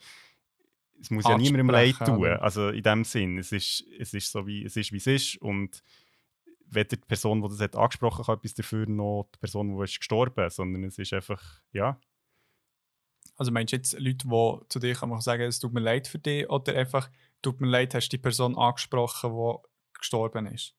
es 1.02 1.10
muss 1.10 1.26
ja 1.26 1.38
niemandem 1.38 1.70
leid 1.70 1.96
tun. 1.98 2.26
Also 2.26 2.70
in 2.70 2.84
dem 2.84 3.04
Sinn, 3.04 3.38
es 3.38 3.52
ist, 3.52 3.84
es 4.00 4.14
ist 4.14 4.32
so 4.32 4.48
wie 4.48 4.64
es 4.64 4.76
ist, 4.76 4.92
wie 4.92 4.98
es 4.98 5.08
ist 5.08 5.38
und 5.42 5.82
weder 6.68 6.98
die 6.98 7.06
Person, 7.06 7.42
die 7.42 7.50
das 7.50 7.60
hat 7.60 7.76
angesprochen 7.76 8.26
hat, 8.28 8.40
etwas 8.40 8.54
dafür, 8.56 8.88
noch 8.88 9.30
die 9.34 9.40
Person, 9.40 9.78
die 9.78 9.84
ist 9.84 10.00
gestorben, 10.00 10.50
sondern 10.50 10.84
es 10.84 10.98
ist 10.98 11.14
einfach, 11.14 11.42
ja, 11.72 12.00
Also 13.38 13.52
meinst 13.52 13.74
du 13.74 13.78
jetzt 13.78 13.94
Leute, 14.00 14.28
die 14.28 14.68
zu 14.70 14.80
dir 14.80 14.96
kann 14.96 15.22
sagen, 15.22 15.44
es 15.44 15.60
tut 15.60 15.74
mir 15.74 15.82
leid 15.82 16.08
für 16.08 16.20
dich 16.20 16.50
oder 16.50 16.76
einfach, 16.76 17.10
tut 17.42 17.62
mir 17.62 17.68
leid, 17.68 17.94
hast 17.94 18.10
du 18.10 18.18
die 18.18 18.22
Person 18.22 18.58
angesprochen, 18.58 19.32
die 19.32 19.98
gestorben 20.00 20.48
ist? 20.48 20.76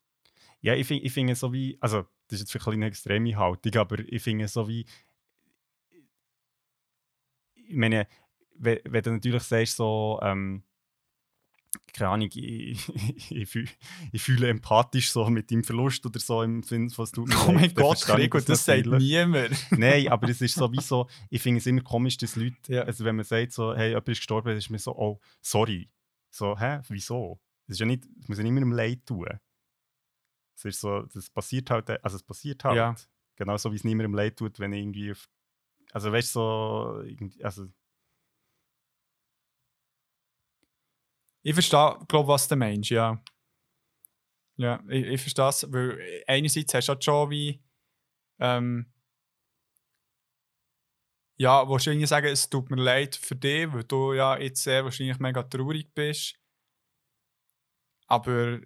Ja, 0.61 0.75
ich 0.75 0.87
finde 0.87 1.05
ich 1.05 1.13
find 1.13 1.37
so 1.37 1.53
wie, 1.53 1.77
also 1.81 2.03
das 2.29 2.41
ist 2.41 2.41
jetzt 2.41 2.53
vielleicht 2.53 2.69
eine 2.69 2.87
extreme 2.87 3.37
Haltung, 3.37 3.75
aber 3.77 4.01
ich 4.01 4.23
finde 4.23 4.49
so 4.49 4.67
wie, 4.67 4.87
ich 7.55 7.77
meine, 7.77 8.09
wenn, 8.59 8.79
wenn 8.85 9.03
du 9.03 9.11
natürlich 9.13 9.43
sagst 9.43 9.77
so, 9.77 10.19
ähm, 10.23 10.63
keine 11.93 12.11
Ahnung, 12.11 12.29
ich, 12.33 12.89
ich, 13.31 13.77
ich 14.13 14.23
fühle 14.23 14.49
empathisch 14.49 15.11
so 15.11 15.29
mit 15.29 15.51
deinem 15.51 15.65
Verlust 15.65 16.05
oder 16.07 16.19
so 16.19 16.43
im 16.43 16.63
Sinne, 16.63 16.91
was 16.97 17.13
du 17.13 17.25
Oh 17.49 17.53
mein 17.53 17.73
Gott, 17.75 18.01
Gregor, 18.03 18.41
das 18.41 18.65
sagt 18.65 18.87
niemand. 18.87 19.55
Nein, 19.71 20.09
aber 20.09 20.29
es 20.29 20.41
ist 20.41 20.55
sowieso, 20.55 21.09
ich 21.31 21.43
finde 21.43 21.59
es 21.59 21.67
immer 21.67 21.83
komisch, 21.83 22.17
dass 22.17 22.37
Leute, 22.37 22.57
Ja. 22.73 22.83
also 22.83 23.05
wenn 23.05 23.17
man 23.17 23.25
sagt 23.25 23.53
so, 23.53 23.75
hey, 23.75 23.89
jemand 23.89 24.09
ist 24.09 24.19
gestorben, 24.19 24.57
ist 24.57 24.71
mir 24.71 24.79
so, 24.79 24.97
oh, 24.97 25.21
sorry. 25.41 25.91
So, 26.31 26.59
hä, 26.59 26.81
wieso? 26.89 27.41
Das 27.67 27.75
ist 27.75 27.81
ja 27.81 27.87
nicht, 27.87 28.05
das 28.19 28.29
muss 28.29 28.39
ja 28.39 28.45
niemandem 28.45 28.73
leid 28.73 29.07
tun. 29.07 29.27
Es 30.57 30.65
ist 30.65 30.81
so, 30.81 31.03
das 31.03 31.29
passiert 31.31 31.71
halt, 31.71 31.91
also 32.03 32.17
es 32.17 32.23
passiert 32.23 32.65
halt. 32.65 32.77
Ja. 32.77 32.95
Genauso 33.37 33.71
wie 33.73 33.77
es 33.77 33.85
niemandem 33.85 34.15
leid 34.15 34.37
tut, 34.39 34.59
wenn 34.59 34.73
irgendwie, 34.73 35.13
auf, 35.13 35.29
also 35.93 36.11
weißt 36.13 36.35
du, 36.37 36.41
so, 36.41 37.05
also, 37.43 37.67
Ich 41.47 41.55
verstehe, 41.55 41.97
glaube 42.09 42.27
was 42.27 42.49
du 42.49 42.57
meinst, 42.57 42.91
ja. 42.91 43.23
Ja, 44.57 44.83
ich, 44.89 45.05
ich 45.07 45.21
verstehe 45.21 45.45
das, 45.45 45.73
weil 45.73 46.25
einerseits 46.27 46.75
hast 46.75 46.89
du 46.89 46.93
halt 46.93 47.05
schon 47.05 47.31
wie 47.31 47.63
ähm, 48.41 48.93
ja, 51.37 51.69
wahrscheinlich 51.69 52.09
sagen, 52.09 52.27
es 52.27 52.51
tut 52.51 52.69
mir 52.69 52.83
leid 52.83 53.15
für 53.15 53.37
dich, 53.37 53.73
weil 53.73 53.85
du 53.85 54.15
ja 54.15 54.37
jetzt 54.37 54.65
sehr 54.65 54.83
wahrscheinlich 54.83 55.21
mega 55.21 55.45
traurig 55.45 55.95
bist. 55.95 56.35
Aber, 58.09 58.61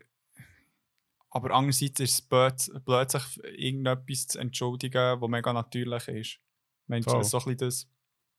aber 1.29 1.51
andererseits 1.51 2.01
ist 2.01 2.13
es 2.15 2.23
blöd, 2.23 2.85
blöd 2.87 3.11
sich 3.11 3.45
irgendetwas 3.45 4.29
zu 4.29 4.39
entschuldigen, 4.39 5.21
was 5.21 5.29
mega 5.29 5.53
natürlich 5.53 6.09
ist. 6.09 6.41
Meinst 6.87 7.09
du, 7.09 7.23
so 7.23 7.41
ein 7.41 7.45
bisschen 7.45 7.59
das? 7.59 7.89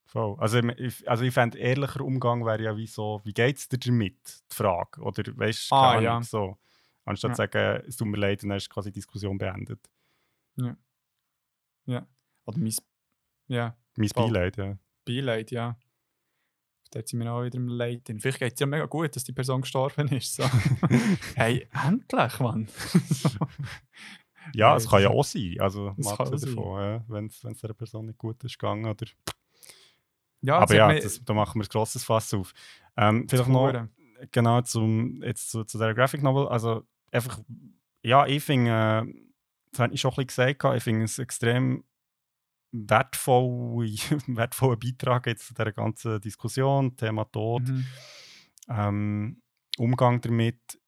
Voll. 0.06 0.36
Also, 0.40 0.60
ich, 0.60 1.10
also 1.10 1.24
ich 1.24 1.34
fände, 1.34 1.58
ehrlicher 1.58 2.02
Umgang 2.02 2.46
wäre 2.46 2.62
ja 2.62 2.76
wie 2.76 2.88
so, 2.88 3.22
wie 3.24 3.34
geht 3.34 3.58
es 3.58 3.70
dir 3.70 3.78
damit? 3.78 4.44
Die 4.52 4.56
Frage. 4.56 5.02
Oder 5.02 5.24
weißt 5.38 5.72
du, 5.72 5.76
Ah, 5.76 6.00
ja. 6.02 6.12
Ahnung, 6.12 6.24
so. 6.24 6.58
Anstatt 7.06 7.32
Ja. 7.32 7.36
zu 7.36 7.42
sagen, 7.44 7.84
es 7.88 7.96
tut 7.96 8.08
mir 8.08 8.18
leid, 8.18 8.44
dann 8.44 8.52
hast 8.52 8.68
du 8.68 8.74
quasi 8.74 8.92
die 8.92 9.00
Diskussion 9.00 9.38
beendet. 9.38 9.80
Ja. 11.86 12.08
Oder 12.46 12.58
mein 12.58 12.74
ja, 13.48 13.76
Mein. 13.96 14.10
Beileid, 14.16 14.58
ja. 14.58 14.78
Beileid, 15.06 15.52
ja. 15.52 15.78
Dort 16.92 17.08
sind 17.08 17.20
wir 17.22 17.32
auch 17.32 17.44
wieder 17.44 17.56
im 17.58 17.68
Leid. 17.68 18.12
Vielleicht 18.20 18.40
geht 18.40 18.54
es 18.54 18.60
ja 18.60 18.66
mega 18.66 18.86
gut, 18.86 19.16
dass 19.16 19.24
die 19.24 19.32
Person 19.32 19.62
gestorben 19.62 20.10
ist. 20.10 20.36
So. 20.36 20.44
hey, 21.36 21.68
endlich, 21.86 22.40
Mann. 22.40 22.68
so. 23.10 23.30
Ja, 24.56 24.76
es 24.76 24.90
kann 24.90 25.04
ja 25.04 25.10
auch 25.10 25.24
sein. 25.24 25.56
Also, 25.60 25.94
mal 25.98 26.18
davon, 26.18 26.82
ja, 26.82 27.06
wenn 27.08 27.28
es 27.28 27.40
der 27.42 27.74
Person 27.74 28.08
nicht 28.08 28.18
gut 28.18 28.44
ist 28.44 28.58
gegangen. 28.58 28.86
Oder... 28.90 29.06
Ja, 30.42 30.58
Aber 30.60 30.76
ja, 30.76 30.94
das, 30.94 31.24
da 31.24 31.34
machen 31.34 31.60
wir 31.60 31.66
ein 31.66 31.70
grosses 31.70 32.04
Fass 32.04 32.34
auf. 32.34 32.54
Ähm, 32.98 33.28
vielleicht 33.30 33.50
noch 33.50 33.68
Hure. 33.68 33.90
genau 34.32 34.62
zum, 34.62 35.22
jetzt 35.24 35.52
zu, 35.52 35.64
zu 35.64 35.78
der 35.78 35.94
Graphic 35.94 36.22
Novel. 36.24 36.48
Also, 36.48 36.84
einfach, 37.12 37.40
ja, 38.04 38.26
ich 38.26 38.44
finde, 38.44 38.72
äh, 39.08 39.14
das 39.72 39.80
habe 39.80 39.94
ich 39.94 40.02
schon 40.02 40.12
ein 40.12 40.26
bisschen 40.26 40.58
gesagt, 40.58 40.76
ich 40.78 40.84
finde 40.84 41.06
es 41.06 41.20
extrem 41.20 41.84
wertvoll, 42.72 43.86
wertvoller 44.28 44.78
Beitrag 44.78 45.28
jetzt 45.28 45.48
zu 45.48 45.54
dieser 45.54 45.72
ganzen 45.72 46.22
Diskussion, 46.22 46.96
Thema 46.96 47.26
Tod, 47.26 47.64
Mhm. 47.68 47.86
ähm, 48.70 49.42
Umgang 49.78 50.22
damit. 50.22 50.80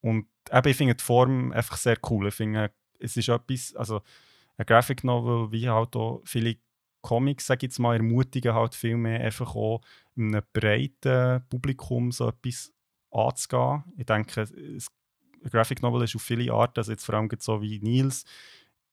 Und 0.00 0.26
eben, 0.52 0.68
ich 0.68 0.76
finde 0.76 0.94
die 0.94 1.04
Form 1.04 1.52
einfach 1.52 1.76
sehr 1.76 1.96
cool. 2.10 2.28
Ich 2.28 2.34
finde, 2.34 2.70
es 2.98 3.16
ist 3.16 3.28
etwas, 3.28 3.74
also 3.76 4.02
eine 4.56 4.66
Graphic 4.66 5.04
Novel, 5.04 5.50
wie 5.52 5.68
halt 5.68 5.96
auch 5.96 6.22
viele 6.24 6.56
Comics, 7.04 7.46
sage 7.46 7.58
ich 7.58 7.62
jetzt 7.64 7.78
mal, 7.78 7.96
ermutigen 7.96 8.54
halt 8.54 8.74
viel 8.74 8.96
mehr 8.96 9.20
einfach 9.20 9.54
auch 9.54 9.82
einem 10.16 10.42
breiten 10.54 11.44
Publikum 11.50 12.10
so 12.10 12.28
etwas 12.28 12.72
anzugehen. 13.10 13.84
Ich 13.98 14.06
denke, 14.06 14.40
es, 14.40 14.52
eine 14.52 15.50
Graphic 15.50 15.82
Novel 15.82 16.04
ist 16.04 16.16
auf 16.16 16.22
viele 16.22 16.50
Arten, 16.50 16.78
also 16.78 16.92
jetzt 16.92 17.04
vor 17.04 17.14
allem 17.16 17.28
so 17.38 17.60
wie 17.60 17.78
Nils 17.78 18.24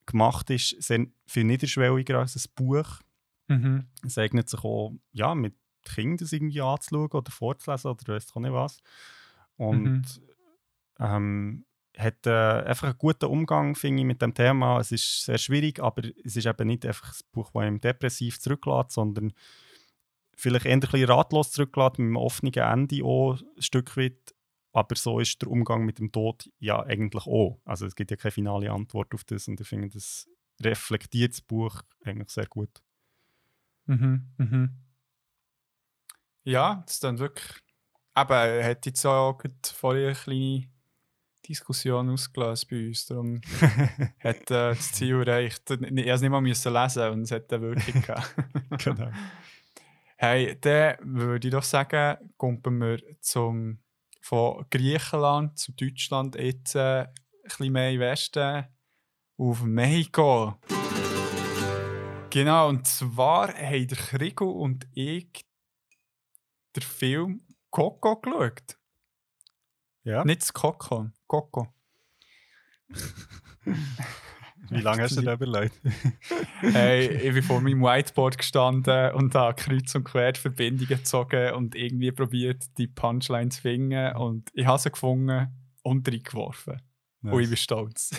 gemacht 0.06 0.50
ist, 0.50 0.76
sehr 0.84 1.08
viel 1.26 1.46
niederschwelliger 1.46 2.20
als 2.20 2.36
ein 2.36 2.52
Buch. 2.54 3.00
Mhm. 3.48 3.88
Es 4.06 4.18
eignet 4.18 4.50
sich 4.50 4.62
auch, 4.62 4.94
ja, 5.14 5.34
mit 5.34 5.56
Kindern 5.86 6.18
das 6.18 6.34
irgendwie 6.34 6.62
anzuschauen 6.62 7.10
oder 7.12 7.32
vorzulesen 7.32 7.92
oder 7.92 8.14
weiss 8.14 8.36
auch 8.36 8.42
nicht 8.42 8.52
was. 8.52 8.82
Und 9.56 9.80
Mhm. 9.80 10.04
ähm, 11.00 11.66
hat 11.98 12.26
äh, 12.26 12.32
einfach 12.32 12.90
einen 12.90 12.98
guten 12.98 13.26
Umgang, 13.26 13.76
finde 13.76 14.02
ich, 14.02 14.08
mit 14.08 14.22
dem 14.22 14.34
Thema. 14.34 14.80
Es 14.80 14.92
ist 14.92 15.26
sehr 15.26 15.38
schwierig, 15.38 15.80
aber 15.80 16.04
es 16.24 16.36
ist 16.36 16.46
eben 16.46 16.68
nicht 16.68 16.86
einfach 16.86 17.14
ein 17.14 17.26
Buch, 17.32 17.52
das 17.54 17.62
einem 17.62 17.82
depressiv 17.82 18.40
zurücklässt, 18.40 18.92
sondern 18.92 19.34
vielleicht 20.36 20.66
eher 20.66 20.74
ein 20.74 20.80
bisschen 20.80 21.10
ratlos 21.10 21.52
zurücklässt, 21.52 22.00
mit 22.00 22.06
einem 22.06 22.16
offenen 22.16 22.54
Ende 22.54 23.04
auch 23.04 23.34
ein 23.34 23.62
Stück 23.62 23.98
weit. 23.98 24.34
Aber 24.74 24.96
so 24.96 25.20
ist 25.20 25.42
der 25.42 25.50
Umgang 25.50 25.84
mit 25.84 26.00
dem 26.00 26.12
Tod 26.12 26.50
ja 26.60 26.82
eigentlich 26.82 27.28
auch. 27.28 27.60
Also 27.66 27.86
es 27.86 27.96
gibt 27.96 28.10
ja 28.10 28.18
keine 28.18 28.32
finale 28.32 28.72
Antwort 28.72 29.14
auf 29.14 29.26
das 29.26 29.48
und 29.50 29.60
ich 29.60 29.68
finde, 29.68 29.90
das 29.90 30.30
reflektiert 30.62 31.34
das 31.34 31.42
Buch 31.42 31.82
eigentlich 32.06 32.30
sehr 32.30 32.46
gut. 32.46 32.82
Mhm. 33.86 34.32
Mhm. 34.38 34.70
Ja, 36.44 36.84
das 36.86 36.96
ist 36.96 37.04
dann 37.04 37.20
wirklich. 37.20 37.60
Aber 38.14 38.38
er 38.38 38.70
hat 38.70 38.86
jetzt 38.86 39.06
auch 39.06 39.42
vorher 39.74 40.08
eine 40.08 40.16
kleine 40.16 40.71
Diskussion 41.48 42.10
ausgelöst 42.10 42.70
bei 42.70 42.88
uns. 42.88 43.06
Darum 43.06 43.42
hat 44.20 44.42
äh, 44.52 44.76
das 44.76 44.92
Ziel 44.94 45.28
erreicht. 45.28 45.70
Ich 45.70 45.80
musste 45.80 46.10
es 46.10 46.22
nicht 46.22 46.32
mal 46.32 46.42
müssen 46.42 46.74
lesen 46.74 47.10
und 47.10 47.22
es 47.24 47.32
hat 47.32 47.52
eine 47.52 47.62
Wirkung 47.62 48.02
gehabt. 48.06 48.36
genau. 48.84 49.12
Hey, 50.18 50.56
dann 50.62 50.98
würde 51.02 51.48
ich 51.48 51.52
doch 51.52 51.64
sagen, 51.64 52.32
kommen 52.38 52.80
wir 52.80 53.00
zum, 53.22 53.80
von 54.22 54.66
Griechenland 54.70 55.58
zu 55.58 55.72
Deutschland 55.72 56.36
jetzt 56.36 56.76
äh, 56.76 57.02
ein 57.02 57.14
bisschen 57.44 57.74
mehr 57.74 57.92
den 57.92 58.00
Westen 58.00 58.66
auf 59.38 59.64
Mexiko. 59.64 60.60
Genau, 62.30 62.70
und 62.70 62.88
zwar 62.88 63.54
haben 63.54 63.88
der 63.88 63.98
Krigo 63.98 64.50
und 64.52 64.88
ich 64.94 65.46
den 66.76 66.84
Film 66.84 67.42
Coco 67.72 68.16
geschaut. 68.22 68.78
Ja. 70.04 70.24
Nicht 70.24 70.42
das 70.42 70.54
Coco, 70.54 71.10
Coco. 71.32 71.66
Wie 74.70 74.82
lange 74.82 75.04
hast 75.04 75.16
du 75.16 75.22
dir 75.22 75.32
überlegt? 75.32 75.80
hey, 76.60 77.08
ich 77.08 77.34
bin 77.34 77.42
vor 77.42 77.62
meinem 77.62 77.82
Whiteboard 77.82 78.38
gestanden 78.38 79.14
und 79.14 79.34
habe 79.34 79.56
kreuz 79.56 79.96
und 79.96 80.04
quer 80.04 80.36
Verbindungen 80.36 80.90
gezogen 80.90 81.54
und 81.54 81.74
irgendwie 81.74 82.12
probiert, 82.12 82.66
die 82.78 82.88
Punchline 82.88 83.48
zu 83.48 83.62
finden. 83.62 84.14
Und 84.18 84.50
ich 84.54 84.66
habe 84.66 84.78
sie 84.78 84.92
gefunden 84.92 85.48
und 85.84 86.06
reingeworfen. 86.06 86.82
Und 87.22 87.40
ich 87.40 87.48
bin 87.48 87.56
stolz. 87.56 88.12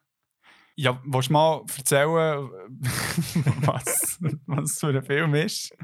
ja, 0.74 1.00
willst 1.04 1.28
du 1.28 1.34
mal 1.34 1.64
erzählen, 1.76 2.10
was, 3.60 4.18
was 4.46 4.80
für 4.80 4.88
ein 4.88 5.04
Film 5.04 5.36
ist? 5.36 5.76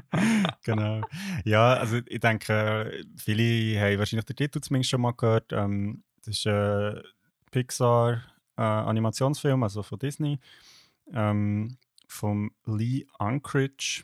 genau. 0.65 1.03
Ja, 1.45 1.75
also 1.75 2.01
ich 2.05 2.19
denke, 2.19 3.01
viele 3.15 3.79
haben 3.79 3.99
wahrscheinlich 3.99 4.25
den 4.25 4.35
Titel 4.35 4.59
zumindest 4.59 4.89
schon 4.89 4.99
mal 4.99 5.13
gehört. 5.13 5.53
Ähm, 5.53 6.03
das 6.23 6.37
ist 6.37 6.47
ein 6.47 7.01
Pixar 7.51 8.23
äh, 8.57 8.61
also 9.63 9.83
von 9.83 9.99
Disney, 9.99 10.39
ähm, 11.13 11.77
von 12.07 12.51
Lee 12.65 13.05
Unkrich, 13.19 14.03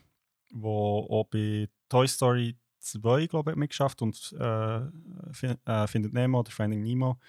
wo 0.51 1.07
auch 1.09 1.25
bei 1.25 1.67
Toy 1.89 2.07
Story 2.07 2.55
2, 2.79 3.27
glaube 3.27 3.51
ich, 3.51 3.53
hat 3.53 3.59
mitgeschafft 3.59 4.01
und 4.01 4.35
äh, 4.39 4.77
äh, 4.77 5.87
Findet 5.87 6.13
Nemo 6.13 6.39
oder 6.39 6.51
Finding 6.51 6.81
Nemo. 6.83 7.19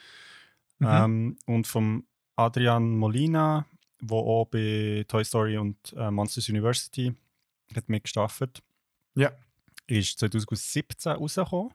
Mhm. 0.79 0.87
Ähm, 0.89 1.39
und 1.47 1.67
vom 1.67 2.07
Adrian 2.37 2.97
Molina, 2.97 3.65
wo 4.01 4.19
auch 4.19 4.47
bei 4.47 5.05
Toy 5.09 5.25
Story 5.25 5.57
und 5.57 5.95
äh, 5.97 6.11
Monsters 6.11 6.49
University 6.51 7.15
hat 7.75 7.89
mitgeschafft. 7.89 8.63
Ja. 9.15 9.33
Ist 9.87 10.19
2017 10.19 11.13
rausgekommen 11.13 11.73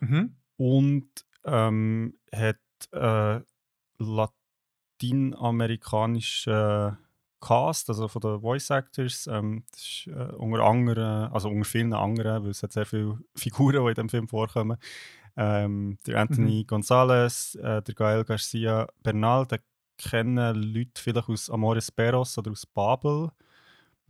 Mhm. 0.00 0.36
und 0.58 1.08
ähm, 1.50 2.14
hat 2.34 2.56
äh, 2.92 3.40
lateinamerikanischen 3.98 6.98
Cast, 7.40 7.88
also 7.88 8.08
von 8.08 8.20
den 8.20 8.40
Voice 8.40 8.70
Actors, 8.70 9.28
ähm, 9.28 9.64
das 9.70 9.80
ist, 9.80 10.06
äh, 10.08 10.32
unter 10.36 10.64
anderem, 10.64 11.32
also 11.32 11.48
unter 11.48 11.64
vielen 11.64 11.92
anderen, 11.92 12.42
weil 12.42 12.50
es 12.50 12.62
hat 12.64 12.72
sehr 12.72 12.84
viele 12.86 13.18
Figuren, 13.36 13.84
die 13.84 13.88
in 13.90 13.94
dem 13.94 14.08
Film 14.08 14.26
vorkommen. 14.28 14.76
Ähm, 15.36 15.98
der 16.06 16.20
Anthony 16.20 16.64
Gonzalez, 16.64 17.54
äh, 17.54 17.80
der 17.82 17.94
Gael 17.94 18.24
Garcia 18.24 18.88
Bernal, 19.04 19.46
den 19.46 19.60
kennen 19.98 20.54
Leute 20.74 21.00
vielleicht 21.00 21.28
aus 21.28 21.48
Amores 21.48 21.92
Perros 21.92 22.36
oder 22.38 22.50
aus 22.50 22.66
Babel 22.66 23.30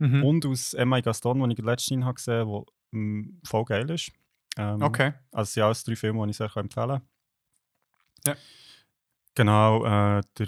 Mhm. 0.01 0.23
und 0.23 0.45
aus 0.45 0.73
Emma 0.73 1.01
Gaston, 1.01 1.41
den 1.41 1.51
ich 1.51 1.57
letztens 1.57 2.05
habe 2.05 2.13
gesehen 2.15 2.45
habe, 2.45 2.65
der 2.91 2.99
mm, 2.99 3.41
voll 3.43 3.65
geil 3.65 3.89
ist. 3.89 4.13
Ähm, 4.57 4.81
Okay. 4.81 5.13
also 5.33 5.43
es 5.43 5.53
sind 5.53 5.63
alles 5.63 5.83
drei 5.83 5.95
Filme, 5.97 6.23
die 6.25 6.31
ich 6.31 6.37
sehr 6.37 6.45
empfehlen 6.55 6.69
kann. 6.69 7.01
Ja. 8.25 8.35
Genau, 9.35 9.85
äh, 9.85 10.21
der 10.37 10.47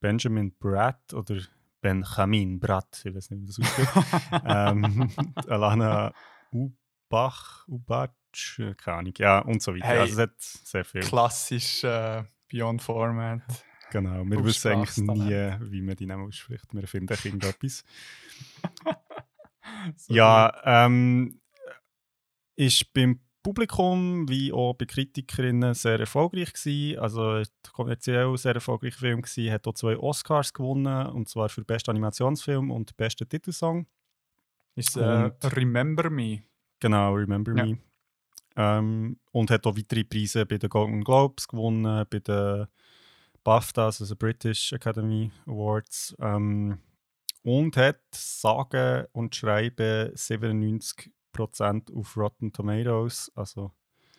Benjamin 0.00 0.56
Bratt 0.58 1.12
oder 1.12 1.40
Benjamin 1.80 2.58
Bratt, 2.58 3.02
ich 3.04 3.14
weiß 3.14 3.30
nicht, 3.30 3.42
wie 3.42 3.46
das 3.46 3.60
ausspricht. 3.60 4.42
ähm, 4.44 5.10
Alana 5.46 6.12
Ubach, 6.52 7.66
Ubatsch, 7.68 8.58
äh, 8.58 8.74
keine 8.74 8.96
Ahnung, 8.98 9.14
ja, 9.18 9.38
und 9.40 9.62
so 9.62 9.74
weiter. 9.74 9.86
Hey, 9.86 9.98
also 9.98 10.14
es 10.14 10.18
hat 10.18 10.40
sehr 10.40 10.84
viel. 10.84 11.00
Klassisch 11.02 11.84
äh, 11.84 12.24
Beyond 12.50 12.82
Format. 12.82 13.42
Genau, 13.90 14.24
wir 14.24 14.44
wissen 14.44 14.72
eigentlich 14.72 14.96
nie, 14.96 15.56
wie 15.70 15.82
man 15.82 15.96
die 15.96 16.06
Namen 16.06 16.28
ausspricht. 16.28 16.72
Wir 16.72 16.86
finden 16.86 17.12
irgendetwas. 17.24 17.84
So 19.96 20.12
Ja, 20.12 20.52
ähm, 20.64 21.40
ist 22.56 22.92
beim 22.92 23.20
Publikum 23.42 24.28
wie 24.28 24.52
auch 24.52 24.74
bei 24.74 24.84
Kritikerinnen 24.84 25.74
sehr 25.74 25.98
erfolgreich 25.98 26.52
gewesen. 26.52 26.98
Also 26.98 27.42
kommerziell 27.72 28.36
sehr 28.36 28.54
erfolgreicher 28.54 28.98
Film 28.98 29.22
gewesen. 29.22 29.52
Hat 29.52 29.66
auch 29.66 29.74
zwei 29.74 29.96
Oscars 29.96 30.52
gewonnen 30.52 31.06
und 31.06 31.28
zwar 31.28 31.48
für 31.48 31.64
besten 31.64 31.90
Animationsfilm 31.90 32.70
und 32.70 32.96
besten 32.96 33.28
Titelsong. 33.28 33.86
Ist 34.74 34.96
äh, 34.96 35.30
Remember 35.42 36.10
Me. 36.10 36.42
Genau, 36.80 37.14
Remember 37.14 37.56
Ja. 37.56 37.64
Me. 37.64 37.78
Ähm, 38.56 39.18
und 39.32 39.50
hat 39.50 39.66
auch 39.66 39.76
weitere 39.76 40.04
Preise 40.04 40.44
bei 40.44 40.58
den 40.58 40.68
Golden 40.68 41.04
Globes 41.04 41.48
gewonnen, 41.48 42.04
bei 42.10 42.18
den 42.18 42.66
BAFTAs, 43.44 44.00
also 44.00 44.16
British 44.16 44.72
Academy 44.72 45.30
Awards. 45.46 46.14
Ähm, 46.20 46.78
und 47.42 47.76
hat 47.76 48.00
sage 48.12 49.08
und 49.12 49.34
schreibe 49.34 50.12
97% 50.14 51.10
auf 51.38 52.16
Rotten 52.16 52.52
Tomatoes. 52.52 53.30
Also 53.34 53.72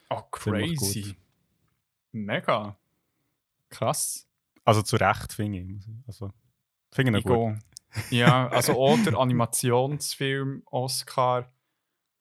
oh, 0.09 0.21
crazy. 0.31 1.15
Mega. 2.11 2.77
Krass. 3.69 4.27
Also 4.63 4.81
zu 4.81 4.97
Recht, 4.97 5.33
finde 5.33 5.59
ich. 5.59 5.87
Also, 6.07 6.31
finde 6.91 7.17
ich 7.17 7.25
gut. 7.25 7.57
ja, 8.09 8.47
also 8.51 8.73
oder 8.73 9.17
Animationsfilm 9.17 10.63
Oscar. 10.65 11.51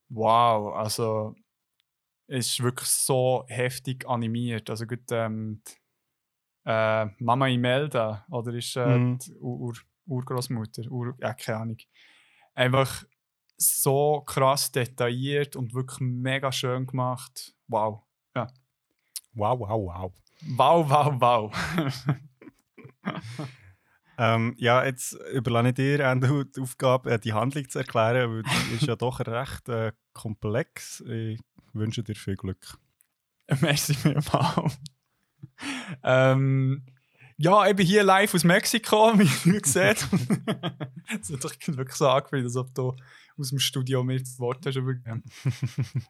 Wow, 0.09 0.75
also 0.75 1.35
ist 2.27 2.63
wirklich 2.63 2.89
so 2.89 3.45
heftig 3.49 4.09
animiert. 4.09 4.71
Also 4.71 4.87
gut, 4.87 5.11
ähm, 5.11 5.63
äh, 6.65 7.07
Mama 7.19 7.49
Imelda, 7.49 8.25
oder 8.31 8.55
ist 8.55 8.77
äh, 8.77 8.99
mhm. 8.99 9.19
die 9.19 9.37
Ur 9.39 9.75
Urgroßmutter, 10.07 10.91
Ur 10.91 11.15
ja, 11.21 11.35
keine 11.35 11.59
Ahnung. 11.59 11.77
Einfach 12.55 13.05
so 13.61 14.23
krass 14.23 14.73
detailliert 14.73 15.57
und 15.57 15.75
wirklich 15.75 16.01
mega 16.01 16.51
schön 16.51 16.87
gemacht. 16.87 17.55
Wow. 17.69 18.03
Ja. 18.35 18.49
Wow, 19.35 19.61
wow, 19.61 19.69
wow. 19.71 20.13
Wow, 20.57 20.89
wow, 20.89 21.21
wow. 21.21 22.17
ähm, 24.19 24.55
ja, 24.57 24.85
jetzt 24.85 25.13
überlasse 25.33 25.69
ich 25.69 25.75
dir 25.75 26.15
die 26.15 26.61
Aufgabe, 26.61 27.11
äh, 27.11 27.19
die 27.19 27.33
Handlung 27.33 27.69
zu 27.69 27.79
erklären, 27.79 28.31
weil 28.31 28.43
die 28.43 28.75
ist 28.77 28.87
ja 28.87 28.97
doch 28.97 29.21
recht 29.21 29.69
äh, 29.69 29.93
komplex. 30.13 31.01
Ich 31.07 31.41
wünsche 31.73 32.03
dir 32.03 32.15
viel 32.15 32.37
Glück. 32.37 32.79
Merci 33.61 33.95
vielmals. 33.95 34.79
ähm, 36.03 36.87
ja, 37.37 37.67
eben 37.67 37.87
hier 37.87 38.05
live 38.05 38.35
aus 38.35 38.45
Mexiko, 38.45 39.19
wie 39.19 39.51
ihr 39.51 39.61
seht. 39.65 40.07
Es 41.21 41.33
hat 41.33 41.43
sich 41.43 41.77
wirklich 41.77 41.97
so 41.97 42.09
angefühlt, 42.09 42.45
als 42.45 42.57
ob 42.57 42.75
du 42.75 42.95
aus 43.41 43.51
dem 43.51 43.59
Studio 43.59 44.03
mir 44.03 44.19
das 44.19 44.39
Wort 44.39 44.65
hast 44.67 44.77
übergeben. 44.77 45.25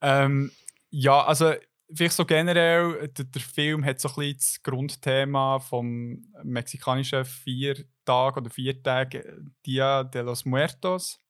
ähm, 0.00 0.50
ja, 0.90 1.24
also 1.24 1.54
vielleicht 1.92 2.14
so 2.14 2.24
generell, 2.24 3.08
der, 3.08 3.24
der, 3.24 3.42
Film 3.42 3.84
hat 3.84 4.00
so 4.00 4.08
ein 4.08 4.14
bisschen 4.14 4.36
das 4.36 4.62
Grundthema 4.62 5.58
vom 5.58 6.24
mexikanischen 6.42 7.24
Viertag 7.24 8.36
oder 8.36 8.50
Viertag 8.50 9.16
Dia 9.64 10.04
de 10.04 10.22
los 10.22 10.44
Muertos. 10.44 11.20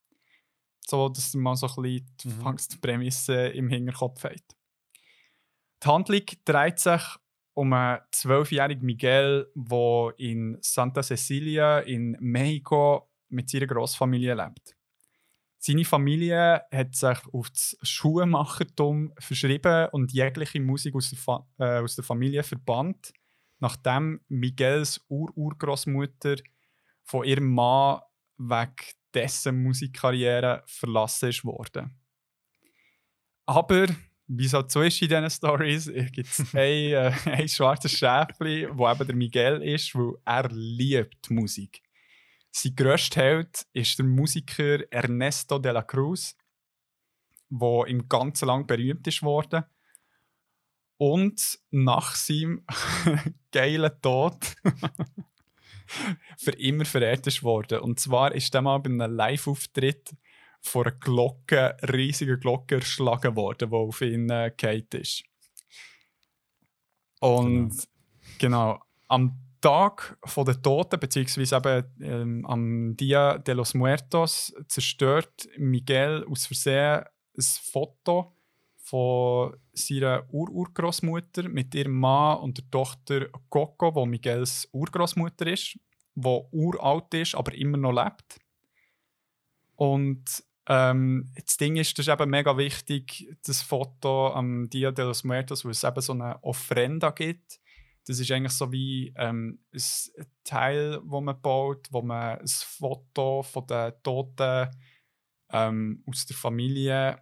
So, 0.87 1.09
dass 1.09 1.35
man 1.35 1.57
so 1.57 1.67
ein 1.67 1.83
bisschen 1.83 2.17
die, 2.25 2.29
mhm. 2.29 2.57
die 2.73 2.77
Prämisse 2.79 3.49
im 3.49 3.69
Hinterkopf 3.69 4.25
hat. 4.25 4.43
Die 5.83 5.87
Handlung 5.87 6.23
dreht 6.45 6.79
sich 6.79 7.03
um 7.55 7.73
einen 7.73 8.01
zwölfjährigen 8.11 8.87
Miguel, 8.87 9.51
der 9.55 10.15
in 10.17 10.59
Santa 10.61 11.03
Cecilia 11.03 11.81
in 11.81 12.17
Mexiko 12.21 13.11
mit 13.29 13.51
seiner 13.51 13.67
Großfamilie 13.67 14.35
lebt. 14.35 14.78
Seine 15.59 15.85
Familie 15.85 16.63
hat 16.73 16.95
sich 16.95 17.19
auf 17.33 17.51
das 17.51 17.77
Schuhmachertum 17.83 19.13
verschrieben 19.19 19.89
und 19.91 20.13
jegliche 20.13 20.61
Musik 20.61 20.95
aus 20.95 21.11
der, 21.11 21.19
Fa 21.19 21.47
äh, 21.59 21.81
aus 21.81 21.97
der 21.97 22.05
Familie 22.05 22.45
verbannt, 22.45 23.13
nachdem 23.59 24.21
Miguels 24.29 25.05
Ur-Urgroßmutter 25.09 26.37
von 27.03 27.25
ihrem 27.25 27.53
Mann 27.53 28.01
wegen 28.37 28.77
dessen 29.13 29.63
Musikkarriere 29.63 30.63
verlassen 30.67 31.31
ist 31.31 31.45
worden. 31.45 31.99
Aber 33.47 33.89
wie 34.29 34.45
es 34.45 34.53
halt 34.53 34.71
so 34.71 34.83
ist 34.83 35.01
in 35.03 35.09
diesen 35.09 35.31
Stories, 35.31 35.87
gibt 36.13 36.29
es 36.29 36.55
ein, 36.55 36.93
äh, 36.93 37.13
ein 37.25 37.49
schwarzes 37.49 37.93
Schäfchen, 37.93 38.69
wo 38.79 38.89
eben 38.89 39.07
der 39.07 39.17
Miguel 39.17 39.63
ist, 39.63 39.95
weil 39.95 40.13
er 40.25 40.49
liebt 40.51 41.31
Musik. 41.31 41.83
Sein 42.51 42.75
grösster 42.75 43.23
Held 43.23 43.67
ist 43.73 43.99
der 43.99 44.07
Musiker 44.07 44.81
Ernesto 44.91 45.59
de 45.59 45.73
la 45.73 45.83
Cruz, 45.83 46.37
der 47.51 47.87
im 47.87 48.09
ganzen 48.09 48.47
Land 48.47 48.67
berühmt 48.67 49.07
ist 49.07 49.23
worden. 49.23 49.65
Und 50.97 51.59
nach 51.71 52.15
seinem 52.17 52.65
geilen 53.53 53.93
Tod 54.03 54.57
für 56.39 56.53
immer 56.53 56.85
verehrt 56.85 57.27
ist 57.27 57.43
worden. 57.43 57.81
Und 57.81 58.01
zwar 58.01 58.35
ist 58.35 58.55
er 58.55 58.63
mal 58.63 58.79
bei 58.79 58.91
einem 58.91 59.15
Live-Auftritt 59.15 60.17
von 60.61 60.87
einer 60.87 60.97
Glocke, 60.97 61.77
riesigen 61.93 62.41
Glocke 62.41 62.77
erschlagen 62.77 63.37
worden, 63.37 63.71
die 63.71 63.77
auf 63.77 64.01
ihn 64.01 64.29
äh, 64.31 64.53
ist. 64.95 65.23
Und 67.21 67.71
genau. 68.39 68.75
genau, 68.75 68.83
am 69.09 69.48
Tag 69.61 70.19
der 70.37 70.63
Toten, 70.63 71.01
beziehungsweise 71.01 71.57
eben 71.57 71.85
ähm, 72.01 72.47
am 72.47 72.97
Dia 72.97 73.39
de 73.39 73.55
los 73.55 73.75
Muertos, 73.75 74.55
zerstört 74.69 75.49
Miguel 75.57 76.25
aus 76.31 76.47
Versehen 76.47 77.05
ein 77.37 77.43
Foto 77.43 78.35
von 78.77 79.55
seiner 79.73 80.25
Ur-Urgroßmutter 80.33 81.49
mit 81.49 81.75
ihrem 81.75 81.99
Mann 81.99 82.39
und 82.39 82.59
der 82.59 82.71
Tochter 82.71 83.29
Coco, 83.49 83.95
wo 83.95 84.07
Miguels 84.07 84.69
Urgroßmutter 84.73 85.47
ist, 85.47 85.79
wo 86.15 86.49
uralt 86.53 87.13
ist, 87.15 87.35
aber 87.35 87.55
immer 87.55 87.77
noch 87.77 87.93
lebt. 87.93 88.41
Und 89.77 90.43
ähm, 90.67 91.31
das 91.45 91.57
Ding 91.57 91.77
ist, 91.77 91.99
das 91.99 92.07
ist 92.07 92.13
eben 92.13 92.31
mega 92.31 92.57
wichtig, 92.57 93.29
das 93.45 93.63
Foto 93.63 94.33
am 94.33 94.69
Dia 94.71 94.91
de 94.91 95.05
los 95.05 95.23
Muertos, 95.23 95.65
wo 95.65 95.71
es 95.71 95.85
eben 95.85 96.01
so 96.01 96.13
eine 96.13 96.43
Ofrenda 96.43 97.11
gibt 97.11 97.61
das 98.09 98.21
ist 98.21 98.31
eigentlich 98.31 98.55
so 98.55 98.73
wie 98.73 99.13
ähm, 99.17 99.59
ein 99.71 100.27
Teil, 100.43 100.99
wo 101.05 101.21
man 101.21 101.39
baut, 101.43 101.89
wo 101.91 102.01
man 102.01 102.39
ein 102.39 102.49
Foto 102.49 103.43
von 103.43 103.67
den 103.67 103.93
Toten 104.03 104.71
ähm, 105.51 106.03
aus 106.07 106.25
der 106.25 106.35
Familie 106.35 107.21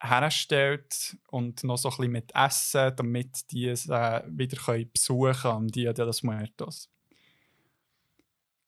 herstellt 0.00 1.18
und 1.28 1.62
noch 1.64 1.76
so 1.76 1.90
ein 1.90 1.96
bisschen 1.96 2.12
mit 2.12 2.34
Essen, 2.34 2.96
damit 2.96 3.50
die 3.50 3.66
es 3.66 3.90
äh, 3.90 4.22
wieder 4.26 4.56
können 4.56 4.90
besuchen 4.90 5.34
können, 5.34 5.68
Dia 5.68 5.92
de 5.92 6.06
los 6.06 6.22
Muertos. 6.22 6.90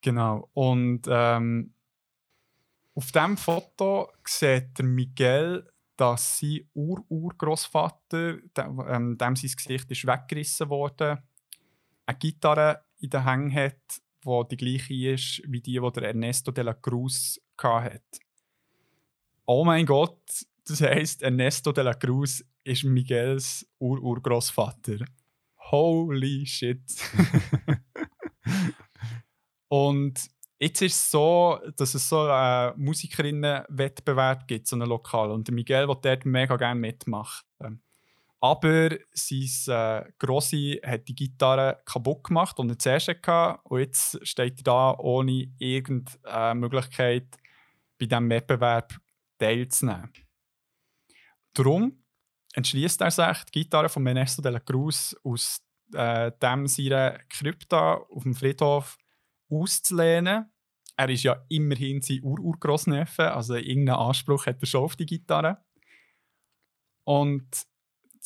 Genau. 0.01 0.49
Und 0.53 1.01
ähm, 1.09 1.73
auf 2.93 3.11
diesem 3.11 3.37
Foto 3.37 4.11
sieht 4.23 4.77
der 4.77 4.85
Miguel, 4.85 5.67
dass 5.97 6.37
sein 6.37 6.69
Ur-Urgroßvater, 6.75 8.37
dem, 8.55 8.83
ähm, 8.87 9.17
dem 9.17 9.35
sein 9.35 9.51
Gesicht 9.51 9.89
ist 9.89 10.05
weggerissen 10.05 10.69
wurde, 10.69 11.23
eine 12.09 12.17
Gitarre 12.17 12.85
in 12.97 13.09
den 13.11 13.23
Hängen 13.23 13.53
hat, 13.53 14.01
die 14.25 14.47
die 14.49 14.57
gleiche 14.57 15.13
ist 15.13 15.41
wie 15.47 15.61
die, 15.61 15.79
die 15.79 15.91
der 15.91 16.03
Ernesto 16.03 16.51
de 16.51 16.63
la 16.63 16.73
Cruz 16.73 17.39
hatte. 17.61 18.01
Oh 19.45 19.63
mein 19.63 19.85
Gott, 19.85 20.19
das 20.65 20.81
heisst, 20.81 21.21
Ernesto 21.21 21.71
de 21.71 21.83
la 21.83 21.93
Cruz 21.93 22.43
ist 22.63 22.83
Miguels 22.83 23.65
Ur-Urgroßvater. 23.79 25.05
Holy 25.71 26.45
shit. 26.45 26.81
Und 29.67 30.19
jetzt 30.57 30.81
ist 30.81 30.93
es 30.93 31.11
so, 31.11 31.59
dass 31.77 31.93
es 31.93 32.09
so 32.09 32.21
einen 32.21 32.73
Musikerinnenwettbewerb 32.79 34.47
gibt, 34.47 34.67
so 34.67 34.75
einen 34.75 34.89
Lokal. 34.89 35.29
Und 35.29 35.51
Miguel 35.51 35.87
will 35.87 35.97
dort 36.01 36.25
mega 36.25 36.57
gerne 36.57 36.79
mitmachen. 36.79 37.83
Aber 38.41 38.89
sein 39.11 39.75
äh, 39.75 40.11
Grossi 40.17 40.79
hat 40.85 41.07
die 41.07 41.15
Gitarre 41.15 41.81
kaputt 41.85 42.23
gemacht 42.23 42.57
und 42.59 42.67
nicht 42.67 42.81
zuerst. 42.81 43.09
Und 43.63 43.79
jetzt 43.79 44.25
steht 44.25 44.59
er 44.59 44.63
da 44.63 44.97
ohne 44.97 45.51
irgendeine 45.57 46.55
Möglichkeit, 46.55 47.37
bei 47.99 48.05
diesem 48.05 48.29
Wettbewerb 48.29 48.97
teilzunehmen. 49.37 50.13
Darum 51.53 52.03
entschließt 52.53 53.01
er 53.01 53.11
sich, 53.11 53.43
die 53.45 53.63
Gitarre 53.63 53.89
von 53.89 54.07
Ernesto 54.07 54.41
de 54.41 54.51
la 54.51 54.59
Cruz 54.59 55.15
aus 55.23 55.61
äh, 55.93 56.31
dem 56.41 56.67
seiner 56.67 57.19
Krypta 57.29 57.95
auf 57.95 58.23
dem 58.23 58.35
Friedhof 58.35 58.97
auszulehnen. 59.49 60.51
Er 60.95 61.09
ist 61.09 61.23
ja 61.23 61.43
immerhin 61.49 62.01
sein 62.01 62.23
Ur-Urgroßneffe, 62.23 63.33
also 63.33 63.55
irgendeinen 63.55 63.99
Anspruch 63.99 64.45
hat 64.45 64.61
er 64.61 64.65
schon 64.65 64.83
auf 64.83 64.95
die 64.95 65.05
Gitarre. 65.05 65.57
Und 67.03 67.65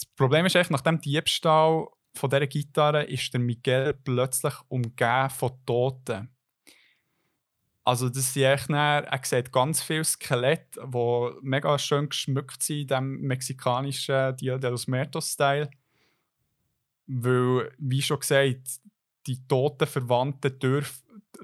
das 0.04 0.16
Problem 0.16 0.46
ist 0.46 0.56
echt, 0.56 0.72
nach 0.72 0.82
dem 0.82 1.00
Diebstahl 1.00 1.88
von 2.16 2.30
dieser 2.30 2.48
Gitarre 2.48 3.04
ist 3.04 3.34
der 3.34 3.40
Miguel 3.40 3.94
plötzlich 3.94 4.54
umgeben 4.68 5.30
von 5.30 5.52
Toten. 5.66 6.30
Also 7.86 8.08
das 8.10 8.34
sind 8.34 8.44
echt 8.44 8.70
dann, 8.70 9.04
er 9.04 9.20
sieht 9.24 9.52
ganz 9.52 9.82
viele 9.82 10.06
Skelette, 10.06 10.80
die 10.86 11.30
mega 11.42 11.78
schön 11.78 12.08
geschmückt 12.08 12.64
sind 12.64 12.82
in 12.82 12.88
diesem 12.88 13.22
mexikanischen 13.22 14.36
Dia 14.38 14.58
de 14.58 14.70
los 14.70 14.88
Muertos-Style. 14.88 15.70
Weil, 17.08 17.72
wie 17.78 18.02
schon 18.02 18.20
gesagt, 18.20 18.80
die 19.28 19.46
toten 19.48 19.88
Verwandten 19.88 20.58
dürf, 20.60 21.04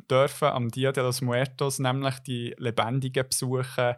dürfen 0.09 0.47
am 0.47 0.69
Dia 0.69 0.93
de 0.93 1.03
los 1.03 1.21
Muertos 1.21 1.79
nämlich 1.79 2.19
die 2.19 2.55
Lebendigen 2.57 3.27
besuchen, 3.27 3.95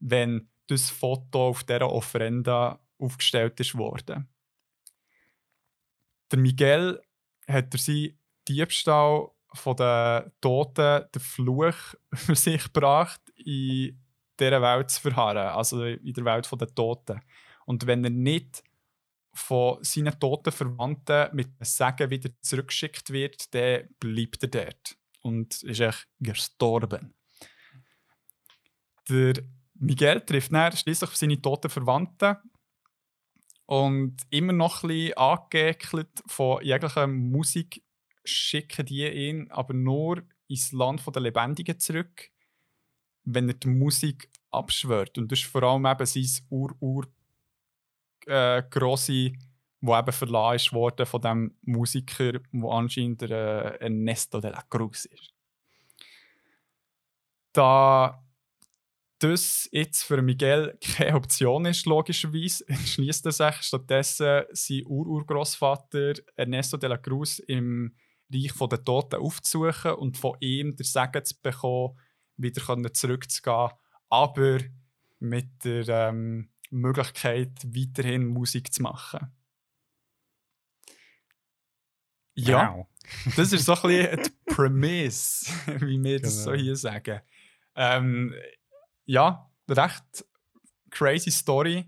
wenn 0.00 0.48
das 0.66 0.90
Foto 0.90 1.48
auf 1.48 1.62
dieser 1.62 1.92
Ofrenda 1.92 2.80
aufgestellt 2.98 3.58
ist 3.60 3.76
worden. 3.76 4.28
Der 6.30 6.38
Miguel 6.38 7.00
hat 7.48 7.72
durch 7.72 7.84
seinen 7.84 8.18
Diebstahl 8.48 9.28
von 9.52 9.76
den 9.76 10.32
Toten 10.40 11.04
den 11.14 11.22
Fluch 11.22 11.74
für 12.14 12.34
sich 12.34 12.64
gebracht, 12.64 13.20
in 13.36 14.00
dieser 14.38 14.62
Welt 14.62 14.90
zu 14.90 15.00
verharren, 15.00 15.48
also 15.48 15.84
in 15.84 16.12
der 16.12 16.24
Welt 16.24 16.48
der 16.50 16.74
Toten. 16.74 17.20
Und 17.64 17.86
wenn 17.86 18.04
er 18.04 18.10
nicht 18.10 18.62
von 19.32 19.82
seinen 19.82 20.18
toten 20.18 20.52
Verwandten 20.52 21.34
mit 21.34 21.48
einem 21.48 21.64
Segen 21.64 22.10
wieder 22.10 22.30
zurückgeschickt 22.40 23.10
wird, 23.10 23.54
dann 23.54 23.88
bleibt 24.00 24.42
er 24.42 24.48
dort 24.48 24.96
und 25.22 25.62
ist 25.62 25.80
echt 25.80 26.08
gestorben. 26.20 27.14
Der 29.08 29.34
Miguel 29.74 30.20
trifft 30.22 30.52
dann 30.52 30.72
schließlich 30.72 31.10
seine 31.10 31.40
toten 31.40 31.70
Verwandten 31.70 32.36
und 33.66 34.16
immer 34.30 34.52
noch 34.52 34.82
ein 34.82 34.88
bisschen 34.88 35.16
angeekelt 35.16 36.22
von 36.26 36.62
jeglicher 36.62 37.06
Musik 37.06 37.82
schicken 38.24 38.86
die 38.86 39.06
ihn 39.06 39.50
aber 39.50 39.74
nur 39.74 40.22
ins 40.48 40.72
Land 40.72 41.02
der 41.14 41.22
Lebendigen 41.22 41.78
zurück, 41.78 42.30
wenn 43.24 43.48
er 43.48 43.54
die 43.54 43.68
Musik 43.68 44.30
abschwört. 44.50 45.18
Und 45.18 45.30
das 45.30 45.40
ist 45.40 45.48
vor 45.48 45.62
allem 45.62 45.86
eben 45.86 46.06
sein 46.06 46.46
ur-ur 46.50 47.06
äh, 48.26 48.62
grosse, 48.70 49.32
wo 49.80 49.96
eben 49.96 50.12
verlassen 50.12 50.56
ist 50.56 51.08
von 51.08 51.20
dem 51.20 51.56
Musiker, 51.62 52.40
wo 52.52 52.70
anscheinend 52.70 53.22
der 53.22 53.80
äh, 53.80 53.84
Ernesto 53.84 54.40
de 54.40 54.50
la 54.50 54.62
Cruz 54.62 55.04
ist. 55.06 55.32
Da 57.52 58.22
das 59.18 59.68
jetzt 59.72 60.02
für 60.02 60.20
Miguel 60.20 60.78
keine 60.80 61.16
Option 61.16 61.66
ist, 61.66 61.86
logischerweise, 61.86 62.64
entschließt 62.68 63.26
er 63.26 63.32
sich 63.32 63.62
stattdessen, 63.62 64.44
sein 64.52 64.82
Ururgroßvater 64.86 66.14
Ernesto 66.36 66.76
de 66.76 66.88
la 66.88 66.98
Cruz 66.98 67.38
im 67.38 67.94
Reich 68.32 68.52
der 68.52 68.84
Toten 68.84 69.20
aufzusuchen 69.20 69.92
und 69.92 70.16
von 70.18 70.36
ihm 70.40 70.76
den 70.76 70.84
Segen 70.84 71.24
zu 71.24 71.34
bekommen, 71.40 71.98
wieder 72.36 72.92
zurückzugehen, 72.92 73.70
aber 74.08 74.58
mit 75.18 75.64
der 75.64 75.88
ähm, 75.88 76.50
Möglichkeit, 76.70 77.64
weiterhin 77.64 78.26
Musik 78.26 78.72
zu 78.72 78.82
machen. 78.82 79.32
Ja, 82.34 82.74
wow. 82.74 82.86
das 83.36 83.52
ist 83.52 83.64
so 83.64 83.74
ein 83.74 83.82
bisschen 83.82 84.22
die 84.24 84.52
Premise, 84.52 85.46
wie 85.80 86.02
wir 86.02 86.20
das 86.20 86.44
genau. 86.44 86.56
so 86.56 86.62
hier 86.62 86.76
sagen. 86.76 87.20
Ähm, 87.74 88.34
ja, 89.06 89.50
recht 89.68 90.24
crazy 90.90 91.30
Story. 91.30 91.84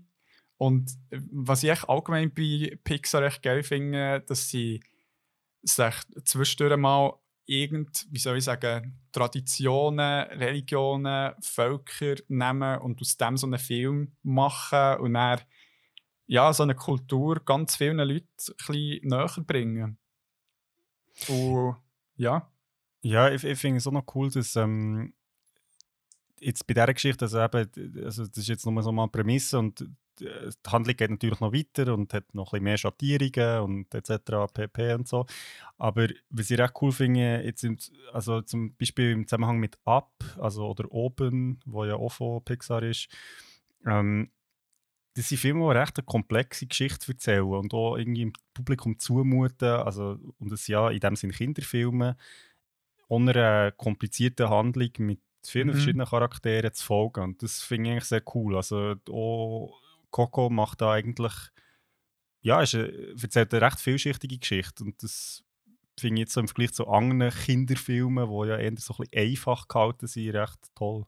Und 0.57 0.91
was 1.11 1.63
ich 1.63 1.83
allgemein 1.83 2.33
bei 2.33 2.77
Pixar 2.83 3.21
recht 3.21 3.41
geil 3.41 3.63
finde, 3.63 4.21
dass 4.27 4.49
sie 4.49 4.81
sich 5.61 5.95
zwischendurch 6.25 6.77
mal 6.77 7.13
irgend, 7.45 8.05
wie 8.11 8.19
soll 8.19 8.37
ich 8.37 8.43
sagen, 8.43 8.99
Traditionen, 9.11 10.27
Religionen, 10.27 11.33
Völker 11.41 12.15
nehmen 12.27 12.79
und 12.79 13.01
aus 13.01 13.17
dem 13.17 13.37
so 13.37 13.47
einen 13.47 13.59
Film 13.59 14.15
machen 14.21 14.99
und 14.99 15.13
dann 15.13 15.41
ja, 16.27 16.53
so 16.53 16.61
eine 16.61 16.75
Kultur 16.75 17.41
ganz 17.43 17.75
vielen 17.75 17.97
Leuten 17.97 18.27
ein 18.67 18.99
näher 19.01 19.43
bringen. 19.47 19.97
Und 21.27 21.75
ja. 22.17 22.51
Ja, 23.01 23.31
ich, 23.31 23.43
ich 23.43 23.57
finde 23.57 23.77
es 23.77 23.87
auch 23.87 23.91
noch 23.91 24.05
cool, 24.13 24.29
dass 24.29 24.55
ähm, 24.55 25.13
jetzt 26.41 26.65
bei 26.67 26.73
dieser 26.73 26.93
Geschichte, 26.93 27.25
also 27.25 27.39
eben, 27.39 28.03
also 28.03 28.25
das 28.25 28.37
ist 28.37 28.47
jetzt 28.47 28.65
nur 28.65 28.81
so 28.81 28.91
mal 28.91 29.03
eine 29.03 29.11
Prämisse 29.11 29.59
und 29.59 29.85
die 30.19 30.27
Handlung 30.67 30.97
geht 30.97 31.11
natürlich 31.11 31.39
noch 31.39 31.53
weiter 31.53 31.93
und 31.93 32.13
hat 32.13 32.33
noch 32.33 32.47
ein 32.47 32.51
bisschen 32.51 32.63
mehr 32.63 32.77
Schattierungen 32.77 33.59
und 33.61 33.93
etc. 33.93 34.51
pp. 34.53 34.93
und 34.93 35.07
so. 35.07 35.25
Aber 35.77 36.07
was 36.29 36.51
ich 36.51 36.59
recht 36.59 36.73
cool 36.81 36.91
finde, 36.91 37.41
jetzt 37.43 37.63
im, 37.63 37.77
also 38.11 38.41
zum 38.41 38.75
Beispiel 38.75 39.11
im 39.11 39.27
Zusammenhang 39.27 39.59
mit 39.59 39.77
Up, 39.85 40.11
also 40.37 40.67
oder 40.67 40.91
Open, 40.91 41.59
wo 41.65 41.85
ja 41.85 41.95
auch 41.95 42.11
von 42.11 42.43
Pixar 42.43 42.83
ist, 42.83 43.07
ähm, 43.85 44.29
das 45.15 45.29
sind 45.29 45.39
Filme, 45.39 45.73
die 45.73 45.77
recht 45.77 45.97
eine 45.97 46.05
komplexe 46.05 46.67
Geschichte 46.67 47.11
erzählen 47.11 47.43
und 47.43 47.73
auch 47.73 47.97
irgendwie 47.97 48.21
im 48.21 48.33
Publikum 48.53 48.99
zumuten. 48.99 49.67
Also, 49.67 50.17
und 50.37 50.51
es 50.51 50.67
ja 50.67 50.89
in 50.89 50.99
dem 50.99 51.15
Sinne 51.15 51.33
Kinderfilme, 51.33 52.15
ohne 53.07 53.31
eine 53.31 53.71
komplizierte 53.73 54.49
Handlung 54.49 54.91
mit 54.99 55.19
vielen 55.45 55.67
mhm. 55.67 55.73
verschiedenen 55.73 56.07
Charakteren 56.07 56.73
zu 56.73 56.85
folgen. 56.85 57.23
Und 57.23 57.43
das 57.43 57.61
finde 57.61 57.89
ich 57.89 57.91
eigentlich 57.93 58.05
sehr 58.05 58.23
cool. 58.33 58.55
Also 58.55 58.95
auch 59.09 59.79
Coco 60.11 60.49
macht 60.49 60.81
da 60.81 60.93
eigentlich, 60.93 61.33
ja, 62.41 62.61
ist 62.61 62.75
eine, 62.75 63.15
erzählt 63.21 63.53
eine 63.53 63.65
recht 63.65 63.79
vielschichtige 63.79 64.37
Geschichte 64.37 64.83
und 64.83 65.01
das 65.03 65.43
finde 65.99 66.21
ich 66.21 66.25
jetzt 66.25 66.33
so 66.33 66.39
im 66.39 66.47
Vergleich 66.47 66.73
zu 66.73 66.87
anderen 66.87 67.33
Kinderfilmen, 67.33 68.29
die 68.29 68.47
ja 68.47 68.57
eher 68.57 68.71
so 68.77 68.93
ein 68.93 68.97
bisschen 69.09 69.29
einfach 69.29 69.67
gehalten 69.67 70.07
sind, 70.07 70.35
recht 70.35 70.59
toll. 70.75 71.05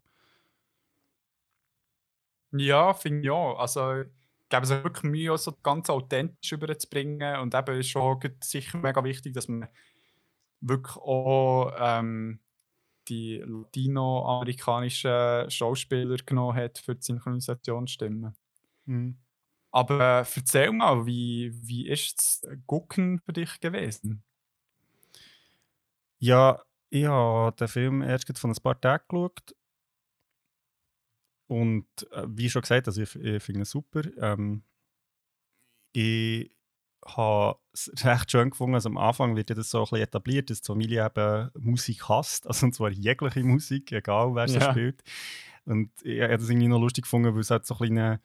Ja, 2.51 2.93
finde 2.93 3.21
ich 3.21 3.29
auch. 3.29 3.57
Also, 3.59 4.03
es 4.63 4.69
wirklich 4.69 5.03
Mühe, 5.03 5.37
so 5.37 5.53
ganz 5.63 5.89
authentisch 5.89 6.51
überzubringen 6.51 7.39
und 7.39 7.55
eben 7.55 7.79
ist 7.79 7.89
schon 7.89 8.19
sicher 8.41 8.77
mega 8.77 9.01
wichtig, 9.03 9.33
dass 9.33 9.47
man 9.47 9.69
wirklich 10.59 10.97
auch 10.97 11.73
ähm, 11.79 12.39
die 13.07 13.43
latinoamerikanischen 13.45 15.49
Schauspieler 15.49 16.17
genommen 16.17 16.55
hat 16.55 16.77
für 16.77 16.95
die 16.95 17.01
Synchronisationsstimmen. 17.01 18.33
Mhm. 18.85 19.17
Aber 19.71 20.21
äh, 20.21 20.25
erzähl 20.35 20.71
mal, 20.71 21.05
wie, 21.05 21.51
wie 21.53 21.87
ist 21.87 22.43
das 22.43 22.57
Gucken 22.65 23.19
für 23.19 23.33
dich 23.33 23.59
gewesen? 23.59 24.23
Ja, 26.19 26.61
ich 26.89 27.05
habe 27.05 27.55
den 27.55 27.67
Film 27.67 28.01
erst 28.01 28.37
vor 28.37 28.49
ein 28.49 28.55
paar 28.61 28.79
Tagen 28.79 29.05
geschaut. 29.07 29.55
Und 31.47 31.87
äh, 32.11 32.25
wie 32.27 32.49
schon 32.49 32.61
gesagt, 32.61 32.87
also 32.87 33.01
ich, 33.01 33.15
ich 33.15 33.43
finde 33.43 33.61
ihn 33.61 33.65
super. 33.65 34.01
Ähm, 34.17 34.63
ich 35.93 36.51
habe 37.05 37.59
es 37.73 37.91
recht 38.03 38.31
schön 38.31 38.51
gefunden. 38.51 38.75
Also 38.75 38.89
am 38.89 38.97
Anfang 38.97 39.35
wird 39.35 39.49
ja 39.49 39.55
das 39.55 39.69
so 39.69 39.79
ein 39.79 39.83
bisschen 39.83 39.99
etabliert, 39.99 40.49
dass 40.49 40.61
die 40.61 40.67
Familie 40.67 41.05
eben 41.05 41.49
Musik 41.59 42.07
hasst. 42.09 42.47
Also 42.47 42.65
und 42.65 42.73
zwar 42.73 42.91
jegliche 42.91 43.43
Musik, 43.43 43.91
egal 43.91 44.35
wer 44.35 44.47
sie 44.47 44.59
ja. 44.59 44.71
spielt. 44.71 45.03
Und 45.65 45.91
ich 46.03 46.21
habe 46.21 46.37
das 46.37 46.49
irgendwie 46.49 46.67
noch 46.67 46.79
lustig 46.79 47.03
gefunden, 47.03 47.33
weil 47.33 47.41
es 47.41 47.51
halt 47.51 47.65
so 47.65 47.75
ein 47.75 47.79
bisschen 47.79 48.19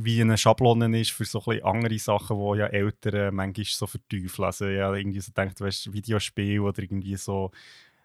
wie 0.00 0.20
eine 0.20 0.38
Schablone 0.38 1.00
ist 1.00 1.10
für 1.10 1.24
so 1.24 1.42
ein 1.46 1.62
andere 1.62 1.98
Sachen, 1.98 2.38
die 2.38 2.58
ja 2.58 2.66
Eltern 2.66 3.34
manchmal 3.34 3.66
so 3.66 3.86
verteufeln. 3.86 4.46
Also 4.46 4.66
ja, 4.66 4.94
irgendwie 4.94 5.20
so 5.20 5.32
denkt, 5.32 5.60
weißt 5.60 5.92
Videospiel 5.92 6.60
oder 6.60 6.80
irgendwie 6.82 7.16
so 7.16 7.50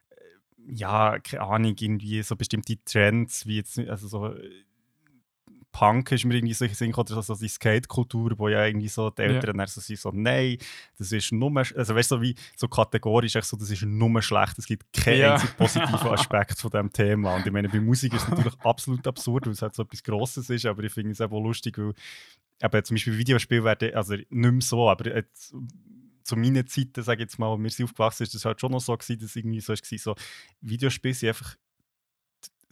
äh, 0.09 0.73
ja, 0.73 1.19
keine 1.19 1.43
Ahnung, 1.43 1.75
irgendwie 1.79 2.23
so 2.23 2.35
bestimmte 2.35 2.83
Trends, 2.83 3.45
wie 3.45 3.57
jetzt, 3.57 3.77
also 3.77 4.07
so 4.07 4.35
Punk 5.73 6.11
ist 6.11 6.23
mir 6.23 6.35
irgendwie 6.35 6.53
so 6.53 6.67
Sinn 6.67 6.93
oder 6.93 7.21
so 7.23 7.35
die 7.35 7.49
Skate-Kultur, 7.49 8.37
wo 8.37 8.47
ja 8.47 8.63
irgendwie 8.65 8.87
so 8.87 9.09
die 9.09 9.23
Eltern 9.23 9.57
ja. 9.59 9.67
so 9.67 9.81
sind, 9.81 9.99
so 9.99 10.11
nein, 10.13 10.57
das 10.99 11.11
ist 11.11 11.31
nur, 11.31 11.51
also 11.57 11.95
weißt 11.95 12.11
du, 12.11 12.15
so 12.15 12.21
wie 12.21 12.35
so 12.55 12.67
kategorisch, 12.67 13.33
so, 13.33 13.57
das 13.57 13.71
ist 13.71 13.81
nur 13.81 14.21
schlecht, 14.21 14.59
es 14.59 14.67
gibt 14.67 14.93
keinen 14.93 15.19
ja. 15.19 15.33
einzigen 15.33 15.53
positiven 15.57 15.95
Aspekt 16.11 16.59
von 16.59 16.69
diesem 16.69 16.93
Thema. 16.93 17.35
Und 17.35 17.47
ich 17.47 17.51
meine, 17.51 17.67
bei 17.69 17.81
Musik 17.81 18.13
ist 18.13 18.21
es 18.23 18.29
natürlich 18.29 18.59
absolut 18.61 19.05
absurd, 19.07 19.47
weil 19.47 19.53
es 19.53 19.63
halt 19.63 19.73
so 19.73 19.81
etwas 19.81 20.03
Grosses 20.03 20.49
ist, 20.51 20.65
aber 20.67 20.83
ich 20.83 20.93
finde 20.93 21.11
es 21.11 21.21
auch 21.21 21.31
lustig, 21.31 21.75
weil 21.79 21.93
eben 22.61 22.85
zum 22.85 22.95
Beispiel 22.95 23.17
Videospiele 23.17 23.63
werden, 23.63 23.95
also 23.95 24.13
nicht 24.13 24.29
mehr 24.29 24.61
so, 24.61 24.87
aber 24.87 25.15
jetzt, 25.15 25.55
zu 26.23 26.35
meinen 26.35 26.67
Zeiten, 26.67 27.01
sage 27.01 27.23
ich 27.23 27.29
jetzt 27.29 27.39
mal, 27.39 27.57
wir 27.57 27.69
sind 27.71 27.85
aufgewachsen, 27.85 28.23
ist 28.23 28.35
das 28.35 28.45
halt 28.45 28.61
schon 28.61 28.71
noch 28.71 28.79
so 28.79 28.95
gewesen, 28.95 29.19
dass 29.19 29.35
irgendwie 29.35 29.59
so, 29.59 29.73
war, 29.73 29.97
so 29.97 30.15
Videospiele 30.61 31.13
sind 31.15 31.29
einfach 31.29 31.55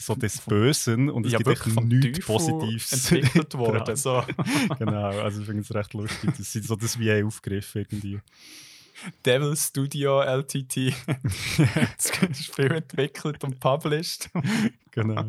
so 0.02 0.15
des 0.15 0.41
Bösen 0.41 1.10
und 1.10 1.26
es 1.26 1.34
ja, 1.34 1.38
gibt 1.38 1.49
echt 1.49 1.82
nichts 1.84 2.26
Positives 2.26 3.11
entwickelt 3.11 3.53
worden. 3.57 3.95
so. 3.95 4.23
genau, 4.80 5.10
also 5.19 5.41
ich 5.41 5.45
finde 5.45 5.61
es 5.61 5.73
recht 5.73 5.94
lustig. 5.94 6.32
Das 6.38 6.52
sind 6.52 6.65
so 6.65 6.76
das 6.76 6.98
wie 6.99 7.11
ein 7.11 7.26
Aufgriff 7.26 7.76
irgendwie. 7.76 8.19
Devil 9.26 9.56
Studio 9.56 10.22
LTT. 10.22 10.94
das 11.98 12.44
Spiel 12.45 12.72
entwickelt 12.72 13.44
und 13.44 13.60
published. 13.60 14.30
genau. 14.91 15.26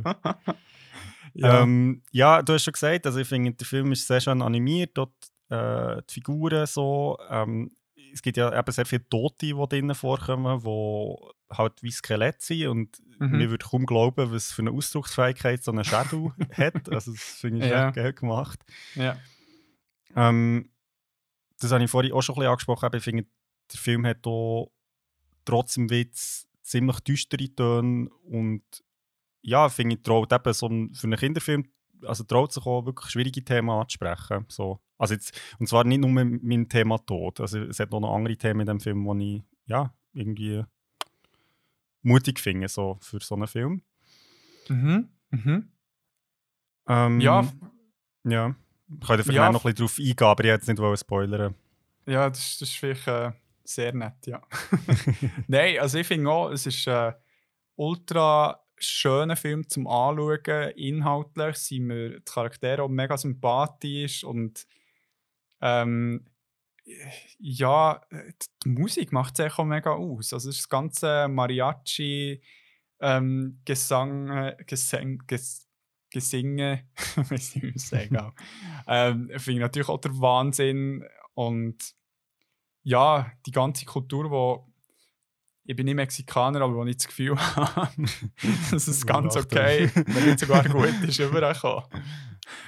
Ja. 1.35 1.63
Ähm, 1.63 2.03
ja, 2.11 2.43
du 2.43 2.53
hast 2.53 2.65
schon 2.65 2.73
gesagt, 2.73 3.07
also 3.07 3.19
ich 3.21 3.29
finde, 3.29 3.53
der 3.53 3.67
Film 3.67 3.93
ist 3.93 4.07
sehr 4.07 4.21
schön 4.21 4.43
animiert, 4.43 4.91
dort 4.95 5.15
äh, 5.49 6.03
die 6.09 6.15
Figuren 6.15 6.67
so. 6.67 7.19
Ähm, 7.31 7.71
es 8.13 8.23
gibt 8.23 8.37
ja 8.37 8.57
eben 8.57 8.73
sehr 8.73 8.87
viele 8.87 9.09
Tote, 9.09 9.47
die 9.47 9.67
drinnen 9.69 9.95
vorkommen, 9.95 10.61
die 10.61 11.57
halt 11.57 11.83
wie 11.83 11.91
Skelett 11.91 12.43
sind 12.43 12.69
und 12.69 13.03
mhm. 13.19 13.39
mir 13.39 13.51
würde 13.51 13.65
kaum 13.65 13.87
glauben, 13.87 14.33
was 14.33 14.53
für 14.53 14.63
eine 14.63 14.71
Ausdrucksfähigkeit 14.71 15.63
so 15.63 15.73
ein 15.73 15.85
Shadow 15.85 16.33
hat. 16.53 16.89
Also 16.91 17.13
das 17.13 17.23
finde 17.23 17.65
ich 17.65 17.71
ja. 17.71 17.89
echt 17.89 17.97
geil 17.97 18.13
gemacht. 18.13 18.61
Ja. 18.95 19.17
Ähm, 20.17 20.71
das 21.61 21.73
habe 21.73 21.85
ich 21.85 21.91
vorhin 21.91 22.13
auch 22.13 22.23
schon 22.23 22.35
ein 22.35 22.39
bisschen 22.39 22.51
angesprochen. 22.51 22.91
Ich 22.95 23.03
finde, 23.03 23.27
der 23.73 23.81
Film 23.81 24.07
hat 24.07 24.27
auch 24.27 24.71
trotzdem 25.45 25.91
Witz 25.91 26.47
ziemlich 26.63 27.01
düstere 27.01 27.55
Töne 27.55 28.09
und 28.25 28.63
ja, 29.43 29.69
finde 29.69 29.97
ich 29.97 30.03
traut 30.03 30.33
eben 30.33 30.53
so 30.53 30.69
ein, 30.69 30.95
für 30.95 31.07
einen 31.07 31.19
Kinderfilm 31.19 31.65
also 32.07 32.25
traut 32.25 32.53
sich 32.53 32.65
auch 32.67 32.85
wirklich 32.85 33.11
schwierige 33.11 33.45
Themen 33.45 33.71
anzusprechen. 33.71 34.45
So. 34.49 34.81
Also 35.03 35.15
jetzt, 35.15 35.39
und 35.59 35.69
zwar 35.69 35.83
nicht 35.85 35.99
nur 36.01 36.11
mit 36.11 36.43
meinem 36.45 36.69
Thema 36.69 36.97
Tod. 36.99 37.41
Also 37.41 37.59
es 37.61 37.81
hat 37.81 37.93
auch 37.93 38.01
noch 38.01 38.15
andere 38.15 38.37
Themen 38.37 38.61
in 38.61 38.67
dem 38.67 38.81
Film, 38.81 39.19
die 39.19 39.37
ich 39.39 39.43
ja, 39.67 39.93
irgendwie 40.13 40.63
mutig 42.03 42.39
finde 42.41 42.69
so, 42.69 42.99
für 43.01 43.19
so 43.21 43.35
einen 43.35 43.47
Film. 43.49 43.83
Mhm. 44.69 45.09
Mhm. 45.31 45.73
Ähm, 46.89 47.21
Ja, 47.21 47.45
Ja. 48.25 48.55
Ich 49.01 49.07
kann 49.07 49.17
vielleicht 49.23 49.29
Ja, 49.37 49.51
noch 49.51 49.65
ein 49.65 49.73
bisschen 49.75 49.87
drauf 49.87 49.99
eingehen, 49.99 50.27
aber 50.29 50.45
ich 50.45 50.49
jetzt 50.49 50.69
nicht 50.69 50.99
spoilern 51.01 51.55
Ja, 52.07 52.29
das, 52.29 52.39
ist- 52.39 52.61
das 52.63 52.69
ist 52.69 52.77
vielleicht 52.79 53.09
äh, 53.09 53.33
sehr 53.65 53.93
nett, 53.95 54.27
ja. 54.27 54.41
Nein, 55.49 55.79
also 55.81 55.99
ich 55.99 56.07
finde 56.07 56.31
auch, 56.31 56.51
es 56.51 56.67
ist 56.67 56.87
ein 56.89 57.15
ultra 57.77 58.61
schöner 58.77 59.37
Film 59.37 59.67
zum 59.69 59.87
Anschauen. 59.87 60.71
Inhaltlich 60.77 61.57
sind 61.57 61.85
mir 61.87 62.19
die 62.19 62.25
Charaktere 62.25 62.83
auch 62.83 62.89
mega 62.89 63.17
sympathisch 63.17 64.25
und 64.25 64.67
ähm, 65.63 66.27
ja, 67.39 68.01
die 68.65 68.69
Musik 68.69 69.13
macht 69.13 69.39
es 69.39 69.59
auch 69.59 69.65
mega 69.65 69.93
aus. 69.93 70.33
Also 70.33 70.51
das 70.51 70.69
ganze 70.69 71.29
Mariachi, 71.29 72.43
ähm, 73.01 73.61
Gesang, 73.65 74.29
äh, 74.31 74.57
Gesang, 74.67 75.23
Ges 75.27 75.69
Gesinge, 76.11 76.85
weiß 77.17 77.55
nicht, 77.55 77.63
wie 77.63 77.67
man 77.69 77.77
es 77.77 77.89
sagen 77.89 78.33
ähm, 78.87 79.31
finde 79.39 79.53
ich 79.53 79.59
natürlich 79.61 79.89
auch 79.89 80.01
der 80.01 80.19
Wahnsinn 80.19 81.05
und 81.33 81.95
ja, 82.83 83.33
die 83.47 83.51
ganze 83.51 83.87
Kultur, 83.87 84.31
wo 84.31 84.73
ich 85.65 85.77
bin 85.77 85.87
nicht 85.87 85.95
Mexikaner, 85.95 86.61
aber 86.61 86.75
wo 86.75 86.85
ich 86.85 86.97
das 86.97 87.07
Gefühl 87.07 87.37
habe, 87.57 87.91
dass 88.71 88.89
es 88.89 89.07
ganz 89.07 89.37
okay, 89.37 89.91
wenn 89.95 90.27
nicht 90.27 90.41
sogar 90.41 90.69
gut 90.69 91.03
ist, 91.03 91.19
überkommen. 91.19 91.85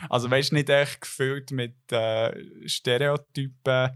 Also 0.09 0.31
weißt 0.31 0.51
du, 0.53 0.55
nicht 0.57 0.71
echt 0.71 1.01
gefüllt 1.01 1.51
mit 1.51 1.75
äh, 1.93 2.69
Stereotypen, 2.69 3.91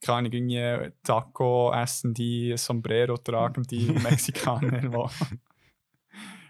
keine 0.00 0.28
irgendwie 0.28 0.92
Taco 1.02 1.72
essen 1.72 2.14
die, 2.14 2.56
Sombrero 2.56 3.16
tragen 3.18 3.62
die 3.64 3.86
Mexikaner, 4.02 5.10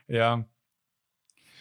ja. 0.08 0.44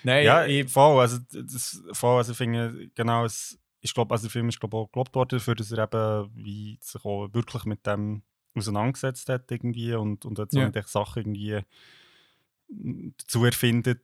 Nein, 0.03 0.25
Ja, 0.25 0.45
ich, 0.45 0.69
voll. 0.71 0.99
Also, 1.01 1.19
das, 1.31 1.81
voll, 1.93 2.17
also 2.17 2.31
ich 2.31 2.37
finde, 2.37 2.89
genau, 2.95 3.25
es, 3.25 3.59
ich 3.81 3.93
glaube, 3.93 4.13
also 4.13 4.23
der 4.23 4.31
Film 4.31 4.49
ist 4.49 4.59
glaub, 4.59 4.73
auch 4.73 4.91
gelobt 4.91 5.13
worden 5.15 5.29
dafür, 5.37 5.55
dass 5.55 5.71
er 5.71 5.83
eben 5.83 6.29
wie 6.35 6.77
sich 6.81 7.03
auch 7.03 7.27
wirklich 7.33 7.65
mit 7.65 7.85
dem 7.85 8.23
auseinandergesetzt 8.55 9.29
hat 9.29 9.51
irgendwie 9.51 9.93
und, 9.93 10.25
und 10.25 10.37
Ja. 10.53 10.63
auch 10.63 10.65
nicht 10.67 10.75
echt 10.77 10.89
Sachen 10.89 11.19
irgendwie 11.21 11.61
dazu 12.69 13.45
erfindet. 13.45 14.01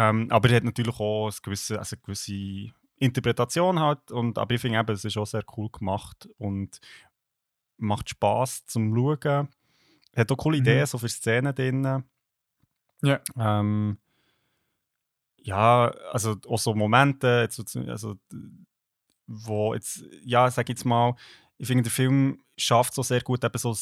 Ähm, 0.00 0.28
aber 0.30 0.48
er 0.48 0.56
hat 0.56 0.64
natürlich 0.64 0.98
auch 0.98 1.26
eine 1.26 1.34
gewisse, 1.42 1.78
also 1.78 1.94
eine 1.94 2.02
gewisse 2.02 2.72
Interpretation 2.96 3.78
halt. 3.80 4.10
Und, 4.10 4.38
aber 4.38 4.54
ich 4.54 4.60
finde 4.62 4.78
eben, 4.78 4.92
es 4.94 5.04
ist 5.04 5.18
auch 5.18 5.26
sehr 5.26 5.44
cool 5.58 5.68
gemacht 5.70 6.26
und 6.38 6.80
macht 7.76 8.08
Spaß 8.08 8.64
zum 8.64 8.94
Schauen. 8.94 9.48
Hat 10.16 10.32
auch 10.32 10.36
coole 10.38 10.56
Mhm. 10.56 10.62
Ideen 10.62 10.86
so 10.86 10.96
für 10.96 11.08
Szenen 11.08 11.54
drin. 11.54 12.04
Ja. 13.02 13.20
Ähm, 13.36 13.98
ja, 15.42 15.88
also 16.12 16.36
auch 16.48 16.58
so 16.58 16.74
Momente, 16.74 17.40
jetzt, 17.42 17.56
so- 17.56 17.80
also, 17.80 18.16
wo 19.26 19.74
jetzt, 19.74 20.02
ja, 20.22 20.50
sag 20.50 20.68
ich 20.68 20.76
jetzt 20.76 20.84
mal, 20.84 21.14
ich 21.58 21.66
finde, 21.66 21.82
der 21.82 21.92
Film 21.92 22.42
schafft 22.56 22.94
so 22.94 23.02
sehr 23.02 23.20
gut, 23.20 23.44
eben 23.44 23.58
so 23.58 23.74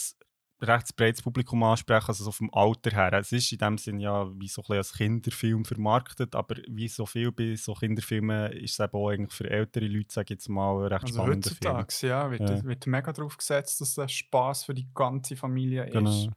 recht 0.60 0.96
breites 0.96 1.22
Publikum 1.22 1.62
ansprechen, 1.62 2.08
also 2.08 2.24
so 2.24 2.32
vom 2.32 2.50
Alter 2.52 2.90
her. 2.90 3.12
Es 3.14 3.30
ist 3.32 3.52
in 3.52 3.58
dem 3.58 3.78
Sinn 3.78 4.00
ja 4.00 4.28
wie 4.38 4.48
so 4.48 4.62
ein 4.68 4.76
als 4.76 4.92
Kinderfilm 4.92 5.64
vermarktet, 5.64 6.34
aber 6.34 6.56
wie 6.68 6.88
so 6.88 7.06
viel 7.06 7.30
bei 7.32 7.54
so 7.54 7.74
Kinderfilmen 7.74 8.52
ist 8.52 8.72
es 8.72 8.80
eben 8.80 8.96
auch 8.96 9.08
eigentlich 9.10 9.32
für 9.32 9.48
ältere 9.48 9.86
Leute, 9.86 10.08
sag 10.10 10.24
ich 10.26 10.30
jetzt 10.30 10.48
mal, 10.48 10.86
recht 10.86 11.04
also 11.04 11.14
spannender 11.14 11.50
Film. 11.50 11.76
heutzutage 11.76 12.06
ja, 12.08 12.30
wird, 12.30 12.40
Ja. 12.50 12.64
wird 12.64 12.86
mega 12.86 13.12
drauf 13.12 13.36
gesetzt, 13.36 13.80
dass 13.80 13.94
das 13.94 14.10
Spaß 14.12 14.64
für 14.64 14.74
die 14.74 14.88
ganze 14.94 15.36
Familie 15.36 15.84
ist. 15.86 15.92
Genau. 15.92 16.28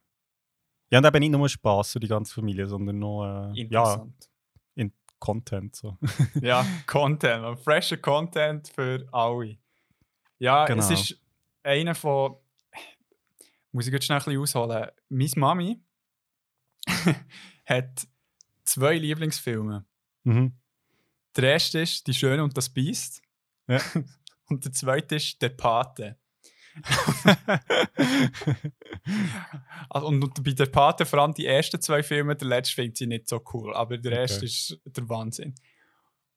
Ja, 0.91 0.99
und 0.99 1.05
eben 1.05 1.19
nicht 1.19 1.31
nur 1.31 1.47
Spaß 1.49 1.93
für 1.93 1.99
die 1.99 2.07
ganze 2.07 2.33
Familie, 2.33 2.67
sondern 2.67 2.99
noch 2.99 3.23
äh, 3.23 3.27
ja, 3.53 3.93
Interessant. 3.93 4.27
Content. 5.21 5.75
So. 5.75 5.97
Ja, 6.41 6.65
Content, 6.87 7.59
fresher 7.59 7.97
Content 7.97 8.67
für 8.67 9.07
alle. 9.11 9.57
Ja, 10.39 10.65
Genau. 10.65 10.79
es 10.83 10.89
ist 10.89 11.21
einer 11.63 11.93
von. 11.95 12.35
Muss 13.71 13.87
ich 13.87 13.93
jetzt 13.93 14.05
schnell 14.05 14.17
ein 14.19 14.23
bisschen 14.25 14.41
ausholen. 14.41 14.87
Meine 15.09 15.31
Mami 15.35 15.81
hat 17.65 18.07
zwei 18.65 18.97
Lieblingsfilme. 18.97 19.85
mhm. 20.23 20.53
Der 21.37 21.53
erste 21.53 21.79
ist 21.79 22.05
Die 22.07 22.13
Schöne 22.13 22.43
und 22.43 22.57
das 22.57 22.69
Biest. 22.69 23.21
Ja. 23.67 23.79
Und 24.49 24.65
der 24.65 24.73
zweite 24.73 25.15
ist 25.15 25.41
Der 25.41 25.47
Pate. 25.49 26.17
Also, 29.89 30.07
und, 30.07 30.43
bei 30.43 30.51
Der 30.51 30.65
Pate 30.67 31.05
vor 31.05 31.19
allem 31.19 31.33
die 31.33 31.45
ersten 31.45 31.81
zwei 31.81 32.03
Filme, 32.03 32.35
der 32.35 32.47
letzte 32.47 32.75
finde 32.75 32.93
ich 32.99 33.07
nicht 33.07 33.29
so 33.29 33.41
cool, 33.53 33.73
aber 33.73 33.97
der 33.97 34.11
Okay. 34.11 34.21
erste 34.21 34.45
ist 34.45 34.79
der 34.85 35.07
Wahnsinn. 35.09 35.55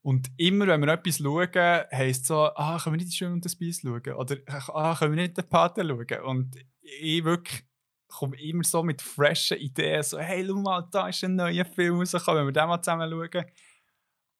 Und 0.04 0.30
immer, 0.36 0.66
wenn 0.66 0.82
wir 0.82 0.92
etwas 0.92 1.16
schauen, 1.16 1.48
heisst 1.90 2.22
es 2.22 2.28
so, 2.28 2.36
ah, 2.36 2.78
können 2.78 2.94
wir 2.94 2.98
nicht 2.98 3.12
die 3.12 3.16
Schöne 3.16 3.32
und 3.32 3.44
das 3.44 3.56
Biest 3.56 3.80
schauen? 3.80 4.12
Oder 4.14 4.36
ah, 4.46 4.94
können 4.94 5.16
wir 5.16 5.22
nicht 5.22 5.38
den 5.38 5.48
Pate 5.48 5.80
schauen? 5.80 6.24
Und 6.24 6.56
ich 6.82 7.24
wirklich 7.24 7.64
komme 8.06 8.38
immer 8.38 8.64
so 8.64 8.82
mit 8.82 9.00
freshen 9.00 9.56
Ideen, 9.56 10.02
so, 10.02 10.18
hey, 10.18 10.44
schau 10.46 10.56
mal, 10.56 10.86
da 10.92 11.08
ist 11.08 11.24
ein 11.24 11.36
neuer 11.36 11.64
Film 11.64 11.98
rausgekommen, 11.98 12.40
wenn 12.40 12.48
wir 12.48 12.52
den 12.52 12.68
mal 12.68 12.82
zusammen 12.82 13.10
schauen. 13.10 13.46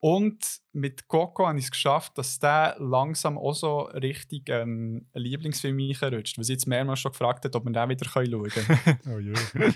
Und 0.01 0.61
mit 0.73 1.09
Coco 1.09 1.49
habe 1.49 1.59
ich 1.59 1.65
es 1.65 1.71
geschafft, 1.71 2.19
dass 2.19 2.39
der 2.39 2.77
langsam 2.79 3.39
auch 3.39 3.55
so 3.55 3.85
richtig 3.85 4.51
ähm, 4.51 5.09
ein 5.15 5.23
Lieblingsfilm 5.23 5.79
reinrutscht. 5.79 6.39
Was 6.39 6.51
jetzt 6.51 6.67
mehrmals 6.67 7.01
schon 7.01 7.13
gefragt 7.13 7.47
hat, 7.47 7.57
ob 7.57 7.65
wir 7.65 7.73
den 7.73 7.89
wieder 7.89 8.05
schauen 8.05 8.51
können. 8.51 8.99
oh 9.09 9.19
je. 9.19 9.33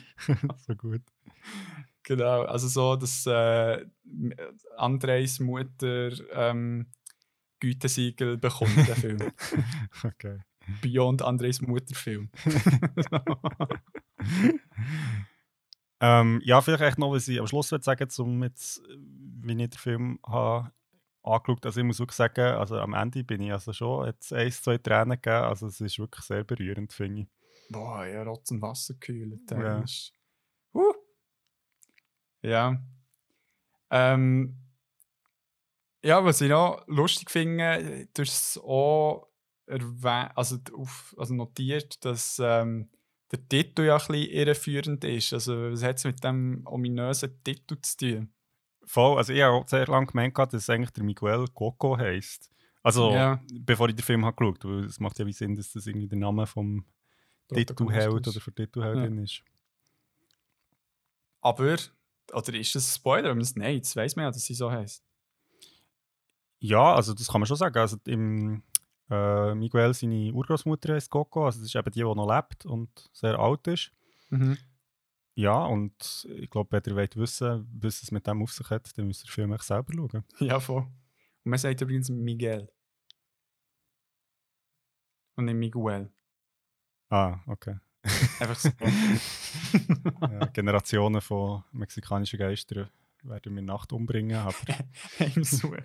so 0.66 0.74
gut. 0.74 1.00
Genau, 2.08 2.42
also 2.42 2.68
so, 2.68 2.96
dass 2.96 3.26
äh, 3.26 3.84
Andres 4.76 5.38
Mutter 5.40 6.10
ähm, 6.32 6.86
Gütesiegel 7.60 8.38
bekommt, 8.38 8.76
der 8.76 8.96
Film. 8.96 9.18
Okay. 10.02 10.38
Beyond 10.82 11.22
Andres 11.22 11.60
Mutter 11.60 11.94
Film. 11.94 12.30
Ähm, 16.00 16.40
ja, 16.44 16.60
vielleicht 16.60 16.82
echt 16.82 16.98
noch, 16.98 17.12
was 17.12 17.26
ich 17.26 17.40
am 17.40 17.46
Schluss 17.48 17.72
würde 17.72 17.82
sagen, 17.82 18.08
zum 18.08 18.42
jetzt, 18.44 18.80
wie 18.86 19.50
ich 19.50 19.70
den 19.70 19.72
Film 19.72 20.20
habe 20.24 20.70
angeschaut 21.24 21.66
Also 21.66 21.80
ich 21.80 21.86
muss 21.86 21.98
wirklich 21.98 22.16
sagen, 22.16 22.56
also 22.56 22.78
am 22.78 22.94
Ende 22.94 23.24
bin 23.24 23.42
ich 23.42 23.52
also 23.52 23.72
schon 23.72 24.06
jetzt 24.06 24.32
ein, 24.32 24.50
zwei 24.52 24.78
Tränen 24.78 25.20
gegeben. 25.20 25.44
Also 25.44 25.66
es 25.66 25.80
ist 25.80 25.98
wirklich 25.98 26.24
sehr 26.24 26.44
berührend, 26.44 26.92
finde 26.92 27.22
ich. 27.22 27.28
Boah, 27.70 28.06
ja, 28.06 28.22
Rotz 28.22 28.50
und 28.50 28.62
Wasser 28.62 28.94
gekühlt. 28.94 29.50
Ja. 29.50 29.80
ist-. 29.80 30.12
Ja. 32.42 32.80
Ähm, 33.90 34.56
ja, 36.02 36.24
was 36.24 36.40
ich 36.40 36.50
noch 36.50 36.84
lustig 36.86 37.30
finde, 37.30 38.08
du 38.14 38.22
hast 38.22 38.56
es 38.56 38.58
auch 38.62 39.28
also, 39.66 40.56
auf, 40.74 41.14
also 41.18 41.34
notiert, 41.34 42.02
dass 42.04 42.40
ähm, 42.42 42.88
der 43.30 43.46
Titel 43.48 43.82
ja 43.82 43.96
ein 43.96 43.98
bisschen 43.98 44.30
irreführend 44.30 45.04
ist. 45.04 45.32
Also, 45.32 45.70
was 45.72 45.82
hat 45.82 45.96
es 45.98 46.04
mit 46.04 46.24
dem 46.24 46.62
ominösen 46.64 47.42
Titel 47.44 47.76
zu 47.82 47.96
tun? 47.96 48.32
Voll, 48.84 49.18
also 49.18 49.32
ich 49.34 49.42
habe 49.42 49.54
auch 49.54 49.68
sehr 49.68 49.86
lange 49.86 50.06
gemeint, 50.06 50.38
dass 50.38 50.54
es 50.54 50.70
eigentlich 50.70 50.92
der 50.92 51.04
Miguel 51.04 51.46
Coco 51.52 51.98
heisst. 51.98 52.50
Also, 52.82 53.12
Ja. 53.12 53.42
bevor 53.52 53.88
ich 53.90 53.96
den 53.96 54.04
Film 54.04 54.24
habe 54.24 54.36
geschaut 54.36 54.64
habe, 54.64 54.86
es 54.86 54.98
macht 54.98 55.18
ja 55.18 55.26
wie 55.26 55.32
Sinn, 55.32 55.54
dass 55.54 55.72
das 55.72 55.86
irgendwie 55.86 56.08
der 56.08 56.18
Name 56.18 56.46
vom 56.46 56.86
Titelheld 57.52 58.28
oder 58.28 58.40
von 58.40 58.54
Titelheldin 58.54 59.18
ist. 59.18 59.42
Aber, 61.40 61.76
oder 62.32 62.54
ist 62.54 62.74
das 62.74 62.88
ein 62.88 62.94
Spoiler? 62.96 63.28
Wenn 63.30 63.36
man 63.38 63.42
es- 63.42 63.56
Nein, 63.56 63.76
jetzt 63.76 63.94
weiß 63.96 64.16
man 64.16 64.24
ja, 64.26 64.30
dass 64.30 64.44
sie 64.44 64.54
so 64.54 64.70
heisst. 64.70 65.04
Ja, 66.60 66.94
also 66.94 67.14
das 67.14 67.28
kann 67.28 67.40
man 67.40 67.46
schon 67.46 67.56
sagen. 67.56 67.76
Also 67.78 67.96
im, 68.06 68.62
äh, 69.10 69.54
Miguel, 69.54 69.94
seine 69.94 70.32
Urgroßmutter 70.32 70.94
heißt 70.94 71.10
Coco, 71.10 71.46
also 71.46 71.60
das 71.60 71.68
ist 71.68 71.74
eben 71.76 71.90
die, 71.92 72.00
die 72.00 72.04
noch 72.04 72.26
lebt 72.34 72.66
und 72.66 72.90
sehr 73.12 73.38
alt 73.38 73.66
ist. 73.68 73.92
Mhm. 74.30 74.58
Ja, 75.34 75.64
und 75.66 76.26
ich 76.30 76.50
glaube, 76.50 76.72
wenn 76.72 76.82
ihr 76.84 76.96
wollt 76.96 77.16
wissen, 77.16 77.68
was 77.80 78.02
es 78.02 78.10
mit 78.10 78.26
dem 78.26 78.42
auf 78.42 78.52
sich 78.52 78.68
hat, 78.70 78.96
dann 78.98 79.06
müsst 79.06 79.24
ihr 79.24 79.30
Film 79.30 79.52
echt 79.52 79.62
selber 79.64 79.92
schauen. 79.94 80.24
Ja, 80.40 80.58
voll. 80.58 80.82
Und 80.82 81.50
man 81.50 81.58
sagt 81.58 81.80
übrigens 81.80 82.08
Miguel. 82.10 82.68
Und 85.36 85.44
nicht 85.44 85.54
Miguel. 85.54 86.12
Ah, 87.10 87.38
okay. 87.46 87.78
Einfach 88.40 88.56
so. 88.58 88.70
ja, 90.20 90.46
Generationen 90.46 91.20
von 91.20 91.64
mexikanischen 91.72 92.38
Geistern 92.38 92.88
werden 93.22 93.54
wir 93.54 93.62
Nacht 93.62 93.92
umbringen, 93.92 94.36
aber 94.36 94.54
Heimsuchen. 95.18 95.82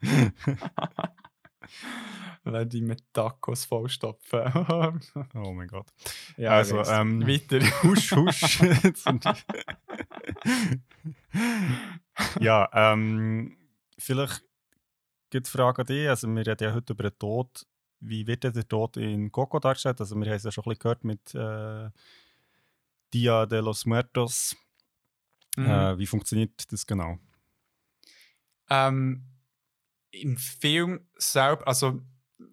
Werde 2.44 2.76
ich 2.76 2.82
mit 2.82 3.02
Tacos 3.12 3.64
vollstopfen. 3.64 4.52
oh 5.34 5.52
mein 5.52 5.68
Gott. 5.68 5.86
ja, 6.36 6.50
Also, 6.50 6.82
ähm, 6.82 7.26
Weiter. 7.26 7.60
Husch, 7.84 8.12
husch. 8.12 8.58
Die- 8.58 9.30
ja, 12.40 12.68
ähm, 12.72 13.56
vielleicht 13.98 14.42
gibt 15.30 15.46
es 15.46 15.52
Frage 15.52 15.82
an 15.82 15.86
dich. 15.86 16.08
Also, 16.08 16.28
wir 16.28 16.44
reden 16.46 16.64
ja 16.68 16.74
heute 16.74 16.92
über 16.92 17.04
den 17.10 17.18
Tod. 17.18 17.64
Wie 18.04 18.26
wird 18.26 18.44
der 18.44 18.68
Tod 18.68 18.96
in 18.96 19.30
Coco 19.30 19.58
dargestellt? 19.60 20.00
Also, 20.00 20.16
wir 20.16 20.26
haben 20.26 20.34
es 20.34 20.42
ja 20.42 20.50
schon 20.50 20.64
ein 20.64 20.70
bisschen 20.70 20.80
gehört 20.80 21.04
mit 21.04 21.34
äh, 21.34 21.90
Dia 23.14 23.46
de 23.46 23.60
los 23.60 23.86
Muertos. 23.86 24.56
Mhm. 25.56 25.66
Äh, 25.66 25.98
wie 25.98 26.06
funktioniert 26.06 26.72
das 26.72 26.86
genau? 26.86 27.18
Ähm, 28.70 29.26
Im 30.10 30.36
Film 30.36 31.06
selber, 31.16 31.66
also 31.66 32.00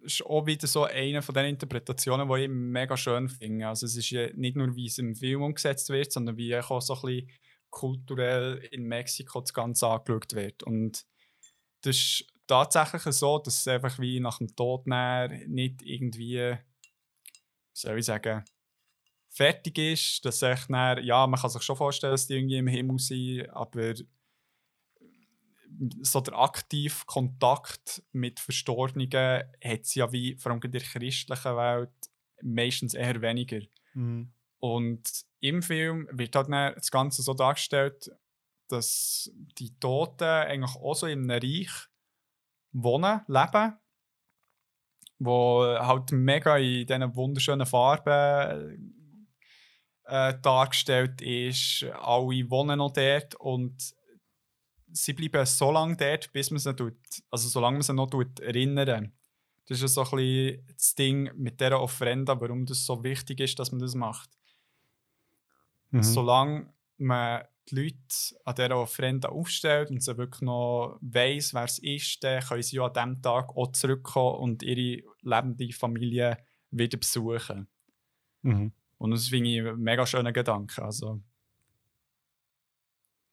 ist 0.01 0.23
auch 0.25 0.45
wieder 0.45 0.67
so 0.67 0.83
eine 0.83 1.21
von 1.21 1.33
den 1.33 1.45
Interpretationen, 1.45 2.29
die 2.29 2.43
ich 2.43 2.49
mega 2.49 2.95
schön 2.95 3.27
finde. 3.27 3.67
Also 3.67 3.85
es 3.85 3.95
ist 3.95 4.09
ja 4.11 4.31
nicht 4.33 4.55
nur, 4.55 4.75
wie 4.75 4.85
es 4.85 4.97
im 4.97 5.15
Film 5.15 5.41
umgesetzt 5.41 5.89
wird, 5.89 6.11
sondern 6.11 6.37
wie 6.37 6.55
auch 6.55 6.81
so 6.81 6.93
ein 6.93 7.01
bisschen 7.01 7.31
kulturell 7.69 8.57
in 8.71 8.83
Mexiko 8.83 9.41
das 9.41 9.53
Ganze 9.53 9.87
angeschaut 9.87 10.33
wird. 10.33 10.63
Und 10.63 11.05
das 11.81 11.95
ist 11.95 12.27
tatsächlich 12.49 13.03
so, 13.15 13.37
dass 13.39 13.59
es 13.59 13.67
einfach 13.67 13.99
wie 13.99 14.19
nach 14.19 14.39
dem 14.39 14.53
Tod 14.55 14.87
nicht 14.87 15.81
irgendwie, 15.83 16.35
wie 16.35 16.57
soll 17.73 17.99
ich 17.99 18.05
sagen, 18.05 18.43
fertig 19.29 19.77
ist, 19.77 20.25
dass 20.25 20.41
echt 20.41 20.69
dann, 20.69 21.03
ja, 21.03 21.27
man 21.27 21.39
kann 21.39 21.49
sich 21.49 21.61
schon 21.61 21.77
vorstellen, 21.77 22.11
dass 22.11 22.27
die 22.27 22.33
irgendwie 22.33 22.57
im 22.57 22.67
Himmel 22.67 22.99
sind, 22.99 23.49
aber 23.51 23.93
so 26.01 26.19
der 26.19 26.37
aktive 26.37 27.05
Kontakt 27.05 28.03
mit 28.11 28.39
Verstorbenen 28.39 29.09
hat 29.63 29.81
es 29.81 29.95
ja 29.95 30.11
wie, 30.11 30.35
vor 30.35 30.51
allem 30.51 30.61
in 30.63 30.71
der 30.71 30.81
christlichen 30.81 31.55
Welt, 31.55 31.93
meistens 32.41 32.95
eher 32.95 33.21
weniger. 33.21 33.61
Mhm. 33.93 34.33
Und 34.57 35.23
im 35.39 35.61
Film 35.61 36.09
wird 36.11 36.35
halt 36.35 36.49
dann 36.49 36.73
das 36.73 36.91
Ganze 36.91 37.21
so 37.21 37.33
dargestellt, 37.33 38.11
dass 38.67 39.31
die 39.57 39.79
Toten 39.79 40.23
eigentlich 40.23 40.75
auch 40.75 40.95
so 40.95 41.05
in 41.05 41.29
einem 41.31 41.41
Reich 41.41 41.69
wohnen, 42.71 43.21
leben, 43.27 43.77
wo 45.19 45.63
halt 45.63 46.11
mega 46.11 46.57
in 46.57 46.85
diesen 46.85 47.15
wunderschönen 47.15 47.65
Farben 47.65 49.05
äh, 50.05 50.39
dargestellt 50.41 51.21
ist. 51.21 51.83
Alle 51.93 52.49
wohnen 52.49 52.77
noch 52.77 52.93
dort 52.93 53.35
und 53.35 53.93
sie 54.91 55.13
bleiben 55.13 55.45
so 55.45 55.71
lange 55.71 55.95
dort, 55.95 56.31
bis 56.31 56.51
man 56.51 56.59
sie 56.59 56.75
tut, 56.75 56.97
also 57.29 57.47
solange 57.47 57.77
man 57.77 57.83
sie 57.83 57.93
noch 57.93 58.09
tut, 58.09 58.39
erinnern. 58.39 59.13
Das 59.67 59.81
ist 59.81 59.93
so 59.93 60.03
ein 60.03 60.09
bisschen 60.09 60.67
das 60.75 60.95
Ding 60.95 61.31
mit 61.35 61.61
dieser 61.61 61.79
Ofrenda, 61.79 62.39
warum 62.41 62.65
das 62.65 62.85
so 62.85 63.03
wichtig 63.03 63.39
ist, 63.39 63.59
dass 63.59 63.71
man 63.71 63.79
das 63.81 63.93
macht. 63.93 64.31
Mhm. 65.91 66.03
Solange 66.03 66.73
man 66.97 67.43
die 67.71 67.75
Leute 67.75 68.35
an 68.45 68.55
dieser 68.55 68.77
Ofrenda 68.77 69.29
aufstellt 69.29 69.89
und 69.89 70.03
sie 70.03 70.17
wirklich 70.17 70.41
noch 70.41 70.97
weiss, 71.01 71.53
wer 71.53 71.63
es 71.63 71.79
ist, 71.79 72.23
dann 72.23 72.41
können 72.41 72.63
sie 72.63 72.77
ja 72.77 72.85
an 72.85 72.93
diesem 72.93 73.21
Tag 73.21 73.55
auch 73.55 73.71
zurückkommen 73.71 74.39
und 74.39 74.63
ihre 74.63 75.03
lebende 75.21 75.71
Familie 75.73 76.37
wieder 76.71 76.97
besuchen. 76.97 77.67
Mhm. 78.41 78.71
Und 78.97 79.11
das 79.11 79.29
finde 79.29 79.49
ich 79.49 79.59
einen 79.59 79.79
mega 79.79 80.05
schönen 80.05 80.33
Gedanke. 80.33 80.83
Also, 80.83 81.21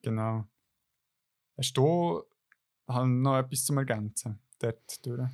genau. 0.01 0.47
Hast 1.57 1.75
du 1.75 2.23
noch 2.87 3.37
etwas 3.37 3.65
zum 3.65 3.77
Ergänzen 3.77 4.39
dort 4.59 5.05
durch? 5.05 5.29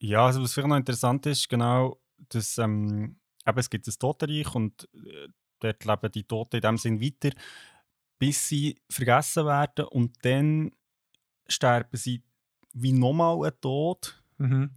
Ja, 0.00 0.26
also 0.26 0.42
was 0.42 0.52
vielleicht 0.52 0.68
noch 0.68 0.76
interessant 0.76 1.26
ist, 1.26 1.48
genau, 1.48 2.00
dass 2.28 2.58
ähm, 2.58 3.16
eben, 3.46 3.58
es 3.58 3.70
gibt 3.70 3.86
ein 3.86 3.94
Totenreich 3.98 4.54
und 4.54 4.88
äh, 4.94 5.28
dort 5.60 5.84
leben 5.84 6.12
die 6.12 6.24
Toten 6.24 6.56
in 6.56 6.62
dem 6.62 6.78
Sinn 6.78 7.00
weiter, 7.00 7.36
bis 8.18 8.48
sie 8.48 8.80
vergessen 8.90 9.46
werden 9.46 9.86
und 9.86 10.16
dann 10.22 10.72
sterben 11.46 11.96
sie 11.96 12.22
wie 12.72 12.92
nochmal 12.92 13.46
ein 13.46 13.52
Tod. 13.60 14.22
Mhm. 14.38 14.70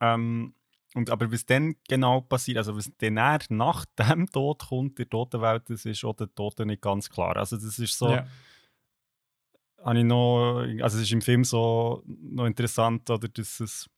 Ähm, 0.00 0.54
und, 0.94 1.10
aber 1.10 1.30
was 1.30 1.44
dann 1.44 1.76
genau 1.88 2.22
passiert, 2.22 2.58
also 2.58 2.76
was 2.76 2.90
dann 2.98 3.14
nach 3.50 3.84
dem 3.98 4.30
Tod 4.30 4.66
kommt, 4.68 4.98
der 4.98 5.08
Totenwelt, 5.08 5.68
das 5.68 5.84
ist 5.84 6.04
auch 6.04 6.14
der 6.14 6.34
Toten 6.34 6.68
nicht 6.68 6.82
ganz 6.82 7.10
klar. 7.10 7.36
Also 7.36 7.56
das 7.56 7.78
ist 7.78 7.98
so, 7.98 8.12
Ja. 8.12 8.26
habe 9.84 9.98
ich 9.98 10.04
noch, 10.04 10.60
also 10.82 10.96
es 10.96 11.04
ist 11.04 11.12
im 11.12 11.20
Film 11.20 11.44
so 11.44 12.02
noch 12.06 12.46
interessant, 12.46 13.10
oder, 13.10 13.28
dass 13.28 13.60
es 13.60 13.90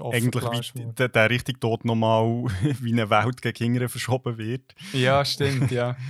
eigentlich 0.00 0.74
wie, 0.74 0.92
der, 0.94 1.08
der 1.08 1.28
richtige 1.28 1.60
Tod 1.60 1.84
nochmal 1.84 2.24
wie 2.80 2.92
eine 2.92 3.10
Welt 3.10 3.42
gegen 3.42 3.54
Kinder 3.54 3.88
verschoben 3.88 4.38
wird. 4.38 4.74
Ja, 4.92 5.24
stimmt, 5.24 5.70
ja. 5.70 5.96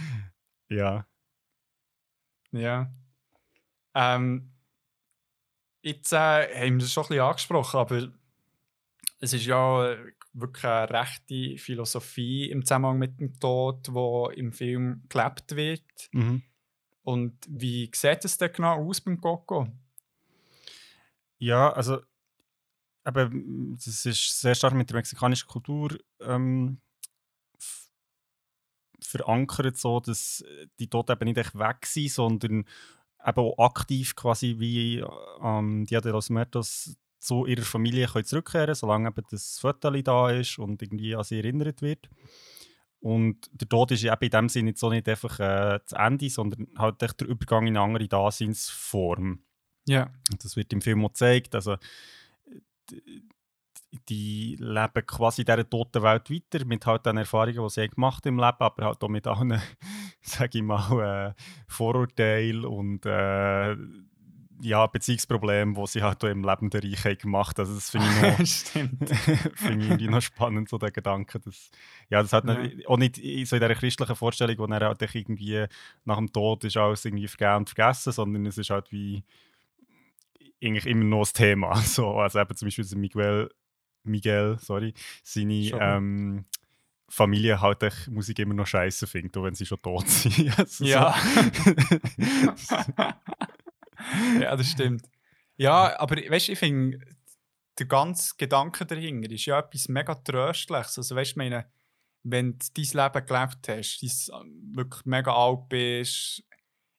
Ja. 0.68 1.06
Ja. 2.52 2.90
Ähm, 3.94 4.50
jetzt 5.82 6.12
äh, 6.12 6.16
haben 6.16 6.74
wir 6.74 6.78
das 6.78 6.92
schon 6.92 7.04
ein 7.04 7.08
bisschen 7.08 7.24
angesprochen, 7.24 7.80
aber 7.80 8.08
es 9.20 9.32
ist 9.32 9.46
ja 9.46 9.96
wirklich 10.32 10.64
eine 10.64 10.90
rechte 10.90 11.58
Philosophie 11.58 12.50
im 12.50 12.64
Zusammenhang 12.64 12.98
mit 12.98 13.20
dem 13.20 13.38
Tod, 13.38 13.92
wo 13.92 14.28
im 14.28 14.52
Film 14.52 15.02
gelebt 15.08 15.54
wird. 15.54 16.08
Mhm. 16.12 16.42
Und 17.02 17.36
wie 17.48 17.90
sieht 17.94 18.24
es 18.24 18.38
denn 18.38 18.52
genau 18.52 18.88
aus 18.88 19.00
beim 19.00 19.20
Coco? 19.20 19.68
Ja, 21.38 21.72
also 21.72 22.00
eben, 23.06 23.74
das 23.74 24.06
ist 24.06 24.40
sehr 24.40 24.54
stark 24.54 24.74
mit 24.74 24.88
der 24.88 24.96
mexikanischen 24.96 25.48
Kultur 25.48 25.98
ähm, 26.20 26.80
verankert, 29.04 29.76
so, 29.76 30.00
dass 30.00 30.44
die 30.78 30.88
Toten 30.88 31.12
eben 31.12 31.24
nicht 31.24 31.38
echt 31.38 31.58
weg 31.58 31.86
sind, 31.86 32.10
sondern 32.10 32.64
eben 33.24 33.40
auch 33.40 33.58
aktiv 33.58 34.16
quasi 34.16 34.56
wie 34.58 35.04
ähm, 35.42 35.84
Dia 35.86 36.00
de 36.00 36.12
los 36.12 36.30
Muertos 36.30 36.96
zu 37.18 37.46
ihrer 37.46 37.62
Familie 37.62 38.08
können 38.08 38.24
zurückkehren 38.24 38.74
solange 38.74 39.08
eben 39.08 39.26
das 39.30 39.58
Foto 39.60 39.90
da 39.90 40.30
ist 40.30 40.58
und 40.58 40.82
irgendwie 40.82 41.14
an 41.14 41.22
sie 41.22 41.38
erinnert 41.38 41.80
wird. 41.80 42.10
Und 43.00 43.48
der 43.52 43.68
Tod 43.68 43.90
ist 43.90 44.04
eben 44.04 44.16
in 44.20 44.30
dem 44.30 44.48
Sinne 44.48 44.70
jetzt 44.70 44.80
so 44.80 44.88
nicht 44.88 45.08
einfach 45.08 45.38
äh, 45.40 45.80
das 45.84 45.92
Ende, 45.92 46.30
sondern 46.30 46.68
halt 46.78 47.02
echt 47.02 47.20
der 47.20 47.28
Übergang 47.28 47.66
in 47.66 47.76
eine 47.76 47.84
andere 47.84 48.08
Daseinsform. 48.08 49.40
Ja. 49.86 50.12
Und 50.30 50.44
das 50.44 50.56
wird 50.56 50.72
im 50.72 50.80
Film 50.80 51.04
auch 51.04 51.08
gezeigt. 51.08 51.54
Also, 51.56 51.76
die, 54.08 54.56
leben 54.58 55.06
quasi 55.06 55.42
in 55.42 55.46
dieser 55.46 55.68
toten 55.68 56.02
Welt 56.02 56.30
weiter, 56.30 56.64
mit 56.64 56.86
halt 56.86 57.06
den 57.06 57.18
Erfahrungen, 57.18 57.62
die 57.62 57.70
sie 57.70 57.82
haben 57.82 57.90
gemacht 57.90 58.24
im 58.26 58.38
Leben, 58.38 58.56
aber 58.58 58.86
halt 58.86 59.02
auch 59.02 59.08
mit 59.08 59.26
allen, 59.26 59.60
sage 60.22 60.58
ich 60.58 60.64
mal, 60.64 61.34
äh, 61.36 61.42
Vorurteilen 61.68 62.64
und 62.64 63.04
äh, 63.06 63.76
ja, 64.64 64.86
Beziehungsproblemen, 64.86 65.74
die 65.74 65.86
sie 65.88 66.02
halt 66.02 66.22
auch 66.24 66.28
im 66.28 66.44
lebenden 66.44 66.80
Reich 66.80 67.04
haben 67.04 67.18
gemacht 67.18 67.58
Also 67.58 67.74
das 67.74 67.90
finde 67.90 68.06
ich 68.06 68.38
noch, 68.38 68.46
Stimmt. 68.46 69.08
finde 69.56 69.96
ich 70.04 70.08
noch 70.08 70.22
spannend, 70.22 70.68
so 70.68 70.78
der 70.78 70.92
Gedanke. 70.92 71.40
Dass, 71.40 71.70
ja, 72.08 72.22
das 72.22 72.32
hat 72.32 72.44
Ja. 72.44 72.54
nicht, 72.62 72.86
auch 72.86 72.96
nicht 72.96 73.18
in 73.18 73.44
so 73.44 73.56
in 73.56 73.62
dieser 73.62 73.74
christlichen 73.74 74.14
Vorstellung, 74.14 74.56
wo 74.58 74.66
er 74.66 74.80
halt 74.86 75.02
irgendwie 75.14 75.66
nach 76.04 76.16
dem 76.18 76.32
Tod 76.32 76.62
ist 76.64 76.76
alles 76.76 77.04
irgendwie 77.04 77.26
vergeben 77.26 77.56
und 77.56 77.70
vergessen, 77.70 78.12
sondern 78.12 78.46
es 78.46 78.56
ist 78.56 78.70
halt 78.70 78.92
wie 78.92 79.24
eigentlich 80.62 80.86
immer 80.86 81.04
noch 81.04 81.20
das 81.22 81.32
Thema. 81.32 81.74
So, 81.76 82.14
also 82.20 82.38
eben 82.38 82.54
zum 82.56 82.66
Beispiel 82.66 82.84
der 82.84 82.98
Miguel, 82.98 83.50
Miguel 84.04 84.58
sorry, 84.58 84.94
seine 85.22 85.54
ähm, 85.54 86.44
Familie 87.08 87.60
halt 87.60 87.82
echt 87.82 88.08
Musik 88.08 88.38
immer 88.38 88.54
noch 88.54 88.66
scheiße 88.66 89.06
findet, 89.06 89.36
auch 89.36 89.44
wenn 89.44 89.54
sie 89.54 89.66
schon 89.66 89.82
tot 89.82 90.08
sind. 90.08 90.58
Also 90.58 90.84
Ja. 90.84 91.14
So. 92.56 92.74
ja, 94.40 94.56
das 94.56 94.70
stimmt. 94.70 95.08
Ja, 95.56 95.98
aber 96.00 96.16
weißt 96.16 96.48
du, 96.48 96.52
ich 96.52 96.58
finde, 96.58 96.98
der 97.78 97.86
ganze 97.86 98.34
Gedanke 98.36 98.86
dahinter 98.86 99.30
ist 99.30 99.46
ja 99.46 99.58
etwas 99.58 99.88
mega 99.88 100.14
Tröstliches. 100.14 100.98
Also, 100.98 101.16
weißt 101.16 101.36
du, 101.36 101.38
meine, 101.38 101.66
wenn 102.22 102.58
du 102.58 102.66
dein 102.74 102.84
Leben 102.84 103.26
gelebt 103.26 103.68
hast, 103.68 104.02
dein 104.02 104.74
wirklich 104.74 105.04
mega 105.04 105.34
alt 105.34 105.68
bist, 105.68 106.42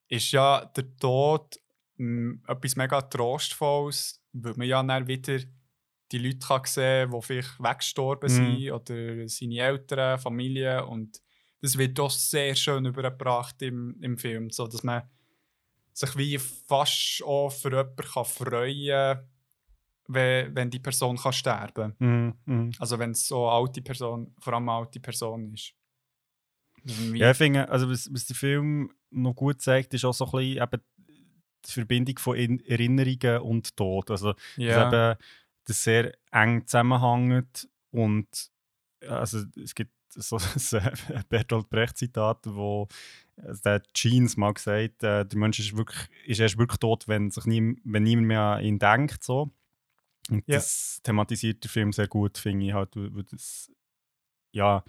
ist 0.10 0.32
ja 0.32 0.66
der 0.66 0.96
Tod 0.98 1.60
mm, 1.98 2.34
etwas 2.48 2.76
mega 2.76 3.02
Trostvolles, 3.02 4.22
weil 4.34 4.54
man 4.56 4.68
ja 4.68 4.84
dann 4.84 5.08
wieder 5.08 5.40
die 6.14 6.20
Leute 6.20 6.40
kann 6.48 6.62
sehen 6.66 7.10
kann, 7.10 7.20
die 7.20 7.26
vielleicht 7.26 7.60
weggestorben 7.60 8.30
Mhm. 8.32 8.58
sind 8.60 8.72
oder 8.72 9.28
seine 9.28 9.58
Eltern, 9.58 10.20
Familie 10.20 10.86
und 10.86 11.22
das 11.62 11.78
wird 11.78 11.98
doch 11.98 12.12
sehr 12.12 12.56
schön 12.56 12.86
übergebracht 12.86 13.62
im, 13.62 13.98
im 14.02 14.18
Film, 14.18 14.50
so 14.50 14.68
dass 14.68 14.84
man 14.84 15.04
sich 15.94 16.18
wie 16.18 16.38
fast 16.38 17.24
auch 17.26 17.50
für 17.50 17.70
jemanden 17.70 17.96
kann 17.96 18.26
freuen 18.26 18.90
kann, 18.90 19.30
wenn, 20.08 20.56
wenn 20.56 20.70
die 20.70 20.80
Person 20.80 21.18
kann 21.18 21.34
sterben 21.34 21.96
Mhm, 22.00 22.34
mhm. 22.46 22.72
Also 22.80 23.00
wenn 23.00 23.12
es 23.12 23.28
so 23.28 23.48
eine 23.48 23.58
alte 23.58 23.82
Person, 23.82 24.36
vor 24.40 24.54
allem 24.54 24.70
eine 24.70 24.80
alte 24.80 25.00
Person 25.00 25.54
ist. 25.54 25.74
Ja, 27.16 27.32
ich 27.32 27.38
finde, 27.38 27.70
also 27.70 27.90
was, 27.90 28.10
was 28.14 28.26
der 28.26 28.36
Film 28.36 28.92
noch 29.10 29.34
gut 29.36 29.62
zeigt, 29.62 29.94
ist 29.94 30.04
auch 30.04 30.14
so 30.14 30.26
ein 30.26 30.32
bisschen 30.32 30.58
eben 30.62 30.82
die 31.66 31.72
Verbindung 31.72 32.18
von 32.20 32.36
In 32.36 32.60
Erinnerungen 32.66 33.42
und 33.42 33.78
Tod. 33.78 34.12
Also, 34.12 34.34
dass 34.34 34.94
eben 34.94 35.16
das 35.66 35.84
sehr 35.84 36.14
eng 36.32 36.66
zusammenhängt 36.68 37.68
und 37.92 38.28
also 39.08 39.44
es 39.62 39.76
gibt 39.76 39.92
so 40.10 40.38
ein 40.78 41.24
Bertolt 41.30 41.70
Brecht-Zitat, 41.70 42.40
wo 42.46 42.88
also 43.38 43.62
der 43.64 43.82
Jeans 43.94 44.38
mal 44.38 44.54
gesagt 44.54 45.04
äh, 45.04 45.26
der 45.26 45.38
Mensch 45.38 45.60
ist, 45.60 45.76
wirklich, 45.76 46.08
ist 46.26 46.40
erst 46.40 46.58
wirklich 46.58 46.78
tot, 46.80 47.08
wenn, 47.08 47.32
sich 47.32 47.46
nie, 47.46 47.76
wenn 47.84 48.04
niemand 48.04 48.28
mehr 48.28 48.42
an 48.42 48.64
ihn 48.64 48.78
denkt. 48.80 49.24
So. 49.24 49.50
Und 50.30 50.44
Ja. 50.48 50.56
das 50.58 51.00
thematisiert 51.04 51.64
der 51.64 51.72
Film 51.72 51.92
sehr 51.92 52.08
gut, 52.08 52.38
finde 52.38 52.66
ich. 52.68 52.74
Halt, 52.74 52.96
weil- 52.96 53.24
das, 53.32 53.72
ja, 54.52 54.84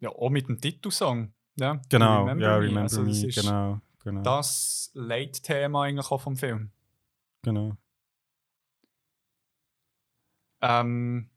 Ja, 0.00 0.10
auch 0.10 0.28
mit 0.28 0.46
dem 0.48 0.60
Titelsong. 0.60 1.32
Ja, 1.58 1.80
genau. 1.88 2.28
ja, 2.28 2.34
Me. 2.34 2.58
Remember 2.60 2.82
Also, 2.82 3.04
das 3.06 3.22
Me, 3.22 3.28
ist 3.28 3.40
genau. 3.42 3.80
genau, 4.04 4.22
Das 4.22 4.90
Leitthema 4.92 5.84
eigentlich 5.84 6.10
auch 6.10 6.20
vom 6.20 6.36
Film. 6.36 6.70
genau. 7.42 7.76
Ähm, 10.66 11.30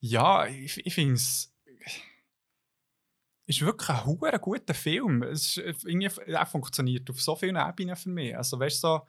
ja, 0.00 0.46
ich, 0.46 0.84
ich 0.84 0.94
finde 0.94 1.14
es 1.14 1.52
ist 3.46 3.60
wirklich 3.60 3.90
ein 3.90 4.40
guter 4.40 4.74
Film. 4.74 5.22
Es 5.22 5.56
ist, 5.56 5.84
irgendwie, 5.84 6.08
er 6.26 6.46
funktioniert 6.46 7.08
auf 7.10 7.20
so 7.20 7.36
vielen 7.36 7.56
Ebenen 7.56 7.96
für 7.96 8.08
mich. 8.08 8.36
Also 8.36 8.58
weißt 8.58 8.80
so, 8.80 9.02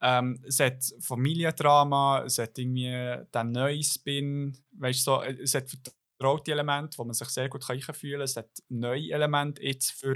ähm, 0.00 0.42
es 0.46 0.60
hat 0.60 0.84
Familiendrama, 1.00 2.24
es 2.24 2.38
hat 2.38 2.58
irgendwie 2.58 3.26
den 3.34 3.52
neuen 3.52 3.82
Spin, 3.82 4.56
weißt 4.72 5.04
so, 5.04 5.22
es 5.22 5.54
hat 5.54 5.68
vertraute 5.68 6.52
Elemente, 6.52 6.98
wo 6.98 7.04
man 7.04 7.14
sich 7.14 7.28
sehr 7.28 7.48
gut 7.48 7.68
einfühlen 7.68 8.18
kann. 8.18 8.24
Es 8.24 8.36
hat 8.36 8.50
neue 8.68 9.12
Elemente 9.12 9.62
jetzt 9.62 9.92
für 9.92 10.14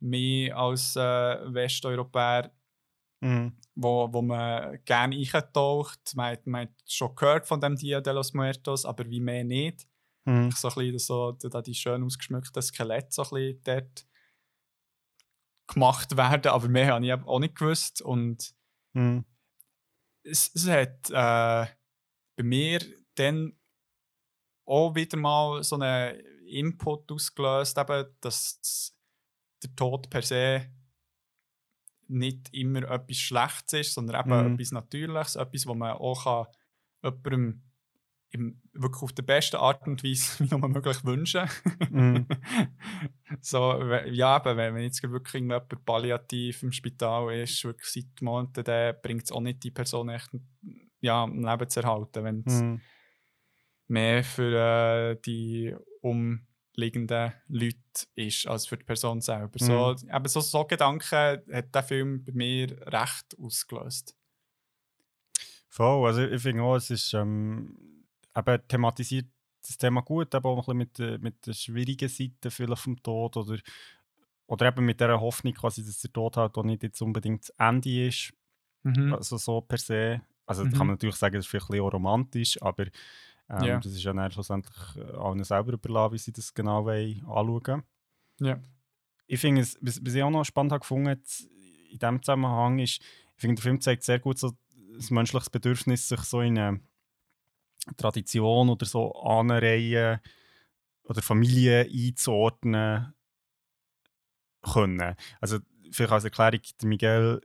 mich 0.00 0.54
als 0.54 0.96
äh, 0.96 1.00
Westeuropäer, 1.00 2.52
Mhm. 3.20 3.56
Wo, 3.82 4.12
wo 4.12 4.22
man 4.22 4.78
gerne 4.84 5.16
eintaucht. 5.16 6.14
Man, 6.14 6.32
hat- 6.32 6.46
man 6.46 6.62
hat 6.62 6.74
schon 6.86 7.14
gehört 7.16 7.46
von 7.46 7.60
dem 7.60 7.76
Dia 7.76 8.00
de 8.00 8.12
los 8.12 8.34
Muertos, 8.34 8.84
aber 8.84 9.08
wie 9.08 9.20
mehr 9.20 9.44
nicht. 9.44 9.86
Mhm. 10.24 10.50
So 10.50 10.68
ein 10.68 10.74
bisschen 10.74 10.98
so, 10.98 11.32
da 11.32 11.62
die 11.62 11.74
schön 11.74 12.02
ausgeschmückten 12.04 12.62
Skelette 12.62 13.08
so 13.10 13.22
ein 13.22 13.30
bisschen 13.30 13.62
dort 13.64 14.06
gemacht 15.66 16.16
werden, 16.16 16.50
aber 16.52 16.68
mehr 16.68 16.94
habe 16.94 17.06
ich 17.06 17.12
auch 17.12 17.38
nicht 17.38 17.54
gewusst. 17.56 18.02
Und 18.02 18.54
Mhm. 18.92 19.24
es, 20.24 20.50
es 20.54 20.68
hat 20.68 21.10
äh, 21.10 21.72
bei 22.36 22.42
mir 22.42 22.80
dann 23.14 23.56
auch 24.66 24.94
wieder 24.94 25.16
mal 25.16 25.62
so 25.62 25.76
einen 25.76 26.20
Input 26.46 27.10
ausgelöst, 27.12 27.78
eben, 27.78 28.06
dass 28.20 28.94
der 29.62 29.74
Tod 29.76 30.10
per 30.10 30.22
se 30.22 30.70
nicht 32.10 32.52
immer 32.52 32.82
etwas 32.90 33.16
Schlechtes 33.16 33.72
ist, 33.72 33.94
sondern 33.94 34.20
eben 34.20 34.46
Mhm. 34.46 34.54
etwas 34.54 34.72
Natürliches, 34.72 35.36
etwas, 35.36 35.66
wo 35.66 35.74
man 35.74 35.92
auch 35.92 36.24
kann 36.24 36.46
jemandem 37.02 37.62
im, 38.32 38.62
wirklich 38.72 39.02
auf 39.02 39.12
der 39.12 39.24
besten 39.24 39.56
Art 39.56 39.86
und 39.88 40.04
Weise 40.04 40.44
wie 40.44 40.48
nur 40.54 40.68
möglich 40.68 41.04
wünschen 41.04 41.48
Mhm. 41.90 42.26
so, 43.40 43.82
ja, 44.06 44.36
eben, 44.36 44.56
wenn, 44.56 44.76
jetzt 44.78 45.02
wirklich 45.02 45.34
irgendjemand 45.34 45.84
palliativ 45.84 46.62
im 46.62 46.72
Spital 46.72 47.34
ist, 47.34 47.64
wirklich 47.64 47.88
seit 47.88 48.22
Monaten, 48.22 48.64
dann 48.64 48.96
bringt 49.02 49.24
es 49.24 49.32
auch 49.32 49.40
nicht 49.40 49.64
die 49.64 49.70
Person 49.70 50.10
echt 50.10 50.30
ja, 51.00 51.22
am 51.24 51.44
Leben 51.44 51.68
zu 51.68 51.80
erhalten, 51.80 52.24
wenn 52.24 52.44
es 52.46 52.62
Mhm. 52.62 52.80
mehr 53.88 54.22
für 54.22 55.12
äh, 55.12 55.20
die 55.24 55.74
umliegenden 56.80 57.32
Leute 57.48 57.76
ist, 58.14 58.46
als 58.46 58.66
für 58.66 58.76
die 58.76 58.84
Person 58.84 59.20
selber. 59.20 59.58
So, 59.58 59.94
eben 60.08 60.28
so, 60.28 60.40
so 60.40 60.64
Gedanken 60.64 61.42
hat 61.52 61.74
der 61.74 61.82
Film 61.82 62.24
bei 62.24 62.32
mir 62.32 62.68
recht 62.86 63.36
ausgelöst. 63.38 64.16
Voll, 65.68 66.06
also 66.06 66.22
ich 66.22 66.42
finde 66.42 66.62
auch, 66.62 66.76
es 66.76 66.90
ist 66.90 67.12
ähm, 67.14 68.04
eben 68.36 68.58
thematisiert 68.68 69.26
das 69.62 69.76
Thema 69.78 70.00
gut, 70.02 70.34
eben 70.34 70.44
auch 70.44 70.56
ein 70.56 70.78
bisschen 70.78 70.78
mit, 70.78 70.98
der- 70.98 71.18
mit 71.18 71.46
der 71.46 71.52
schwierigen 71.52 72.08
Seite 72.08 72.50
vielleicht 72.50 72.82
vom 72.82 73.00
Tod 73.02 73.36
oder, 73.36 73.58
oder 74.46 74.66
eben 74.68 74.84
mit 74.84 75.00
der 75.00 75.20
Hoffnung 75.20 75.54
quasi, 75.54 75.84
dass 75.84 76.00
der 76.00 76.12
Tod 76.12 76.36
halt 76.36 76.56
auch 76.56 76.64
nicht 76.64 76.82
jetzt 76.82 77.00
unbedingt 77.02 77.42
das 77.42 77.50
Ende 77.58 78.06
ist, 78.08 78.32
Mhm. 78.82 79.12
also 79.12 79.36
so 79.36 79.60
per 79.60 79.76
se. 79.78 80.22
Also 80.46 80.64
Mhm. 80.64 80.70
kann 80.70 80.78
man 80.78 80.88
natürlich 80.94 81.16
sagen, 81.16 81.34
das 81.36 81.44
ist 81.44 81.50
vielleicht 81.50 81.66
ein 81.66 81.72
bisschen 81.72 81.88
romantisch, 81.90 82.60
aber 82.62 82.86
ähm, 83.50 83.64
Ja. 83.64 83.78
das 83.80 83.92
ist 83.92 84.02
ja 84.02 84.12
dann 84.12 84.30
schlussendlich 84.30 84.96
äh, 84.96 85.16
allen 85.16 85.42
selber 85.44 85.72
überlassen, 85.72 86.14
wie 86.14 86.18
sie 86.18 86.32
das 86.32 86.54
genau 86.54 86.84
wollen, 86.84 87.20
anschauen 87.26 87.82
Ja. 88.40 88.58
ich 89.26 89.40
finde, 89.40 89.62
es- 89.62 89.76
was, 89.80 90.00
was 90.04 90.14
ich 90.14 90.22
auch 90.22 90.30
noch 90.30 90.44
spannend 90.44 90.72
habe 90.72 90.80
gefunden 90.80 91.08
in 91.90 91.98
diesem 91.98 92.22
Zusammenhang 92.22 92.78
ist, 92.78 93.00
ich 93.34 93.40
finde, 93.40 93.56
der 93.56 93.62
Film 93.62 93.80
zeigt 93.80 94.02
sehr 94.04 94.18
gut 94.20 94.38
so 94.38 94.52
das 94.94 95.10
menschliche 95.10 95.50
Bedürfnis, 95.50 96.08
sich 96.08 96.20
so 96.20 96.40
in 96.40 96.58
eine 96.58 96.80
Tradition 97.96 98.68
oder 98.68 98.84
so 98.86 99.12
anreihen 99.14 100.20
oder 101.04 101.22
Familie 101.22 101.88
einzuordnen 101.90 103.14
können. 104.62 105.16
Also 105.40 105.58
vielleicht 105.90 106.12
als 106.12 106.24
Erklärung, 106.24 106.60
Miguel 106.84 107.40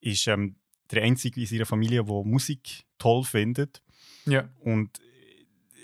ist 0.00 0.26
ähm, 0.28 0.56
der 0.90 1.02
Einzige 1.02 1.40
in 1.40 1.46
seiner 1.46 1.66
Familie, 1.66 2.04
der 2.04 2.24
Musik 2.24 2.84
toll 2.98 3.24
findet. 3.24 3.82
Ja. 4.26 4.48
Und 4.60 5.00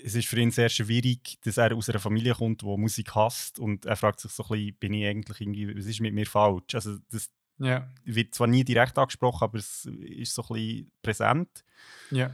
es 0.03 0.15
ist 0.15 0.27
für 0.27 0.39
ihn 0.39 0.51
sehr 0.51 0.69
schwierig, 0.69 1.37
dass 1.43 1.57
er 1.57 1.75
aus 1.75 1.89
einer 1.89 1.99
Familie 1.99 2.33
kommt, 2.33 2.61
die 2.61 2.65
Musik 2.65 3.13
hasst. 3.15 3.59
Und 3.59 3.85
er 3.85 3.95
fragt 3.97 4.19
sich 4.21 4.31
so 4.31 4.43
ein 4.43 4.49
bisschen, 4.49 4.75
bin 4.75 4.93
ich 4.93 5.05
eigentlich 5.05 5.41
irgendwie, 5.41 5.77
was 5.77 5.85
ist 5.85 5.99
mit 5.99 6.13
mir 6.13 6.25
falsch? 6.25 6.73
Also 6.75 6.97
das 7.11 7.29
Ja. 7.57 7.87
wird 8.05 8.33
zwar 8.33 8.47
nie 8.47 8.63
direkt 8.63 8.97
angesprochen, 8.97 9.43
aber 9.43 9.57
es 9.59 9.85
ist 9.85 10.33
so 10.33 10.43
ein 10.43 10.53
bisschen 10.53 10.91
präsent. 11.01 11.65
Ja. 12.11 12.31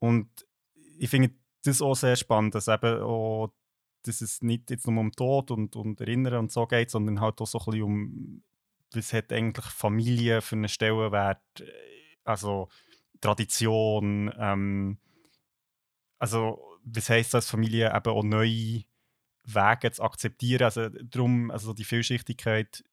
Und 0.00 0.28
ich 0.98 1.08
finde 1.08 1.30
das 1.64 1.80
auch 1.80 1.94
sehr 1.94 2.16
spannend, 2.16 2.54
dass 2.54 2.68
eben 2.68 3.00
auch, 3.02 3.52
dass 4.02 4.20
es 4.20 4.42
nicht 4.42 4.68
jetzt 4.70 4.86
nur 4.86 5.00
um 5.00 5.12
Tod 5.12 5.50
und, 5.50 5.76
und 5.76 6.00
Erinnern 6.00 6.34
und 6.34 6.52
so 6.52 6.66
geht, 6.66 6.90
sondern 6.90 7.20
halt 7.20 7.40
auch 7.40 7.46
so 7.46 7.58
ein 7.58 7.64
bisschen 7.64 7.82
um, 7.82 8.42
was 8.92 9.12
hat 9.12 9.32
eigentlich 9.32 9.64
Familie 9.66 10.42
für 10.42 10.56
einen 10.56 10.68
Stellenwert, 10.68 11.40
also 12.24 12.68
Tradition, 13.20 14.30
ähm, 14.38 14.98
also 16.22 16.62
was 16.84 17.10
heisst 17.10 17.34
das, 17.34 17.50
Familie 17.50 17.92
eben 17.94 18.12
auch 18.12 18.22
neue 18.22 18.84
Wege 19.44 19.90
zu 19.90 20.02
akzeptieren, 20.02 20.62
also 20.62 20.88
darum, 20.88 21.50
also 21.50 21.74
die 21.74 21.84
Vielschichtigkeit 21.84 22.84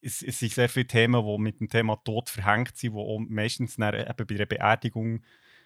es, 0.00 0.22
es 0.22 0.38
sind 0.38 0.52
sehr 0.52 0.68
viele 0.68 0.86
Themen, 0.86 1.24
die 1.24 1.38
mit 1.38 1.60
dem 1.60 1.68
Thema 1.68 1.96
Tod 1.96 2.28
verhängt 2.28 2.76
sind, 2.76 2.94
die 2.94 3.26
meistens 3.28 3.76
dann 3.76 3.94
eben 3.94 4.26
bei 4.26 4.34
einer 4.34 4.46
Beerdigung 4.46 5.22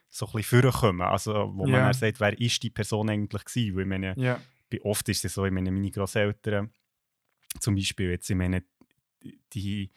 so 0.08 0.26
ein 0.26 0.32
bisschen 0.32 0.62
vorkommen. 0.62 1.02
Also, 1.02 1.32
wo 1.54 1.66
man 1.66 1.74
Ja. 1.74 1.82
dann 1.86 1.94
sagt, 1.94 2.20
wer 2.20 2.38
ist 2.38 2.62
die 2.62 2.70
Person 2.70 3.10
eigentlich 3.10 3.44
gewesen? 3.44 3.74
Weil 3.76 3.82
ich 3.82 3.88
meine, 3.88 4.14
bei 4.70 4.80
oft 4.82 5.08
ist 5.08 5.24
es 5.24 5.34
so, 5.34 5.44
ich 5.44 5.52
meine, 5.52 5.70
meine 5.72 5.90
Grosseltern 5.90 6.72
zum 7.58 7.74
Beispiel, 7.74 8.10
jetzt, 8.10 8.30
ich 8.30 8.36
meine, 8.36 8.62
die, 9.52 9.90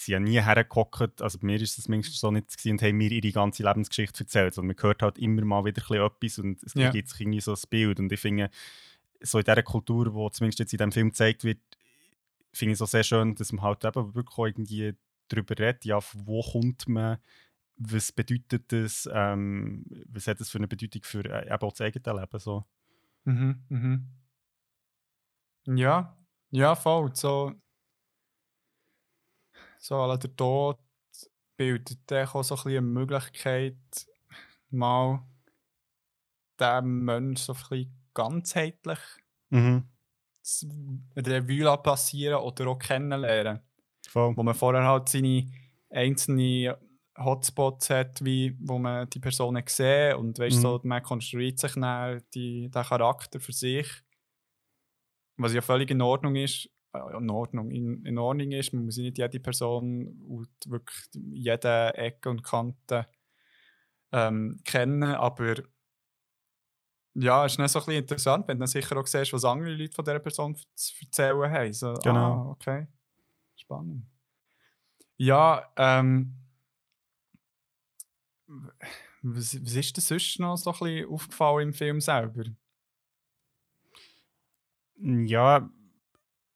sind 0.00 0.12
ja 0.12 0.20
nie 0.20 0.40
hergehockt, 0.40 1.22
also 1.22 1.38
bei 1.38 1.46
mir 1.46 1.60
ist 1.60 1.78
das 1.78 1.88
mindestens 1.88 2.20
so 2.20 2.30
nicht 2.30 2.48
gewesen, 2.56 2.72
und 2.72 2.82
haben 2.82 2.96
mir 2.96 3.10
ihre 3.10 3.32
ganze 3.32 3.62
Lebensgeschichte 3.62 4.24
erzählt, 4.24 4.54
sondern 4.54 4.74
man 4.76 4.82
hört 4.82 5.02
halt 5.02 5.18
immer 5.18 5.44
mal 5.44 5.64
wieder 5.64 5.82
etwas 5.90 6.38
und 6.38 6.62
es 6.62 6.74
Ja. 6.74 6.90
gibt 6.90 7.08
sich 7.08 7.20
irgendwie 7.20 7.40
so 7.40 7.52
ein 7.52 7.60
Bild 7.70 8.00
und 8.00 8.12
ich 8.12 8.20
finde, 8.20 8.50
so 9.20 9.38
in 9.38 9.44
dieser 9.44 9.62
Kultur, 9.62 10.04
die 10.06 10.32
zumindest 10.36 10.58
jetzt 10.60 10.72
in 10.72 10.78
diesem 10.78 10.92
Film 10.92 11.08
gezeigt 11.10 11.44
wird, 11.44 11.58
finde 12.52 12.72
ich 12.72 12.74
es 12.74 12.78
so 12.78 12.86
sehr 12.86 13.02
schön, 13.04 13.34
dass 13.34 13.52
man 13.52 13.62
halt 13.64 13.84
eben 13.84 14.14
wirklich 14.14 14.38
irgendwie 14.38 14.94
darüber 15.28 15.58
redet, 15.58 15.84
ja, 15.84 15.98
wo 16.14 16.42
kommt 16.42 16.88
man, 16.88 17.18
was 17.76 18.12
bedeutet 18.12 18.72
das, 18.72 19.08
ähm, 19.12 19.84
was 20.08 20.26
hat 20.26 20.40
das 20.40 20.50
für 20.50 20.58
eine 20.58 20.68
Bedeutung 20.68 21.02
für 21.04 21.24
äh, 21.24 21.46
eben 21.46 21.62
auch 21.62 21.72
das 21.72 21.80
eigene 21.80 22.20
Leben, 22.20 22.38
so. 22.38 22.64
Mhm, 23.24 23.62
mhm. 23.68 24.06
Ja, 25.66 26.16
ja, 26.50 26.74
voll. 26.74 27.14
So, 27.14 27.52
so 29.78 29.94
la 30.06 30.16
der 30.16 30.34
Tod 30.36 30.78
bildet 31.56 32.12
auch 32.12 32.42
so 32.44 32.54
ein 32.54 32.56
bisschen 32.56 32.70
eine 32.70 32.80
Möglichkeit, 32.82 33.76
mal 34.70 35.24
dem 36.60 37.04
Menschen 37.04 37.36
so 37.36 37.52
ein 37.52 37.58
bisschen 37.68 38.08
ganzheitlich 38.14 38.98
Mhm. 39.50 39.88
zu 40.42 40.66
Revue 41.16 41.76
passieren 41.78 42.40
oder 42.42 42.66
auch 42.68 42.78
kennenlernen. 42.78 43.60
Voll. 44.08 44.36
Wo 44.36 44.42
man 44.42 44.54
vorher 44.54 44.84
halt 44.84 45.08
seine 45.08 45.50
einzelnen 45.90 46.74
Hotspots 47.18 47.90
hat, 47.90 48.24
wie, 48.24 48.56
wo 48.60 48.78
man 48.78 49.08
die 49.10 49.20
Personen 49.20 49.64
sieht 49.66 50.14
und 50.14 50.38
weißt, 50.38 50.58
Mhm. 50.58 50.60
so, 50.62 50.80
man 50.84 51.02
konstruiert 51.02 51.58
sich 51.58 51.72
dann 51.74 52.22
die, 52.34 52.68
den 52.70 52.82
Charakter 52.82 53.40
für 53.40 53.52
sich. 53.52 53.86
Was 55.36 55.54
ja 55.54 55.60
völlig 55.60 55.90
in 55.90 56.02
Ordnung 56.02 56.36
ist, 56.36 56.68
in 56.94 57.30
Ordnung, 57.30 57.70
in, 57.70 58.04
in 58.04 58.18
Ordnung 58.18 58.52
ist, 58.52 58.72
man 58.72 58.84
muss 58.86 58.96
nicht 58.96 59.18
jede 59.18 59.40
Person 59.40 60.22
und 60.26 60.48
wirklich 60.66 61.06
jede 61.12 61.94
Ecke 61.94 62.30
und 62.30 62.42
Kante 62.42 63.06
ähm, 64.12 64.60
kennen, 64.64 65.02
aber 65.02 65.56
ja, 67.14 67.44
es 67.44 67.52
ist 67.52 67.58
dann 67.58 67.68
so 67.68 67.80
ein 67.80 67.84
bisschen 67.84 68.02
interessant, 68.02 68.48
wenn 68.48 68.58
du 68.58 68.60
dann 68.60 68.68
sicher 68.68 68.96
auch 68.96 69.06
siehst, 69.06 69.32
was 69.32 69.44
andere 69.44 69.70
Leute 69.74 69.94
von 69.94 70.04
dieser 70.04 70.18
Person 70.20 70.56
zu 70.74 70.94
erzählen 71.04 71.50
haben. 71.50 71.72
So, 71.72 71.94
Genau. 71.94 72.18
Ah, 72.18 72.50
okay. 72.50 72.86
Spannend. 73.56 74.06
Ja, 75.16 75.72
ähm. 75.76 76.34
Was, 79.22 79.60
was 79.62 79.74
ist 79.74 79.96
dir 79.96 80.00
sonst 80.00 80.38
noch 80.38 80.56
so 80.56 80.70
ein 80.70 80.78
bisschen 80.78 81.08
aufgefallen 81.10 81.68
im 81.68 81.74
Film 81.74 82.00
selber? 82.00 82.44
Ja, 85.00 85.68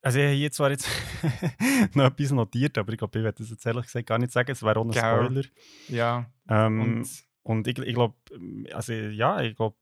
also 0.02 0.18
ich 0.18 0.24
habe 0.26 0.34
hier 0.34 0.50
zwar 0.52 0.70
jetzt 0.70 0.88
noch 1.94 2.04
etwas 2.06 2.30
notiert, 2.32 2.76
aber 2.78 2.92
ich 2.92 2.98
glaube, 2.98 3.18
ich 3.18 3.24
werde 3.24 3.38
das 3.38 3.50
jetzt 3.50 3.64
ehrlich 3.64 3.84
gesagt 3.86 4.06
gar 4.06 4.18
nicht 4.18 4.32
sagen. 4.32 4.50
Es 4.50 4.62
wäre 4.62 4.78
auch 4.78 4.84
ein 4.84 4.90
Gell. 4.90 5.00
Spoiler. 5.02 5.44
Ja. 5.88 6.26
Ähm, 6.48 6.80
Und 6.80 7.08
Und 7.44 7.66
ich, 7.68 7.78
ich 7.78 7.94
glaube, 7.94 8.14
also 8.72 8.92
ja, 8.92 9.40
ich 9.40 9.56
glaube, 9.56 9.76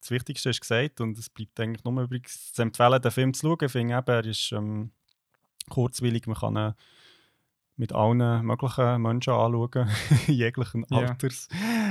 das 0.00 0.10
Wichtigste 0.10 0.50
ist 0.50 0.60
gesagt 0.60 1.00
und 1.00 1.16
es 1.16 1.30
bleibt 1.30 1.58
eigentlich 1.60 1.84
nur 1.84 2.02
übrigens 2.02 2.52
zu 2.52 2.62
empfehlen, 2.62 3.00
den 3.00 3.10
Film 3.10 3.34
zu 3.34 3.46
schauen. 3.46 3.58
Ich 3.66 3.72
finde 3.72 3.94
eben, 3.96 4.06
er 4.08 4.24
ist 4.26 4.50
ähm, 4.52 4.90
kurzwillig, 5.68 6.26
man 6.26 6.36
kann 6.36 6.56
ihn 6.56 6.74
mit 7.76 7.92
allen 7.92 8.44
möglichen 8.44 9.00
Menschen 9.02 9.32
anschauen, 9.32 9.88
jeglichen 10.26 10.84
Ja. 10.90 10.98
Alters. 10.98 11.48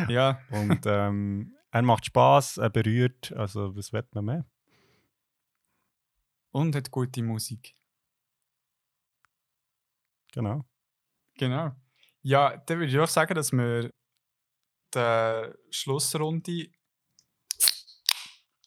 ja, 0.09 0.39
Und 0.51 0.81
ähm, 0.85 1.53
er 1.71 1.81
macht 1.81 2.05
Spaß, 2.05 2.57
er 2.57 2.69
berührt, 2.69 3.31
also 3.33 3.75
was 3.75 3.93
will 3.93 4.03
man 4.13 4.25
mehr? 4.25 4.45
Und 6.51 6.75
hat 6.75 6.91
gute 6.91 7.23
Musik. 7.23 7.75
Genau. 10.31 10.65
Genau. 11.35 11.75
Ja, 12.21 12.57
dann 12.57 12.79
würde 12.79 12.91
ich 12.91 12.99
auch 12.99 13.07
sagen, 13.07 13.35
dass 13.35 13.51
wir 13.51 13.91
die 14.93 15.53
Schlussrunde 15.71 16.71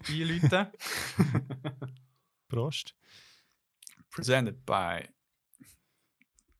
einläuten. 0.09 0.73
Prost. 2.48 2.94
Presented 4.11 4.65
by 4.65 5.09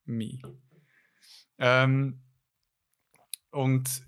me. 0.07 0.41
Ähm, 1.59 2.21
und 3.51 4.03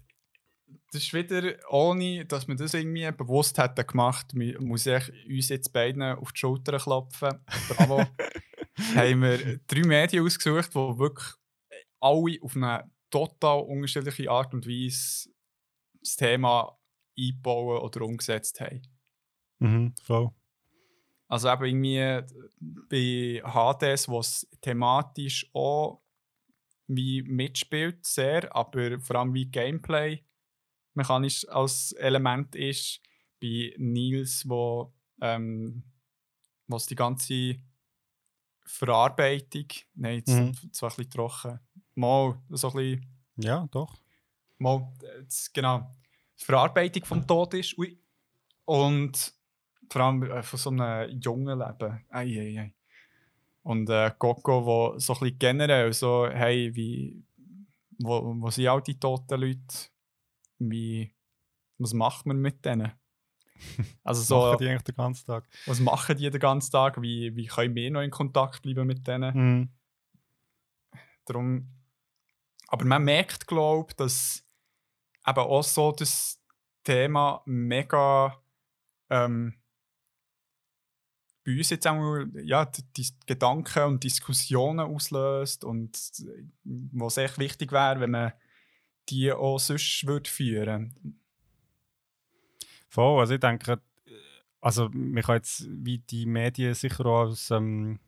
das 0.97 1.05
ist 1.05 1.13
wieder, 1.13 1.57
ohne 1.71 2.25
dass 2.25 2.49
wir 2.49 2.57
das 2.57 2.73
irgendwie 2.73 3.11
bewusst 3.13 3.59
hätten 3.59 3.87
gemacht, 3.87 4.35
muss 4.35 4.87
ich 4.87 5.13
uns 5.29 5.51
jetzt 5.51 5.73
beiden 5.73 6.03
auf 6.03 6.33
die 6.33 6.41
Schulter 6.41 6.79
klopfen. 6.79 7.39
Bravo. 7.69 8.03
haben 8.95 9.23
wir 9.23 9.59
drei 9.67 9.87
Medien 9.87 10.25
ausgesucht, 10.25 10.71
die 10.75 10.99
wirklich 10.99 11.29
alle 12.01 12.39
auf 12.43 12.57
eine 12.57 12.91
total 13.11 13.61
unterschiedliche 13.61 14.31
Art 14.31 14.55
und 14.55 14.67
Weise 14.67 15.31
das 16.01 16.17
Thema 16.17 16.79
einbauen 17.19 17.83
oder 17.83 18.03
umgesetzt 18.03 18.61
haben. 18.61 18.83
Mhm, 19.59 19.95
voll. 20.03 20.31
Also 21.29 21.51
eben 21.51 21.65
irgendwie 21.65 22.23
bei 22.89 23.43
HDS, 23.45 24.09
was 24.09 24.47
thematisch 24.61 25.49
auch 25.53 26.03
wie 26.87 27.23
mitspielt, 27.23 28.07
sehr, 28.07 28.55
aber 28.55 29.01
vor 29.01 29.17
allem 29.17 29.35
wie 29.35 29.47
Gameplay 29.47 30.23
mechanisch 30.97 31.49
als 31.49 31.93
Element 31.93 32.55
ist. 32.55 33.01
Bei 33.41 33.75
Nils, 33.79 34.49
wo 34.49 34.93
ähm, 35.21 35.83
was 36.69 36.87
die 36.87 36.95
ganze 36.95 37.57
Verarbeitung, 38.65 39.67
nein, 39.95 40.17
jetzt 40.19 40.29
Mhm. 40.31 40.73
zwar 40.73 40.91
ein 40.91 40.97
bisschen 40.97 41.11
trocken, 41.11 41.61
mal 41.95 42.41
so 42.51 42.69
ein 42.71 42.75
bisschen 42.75 43.07
Ja, 43.37 43.67
doch. 43.71 43.95
mal, 44.59 44.93
das- 45.23 45.53
genau, 45.53 45.91
die 46.41 46.45
Verarbeitung 46.45 47.05
vom 47.05 47.27
Tod 47.27 47.55
ist. 47.55 47.77
Ui. 47.79 47.99
Und 48.65 49.33
vor 49.91 50.01
allem 50.03 50.23
äh, 50.25 50.43
von 50.43 50.59
so 50.59 50.71
einem 50.71 51.21
jungen 51.21 51.59
Leben. 51.59 52.05
Ei, 52.09 52.25
ei, 52.41 52.59
ei. 52.61 52.75
Und 53.63 53.89
äh, 53.91 54.11
Coco, 54.19 54.65
wo 54.65 54.99
so 54.99 55.13
ein 55.15 55.21
bisschen 55.21 55.39
generell 55.39 55.93
so, 55.93 56.27
hey, 56.29 56.75
wie, 56.75 57.23
wo, 57.99 58.35
wo 58.41 58.51
sind 58.51 58.67
all 58.67 58.83
die 58.83 58.99
toten 58.99 59.41
Leute? 59.41 59.61
Wie, 60.59 61.15
was 61.79 61.93
macht 61.93 62.27
man 62.27 62.39
mit 62.39 62.65
denen? 62.65 62.93
Also 64.05 64.23
So. 64.23 64.41
so, 64.41 64.47
Machen 64.53 64.59
die 64.59 64.69
eigentlich 64.69 64.83
den 64.83 64.95
ganzen 64.97 65.27
Tag. 65.27 65.49
was 65.67 65.81
machen 65.81 66.17
die 66.19 66.31
den 66.31 66.41
ganzen 66.41 66.71
Tag? 66.73 67.01
Wie, 67.01 67.35
wie 67.37 67.47
können 67.47 67.75
wir 67.75 67.91
noch 67.91 68.03
in 68.03 68.11
Kontakt 68.11 68.63
bleiben 68.63 68.87
mit 68.87 69.07
denen? 69.07 69.35
Mhm. 69.37 69.69
Darum, 71.25 71.69
aber 72.69 72.85
man 72.85 73.03
merkt, 73.03 73.47
glaube 73.47 73.87
ich, 73.91 73.97
dass 73.97 74.45
eben 75.27 75.39
auch 75.39 75.63
so 75.65 75.91
das 75.93 76.41
Thema 76.85 77.43
mega 77.47 78.41
ähm, 79.11 79.55
bei 81.45 81.57
uns 81.57 81.71
jetzt 81.71 81.87
auch 81.87 82.25
ja, 82.43 82.65
die, 82.67 82.83
die 82.93 83.09
Gedanken 83.27 83.85
und 83.85 84.05
Diskussionen 84.05 84.81
auslöst 84.81 85.65
und 85.65 85.97
äh, 86.21 86.45
was 86.65 87.17
echt 87.17 87.39
wichtig 87.39 87.73
wäre, 87.73 88.01
wenn 88.01 88.11
man 88.11 88.33
die 89.09 89.33
auch 89.33 89.59
sonst 89.59 90.07
würde 90.07 90.29
führen 90.29 90.95
Voll, 92.89 93.21
also 93.21 93.35
ich 93.35 93.41
denke, 93.41 93.81
also 94.61 94.89
man 94.91 95.23
kann 95.23 95.37
jetzt 95.37 95.67
wie 95.69 95.99
die 95.99 96.25
Medien 96.25 96.73
sicher 96.73 97.05
auch 97.05 97.29
als 97.29 97.51
ähm, 97.51 98.01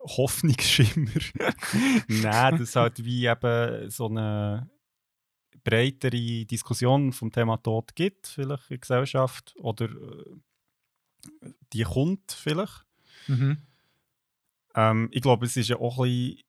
Hoffnungsschimmer 0.00 1.10
nehmen, 2.08 2.58
dass 2.58 2.76
halt 2.76 3.04
wie 3.04 3.26
eben 3.26 3.90
so 3.90 4.06
eine 4.06 4.70
breitere 5.64 6.46
Diskussion 6.46 7.12
vom 7.12 7.30
Thema 7.30 7.58
Tod 7.58 7.94
gibt, 7.94 8.26
vielleicht 8.26 8.64
in 8.64 8.76
der 8.76 8.78
Gesellschaft, 8.78 9.54
oder 9.58 9.84
äh, 9.90 11.50
die 11.72 11.82
kommt 11.82 12.32
vielleicht. 12.32 12.86
Ähm, 14.74 15.08
ich 15.12 15.20
glaube, 15.20 15.46
es 15.46 15.56
ist 15.56 15.68
ja 15.68 15.76
auch 15.76 15.98
ein 15.98 16.10
bisschen 16.10 16.44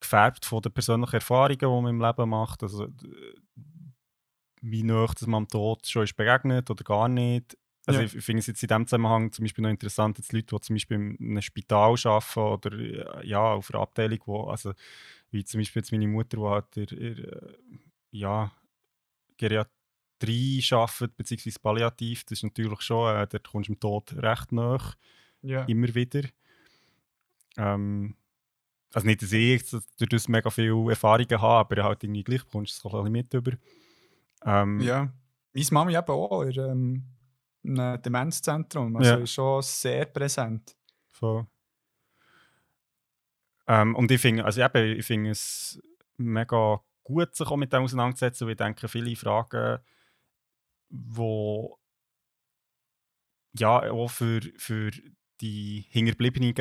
gefärbt 0.00 0.44
von 0.44 0.62
den 0.62 0.72
persönlichen 0.72 1.14
Erfahrungen, 1.14 1.58
die 1.58 1.66
man 1.66 1.86
im 1.86 2.00
Leben 2.00 2.28
macht. 2.30 2.62
Also, 2.62 2.88
wie 4.60 4.82
nah 4.82 5.06
dass 5.06 5.26
man 5.26 5.42
am 5.44 5.48
Tod 5.48 5.86
schon 5.86 6.04
ist 6.04 6.16
begegnet 6.16 6.70
oder 6.70 6.84
gar 6.84 7.08
nicht. 7.08 7.56
Also 7.86 8.00
Ja. 8.00 8.06
ich, 8.06 8.12
finde 8.22 8.40
es 8.40 8.46
jetzt 8.48 8.62
in 8.62 8.68
diesem 8.68 8.86
Zusammenhang 8.86 9.32
zum 9.32 9.44
Beispiel 9.44 9.62
noch 9.62 9.70
interessant, 9.70 10.18
jetzt 10.18 10.32
Leute, 10.32 10.54
die 10.54 10.60
zum 10.60 10.74
Beispiel 10.76 10.96
in 11.18 11.30
einem 11.30 11.42
Spital 11.42 11.94
arbeiten 12.04 12.40
oder 12.40 12.72
äh, 12.78 13.26
ja, 13.26 13.40
auf 13.54 13.72
einer 13.72 13.82
Abteilung, 13.82 14.18
wo, 14.26 14.42
also 14.44 14.74
wie 15.30 15.44
zum 15.44 15.60
Beispiel 15.60 15.80
jetzt 15.80 15.92
meine 15.92 16.06
Mutter, 16.08 16.36
die 16.36 16.42
halt 16.44 16.76
in, 16.92 17.24
äh, 17.24 17.52
ja, 18.10 18.52
Geriatrie 19.38 20.62
arbeitet, 20.72 21.16
beziehungsweise 21.16 21.60
Palliativ, 21.60 22.24
das 22.24 22.38
ist 22.38 22.42
natürlich 22.42 22.82
schon, 22.82 23.16
äh, 23.16 23.26
dort 23.26 23.48
kommst 23.48 23.68
du 23.68 23.74
dem 23.74 23.80
Tod 23.80 24.12
recht 24.16 24.52
nach 24.52 24.96
Ja. 25.42 25.64
immer 25.66 25.94
wieder. 25.94 26.28
Ähm, 27.56 28.14
also 28.94 29.06
nicht, 29.06 29.22
dass 29.22 29.32
ich 29.32 29.60
jetzt 29.60 29.72
durch 29.98 30.08
das 30.08 30.28
mega 30.28 30.50
viele 30.50 30.90
Erfahrungen 30.90 31.40
habe, 31.40 31.74
aber 31.74 31.84
halt 31.84 32.04
irgendwie 32.04 32.24
gleich 32.24 32.44
bekommst 32.44 32.82
du 32.82 32.88
es 32.88 32.94
ein 32.94 33.12
mit 33.12 33.32
über. 33.34 33.52
Ähm, 34.44 34.80
ja. 34.80 35.12
Meine 35.52 35.66
Mami 35.72 35.96
eben 35.96 36.10
auch 36.10 36.42
in 36.42 36.58
ähm, 36.58 37.04
einem 37.64 38.02
Demenzzentrum. 38.02 38.96
Also 38.96 39.10
Ja. 39.10 39.16
ist 39.16 39.32
schon 39.32 39.62
sehr 39.62 40.06
präsent. 40.06 40.76
Voll. 41.08 41.46
Ähm, 43.66 43.94
und 43.96 44.10
ich 44.10 44.20
finde, 44.20 44.44
also 44.44 44.62
eben, 44.62 44.98
ich 44.98 45.04
finde 45.04 45.30
es 45.30 45.80
mega 46.16 46.80
gut, 47.04 47.34
sich 47.34 47.46
auch 47.46 47.56
mit 47.56 47.72
dem 47.72 47.82
auseinanderzusetzen, 47.82 48.46
weil 48.46 48.52
ich 48.52 48.58
denke, 48.58 48.88
viele 48.88 49.14
Fragen, 49.16 49.80
wo 50.88 51.78
ja 53.58 53.90
auch 53.90 54.08
für, 54.10 54.40
für 54.56 54.90
die 55.40 55.84
Hinterbliebenen 55.90 56.54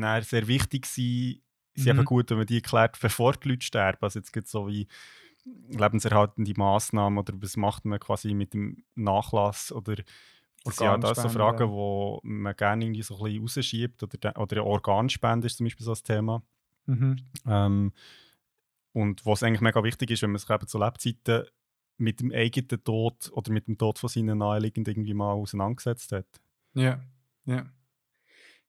nachher 0.00 0.22
sehr 0.22 0.46
wichtig 0.48 0.86
sind, 0.86 1.40
sind 1.74 1.84
Mhm. 1.86 1.90
einfach 1.90 2.04
gut, 2.04 2.30
wenn 2.30 2.38
man 2.38 2.46
die 2.46 2.56
erklärt, 2.56 2.98
bevor 3.00 3.32
die 3.34 3.48
Leute 3.48 3.64
sterben. 3.64 3.98
Also 4.02 4.18
jetzt 4.18 4.32
gibt 4.32 4.46
es 4.46 4.52
so 4.52 4.68
wie 4.68 4.86
lebenserhaltende 5.68 6.52
Massnahmen 6.56 7.18
oder 7.18 7.32
was 7.40 7.56
macht 7.56 7.84
man 7.84 7.98
quasi 7.98 8.34
mit 8.34 8.54
dem 8.54 8.84
Nachlass 8.94 9.72
oder 9.72 9.96
das 10.64 10.76
sind 10.76 10.84
ja 10.84 10.96
das 10.98 11.20
so. 11.20 11.28
Fragen, 11.28 11.68
die 11.70 12.28
man 12.28 12.54
gerne 12.54 12.84
irgendwie 12.84 13.02
so 13.02 13.16
ein 13.16 13.24
bisschen 13.24 13.42
rausschiebt 13.42 14.02
oder, 14.04 14.18
de- 14.18 14.36
oder 14.40 14.64
Organspende 14.64 15.46
ist 15.46 15.56
zum 15.56 15.64
Beispiel 15.64 15.84
so 15.84 15.92
ein 15.92 16.04
Thema. 16.04 16.42
Mhm. 16.86 17.16
Ähm, 17.46 17.92
und 18.92 19.24
was 19.26 19.42
eigentlich 19.42 19.60
mega 19.62 19.82
wichtig 19.82 20.10
ist, 20.10 20.22
wenn 20.22 20.30
man 20.30 20.38
sich 20.38 20.50
eben 20.50 20.66
zu 20.68 20.78
Lebzeiten 20.78 21.46
mit 21.96 22.20
dem 22.20 22.30
eigenen 22.32 22.84
Tod 22.84 23.30
oder 23.32 23.50
mit 23.52 23.66
dem 23.66 23.78
Tod 23.78 23.98
von 23.98 24.08
seinen 24.08 24.38
Naheliegenden 24.38 24.92
irgendwie 24.92 25.14
mal 25.14 25.32
auseinandergesetzt 25.32 26.12
hat. 26.12 26.26
Ja, 26.74 27.00
ja. 27.46 27.66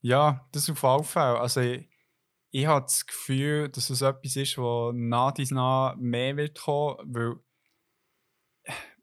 Ja, 0.06 0.46
das 0.52 0.70
auf 0.70 0.84
jeden 0.84 1.04
Fall. 1.06 1.38
Also 1.38 1.62
ich, 1.62 1.88
ich 2.52 2.66
habe 2.66 2.82
das 2.86 3.06
Gefühl, 3.06 3.70
dass 3.70 3.90
es 3.90 4.02
etwas 4.02 4.36
ist, 4.36 4.58
wo 4.58 4.92
nach 4.94 5.32
dies 5.32 5.52
nach 5.52 5.96
mehr 5.96 6.36
wird 6.38 6.60
kommen, 6.60 6.98
weil 7.16 7.36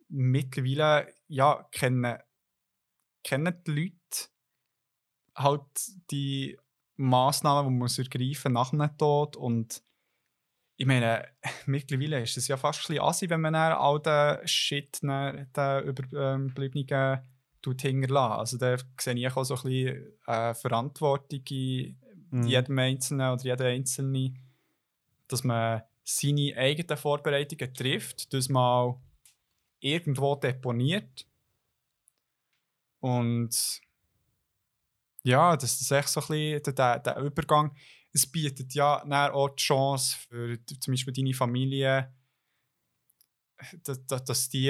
mittlerweile 0.09 1.13
ja, 1.29 1.67
kennen, 1.73 2.19
kennen 3.25 3.63
die 3.67 3.71
Leute 3.71 4.29
halt 5.37 5.63
die 6.11 6.59
Massnahmen, 6.97 7.71
die 7.73 7.79
man 7.79 7.89
ergreifen 7.97 8.53
nach 8.53 8.73
einem 8.73 8.97
Tod 8.97 9.37
und 9.37 9.83
ich 10.77 10.87
meine, 10.87 11.29
mittlerweile 11.67 12.23
ist 12.23 12.37
es 12.39 12.49
ja 12.49 12.57
fast 12.57 12.81
ein 12.81 12.95
bisschen 12.95 13.05
assi, 13.05 13.31
wenn 13.31 13.41
man 13.43 13.55
all 13.55 14.01
den 14.01 14.47
Shit 14.49 15.03
den 15.03 15.85
Überbliebenen 15.85 17.30
tut 17.63 17.83
hinterlassen. 17.83 18.39
Also 18.41 18.59
da 18.59 18.77
sehe 18.99 19.15
ich 19.15 19.31
auch 19.37 19.45
so 19.45 19.55
ein 19.55 19.63
bisschen 19.63 20.13
äh, 20.27 20.55
Verantwortung 20.55 21.43
in 21.49 21.97
Mhm. 22.33 22.47
jedem 22.49 22.79
Einzelnen 22.79 23.33
oder 23.33 23.43
jeder 23.43 23.65
Einzelne, 23.67 24.35
dass 25.29 25.43
man 25.43 25.83
seine 26.05 26.57
eigenen 26.57 26.97
Vorbereitungen 26.97 27.75
trifft, 27.75 28.33
das 28.33 28.49
mal 28.49 29.01
irgendwo 29.81 30.37
deponiert 30.37 31.27
und 33.01 33.81
ja, 35.23 35.57
das 35.57 35.81
ist 35.81 35.91
echt 35.91 36.09
so 36.09 36.21
ein 36.21 36.27
bisschen 36.61 36.75
der, 36.75 36.99
der 36.99 37.17
Übergang. 37.19 37.75
Es 38.13 38.27
bietet 38.27 38.75
ja 38.75 39.03
auch 39.33 39.51
die 39.51 39.63
Chance 39.63 40.17
für 40.29 40.59
zum 40.81 40.93
Beispiel 40.93 41.13
deine 41.13 41.35
Familie, 41.35 42.13
dass, 43.85 44.25
dass 44.25 44.49
die 44.49 44.69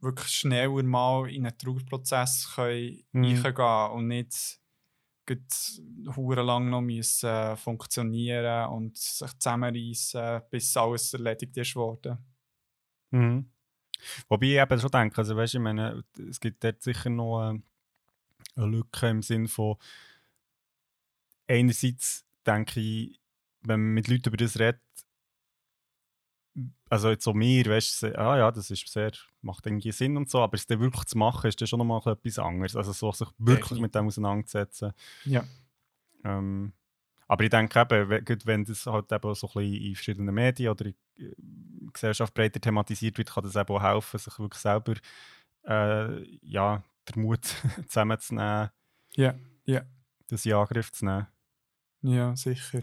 wirklich 0.00 0.28
schneller 0.28 0.82
mal 0.82 1.28
in 1.30 1.46
einen 1.46 1.58
Trauerprozess 1.58 2.52
können 2.54 3.02
Mhm. 3.12 3.24
eingehen 3.24 3.54
können 3.54 3.90
und 3.92 4.08
nicht 4.08 4.60
lang 6.42 6.70
noch 6.70 6.80
müssen 6.80 7.28
äh, 7.28 7.56
funktionieren 7.56 8.70
und 8.70 8.96
sich 8.96 9.38
zusammenreißen, 9.38 10.42
bis 10.50 10.76
alles 10.76 11.12
erledigt 11.12 11.56
ist 11.56 11.76
worden. 11.76 12.18
Mhm. 13.10 13.50
Wobei 14.28 14.46
ich 14.46 14.58
eben 14.58 14.80
schon 14.80 14.90
denke, 14.90 15.18
also 15.18 15.36
weißt, 15.36 15.54
ich 15.54 15.60
meine, 15.60 16.04
es 16.28 16.40
gibt 16.40 16.64
dort 16.64 16.82
sicher 16.82 17.10
noch 17.10 17.50
äh, 17.50 17.60
eine 18.56 18.66
Lücke 18.66 19.08
im 19.08 19.22
Sinn 19.22 19.48
von 19.48 19.76
einerseits 21.46 22.26
denke 22.46 22.80
ich, 22.80 23.20
wenn 23.62 23.80
man 23.80 23.94
mit 23.94 24.08
Leuten 24.08 24.28
über 24.28 24.36
das 24.36 24.58
redet, 24.58 24.80
also 26.88 27.10
jetzt 27.10 27.24
so 27.24 27.34
mir, 27.34 27.66
weißt 27.66 28.02
du, 28.02 28.18
ah 28.18 28.38
ja, 28.38 28.50
das 28.50 28.70
ist 28.70 28.88
sehr, 28.88 29.12
macht 29.42 29.66
irgendwie 29.66 29.92
Sinn 29.92 30.16
und 30.16 30.30
so, 30.30 30.40
aber 30.40 30.54
es 30.54 30.66
dann 30.66 30.80
wirklich 30.80 31.04
zu 31.04 31.18
machen, 31.18 31.48
ist 31.48 31.60
dann 31.60 31.68
schon 31.68 31.78
nochmal 31.78 32.00
etwas 32.06 32.38
anderes. 32.38 32.76
Also 32.76 32.92
so 32.92 33.12
sich 33.12 33.28
wirklich 33.38 33.80
mit 33.80 33.94
dem 33.94 34.06
auseinanderzusetzen. 34.06 34.92
Ja. 35.24 35.44
Ähm, 36.24 36.72
aber 37.26 37.44
ich 37.44 37.50
denke 37.50 37.80
eben, 37.80 38.24
gut, 38.24 38.46
wenn 38.46 38.64
das 38.64 38.86
halt 38.86 39.12
eben 39.12 39.34
so 39.34 39.46
ein 39.48 39.52
bisschen 39.52 39.74
in 39.74 39.94
verschiedenen 39.94 40.34
Medien 40.34 40.70
oder 40.70 40.86
in 40.86 40.94
äh, 41.18 41.34
Gesellschaft 41.92 42.32
breiter 42.32 42.60
thematisiert 42.60 43.18
wird, 43.18 43.30
kann 43.30 43.44
das 43.44 43.56
eben 43.56 43.68
auch 43.68 43.82
helfen, 43.82 44.18
sich 44.18 44.38
wirklich 44.38 44.62
selber 44.62 44.94
äh, 45.64 46.22
ja, 46.42 46.82
den 47.08 47.22
Mut 47.22 47.44
zusammenzunehmen, 47.86 48.70
Ja, 49.14 49.34
ja. 49.64 49.82
das 50.28 50.46
in 50.46 50.54
Angriff 50.54 50.90
zu 50.92 51.04
nehmen. 51.04 51.26
Ja, 52.02 52.34
sicher. 52.34 52.82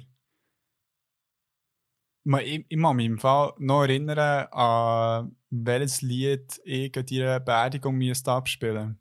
Ich, 2.26 2.66
ich 2.68 2.82
kann 2.82 2.96
mich 2.96 3.06
im 3.06 3.20
Fall 3.20 3.54
noch 3.60 3.84
erinnern, 3.84 4.48
an 4.52 5.36
welches 5.52 6.02
Lied 6.02 6.60
ich 6.64 6.98
an 6.98 7.06
deiner 7.06 7.40
Beerdigung 7.40 7.96
müsste 7.96 8.32
abspielen 8.32 9.00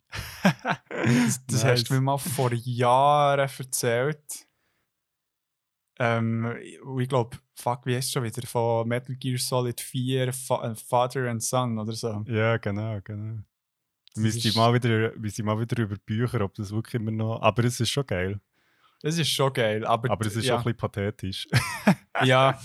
Das, 0.90 1.44
das 1.46 1.64
hast 1.64 1.84
du 1.88 1.94
mir 1.94 2.00
mal 2.02 2.18
vor 2.18 2.52
Jahren 2.52 3.48
erzählt. 3.58 4.46
Ähm, 5.98 6.54
ich 6.98 7.08
glaube, 7.08 7.38
fuck, 7.54 7.86
wie 7.86 7.96
heißt 7.96 8.08
es 8.08 8.12
schon 8.12 8.24
wieder? 8.24 8.46
Von 8.46 8.88
Metal 8.88 9.14
Gear 9.16 9.38
Solid 9.38 9.80
4, 9.80 10.32
Fa 10.32 10.70
äh, 10.70 10.74
Father 10.74 11.30
and 11.30 11.42
Son 11.42 11.78
oder 11.78 11.92
so. 11.92 12.24
Ja, 12.26 12.56
genau, 12.58 13.00
genau. 13.02 13.42
Müsste 14.16 14.48
ich 14.48 14.54
mal 14.54 14.74
wieder, 14.74 15.12
müsste 15.16 15.42
ich 15.42 15.46
mal 15.46 15.58
wieder 15.58 15.82
über 15.82 15.96
Bücher, 16.04 16.40
ob 16.42 16.54
das 16.54 16.72
wirklich 16.72 16.94
immer 17.00 17.10
noch. 17.10 17.40
Aber 17.40 17.64
es 17.64 17.80
ist 17.80 17.90
schon 17.90 18.06
geil. 18.06 18.40
Das 19.04 19.18
ist 19.18 19.28
schon 19.28 19.52
geil, 19.52 19.84
aber, 19.84 20.10
Aber 20.10 20.24
es 20.24 20.34
ist 20.34 20.46
ja, 20.46 20.54
schon 20.54 20.60
ein 20.60 20.64
bisschen 20.64 20.78
pathetisch. 20.78 21.46
ja, 22.24 22.58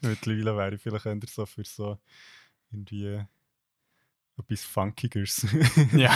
Mittlerweile 0.00 0.56
wäre 0.56 0.74
ich 0.76 0.80
vielleicht 0.80 1.04
eher 1.04 1.20
so 1.28 1.44
für 1.44 1.62
so 1.62 1.98
irgendwie 2.72 3.22
etwas 4.38 4.64
Funkigeres. 4.64 5.46
ja. 5.92 6.10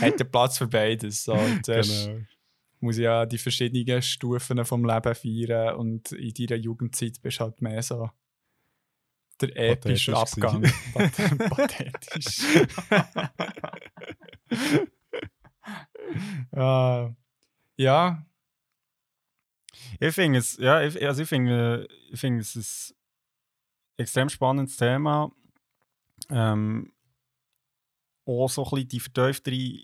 Hat 0.00 0.18
den 0.18 0.30
Platz 0.30 0.56
für 0.56 0.66
beides. 0.66 1.24
So. 1.24 1.34
Genau. 1.34 2.20
muss 2.80 2.96
ich 2.96 3.04
ja 3.04 3.26
die 3.26 3.36
verschiedenen 3.36 4.00
Stufen 4.00 4.64
vom 4.64 4.82
Leben 4.86 5.14
feiern 5.14 5.76
und 5.76 6.12
in 6.12 6.32
deiner 6.32 6.56
Jugendzeit 6.58 7.20
bist 7.20 7.38
du 7.38 7.44
halt 7.44 7.60
mehr 7.60 7.82
so 7.82 8.08
der 9.42 9.54
epische 9.72 10.16
Abgang. 10.16 10.62
Path- 10.94 11.50
Pathetisch. 11.50 12.46
Ah, 16.52 17.10
ja, 17.76 18.24
Ich 20.00 20.14
finde 20.14 20.38
es, 20.38 20.56
ja, 20.58 20.82
ich, 20.82 21.04
also 21.04 21.22
ich 21.22 21.28
finde, 21.28 21.88
ich 22.10 22.20
finde 22.20 22.40
es 22.40 22.56
ist 22.56 22.94
ein 23.96 24.02
extrem 24.02 24.28
spannendes 24.28 24.76
Thema. 24.76 25.30
Ähm, 26.30 26.92
auch 28.26 28.48
so 28.48 28.64
ein 28.64 28.70
bisschen 28.70 28.88
die 28.88 29.00
vertieftere 29.00 29.78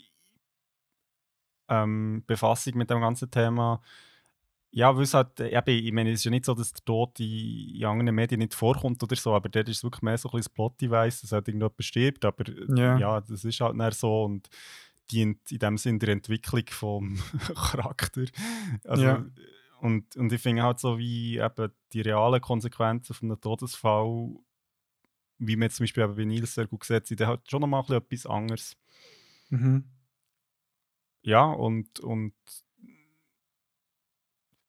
ähm, 1.69 2.23
Befassung 2.27 2.77
mit 2.77 2.91
dem 2.91 3.01
ganzen 3.01 3.31
Thema. 3.31 3.81
Ja, 4.71 4.95
weil 4.97 5.05
es 5.05 5.15
halt, 5.15 5.39
eben, 5.39 5.71
ich 5.87 5.93
meine, 5.93 6.11
es 6.11 6.21
ist 6.21 6.25
ja 6.25 6.31
nicht 6.33 6.45
so, 6.45 6.53
dass 6.55 6.73
der 6.73 6.85
Tod 6.85 7.19
in, 7.21 7.77
in 7.77 7.85
anderen 7.85 8.15
Medien 8.15 8.41
nicht 8.41 8.55
vorkommt 8.55 9.01
oder 9.03 9.15
so, 9.15 9.33
aber 9.33 9.49
dort 9.49 9.69
ist 9.69 9.79
es 9.79 9.85
wirklich 9.85 10.03
mehr 10.03 10.19
so 10.19 10.29
ein 10.29 10.33
bisschen 10.33 10.43
das 10.43 10.49
Plot-Device, 10.49 11.21
dass 11.21 11.33
halt 11.33 11.47
irgendjemand 11.49 11.85
stirbt, 11.85 12.25
aber 12.25 12.45
Ja. 12.77 12.99
ja, 12.99 13.21
das 13.21 13.45
ist 13.45 13.61
halt 13.61 13.77
nicht 13.77 13.95
so 13.95 14.25
und 14.25 14.49
dient 15.11 15.51
in 15.53 15.59
dem 15.59 15.79
Sinn 15.79 15.99
der 15.99 16.11
Entwicklung 16.11 16.65
vom 16.69 17.19
Charakter. 17.55 18.25
Also, 18.85 19.05
Ja. 19.05 19.27
und, 19.81 20.17
und 20.17 20.33
ich 20.33 20.41
finde 20.41 20.63
halt 20.63 20.79
so, 20.81 20.99
wie 20.99 21.39
eben 21.39 21.73
die 21.93 22.01
realen 22.01 22.41
Konsequenzen 22.41 23.15
von 23.15 23.31
einem 23.31 23.41
Todesfall, 23.41 24.37
wie 25.39 25.57
man 25.57 25.71
zum 25.71 25.85
Beispiel 25.85 26.05
eben 26.05 26.17
bei 26.17 26.25
Nils 26.25 26.55
sehr 26.55 26.67
gut 26.67 26.85
sieht, 26.85 27.07
sind 27.07 27.21
halt 27.21 27.51
schon 27.51 27.61
nochmal 27.61 27.83
ein 27.83 27.87
bisschen 27.87 27.97
etwas 28.03 28.27
anderes. 28.27 28.77
mhm. 29.51 29.85
Ja, 31.23 31.45
und, 31.45 32.01
und 32.01 32.35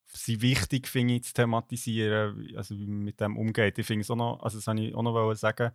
sie 0.06 0.42
wichtig 0.42 0.88
finde 0.88 1.16
ich 1.16 1.24
zu 1.24 1.34
thematisieren, 1.34 2.56
also 2.56 2.78
wie 2.78 2.88
man 2.88 3.04
mit 3.04 3.20
dem 3.20 3.38
umgeht. 3.38 3.78
Ich 3.78 3.86
finde 3.86 4.02
es 4.02 4.10
auch 4.10 4.16
noch, 4.16 4.42
also 4.42 4.58
das 4.58 4.68
wollte 4.68 4.84
ich 4.84 4.96
auch 4.96 5.04
noch 5.04 5.34
sagen, 5.36 5.72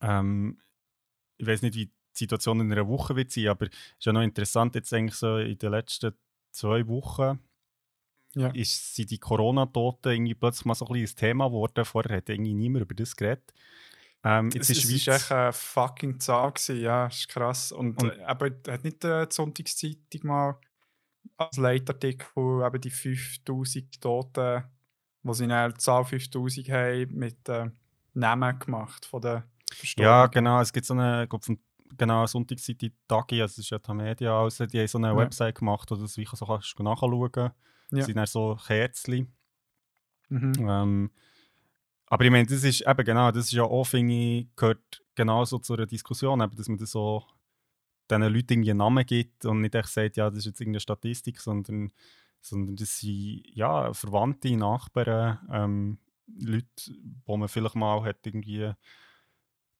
ähm, 0.00 0.58
ich 1.36 1.46
weiß 1.46 1.62
nicht, 1.62 1.74
wie 1.74 1.90
Situation 2.24 2.60
in 2.60 2.72
einer 2.72 2.86
Woche 2.88 3.16
wird 3.16 3.30
sein, 3.30 3.48
aber 3.48 3.66
es 3.66 3.72
ist 3.98 4.06
ja 4.06 4.12
noch 4.12 4.22
interessant, 4.22 4.74
jetzt 4.74 4.92
eigentlich 4.92 5.14
so 5.16 5.36
in 5.38 5.58
den 5.58 5.70
letzten 5.70 6.12
zwei 6.52 6.86
Wochen 6.86 7.38
Ja. 8.34 8.48
ist, 8.48 8.94
sind 8.94 9.10
die 9.10 9.18
Corona-Toten 9.18 10.12
irgendwie 10.12 10.34
plötzlich 10.34 10.64
mal 10.64 10.74
so 10.74 10.86
ein 10.86 10.96
ein 10.96 11.06
Thema 11.06 11.46
geworden. 11.46 11.84
Vorher 11.84 12.16
hat 12.18 12.28
irgendwie 12.28 12.54
niemand 12.54 12.82
über 12.84 12.94
das 12.94 13.16
geredet. 13.16 13.52
Ähm, 14.22 14.50
jetzt 14.52 14.68
es, 14.70 14.78
ist 14.84 15.02
Schweiz, 15.04 15.22
echt 15.22 15.32
eine 15.32 15.52
fucking 15.52 16.20
Zahl 16.20 16.52
gewesen, 16.52 16.80
ja, 16.80 17.06
ist 17.06 17.28
krass. 17.28 17.72
Und, 17.72 18.02
Und- 18.02 18.10
äh, 18.18 18.22
aber 18.24 18.50
hat 18.68 18.84
nicht 18.84 19.02
die 19.02 19.24
Sonntagszeitung 19.30 20.20
mal 20.24 20.58
als 21.38 21.56
Leitartikel 21.56 22.62
eben 22.66 22.80
die 22.80 22.90
5000 22.90 24.00
Toten, 24.00 24.64
wo 25.22 25.32
sie 25.32 25.46
dann 25.46 25.72
die 25.72 25.78
Zahl 25.78 26.04
5000 26.04 26.68
haben, 26.68 27.14
mit 27.14 27.48
äh, 27.48 27.70
Namen 28.14 28.58
gemacht 28.58 29.06
von 29.06 29.22
den 29.22 29.42
Verstorbenen. 29.72 30.12
Ja, 30.20 30.26
genau. 30.26 30.60
Es 30.60 30.72
gibt 30.72 30.86
so 30.86 30.94
eine, 30.94 31.22
ich 31.24 31.28
glaub, 31.30 31.44
von, 31.44 31.58
genau, 32.00 32.26
Sonntagsseite 32.26 32.92
Tagi, 33.06 33.42
also 33.42 33.52
es 33.52 33.58
ist 33.58 33.70
ja 33.70 33.78
die 33.78 33.92
Media, 33.92 34.42
also 34.42 34.64
die 34.66 34.78
haben 34.80 34.88
so 34.88 34.98
eine 34.98 35.08
Ja. 35.08 35.16
Website 35.16 35.56
gemacht, 35.56 35.90
wo 35.90 35.94
du 35.96 36.02
das 36.02 36.16
wie 36.16 36.24
so 36.24 36.46
kannst 36.46 36.78
du 36.78 36.82
nachschauen 36.82 37.30
kannst. 37.30 37.54
Ja. 37.90 37.98
Das 37.98 38.06
sind 38.06 38.16
dann 38.16 38.26
so 38.26 38.58
Kerzchen. 38.66 39.32
Mhm. 40.30 40.52
Ähm, 40.58 41.10
aber 42.06 42.24
ich 42.24 42.30
meine, 42.30 42.46
das 42.46 42.64
ist 42.64 42.80
eben 42.86 43.04
genau, 43.04 43.30
das 43.30 43.46
ist 43.46 43.52
ja 43.52 43.64
auch, 43.64 43.84
finde 43.84 44.14
ich, 44.14 44.48
gehört 44.56 45.04
genauso 45.14 45.58
zu 45.58 45.74
einer 45.74 45.86
Diskussion, 45.86 46.40
eben, 46.40 46.56
dass 46.56 46.68
man 46.68 46.78
das 46.78 46.90
so 46.90 47.24
diesen 48.10 48.22
Leuten 48.22 48.52
irgendwie 48.54 48.70
einen 48.70 48.78
Namen 48.78 49.04
gibt 49.04 49.44
und 49.44 49.60
nicht 49.60 49.74
echt 49.74 49.88
sagt, 49.88 50.16
ja, 50.16 50.30
das 50.30 50.40
ist 50.40 50.46
jetzt 50.46 50.60
irgendeine 50.60 50.80
Statistik, 50.80 51.38
sondern, 51.38 51.92
sondern 52.40 52.76
das 52.76 52.98
sind 52.98 53.42
ja, 53.54 53.92
Verwandte, 53.92 54.56
Nachbarn, 54.56 55.38
ähm, 55.52 55.98
Leute, 56.26 56.94
wo 57.26 57.36
man 57.36 57.48
vielleicht 57.48 57.74
mal 57.74 58.02
hat 58.02 58.26
irgendwie 58.26 58.72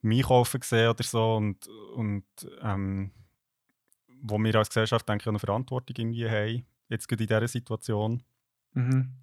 im 0.02 0.12
Einkaufen 0.12 0.60
gesehen 0.60 0.90
oder 0.90 1.04
so 1.04 1.36
und, 1.36 1.66
und 1.94 2.24
ähm, 2.62 3.12
wo 4.22 4.38
wir 4.38 4.54
als 4.56 4.68
Gesellschaft 4.68 5.08
denke 5.08 5.22
ich 5.22 5.28
eine 5.28 5.38
Verantwortung 5.38 5.96
irgendwie 5.96 6.28
haben, 6.28 6.66
jetzt 6.88 7.08
gerade 7.08 7.22
in 7.24 7.28
dieser 7.28 7.48
Situation 7.48 8.22
Mhm. 8.72 9.14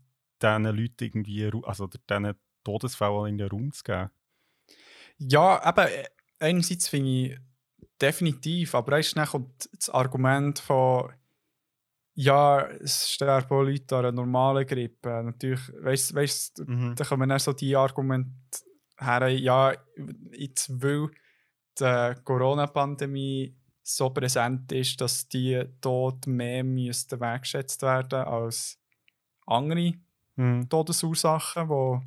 diesen 0.41 0.63
Leuten 0.65 1.03
irgendwie, 1.05 1.49
also 1.63 1.87
diesen 1.87 2.33
Todesfällen 2.63 3.27
in 3.27 3.37
den 3.37 3.47
Raum 3.47 3.71
zu 3.71 3.83
geben. 3.83 4.09
Ja, 5.17 5.67
eben, 5.67 5.87
äh, 5.87 6.03
einerseits 6.39 6.89
finde 6.89 7.09
ich 7.09 7.39
definitiv, 8.01 8.75
aber 8.75 8.91
weißt, 8.93 9.15
dann 9.15 9.27
kommt 9.27 9.69
das 9.73 9.89
Argument 9.89 10.59
von 10.59 11.13
ja, 12.19 12.67
es 12.67 13.11
sterben 13.11 13.55
auch 13.55 13.61
Leute 13.61 13.95
an 13.95 14.05
einer 14.05 14.11
normalen 14.11 14.65
Grippe. 14.65 15.21
Natürlich, 15.23 15.61
weißt 15.71 16.57
du, 16.59 16.65
da 16.95 17.05
kommen 17.05 17.29
dann 17.29 17.37
so 17.39 17.53
die 17.53 17.75
Argumente 17.75 18.35
her, 18.99 19.27
ja, 19.29 19.73
jetzt 20.31 20.69
weil 20.81 21.09
die 21.79 22.21
Corona-Pandemie 22.23 23.55
so 23.83 24.09
präsent 24.09 24.71
ist, 24.71 24.99
dass 24.99 25.29
die 25.29 25.63
dort 25.81 26.27
mehr 26.27 26.63
müssten 26.63 27.19
weggeschätzt 27.19 27.81
werden 27.81 28.19
als 28.19 28.79
andere 29.45 29.93
Mhm. 30.37 30.69
Todesursachen, 30.69 31.67
die 31.67 31.99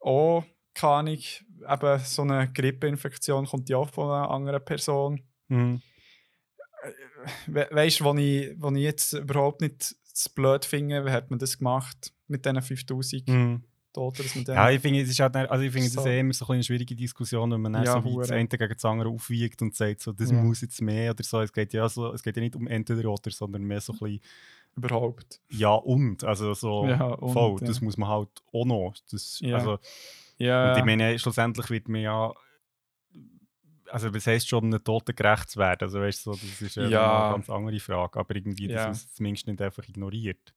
auch, 0.00 0.44
keine 0.74 0.92
Ahnung, 0.92 1.18
eben 1.18 1.98
so 2.04 2.22
eine 2.22 2.52
Grippeinfektion 2.52 3.46
kommt 3.46 3.68
ja 3.68 3.78
auch 3.78 3.90
von 3.90 4.10
einer 4.10 4.30
anderen 4.30 4.64
Person. 4.64 5.22
Mhm. 5.48 5.82
We 7.46 7.66
weißt 7.70 8.00
du, 8.00 8.04
wo 8.04 8.14
ich, 8.14 8.54
wo 8.58 8.70
ich 8.70 8.82
jetzt 8.82 9.12
überhaupt 9.14 9.60
nicht 9.60 9.96
blöd 10.34 10.64
finde, 10.64 11.04
wie 11.04 11.10
hat 11.10 11.30
man 11.30 11.38
das 11.40 11.58
gemacht 11.58 12.12
mit 12.28 12.44
diesen 12.44 12.62
5000 12.62 13.28
Mhm. 13.28 13.64
Tod, 13.96 14.18
dass 14.18 14.34
man 14.34 14.44
dann... 14.44 14.54
Ja, 14.56 14.70
ich 14.70 14.80
finde, 14.80 15.00
es 15.00 15.08
ist 15.08 15.18
halt, 15.18 15.34
also 15.34 15.64
ich 15.64 15.72
finde, 15.72 15.88
So. 15.88 15.96
das 15.96 16.04
ist 16.06 16.10
eh 16.12 16.20
immer 16.20 16.32
so 16.32 16.44
ein 16.46 16.52
eine 16.54 16.62
schwierige 16.62 16.94
Diskussion, 16.94 17.50
wenn 17.50 17.60
man 17.62 17.72
dann 17.72 17.84
Ja, 17.84 18.00
so 18.00 18.04
wie 18.04 18.16
das 18.18 18.30
eine 18.30 18.46
gegen 18.48 18.68
das 18.72 18.84
andere 18.84 19.08
aufwiegt 19.08 19.60
und 19.62 19.74
sagt, 19.74 20.00
so, 20.02 20.12
das 20.12 20.30
Ja. 20.30 20.36
muss 20.42 20.60
jetzt 20.60 20.80
mehr 20.82 21.10
oder 21.12 21.24
so. 21.24 21.40
Es 21.40 21.52
geht 21.52 21.72
ja, 21.72 21.88
so, 21.88 22.12
es 22.12 22.22
geht 22.22 22.36
ja 22.36 22.42
nicht 22.42 22.54
um 22.56 22.66
entweder 22.66 23.08
oder, 23.10 23.30
sondern 23.30 23.62
mehr 23.64 23.80
so 23.80 23.92
ein 23.94 23.98
bisschen 23.98 24.20
überhaupt. 24.76 25.40
ja 25.50 25.70
und. 25.74 26.22
Also 26.24 26.54
so 26.54 26.86
Ja, 26.86 27.04
und, 27.06 27.32
voll, 27.32 27.56
ja. 27.60 27.66
das 27.66 27.80
muss 27.80 27.96
man 27.96 28.08
halt 28.08 28.28
auch 28.52 28.64
noch. 28.64 28.94
Das, 29.10 29.40
Ja. 29.40 29.56
also, 29.56 29.78
Ja, 30.38 30.72
Und 30.72 30.78
ich 30.78 30.84
meine, 30.84 31.18
schlussendlich 31.18 31.70
wird 31.70 31.88
man 31.88 32.02
ja. 32.02 32.32
Also, 33.88 34.12
was 34.12 34.26
heisst 34.26 34.48
schon, 34.48 34.64
einem 34.64 34.82
Toten 34.82 35.14
gerecht 35.14 35.48
zu 35.48 35.60
werden? 35.60 35.78
Also, 35.82 36.00
weißt 36.00 36.26
du, 36.26 36.32
so, 36.34 36.38
das 36.46 36.60
ist 36.60 36.74
ja, 36.76 36.82
eine 37.26 37.34
ganz 37.34 37.48
andere 37.48 37.78
Frage. 37.78 38.18
Aber 38.18 38.34
irgendwie, 38.34 38.66
das 38.68 38.98
ist 39.04 39.16
zumindest 39.16 39.46
nicht 39.46 39.62
einfach 39.62 39.88
ignoriert. 39.88 40.52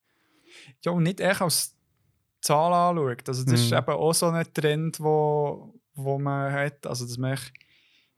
ja, 0.84 0.91
und 0.91 1.03
nicht 1.03 1.20
echt 1.22 1.41
als 1.41 1.78
Zahl 2.41 2.74
anschaut. 2.74 3.28
Also, 3.30 3.44
das 3.45 3.61
ist 3.61 3.72
Mhm. 3.72 3.74
eben 3.74 3.90
auch 3.91 4.14
so 4.14 4.28
ein 4.28 4.53
Trend, 4.53 4.99
wo, 4.99 5.76
wo 5.94 6.20
man 6.20 6.52
hat. 6.52 6.86
Also, 6.88 7.06
dass 7.06 7.18
man 7.18 7.38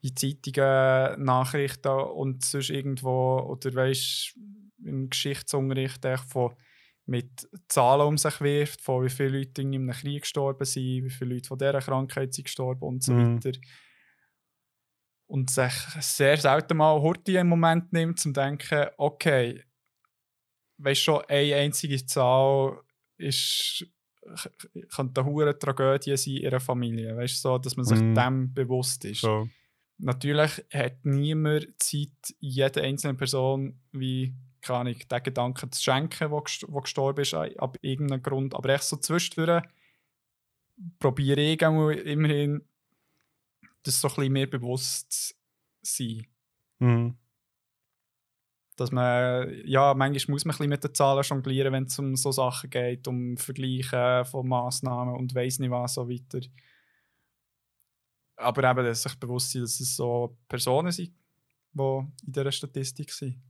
in 0.00 0.16
Zeitungen, 0.16 1.24
Nachrichten 1.24 1.88
und 1.88 2.44
sonst 2.44 2.70
irgendwo, 2.70 3.38
oder 3.40 3.74
weißt 3.74 4.36
im 4.84 5.10
Geschichtsunterricht 5.10 6.04
von, 6.28 6.54
mit 7.06 7.48
Zahlen 7.68 8.06
um 8.08 8.18
sich 8.18 8.40
wirft, 8.40 8.80
von 8.80 9.04
wie 9.04 9.10
viele 9.10 9.38
Leute 9.38 9.62
in 9.62 9.74
einem 9.74 9.90
Krieg 9.90 10.22
gestorben 10.22 10.64
sind, 10.64 11.04
wie 11.04 11.10
viele 11.10 11.34
Leute 11.34 11.48
von 11.48 11.58
dieser 11.58 11.80
Krankheit 11.80 12.34
sind 12.34 12.44
gestorben 12.44 12.82
und 12.86 13.02
so 13.04 13.14
Mhm. 13.14 13.16
weiter. 13.16 13.52
Und 15.26 15.50
sich 15.50 15.72
sehr 16.00 16.36
selten 16.36 16.76
mal 16.76 17.00
Horti 17.00 17.36
im 17.36 17.48
Moment 17.48 17.92
nimmt, 17.92 18.20
zum 18.20 18.34
denken, 18.34 18.86
okay, 18.98 19.64
weißt 20.78 21.00
schon, 21.02 21.22
eine 21.28 21.54
einzige 21.56 22.04
Zahl 22.06 22.80
ist, 23.16 23.86
könnte 24.94 25.20
eine 25.20 25.30
hohe 25.30 25.58
Tragödie 25.58 26.16
sein 26.16 26.34
in 26.36 26.42
ihrer 26.42 26.60
Familie. 26.60 27.16
Weißt 27.16 27.40
so, 27.42 27.58
dass 27.58 27.76
man 27.76 27.84
sich 27.84 28.00
Mhm. 28.00 28.14
dem 28.14 28.54
bewusst 28.54 29.04
ist. 29.04 29.20
So. 29.22 29.48
Natürlich 29.98 30.64
hat 30.72 31.04
niemand 31.04 31.68
Zeit, 31.80 32.34
jeder 32.40 32.82
einzelnen 32.82 33.16
Person 33.16 33.80
wie 33.92 34.34
keine 34.62 34.78
Ahnung, 34.78 34.96
den 35.10 35.22
Gedanken 35.22 35.72
zu 35.72 35.82
schenken, 35.82 36.30
wo, 36.30 36.40
gest 36.40 36.64
wo 36.68 36.80
gestorben 36.80 37.22
ist, 37.22 37.34
ab 37.34 37.76
irgendeinem 37.82 38.22
Grund. 38.22 38.54
Aber 38.54 38.68
echt 38.70 38.84
so 38.84 38.96
zwischendurch 38.96 39.64
probiere 40.98 41.40
ich 41.40 41.60
immerhin, 41.60 42.62
das 43.82 44.00
so 44.00 44.08
ein 44.08 44.14
bisschen 44.14 44.32
mehr 44.32 44.46
bewusst 44.46 45.12
zu 45.12 45.34
sein. 45.82 46.26
Mhm. 46.78 47.16
Dass 48.76 48.90
man, 48.90 49.52
ja, 49.64 49.92
manchmal 49.94 50.32
muss 50.32 50.44
man 50.44 50.54
ein 50.54 50.56
bisschen 50.56 50.70
mit 50.70 50.84
den 50.84 50.94
Zahlen 50.94 51.22
jonglieren, 51.22 51.72
wenn 51.72 51.84
es 51.84 51.98
um 51.98 52.16
so 52.16 52.32
Sachen 52.32 52.70
geht, 52.70 53.06
um 53.06 53.36
Vergleichen 53.36 54.24
von 54.24 54.48
Massnahmen 54.48 55.14
und 55.14 55.34
weiss 55.34 55.58
nicht 55.58 55.70
was 55.70 55.94
so 55.94 56.08
weiter. 56.08 56.40
Aber 58.36 58.70
eben, 58.70 58.84
dass 58.84 59.02
sich 59.02 59.14
bewusst 59.20 59.52
sein, 59.52 59.62
dass 59.62 59.78
es 59.78 59.94
so 59.94 60.36
Personen 60.48 60.90
sind, 60.90 61.12
die 61.72 61.82
in 61.82 62.12
dieser 62.32 62.52
Statistik 62.52 63.12
sind. 63.12 63.42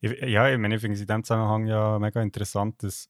Ja, 0.00 0.48
ich 0.48 0.58
meine, 0.58 0.74
ich 0.74 0.80
finde 0.80 0.94
es 0.94 1.00
in 1.00 1.06
dem 1.06 1.22
Zusammenhang 1.22 1.66
ja 1.66 1.98
mega 1.98 2.20
interessant, 2.22 2.82
dass 2.82 3.08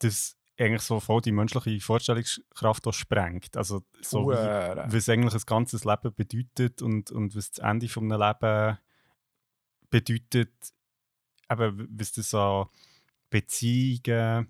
das 0.00 0.36
eigentlich 0.58 0.82
so 0.82 1.00
voll 1.00 1.20
die 1.20 1.32
menschliche 1.32 1.80
Vorstellungskraft 1.80 2.86
auch 2.86 2.92
sprengt. 2.92 3.56
Also, 3.56 3.82
so 4.02 4.28
wie, 4.28 4.34
was 4.34 5.08
eigentlich 5.08 5.34
ein 5.34 5.42
ganzes 5.46 5.84
Leben 5.84 6.14
bedeutet 6.14 6.82
und, 6.82 7.10
und 7.10 7.34
was 7.34 7.52
das 7.52 7.64
Ende 7.64 7.88
von 7.88 8.12
einem 8.12 8.20
Leben 8.20 8.78
bedeutet, 10.02 10.52
eben, 11.50 11.88
was 11.98 12.12
das 12.12 12.34
an 12.34 12.66
Beziehungen 13.30 14.48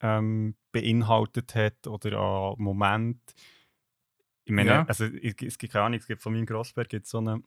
ähm, 0.00 0.54
beinhaltet 0.72 1.54
hat 1.54 1.86
oder 1.86 2.18
an 2.18 2.54
Moment. 2.58 3.20
Ich 4.44 4.52
meine, 4.52 4.70
Ja. 4.70 4.84
also 4.84 5.04
es 5.06 5.58
gibt 5.58 5.72
keine 5.72 5.84
Ahnung, 5.86 5.98
es 5.98 6.06
gibt 6.06 6.22
von 6.22 6.32
meinem 6.32 6.46
Grossberg 6.46 6.88
gibt 6.88 7.06
so 7.06 7.18
eine 7.18 7.42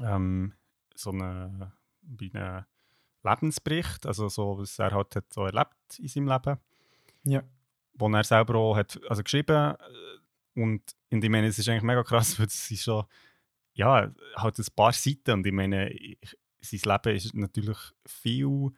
ähm, 0.00 0.52
so 0.94 1.10
eine, 1.10 1.72
wie 2.02 2.32
einen 2.34 2.64
Lebensbericht, 3.24 4.06
also 4.06 4.28
so, 4.28 4.58
was 4.58 4.78
er 4.78 4.90
halt 4.92 5.16
hat 5.16 5.32
so 5.32 5.44
erlebt 5.46 5.98
in 5.98 6.08
seinem 6.08 6.28
Leben 6.28 6.58
Ja. 7.24 7.42
wo 7.94 8.08
er 8.08 8.24
selber 8.24 8.54
auch 8.56 8.76
hat, 8.76 9.00
also 9.08 9.22
geschrieben 9.22 9.74
äh, 9.76 10.60
und 10.60 10.82
und 11.10 11.24
ich 11.24 11.30
meine, 11.30 11.46
es 11.46 11.58
ist 11.58 11.68
eigentlich 11.68 11.82
mega 11.84 12.02
krass, 12.04 12.38
weil 12.38 12.46
es 12.46 12.70
ist 12.70 12.82
schon, 12.84 13.04
ja, 13.78 14.12
halt 14.36 14.58
ein 14.58 14.66
paar 14.76 14.92
Seiten 14.92 15.30
und 15.32 15.46
ich 15.46 15.52
meine, 15.52 15.90
ich, 15.90 16.18
sein 16.60 16.80
Leben 17.04 17.16
ist 17.16 17.34
natürlich 17.34 17.78
viel 18.06 18.70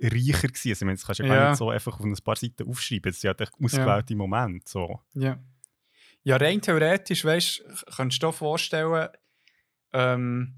reicher 0.00 0.48
gewesen. 0.48 0.70
Also, 0.70 0.72
ich 0.72 0.80
meine, 0.82 0.94
das 0.96 1.06
kannst 1.06 1.20
du 1.20 1.24
ja, 1.24 1.28
gar 1.28 1.36
Ja. 1.38 1.48
nicht 1.48 1.56
so 1.58 1.70
einfach 1.70 1.98
auf 1.98 2.04
ein 2.04 2.14
paar 2.24 2.36
Seiten 2.36 2.68
aufschreiben, 2.68 3.10
es 3.10 3.20
sind 3.20 3.28
halt 3.40 3.50
ausgewählte 3.60 4.14
Momente, 4.16 4.70
so. 4.70 5.00
Ja. 5.14 5.42
Ja, 6.24 6.36
rein 6.36 6.60
theoretisch, 6.60 7.24
weißt 7.24 7.60
du, 7.60 7.92
könntest 7.96 8.22
du 8.22 8.26
dir 8.26 8.32
vorstellen, 8.32 9.08
ähm, 9.92 10.54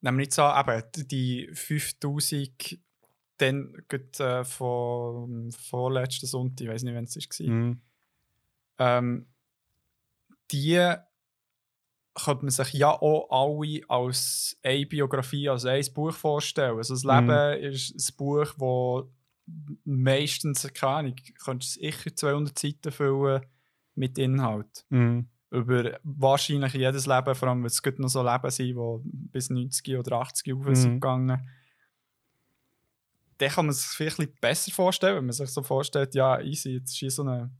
nämlich 0.00 0.32
so, 0.32 0.42
eben, 0.42 1.08
die 1.08 1.50
5000 1.52 2.78
dann 3.38 3.74
gerade, 3.88 4.40
äh, 4.40 4.44
vom 4.44 5.50
vorletzten 5.52 6.26
Sonntag, 6.26 6.64
ich 6.64 6.70
weiß 6.70 6.82
nicht, 6.84 6.94
wann 6.94 7.04
es 7.04 7.16
war, 7.16 7.46
Mhm. 7.48 7.80
ähm, 8.78 9.26
die 10.52 10.78
könnte 12.24 12.44
man 12.44 12.50
sich 12.50 12.72
ja 12.72 12.90
auch 12.90 13.28
alle 13.30 13.80
als 13.88 14.58
eine 14.62 14.86
Biografie, 14.86 15.48
als 15.48 15.64
ein 15.64 15.84
Buch 15.94 16.12
vorstellen. 16.12 16.76
Also 16.78 16.94
das 16.94 17.04
Mhm. 17.04 17.10
Leben 17.10 17.62
ist 17.74 18.10
ein 18.10 18.16
Buch, 18.16 18.54
wo 18.56 19.10
meistens, 19.84 20.66
keine 20.74 20.92
Ahnung, 20.92 21.14
könntest 21.44 21.74
sicher 21.74 22.14
200 22.14 22.58
Seiten 22.58 22.90
füllen 22.90 23.42
mit 23.94 24.18
Inhalt. 24.18 24.84
Mhm. 24.88 25.28
Über 25.50 25.98
wahrscheinlich 26.02 26.72
jedes 26.72 27.06
Leben, 27.06 27.34
vor 27.34 27.48
allem, 27.48 27.62
weil 27.62 27.68
es 27.68 27.82
noch 27.98 28.08
so 28.08 28.22
Leben 28.22 28.50
sind, 28.50 28.66
die 28.66 29.00
bis 29.04 29.48
90 29.50 29.96
oder 29.96 30.16
80 30.20 30.52
rauf 30.52 30.64
sind 30.76 30.94
Mhm. 30.94 31.00
gegangen. 31.00 31.48
Dann 33.38 33.50
kann 33.50 33.66
man 33.66 33.74
sich 33.74 33.86
vielleicht 33.88 34.40
besser 34.40 34.72
vorstellen, 34.72 35.16
wenn 35.16 35.26
man 35.26 35.32
sich 35.32 35.50
so 35.50 35.62
vorstellt, 35.62 36.14
ja, 36.14 36.40
easy, 36.40 36.70
jetzt 36.70 37.00
ist 37.00 37.16
so 37.16 37.22
eine 37.22 37.50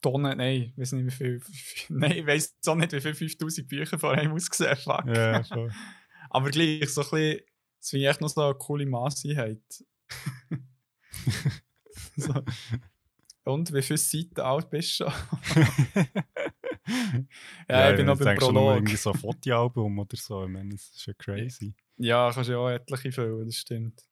Tonne, 0.00 0.36
nein, 0.36 0.72
ich 0.72 0.78
weiß 0.78 0.92
nicht 0.92 1.06
wie 1.06 1.10
viel, 1.10 1.42
nein, 1.88 2.12
ich 2.12 2.26
weiß 2.26 2.58
auch 2.66 2.76
nicht, 2.76 2.92
wie 2.92 3.00
viel 3.00 3.14
5000 3.14 3.68
Bücher 3.68 3.98
vor 3.98 4.12
einem 4.12 4.32
ausgesehen 4.32 4.76
fuck. 4.76 5.06
Ja, 5.06 5.42
voll. 5.42 5.72
Aber 6.30 6.50
gleich, 6.50 6.88
so 6.90 7.02
ein 7.02 7.10
bisschen, 7.10 7.40
das 7.80 7.90
finde 7.90 8.04
ich 8.04 8.10
echt 8.10 8.20
noch 8.20 8.28
so 8.28 8.42
eine 8.42 8.54
coole 8.54 8.86
Masseinheit. 8.86 9.62
so. 12.16 12.42
Und 13.44 13.72
wie 13.72 13.82
viele 13.82 13.98
Seiten 13.98 14.40
alt 14.40 14.68
bist 14.68 15.00
du 15.00 15.04
schon? 15.04 15.12
ja, 17.68 17.90
ich 17.90 17.96
bin 17.96 18.06
noch 18.06 18.18
beim 18.18 18.36
Prolog. 18.36 18.76
irgendwie 18.76 18.96
so 18.96 19.12
ein 19.12 19.18
Fotoalbum 19.18 19.98
oder 19.98 20.16
so, 20.16 20.44
ich 20.44 20.50
meine, 20.50 20.70
das 20.70 20.90
ist 20.90 21.06
ja 21.06 21.14
crazy. 21.14 21.74
Ja, 21.96 22.30
kannst 22.32 22.50
ja 22.50 22.58
auch 22.58 22.68
etliche 22.68 23.10
füllen, 23.10 23.46
das 23.46 23.56
stimmt. 23.56 24.02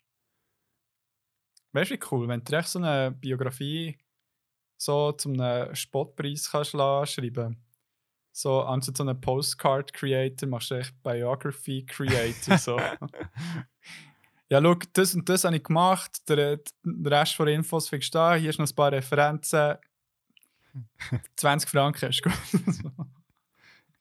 Du, 1.73 1.83
wie 1.83 2.01
cool, 2.11 2.29
wenn 2.29 2.43
du 2.43 2.57
echt 2.57 2.69
so 2.69 2.79
eine 2.79 3.11
Biografie 3.11 3.99
so 4.77 5.13
zum 5.13 5.41
einem 5.41 5.75
Spottpreis 5.75 6.51
kannst 6.51 6.75
lassen, 6.75 7.13
schreiben 7.13 7.57
So, 8.33 8.63
anstatt 8.63 8.97
so 8.97 9.05
einen 9.05 9.21
Postcard 9.21 9.93
Creator 9.93 10.49
machst 10.49 10.71
du 10.71 10.77
echt 10.77 11.03
Biography 11.03 11.85
Creator. 11.87 12.59
so. 12.59 12.79
ja, 14.49 14.61
schau, 14.61 14.77
das 14.93 15.15
und 15.15 15.29
das 15.29 15.45
habe 15.45 15.57
ich 15.57 15.65
gemacht, 15.65 16.29
der, 16.29 16.59
der 16.85 17.21
Rest 17.21 17.39
der 17.39 17.49
Infos 17.49 17.89
findest 17.89 18.15
du 18.15 18.19
da, 18.19 18.35
hier 18.35 18.51
ist 18.51 18.59
noch 18.59 18.69
ein 18.69 18.75
paar 18.75 18.93
Referenzen. 18.93 19.77
20 21.37 21.71
Franken 21.71 22.11
ist 22.11 22.23
gut. 22.23 22.33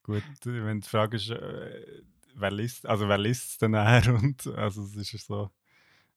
Gut, 0.03 0.23
wenn 0.43 0.81
die 0.81 0.87
Frage 0.87 1.17
ist, 1.17 1.31
äh, 1.31 2.03
wer 2.35 2.51
liest, 2.51 2.85
also 2.85 3.07
wer 3.07 3.17
liest 3.17 3.51
es 3.51 3.57
denn 3.57 3.73
her 3.73 4.13
und 4.13 4.45
also 4.55 4.83
es 4.83 4.95
ist 4.95 5.13
ja 5.13 5.19
so. 5.19 5.51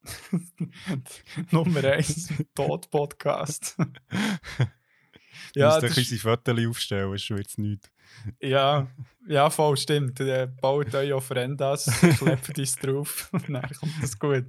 Nummer 1.52 1.84
1 1.84 2.34
Tod-Podcast. 2.56 3.78
ja, 5.56 5.80
du 5.80 5.86
musst 5.88 5.98
unsere 5.98 6.20
Fotos 6.20 6.66
aufstellen, 6.68 7.14
ist 7.14 7.24
schon 7.26 7.38
jetzt 7.38 7.58
nichts. 7.58 7.92
Ja, 8.40 8.88
ja, 9.28 9.50
voll 9.50 9.78
stimmt. 9.78 10.20
Äh, 10.20 10.48
baut 10.62 10.94
euch 10.96 11.14
Ofrendas, 11.14 11.86
klebt 12.18 12.58
es 12.58 12.76
drauf, 12.76 13.30
dann 13.32 13.62
kommt 13.62 13.94
das 14.02 14.18
gut. 14.18 14.46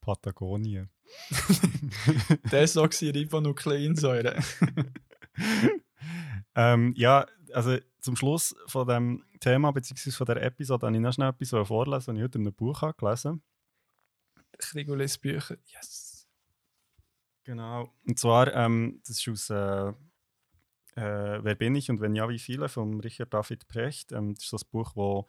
Patagonien. 0.00 0.88
Das 2.50 2.76
war 2.76 2.90
Ribonukleinsäure. 3.14 4.36
ähm, 6.54 6.94
ja, 6.96 7.26
also 7.52 7.76
zum 8.00 8.16
Schluss 8.16 8.54
von 8.66 8.86
dem 8.86 9.24
Thema 9.40 9.70
bzw. 9.72 10.10
von 10.10 10.26
der 10.26 10.42
Episode 10.42 10.86
habe 10.86 10.96
ich 10.96 11.02
noch 11.02 11.12
schnell 11.12 11.30
etwas 11.30 11.50
vorlesen, 11.66 12.06
das 12.06 12.16
ich 12.16 12.22
heute 12.22 12.38
in 12.38 12.46
einem 12.46 12.54
Buch 12.54 12.82
habe 12.82 12.94
gelesen 12.94 13.42
Krigulis 14.58 15.18
Bücher, 15.18 15.56
yes. 15.66 16.26
Genau. 17.44 17.94
Und 18.06 18.18
zwar, 18.18 18.52
ähm, 18.54 19.00
das 19.06 19.18
ist 19.18 19.28
aus 19.28 19.50
äh, 19.50 19.92
äh, 20.96 21.44
Wer 21.44 21.54
bin 21.54 21.74
ich 21.76 21.90
und 21.90 22.00
wenn 22.00 22.14
ja, 22.14 22.28
wie 22.28 22.38
viele 22.38 22.68
von 22.68 23.00
Richard 23.00 23.32
David 23.32 23.68
Precht. 23.68 24.12
Ähm, 24.12 24.34
das 24.34 24.44
ist 24.44 24.52
das 24.52 24.64
Buch, 24.64 24.96
wo 24.96 25.28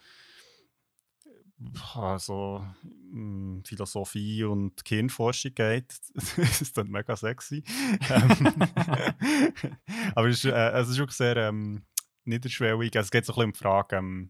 also 1.95 2.65
mh, 3.11 3.61
Philosophie 3.65 4.43
und 4.43 4.83
Kindforschung 4.85 5.53
geht. 5.53 5.93
das 6.13 6.61
ist 6.61 6.77
dann 6.77 6.89
mega 6.89 7.15
sexy. 7.15 7.63
Ähm, 8.09 8.53
aber 10.15 10.27
es 10.27 10.43
ist, 10.43 10.51
äh, 10.51 10.71
es 10.71 10.89
ist 10.89 11.01
auch 11.01 11.11
sehr 11.11 11.37
ähm, 11.37 11.83
niederschwellig. 12.25 12.95
Also 12.95 13.07
es 13.07 13.11
geht 13.11 13.25
so 13.25 13.33
ein 13.33 13.35
bisschen 13.35 13.45
um 13.45 13.53
die 13.53 13.59
Frage, 13.59 13.95
ähm, 13.97 14.29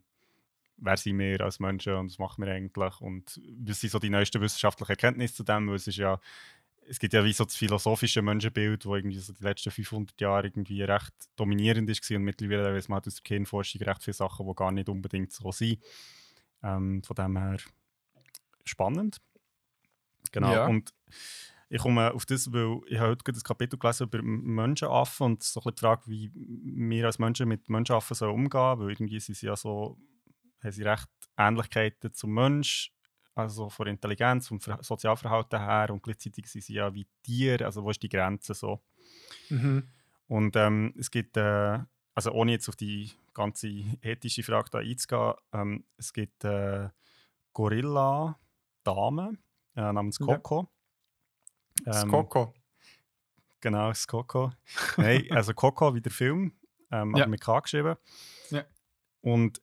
wer 0.77 0.97
sind 0.97 1.19
wir 1.19 1.41
als 1.41 1.59
Menschen 1.59 1.93
und 1.93 2.09
was 2.09 2.19
machen 2.19 2.45
wir 2.45 2.53
eigentlich 2.53 3.01
und 3.01 3.39
was 3.59 3.81
sind 3.81 3.91
so 3.91 3.99
die 3.99 4.09
neuesten 4.09 4.41
wissenschaftlichen 4.41 4.91
Erkenntnisse 4.91 5.35
zu 5.35 5.43
dem, 5.43 5.67
weil 5.67 5.75
es 5.75 5.87
ist 5.87 5.97
ja 5.97 6.19
es 6.89 6.97
gibt 6.97 7.13
ja 7.13 7.23
wie 7.23 7.33
so 7.33 7.45
das 7.45 7.55
philosophische 7.55 8.23
Menschenbild, 8.23 8.83
das 8.83 8.91
irgendwie 8.91 9.19
so 9.19 9.31
die 9.31 9.43
letzten 9.43 9.69
500 9.69 10.19
Jahre 10.19 10.47
irgendwie 10.47 10.81
recht 10.81 11.13
dominierend 11.35 11.87
ist 11.87 12.09
und 12.09 12.23
mittlerweile 12.23 12.73
weiß 12.73 12.87
man 12.87 12.95
halt 12.95 13.07
aus 13.07 13.15
der 13.15 13.23
Kernforschung 13.23 13.81
recht 13.83 14.03
viele 14.03 14.15
Sachen, 14.15 14.47
die 14.47 14.55
gar 14.55 14.71
nicht 14.71 14.89
unbedingt 14.89 15.31
so 15.31 15.51
sind. 15.51 15.79
Ähm, 16.63 17.03
von 17.03 17.15
dem 17.15 17.37
her 17.37 17.57
spannend. 18.65 19.17
Genau. 20.31 20.53
Ja. 20.53 20.67
Und 20.67 20.93
ich 21.69 21.81
komme 21.81 22.13
auf 22.13 22.25
das, 22.25 22.51
weil 22.51 22.81
ich 22.87 22.97
habe 22.97 23.11
heute 23.11 23.31
ein 23.31 23.43
Kapitel 23.43 23.77
gelesen 23.77 24.07
über 24.07 24.21
Menschenaffen 24.21 25.25
und 25.25 25.43
so 25.43 25.61
ein 25.61 25.75
die 25.75 25.79
Frage, 25.79 26.01
wie 26.07 26.31
wir 26.33 27.05
als 27.05 27.19
Menschen 27.19 27.47
mit 27.47 27.69
Menschenaffen 27.69 28.15
so 28.15 28.29
umgehen, 28.29 28.79
weil 28.79 28.89
irgendwie 28.89 29.19
sind 29.19 29.35
sie 29.35 29.45
ja 29.45 29.55
so, 29.55 29.97
haben 30.63 30.71
sie 30.71 30.83
recht 30.83 31.07
Ähnlichkeiten 31.37 32.11
zum 32.11 32.33
Mensch, 32.33 32.91
also 33.35 33.69
von 33.69 33.87
Intelligenz, 33.87 34.47
vom 34.47 34.59
Sozialverhalten 34.59 35.59
her 35.59 35.91
und 35.91 36.01
gleichzeitig 36.01 36.47
sind 36.47 36.63
sie 36.63 36.73
ja 36.73 36.93
wie 36.93 37.07
Tiere, 37.23 37.65
also 37.65 37.83
wo 37.83 37.91
ist 37.91 38.01
die 38.01 38.09
Grenze 38.09 38.55
so? 38.55 38.81
Mhm. 39.49 39.87
Und 40.27 40.55
ähm, 40.55 40.93
es 40.97 41.11
gibt, 41.11 41.37
äh, 41.37 41.79
also 42.15 42.31
ohne 42.31 42.53
jetzt 42.53 42.67
auf 42.67 42.75
die 42.75 43.11
ganze 43.39 43.67
ethische 44.01 44.43
Frage 44.43 44.69
da 44.69 44.79
einzugehen, 44.79 45.33
ähm, 45.53 45.85
es 45.97 46.11
gibt 46.11 46.43
äh, 46.43 46.89
Gorilla-Dame 47.53 49.37
äh, 49.75 49.93
namens 49.93 50.19
Coco. 50.19 50.69
Ja. 51.85 52.03
Ähm, 52.03 52.11
Coco. 52.11 52.53
Genau, 53.61 53.91
Coco. 54.07 54.51
Nein, 54.97 55.25
also 55.31 55.53
Coco 55.53 55.95
wie 55.95 56.01
der 56.01 56.11
Film, 56.11 56.53
ähm, 56.91 57.15
ja. 57.15 57.25
mit 57.27 57.39
K 57.39 57.59
geschrieben. 57.61 57.95
Ja. 58.49 58.65
Und 59.21 59.61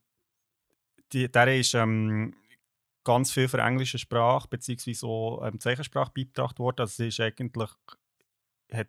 die, 1.13 1.31
der 1.31 1.55
ist 1.55 1.75
ähm, 1.75 2.35
ganz 3.05 3.31
viel 3.31 3.47
für 3.47 3.59
englische 3.59 3.99
Sprache 3.99 4.49
bzw. 4.49 5.47
ähm, 5.47 5.61
Zeichensprache 5.61 6.13
beigebracht 6.15 6.59
worden. 6.59 6.81
Also 6.81 6.97
sie 6.97 7.09
ist 7.09 7.21
eigentlich, 7.21 7.71
hat 8.73 8.89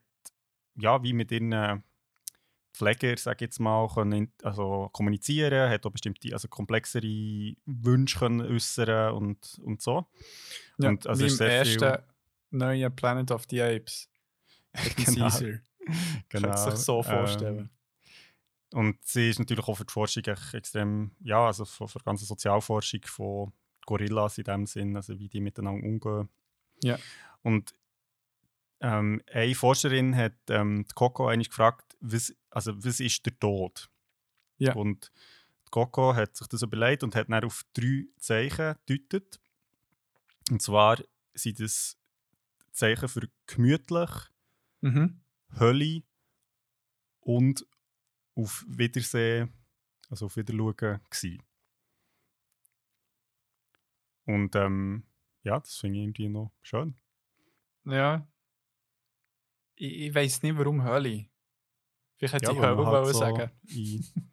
ja, 0.75 1.03
wie 1.03 1.13
mit 1.13 1.31
ihren 1.31 1.83
Pfleger, 2.77 3.17
sage 3.17 3.45
jetzt 3.45 3.59
mal, 3.59 3.87
können 3.87 4.31
also 4.43 4.89
kommunizieren, 4.93 5.69
hat 5.69 5.85
auch 5.85 5.91
bestimmte, 5.91 6.31
also 6.33 6.47
komplexere 6.47 7.55
Wünsche 7.65 8.19
können 8.19 8.41
äußern 8.41 9.13
und, 9.13 9.59
und 9.63 9.81
so. 9.81 10.05
Ja, 10.77 10.89
und 10.89 11.07
also 11.07 11.25
wie 11.25 11.31
im 11.31 11.39
ersten 11.39 12.03
neuen 12.51 12.95
Planet 12.95 13.31
of 13.31 13.45
the 13.49 13.61
Apes. 13.61 14.09
genau. 14.95 15.29
Caesar. 15.29 15.59
genau. 16.29 16.49
Kann 16.49 16.71
sich 16.71 16.79
so 16.79 17.01
vorstellen. 17.01 17.57
Ähm, 17.57 17.69
und 18.73 19.03
sie 19.03 19.29
ist 19.29 19.39
natürlich 19.39 19.65
auch 19.67 19.77
für 19.77 19.85
die 19.85 19.93
Forschung 19.93 20.23
extrem, 20.25 21.11
ja, 21.21 21.45
also 21.45 21.65
für, 21.65 21.87
für 21.87 21.99
die 21.99 22.05
ganze 22.05 22.25
Sozialforschung 22.25 23.01
von 23.05 23.53
Gorillas 23.85 24.37
in 24.37 24.43
dem 24.43 24.65
Sinn, 24.65 24.95
also 24.95 25.17
wie 25.17 25.29
die 25.29 25.39
miteinander 25.39 25.85
umgehen. 25.85 26.29
Ja. 26.83 26.99
Und 27.43 27.73
ähm, 28.81 29.21
eine 29.31 29.55
Forscherin 29.55 30.15
hat 30.15 30.35
ähm, 30.49 30.85
die 30.87 30.93
Coco 30.93 31.27
eigentlich 31.27 31.49
gefragt, 31.49 31.95
was, 31.99 32.35
also, 32.57 32.75
was 32.83 32.99
ist 32.99 33.23
der 33.23 33.37
Tod? 33.37 33.87
Ja. 34.57 34.73
Und 34.73 35.11
Coco 35.69 36.15
hat 36.15 36.35
sich 36.35 36.47
das 36.47 36.63
überlegt 36.63 37.03
und 37.03 37.15
hat 37.15 37.29
dann 37.29 37.43
auf 37.43 37.63
drei 37.73 38.07
Zeichen 38.17 38.73
gedeutet. 38.87 39.39
Und 40.49 40.59
zwar 40.63 40.97
sind 41.35 41.59
das 41.59 41.99
Zeichen 42.71 43.09
für 43.09 43.29
gemütlich, 43.45 44.09
mhm. 44.81 45.21
Hölle 45.59 46.01
und 47.19 47.63
auf 48.33 48.65
Wiedersehen, 48.67 49.53
also 50.09 50.25
auf 50.25 50.35
Wiederschauen 50.35 50.99
gewesen. 51.11 51.43
Und 54.25 54.55
ähm, 54.55 55.05
ja, 55.43 55.59
das 55.59 55.77
finde 55.77 55.99
ich 55.99 56.05
irgendwie 56.05 56.29
noch 56.29 56.51
schön. 56.63 56.95
Ja. 57.85 58.27
Ich, 59.75 60.07
ich 60.07 60.15
weiß 60.15 60.41
nicht, 60.41 60.57
warum 60.57 60.83
Hölle. 60.83 61.29
Vielleicht 62.17 62.33
hätte 62.33 62.45
ja, 62.45 62.51
ich 62.51 62.59
Hölle 62.59 62.85
halt 62.85 63.07
so 63.07 63.13
sagen. 63.13 63.51
In, 63.67 64.05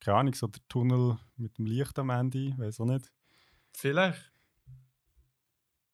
keine 0.00 0.16
Ahnung, 0.16 0.34
so 0.34 0.46
der 0.46 0.62
Tunnel 0.68 1.18
mit 1.36 1.58
dem 1.58 1.66
Licht 1.66 1.98
am 1.98 2.10
Ende, 2.10 2.56
weiß 2.56 2.80
auch 2.80 2.86
nicht. 2.86 3.10
Vielleicht. 3.72 4.32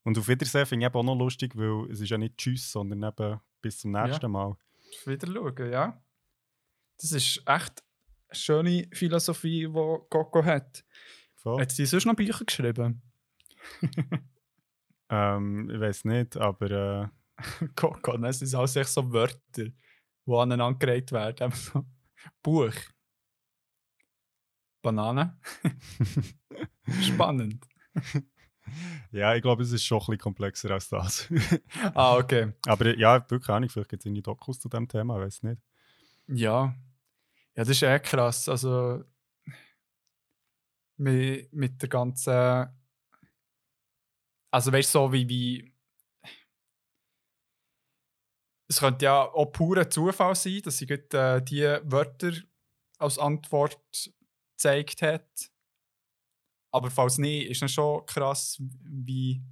Und 0.04 0.16
auf 0.18 0.28
Wiedersehen 0.28 0.66
finde 0.66 0.86
ich 0.86 0.94
auch 0.94 1.02
noch 1.02 1.16
lustig, 1.16 1.56
weil 1.56 1.90
es 1.90 2.00
ist 2.00 2.10
ja 2.10 2.18
nicht 2.18 2.36
Tschüss, 2.38 2.70
sondern 2.70 3.02
eben 3.02 3.40
bis 3.60 3.80
zum 3.80 3.90
nächsten 3.92 4.22
ja. 4.22 4.28
Mal. 4.28 4.56
Wieder 5.04 5.26
schauen, 5.26 5.72
ja. 5.72 6.00
Das 6.98 7.12
ist 7.12 7.42
echt 7.44 7.82
eine 8.28 8.34
schöne 8.34 8.88
Philosophie, 8.92 9.66
die 9.66 9.72
Coco 9.72 10.44
hat. 10.44 10.84
Voll. 11.34 11.60
Hat 11.60 11.72
sie 11.72 11.86
sonst 11.86 12.06
noch 12.06 12.14
Bücher 12.14 12.44
geschrieben? 12.44 13.02
ähm, 15.10 15.70
ich 15.70 15.80
weiß 15.80 16.04
nicht, 16.04 16.36
aber. 16.36 16.70
Äh... 16.70 17.08
Gott, 17.74 18.02
Gott, 18.02 18.22
es 18.24 18.38
sind 18.38 18.54
alles 18.54 18.76
echt 18.76 18.88
so 18.88 19.12
Wörter, 19.12 19.66
die 20.26 20.32
aneinandergereiht 20.32 21.12
werden. 21.12 21.52
Buch. 22.42 22.74
Banane. 24.82 25.38
Spannend. 27.02 27.66
Ja, 29.12 29.34
ich 29.34 29.42
glaube, 29.42 29.62
es 29.62 29.72
ist 29.72 29.84
schon 29.84 29.98
ein 29.98 30.00
bisschen 30.00 30.18
komplexer 30.18 30.70
als 30.70 30.88
das. 30.88 31.28
ah, 31.94 32.16
okay. 32.16 32.52
Aber 32.66 32.96
ja, 32.96 33.24
wirklich 33.30 33.48
auch 33.48 33.60
nicht. 33.60 33.72
Vielleicht 33.72 33.90
gibt 33.90 34.02
es 34.02 34.06
irgendwie 34.06 34.22
Dokus 34.22 34.60
zu 34.60 34.68
dem 34.68 34.88
Thema, 34.88 35.16
ich 35.16 35.26
weiß 35.26 35.42
nicht. 35.44 35.62
Ja. 36.28 36.74
Ja, 37.54 37.64
das 37.64 37.68
ist 37.68 37.82
echt 37.82 38.06
krass. 38.06 38.48
Also, 38.48 39.04
mit, 40.96 41.52
mit 41.52 41.82
der 41.82 41.88
ganzen. 41.88 42.68
Also 44.50 44.72
weißt 44.72 44.94
du, 44.94 44.98
so 44.98 45.12
wie, 45.12 45.28
wie. 45.28 45.72
Es 48.68 48.80
könnte 48.80 49.05
ja 49.05 49.22
auch 49.22 49.47
purer 49.52 49.88
Zufall 49.88 50.34
sein, 50.34 50.60
dass 50.62 50.78
sie 50.78 50.86
gerade, 50.86 51.36
äh, 51.36 51.43
die 51.43 51.62
Wörter 51.90 52.32
als 52.98 53.18
Antwort 53.18 53.78
gezeigt 54.52 55.02
hat. 55.02 55.51
Aber 56.72 56.90
falls 56.90 57.18
nicht, 57.18 57.48
ist 57.51 57.62
dann 57.62 57.68
schon 57.68 58.05
krass, 58.06 58.60
wie 58.60 59.43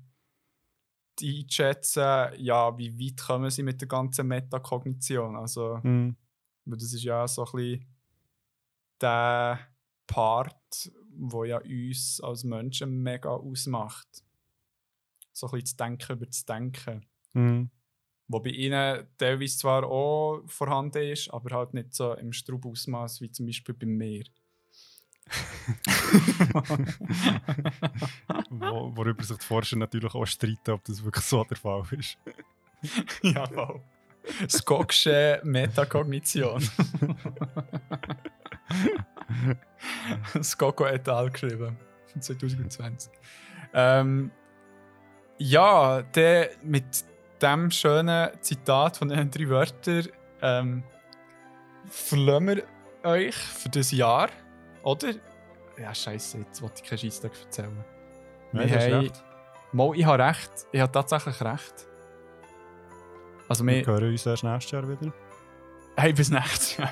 die 1.20 1.44
einschätzen, 1.44 2.02
ja, 2.38 2.76
wie 2.76 2.98
weit 2.98 3.20
kommen 3.24 3.50
sie 3.50 3.62
mit 3.62 3.80
der 3.80 3.88
ganzen 3.88 4.26
Metakognition. 4.26 5.36
Also, 5.36 5.78
Mhm. 5.82 6.16
das 6.64 6.82
ist 6.92 7.04
ja 7.04 7.26
so 7.28 7.44
ein 7.46 7.52
bisschen 7.52 7.86
der 9.00 9.60
Part, 10.06 10.90
wo 11.16 11.44
ja 11.44 11.58
uns 11.58 12.20
als 12.20 12.42
Menschen 12.44 13.02
mega 13.02 13.30
ausmacht. 13.30 14.24
So 15.32 15.46
ein 15.46 15.52
bisschen 15.52 15.64
das 15.64 15.76
Denken 15.76 16.12
über 16.12 16.26
das 16.26 16.44
Denken. 16.44 17.06
Mhm. 17.32 17.70
Wo 18.26 18.40
bei 18.40 18.50
ihnen 18.50 19.06
teilweise 19.18 19.58
zwar 19.58 19.84
auch 19.84 20.42
vorhanden 20.46 21.02
ist, 21.02 21.30
aber 21.32 21.56
halt 21.56 21.74
nicht 21.74 21.94
so 21.94 22.14
im 22.14 22.32
Strubausmaß 22.32 23.20
wie 23.20 23.30
zum 23.30 23.46
Beispiel 23.46 23.74
bei 23.74 23.86
mir. 23.86 24.24
Wo, 28.50 28.94
worüber 28.94 29.24
sich 29.24 29.38
die 29.38 29.44
Forscher 29.44 29.76
natürlich 29.76 30.14
auch 30.14 30.26
streiten, 30.26 30.72
ob 30.72 30.84
das 30.84 31.02
wirklich 31.02 31.24
so 31.24 31.42
der 31.44 31.56
Fall 31.56 31.82
ist. 31.92 32.18
ja, 33.22 33.48
wow. 33.54 33.80
Skogsche 34.48 35.40
Metakognition. 35.44 36.60
Skoko 40.42 40.86
et 40.86 41.08
al. 41.08 41.30
geschrieben. 41.30 41.76
2020. 42.18 43.12
Ähm, 43.74 44.30
ja, 45.38 46.02
der 46.02 46.50
mit 46.62 47.04
dem 47.44 47.70
schönen 47.70 48.30
Zitat 48.40 48.96
von 48.96 49.08
den 49.08 49.30
drei 49.30 49.48
Wörtern 49.48 50.08
ähm, 50.42 50.82
verlassen 51.90 52.46
wir 52.46 52.62
euch 53.10 53.34
für 53.34 53.68
das 53.68 53.90
Jahr, 53.92 54.28
oder? 54.82 55.08
Ja, 55.78 55.94
scheiße, 55.94 56.38
jetzt 56.38 56.62
wollte 56.62 56.82
ich 56.82 56.88
keinen 56.88 56.98
Scheissdag 56.98 57.32
erzählen. 57.44 57.84
Nein, 58.52 58.70
Wir 58.70 58.80
haben- 58.80 59.00
recht. 59.00 59.24
Mal, 59.72 59.90
ich 59.96 60.04
habe 60.04 60.22
recht. 60.22 60.50
Ich 60.72 60.80
habe 60.80 60.92
tatsächlich 60.92 61.40
recht. 61.42 61.74
Also, 63.48 63.66
Wir 63.66 63.74
wir, 63.78 63.86
hören 63.86 64.10
uns 64.12 64.24
erst 64.24 64.44
nächstes 64.44 64.70
Jahr 64.70 64.88
wieder. 64.88 65.12
hey, 65.96 66.12
bis 66.12 66.30
nächstes 66.30 66.76
Jahr. 66.76 66.90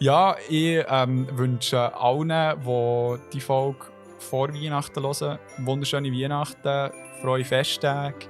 Ja, 0.00 0.36
ich 0.48 0.84
ähm, 0.88 1.28
wünsche 1.38 1.94
allen, 1.94 2.28
die 2.64 3.18
die 3.32 3.40
Folge 3.40 3.78
vor 4.18 4.52
Weihnachten 4.52 5.02
hören, 5.02 5.38
wunderschöne 5.58 6.10
Weihnachten, 6.10 6.90
frohe 7.20 7.44
Festtage. 7.44 8.26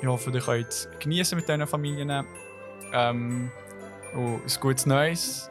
Ich 0.00 0.06
hoffe, 0.06 0.30
ihr 0.30 0.40
könnt 0.40 0.68
es 0.68 0.88
genießen 1.00 1.36
mit 1.36 1.48
euren 1.48 1.66
Familien. 1.66 2.24
Ähm, 2.92 3.50
und 4.14 4.42
ein 4.44 4.60
gutes 4.60 4.86
Neues. 4.86 5.50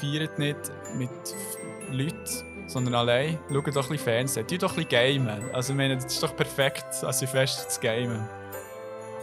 Feiert 0.00 0.38
nicht 0.38 0.56
mit 0.96 1.10
Leuten, 1.90 2.66
sondern 2.66 2.94
allein. 2.94 3.38
Schaut 3.50 3.68
doch 3.68 3.84
ein 3.84 3.84
bisschen 3.90 3.98
Fernsehen. 3.98 4.46
Tut 4.46 4.62
doch 4.62 4.76
ein 4.76 4.86
bisschen 4.86 5.24
gamen. 5.24 5.50
Also, 5.52 5.72
ich 5.72 5.76
meine, 5.76 5.96
das 5.96 6.06
ist 6.06 6.22
doch 6.22 6.34
perfekt, 6.34 6.86
als 7.02 7.18
Silvester 7.18 7.68
zu 7.68 7.80
gamen. 7.80 8.26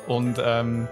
Und 0.07 0.39
ähm, 0.43 0.87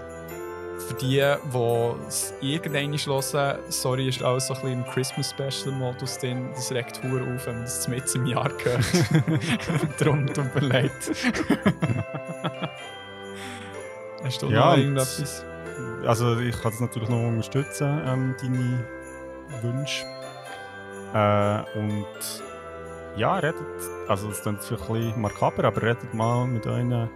für 0.87 0.93
die, 0.95 1.23
die 1.53 2.07
es 2.07 2.33
irgendwann 2.41 2.97
hören, 2.97 3.59
sorry, 3.69 4.07
ist 4.07 4.23
alles 4.23 4.47
so 4.47 4.53
ein 4.55 4.61
bisschen 4.61 4.79
im 4.79 4.85
Christmas-Special-Modus 4.85 6.17
drin. 6.19 6.49
Das 6.55 6.71
regt 6.71 7.03
Huhr 7.03 7.21
auf, 7.21 7.45
wenn 7.45 7.55
man 7.55 7.63
das 7.63 7.87
mit 7.87 8.15
im 8.15 8.25
Jahr 8.25 8.49
gehört. 8.49 8.79
Darum 9.99 10.25
tut 10.27 10.55
mir 10.55 10.61
leid. 10.61 10.91
Hast 14.23 14.41
du 14.41 14.47
Ja, 14.47 14.71
noch 14.71 14.77
irgendetwas? 14.77 15.45
Also 16.05 16.39
ich 16.39 16.59
kann 16.61 16.71
das 16.71 16.79
natürlich 16.79 17.09
noch 17.09 17.21
unterstützen, 17.27 18.01
ähm, 18.05 18.35
deine 18.41 18.85
Wünsche. 19.61 20.05
Äh, 21.13 21.79
und 21.79 22.05
ja, 23.15 23.35
redet, 23.35 23.55
also 24.07 24.29
es 24.29 24.41
klingt 24.41 24.63
vielleicht 24.63 24.89
ein 24.89 24.93
bisschen 24.93 25.21
makaber, 25.21 25.63
aber 25.65 25.81
redet 25.81 26.13
mal 26.13 26.45
mit 26.47 26.65
euren 26.67 27.09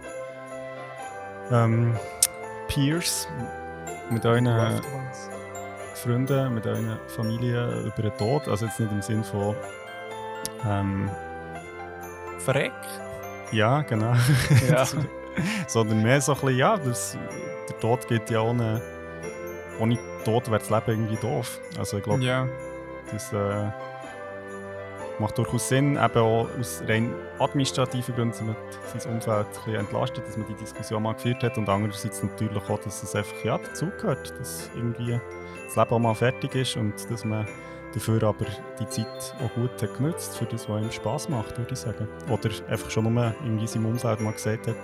ähm, 1.50 1.94
Peers, 2.68 3.28
mit 4.10 4.24
euren 4.26 4.48
Freunden, 5.94 6.54
mit 6.54 6.66
euren 6.66 6.98
Familien 7.08 7.86
über 7.86 8.02
den 8.02 8.16
Tod. 8.16 8.48
Also 8.48 8.66
jetzt 8.66 8.80
nicht 8.80 8.92
im 8.92 9.02
Sinn 9.02 9.24
von 9.24 9.54
ähm, 10.66 11.10
Verreck? 12.38 12.72
ja, 13.52 13.82
genau. 13.82 14.14
Ja. 14.68 14.86
Sondern 15.66 16.02
mehr 16.02 16.20
so 16.20 16.32
ein 16.32 16.40
bisschen, 16.40 16.58
ja, 16.58 16.76
das, 16.76 17.18
der 17.68 17.78
Tod 17.80 18.06
geht 18.08 18.30
ja 18.30 18.40
ohne, 18.40 18.80
ohne 19.78 19.98
Tod 20.24 20.46
wäre 20.46 20.58
das 20.58 20.70
Leben 20.70 20.90
irgendwie 21.02 21.16
doof. 21.16 21.60
Also 21.78 21.98
ich 21.98 22.04
glaube, 22.04 22.24
ja. 22.24 22.48
das 23.10 23.32
äh, 23.32 23.70
macht 25.18 25.38
durchaus 25.38 25.68
Sinn, 25.68 25.96
eben 25.96 26.18
auch 26.18 26.48
aus 26.58 26.82
rein 26.86 27.12
administrativen 27.38 28.14
Gründen, 28.14 28.38
damit 28.46 28.56
sein 28.96 29.12
Umfeld 29.12 29.46
ein 29.46 29.52
bisschen 29.52 29.74
entlastet, 29.74 30.26
dass 30.26 30.36
man 30.36 30.46
die 30.48 30.54
Diskussion 30.54 31.02
mal 31.02 31.14
geführt 31.14 31.42
hat 31.42 31.58
und 31.58 31.68
andererseits 31.68 32.22
natürlich 32.22 32.62
auch, 32.68 32.78
dass 32.80 33.02
es 33.02 33.14
einfach 33.14 33.44
ja, 33.44 33.58
dazugehört, 33.58 34.34
dass 34.38 34.70
irgendwie 34.74 35.20
das 35.66 35.76
Leben 35.76 35.90
auch 35.90 35.98
mal 35.98 36.14
fertig 36.14 36.54
ist 36.54 36.76
und 36.76 36.94
dass 37.10 37.24
man 37.24 37.46
dafür 37.94 38.22
aber 38.24 38.46
die 38.80 38.88
Zeit 38.88 39.34
auch 39.42 39.54
gut 39.54 39.80
hat 39.80 39.96
genutzt 39.96 40.36
für 40.36 40.46
das, 40.46 40.68
was 40.68 40.82
ihm 40.82 40.90
Spass 40.90 41.28
macht, 41.28 41.56
würde 41.56 41.72
ich 41.72 41.78
sagen. 41.78 42.08
Oder 42.28 42.50
einfach 42.68 42.90
schon 42.90 43.12
nur 43.12 43.34
in 43.44 43.66
seinem 43.66 43.86
Umfeld 43.86 44.20
mal 44.20 44.32
gesagt 44.32 44.66
hat, 44.66 44.76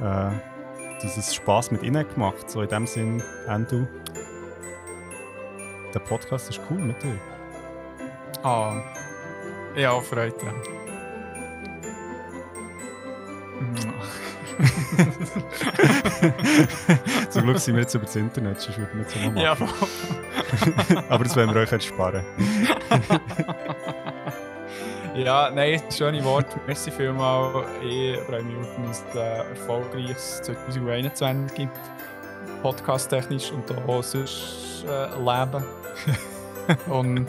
äh, 0.00 1.02
dass 1.02 1.16
es 1.16 1.34
Spass 1.34 1.70
mit 1.70 1.82
ihnen 1.82 2.08
gemacht. 2.08 2.48
So 2.48 2.62
in 2.62 2.68
dem 2.68 2.86
Sinn, 2.86 3.22
Endo, 3.48 3.86
der 5.92 6.00
Podcast 6.00 6.50
ist 6.50 6.60
cool 6.70 6.78
mit 6.78 7.02
dir. 7.02 7.18
Ah. 8.42 8.82
Ja, 9.76 10.00
Freude. 10.00 10.83
Zum 17.30 17.42
Glück 17.42 17.58
sind 17.58 17.74
wir 17.74 17.82
jetzt 17.82 17.94
über 17.94 18.04
das 18.04 18.16
Internet, 18.16 18.60
sonst 18.60 18.78
würden 18.78 18.90
wir 18.94 19.02
jetzt 19.02 19.16
noch 19.16 19.22
machen. 19.32 19.36
ja, 19.38 19.56
Aber 21.08 21.24
das 21.24 21.34
wollen 21.36 21.54
wir 21.54 21.60
euch 21.62 21.72
jetzt 21.72 21.86
sparen. 21.86 22.22
Ja, 25.16 25.48
nein, 25.48 25.80
schöne 25.96 26.24
Worte. 26.24 26.58
Merci 26.66 26.90
vielmals. 26.90 27.68
Ich 27.84 28.18
freue 28.22 28.42
mich 28.42 28.56
auf 28.56 28.76
ein 28.76 28.90
äh, 29.16 29.48
erfolgreiches 29.50 30.42
2021 30.42 31.68
podcast-technisch 32.62 33.52
und 33.52 33.70
auch 33.86 34.02
sonst 34.02 34.84
äh, 34.88 35.06
Leben. 35.16 35.64
und 36.88 37.28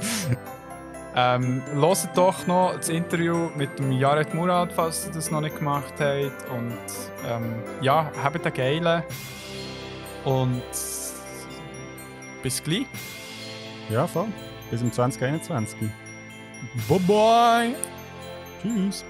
ähm, 1.16 1.64
hört 1.74 2.10
doch 2.16 2.46
noch 2.46 2.76
das 2.76 2.90
Interview 2.90 3.50
mit 3.56 3.80
dem 3.80 3.92
Jared 3.94 4.34
Murad, 4.34 4.74
falls 4.74 5.08
ihr 5.08 5.14
das 5.14 5.32
noch 5.32 5.42
nicht 5.42 5.58
gemacht 5.58 5.94
habt. 6.00 6.50
Und 6.50 6.78
ähm, 7.28 7.64
ja, 7.82 8.12
habt 8.22 8.46
einen 8.46 8.54
geilen. 8.54 9.04
Und 10.26 10.64
bis 12.44 12.62
gleich. 12.62 12.86
Ja, 13.90 14.08
voll. 14.08 14.28
Bis 14.70 14.82
im 14.82 14.92
2021. 14.92 15.90
Bye 16.90 17.00
bye. 17.00 17.76
Tschüss. 18.62 19.06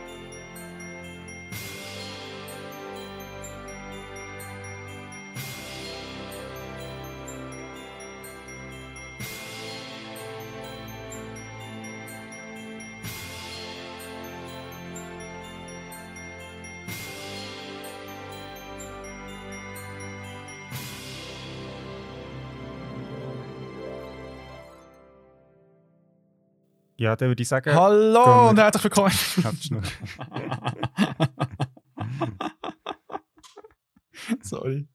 Ja, 26.98 27.16
dann 27.16 27.28
würde 27.28 27.42
ich 27.42 27.50
sagen, 27.50 27.74
Hallo 27.74 28.50
und 28.50 28.58
herzlich 28.58 28.84
willkommen. 28.86 29.12
Sorry. 34.42 34.88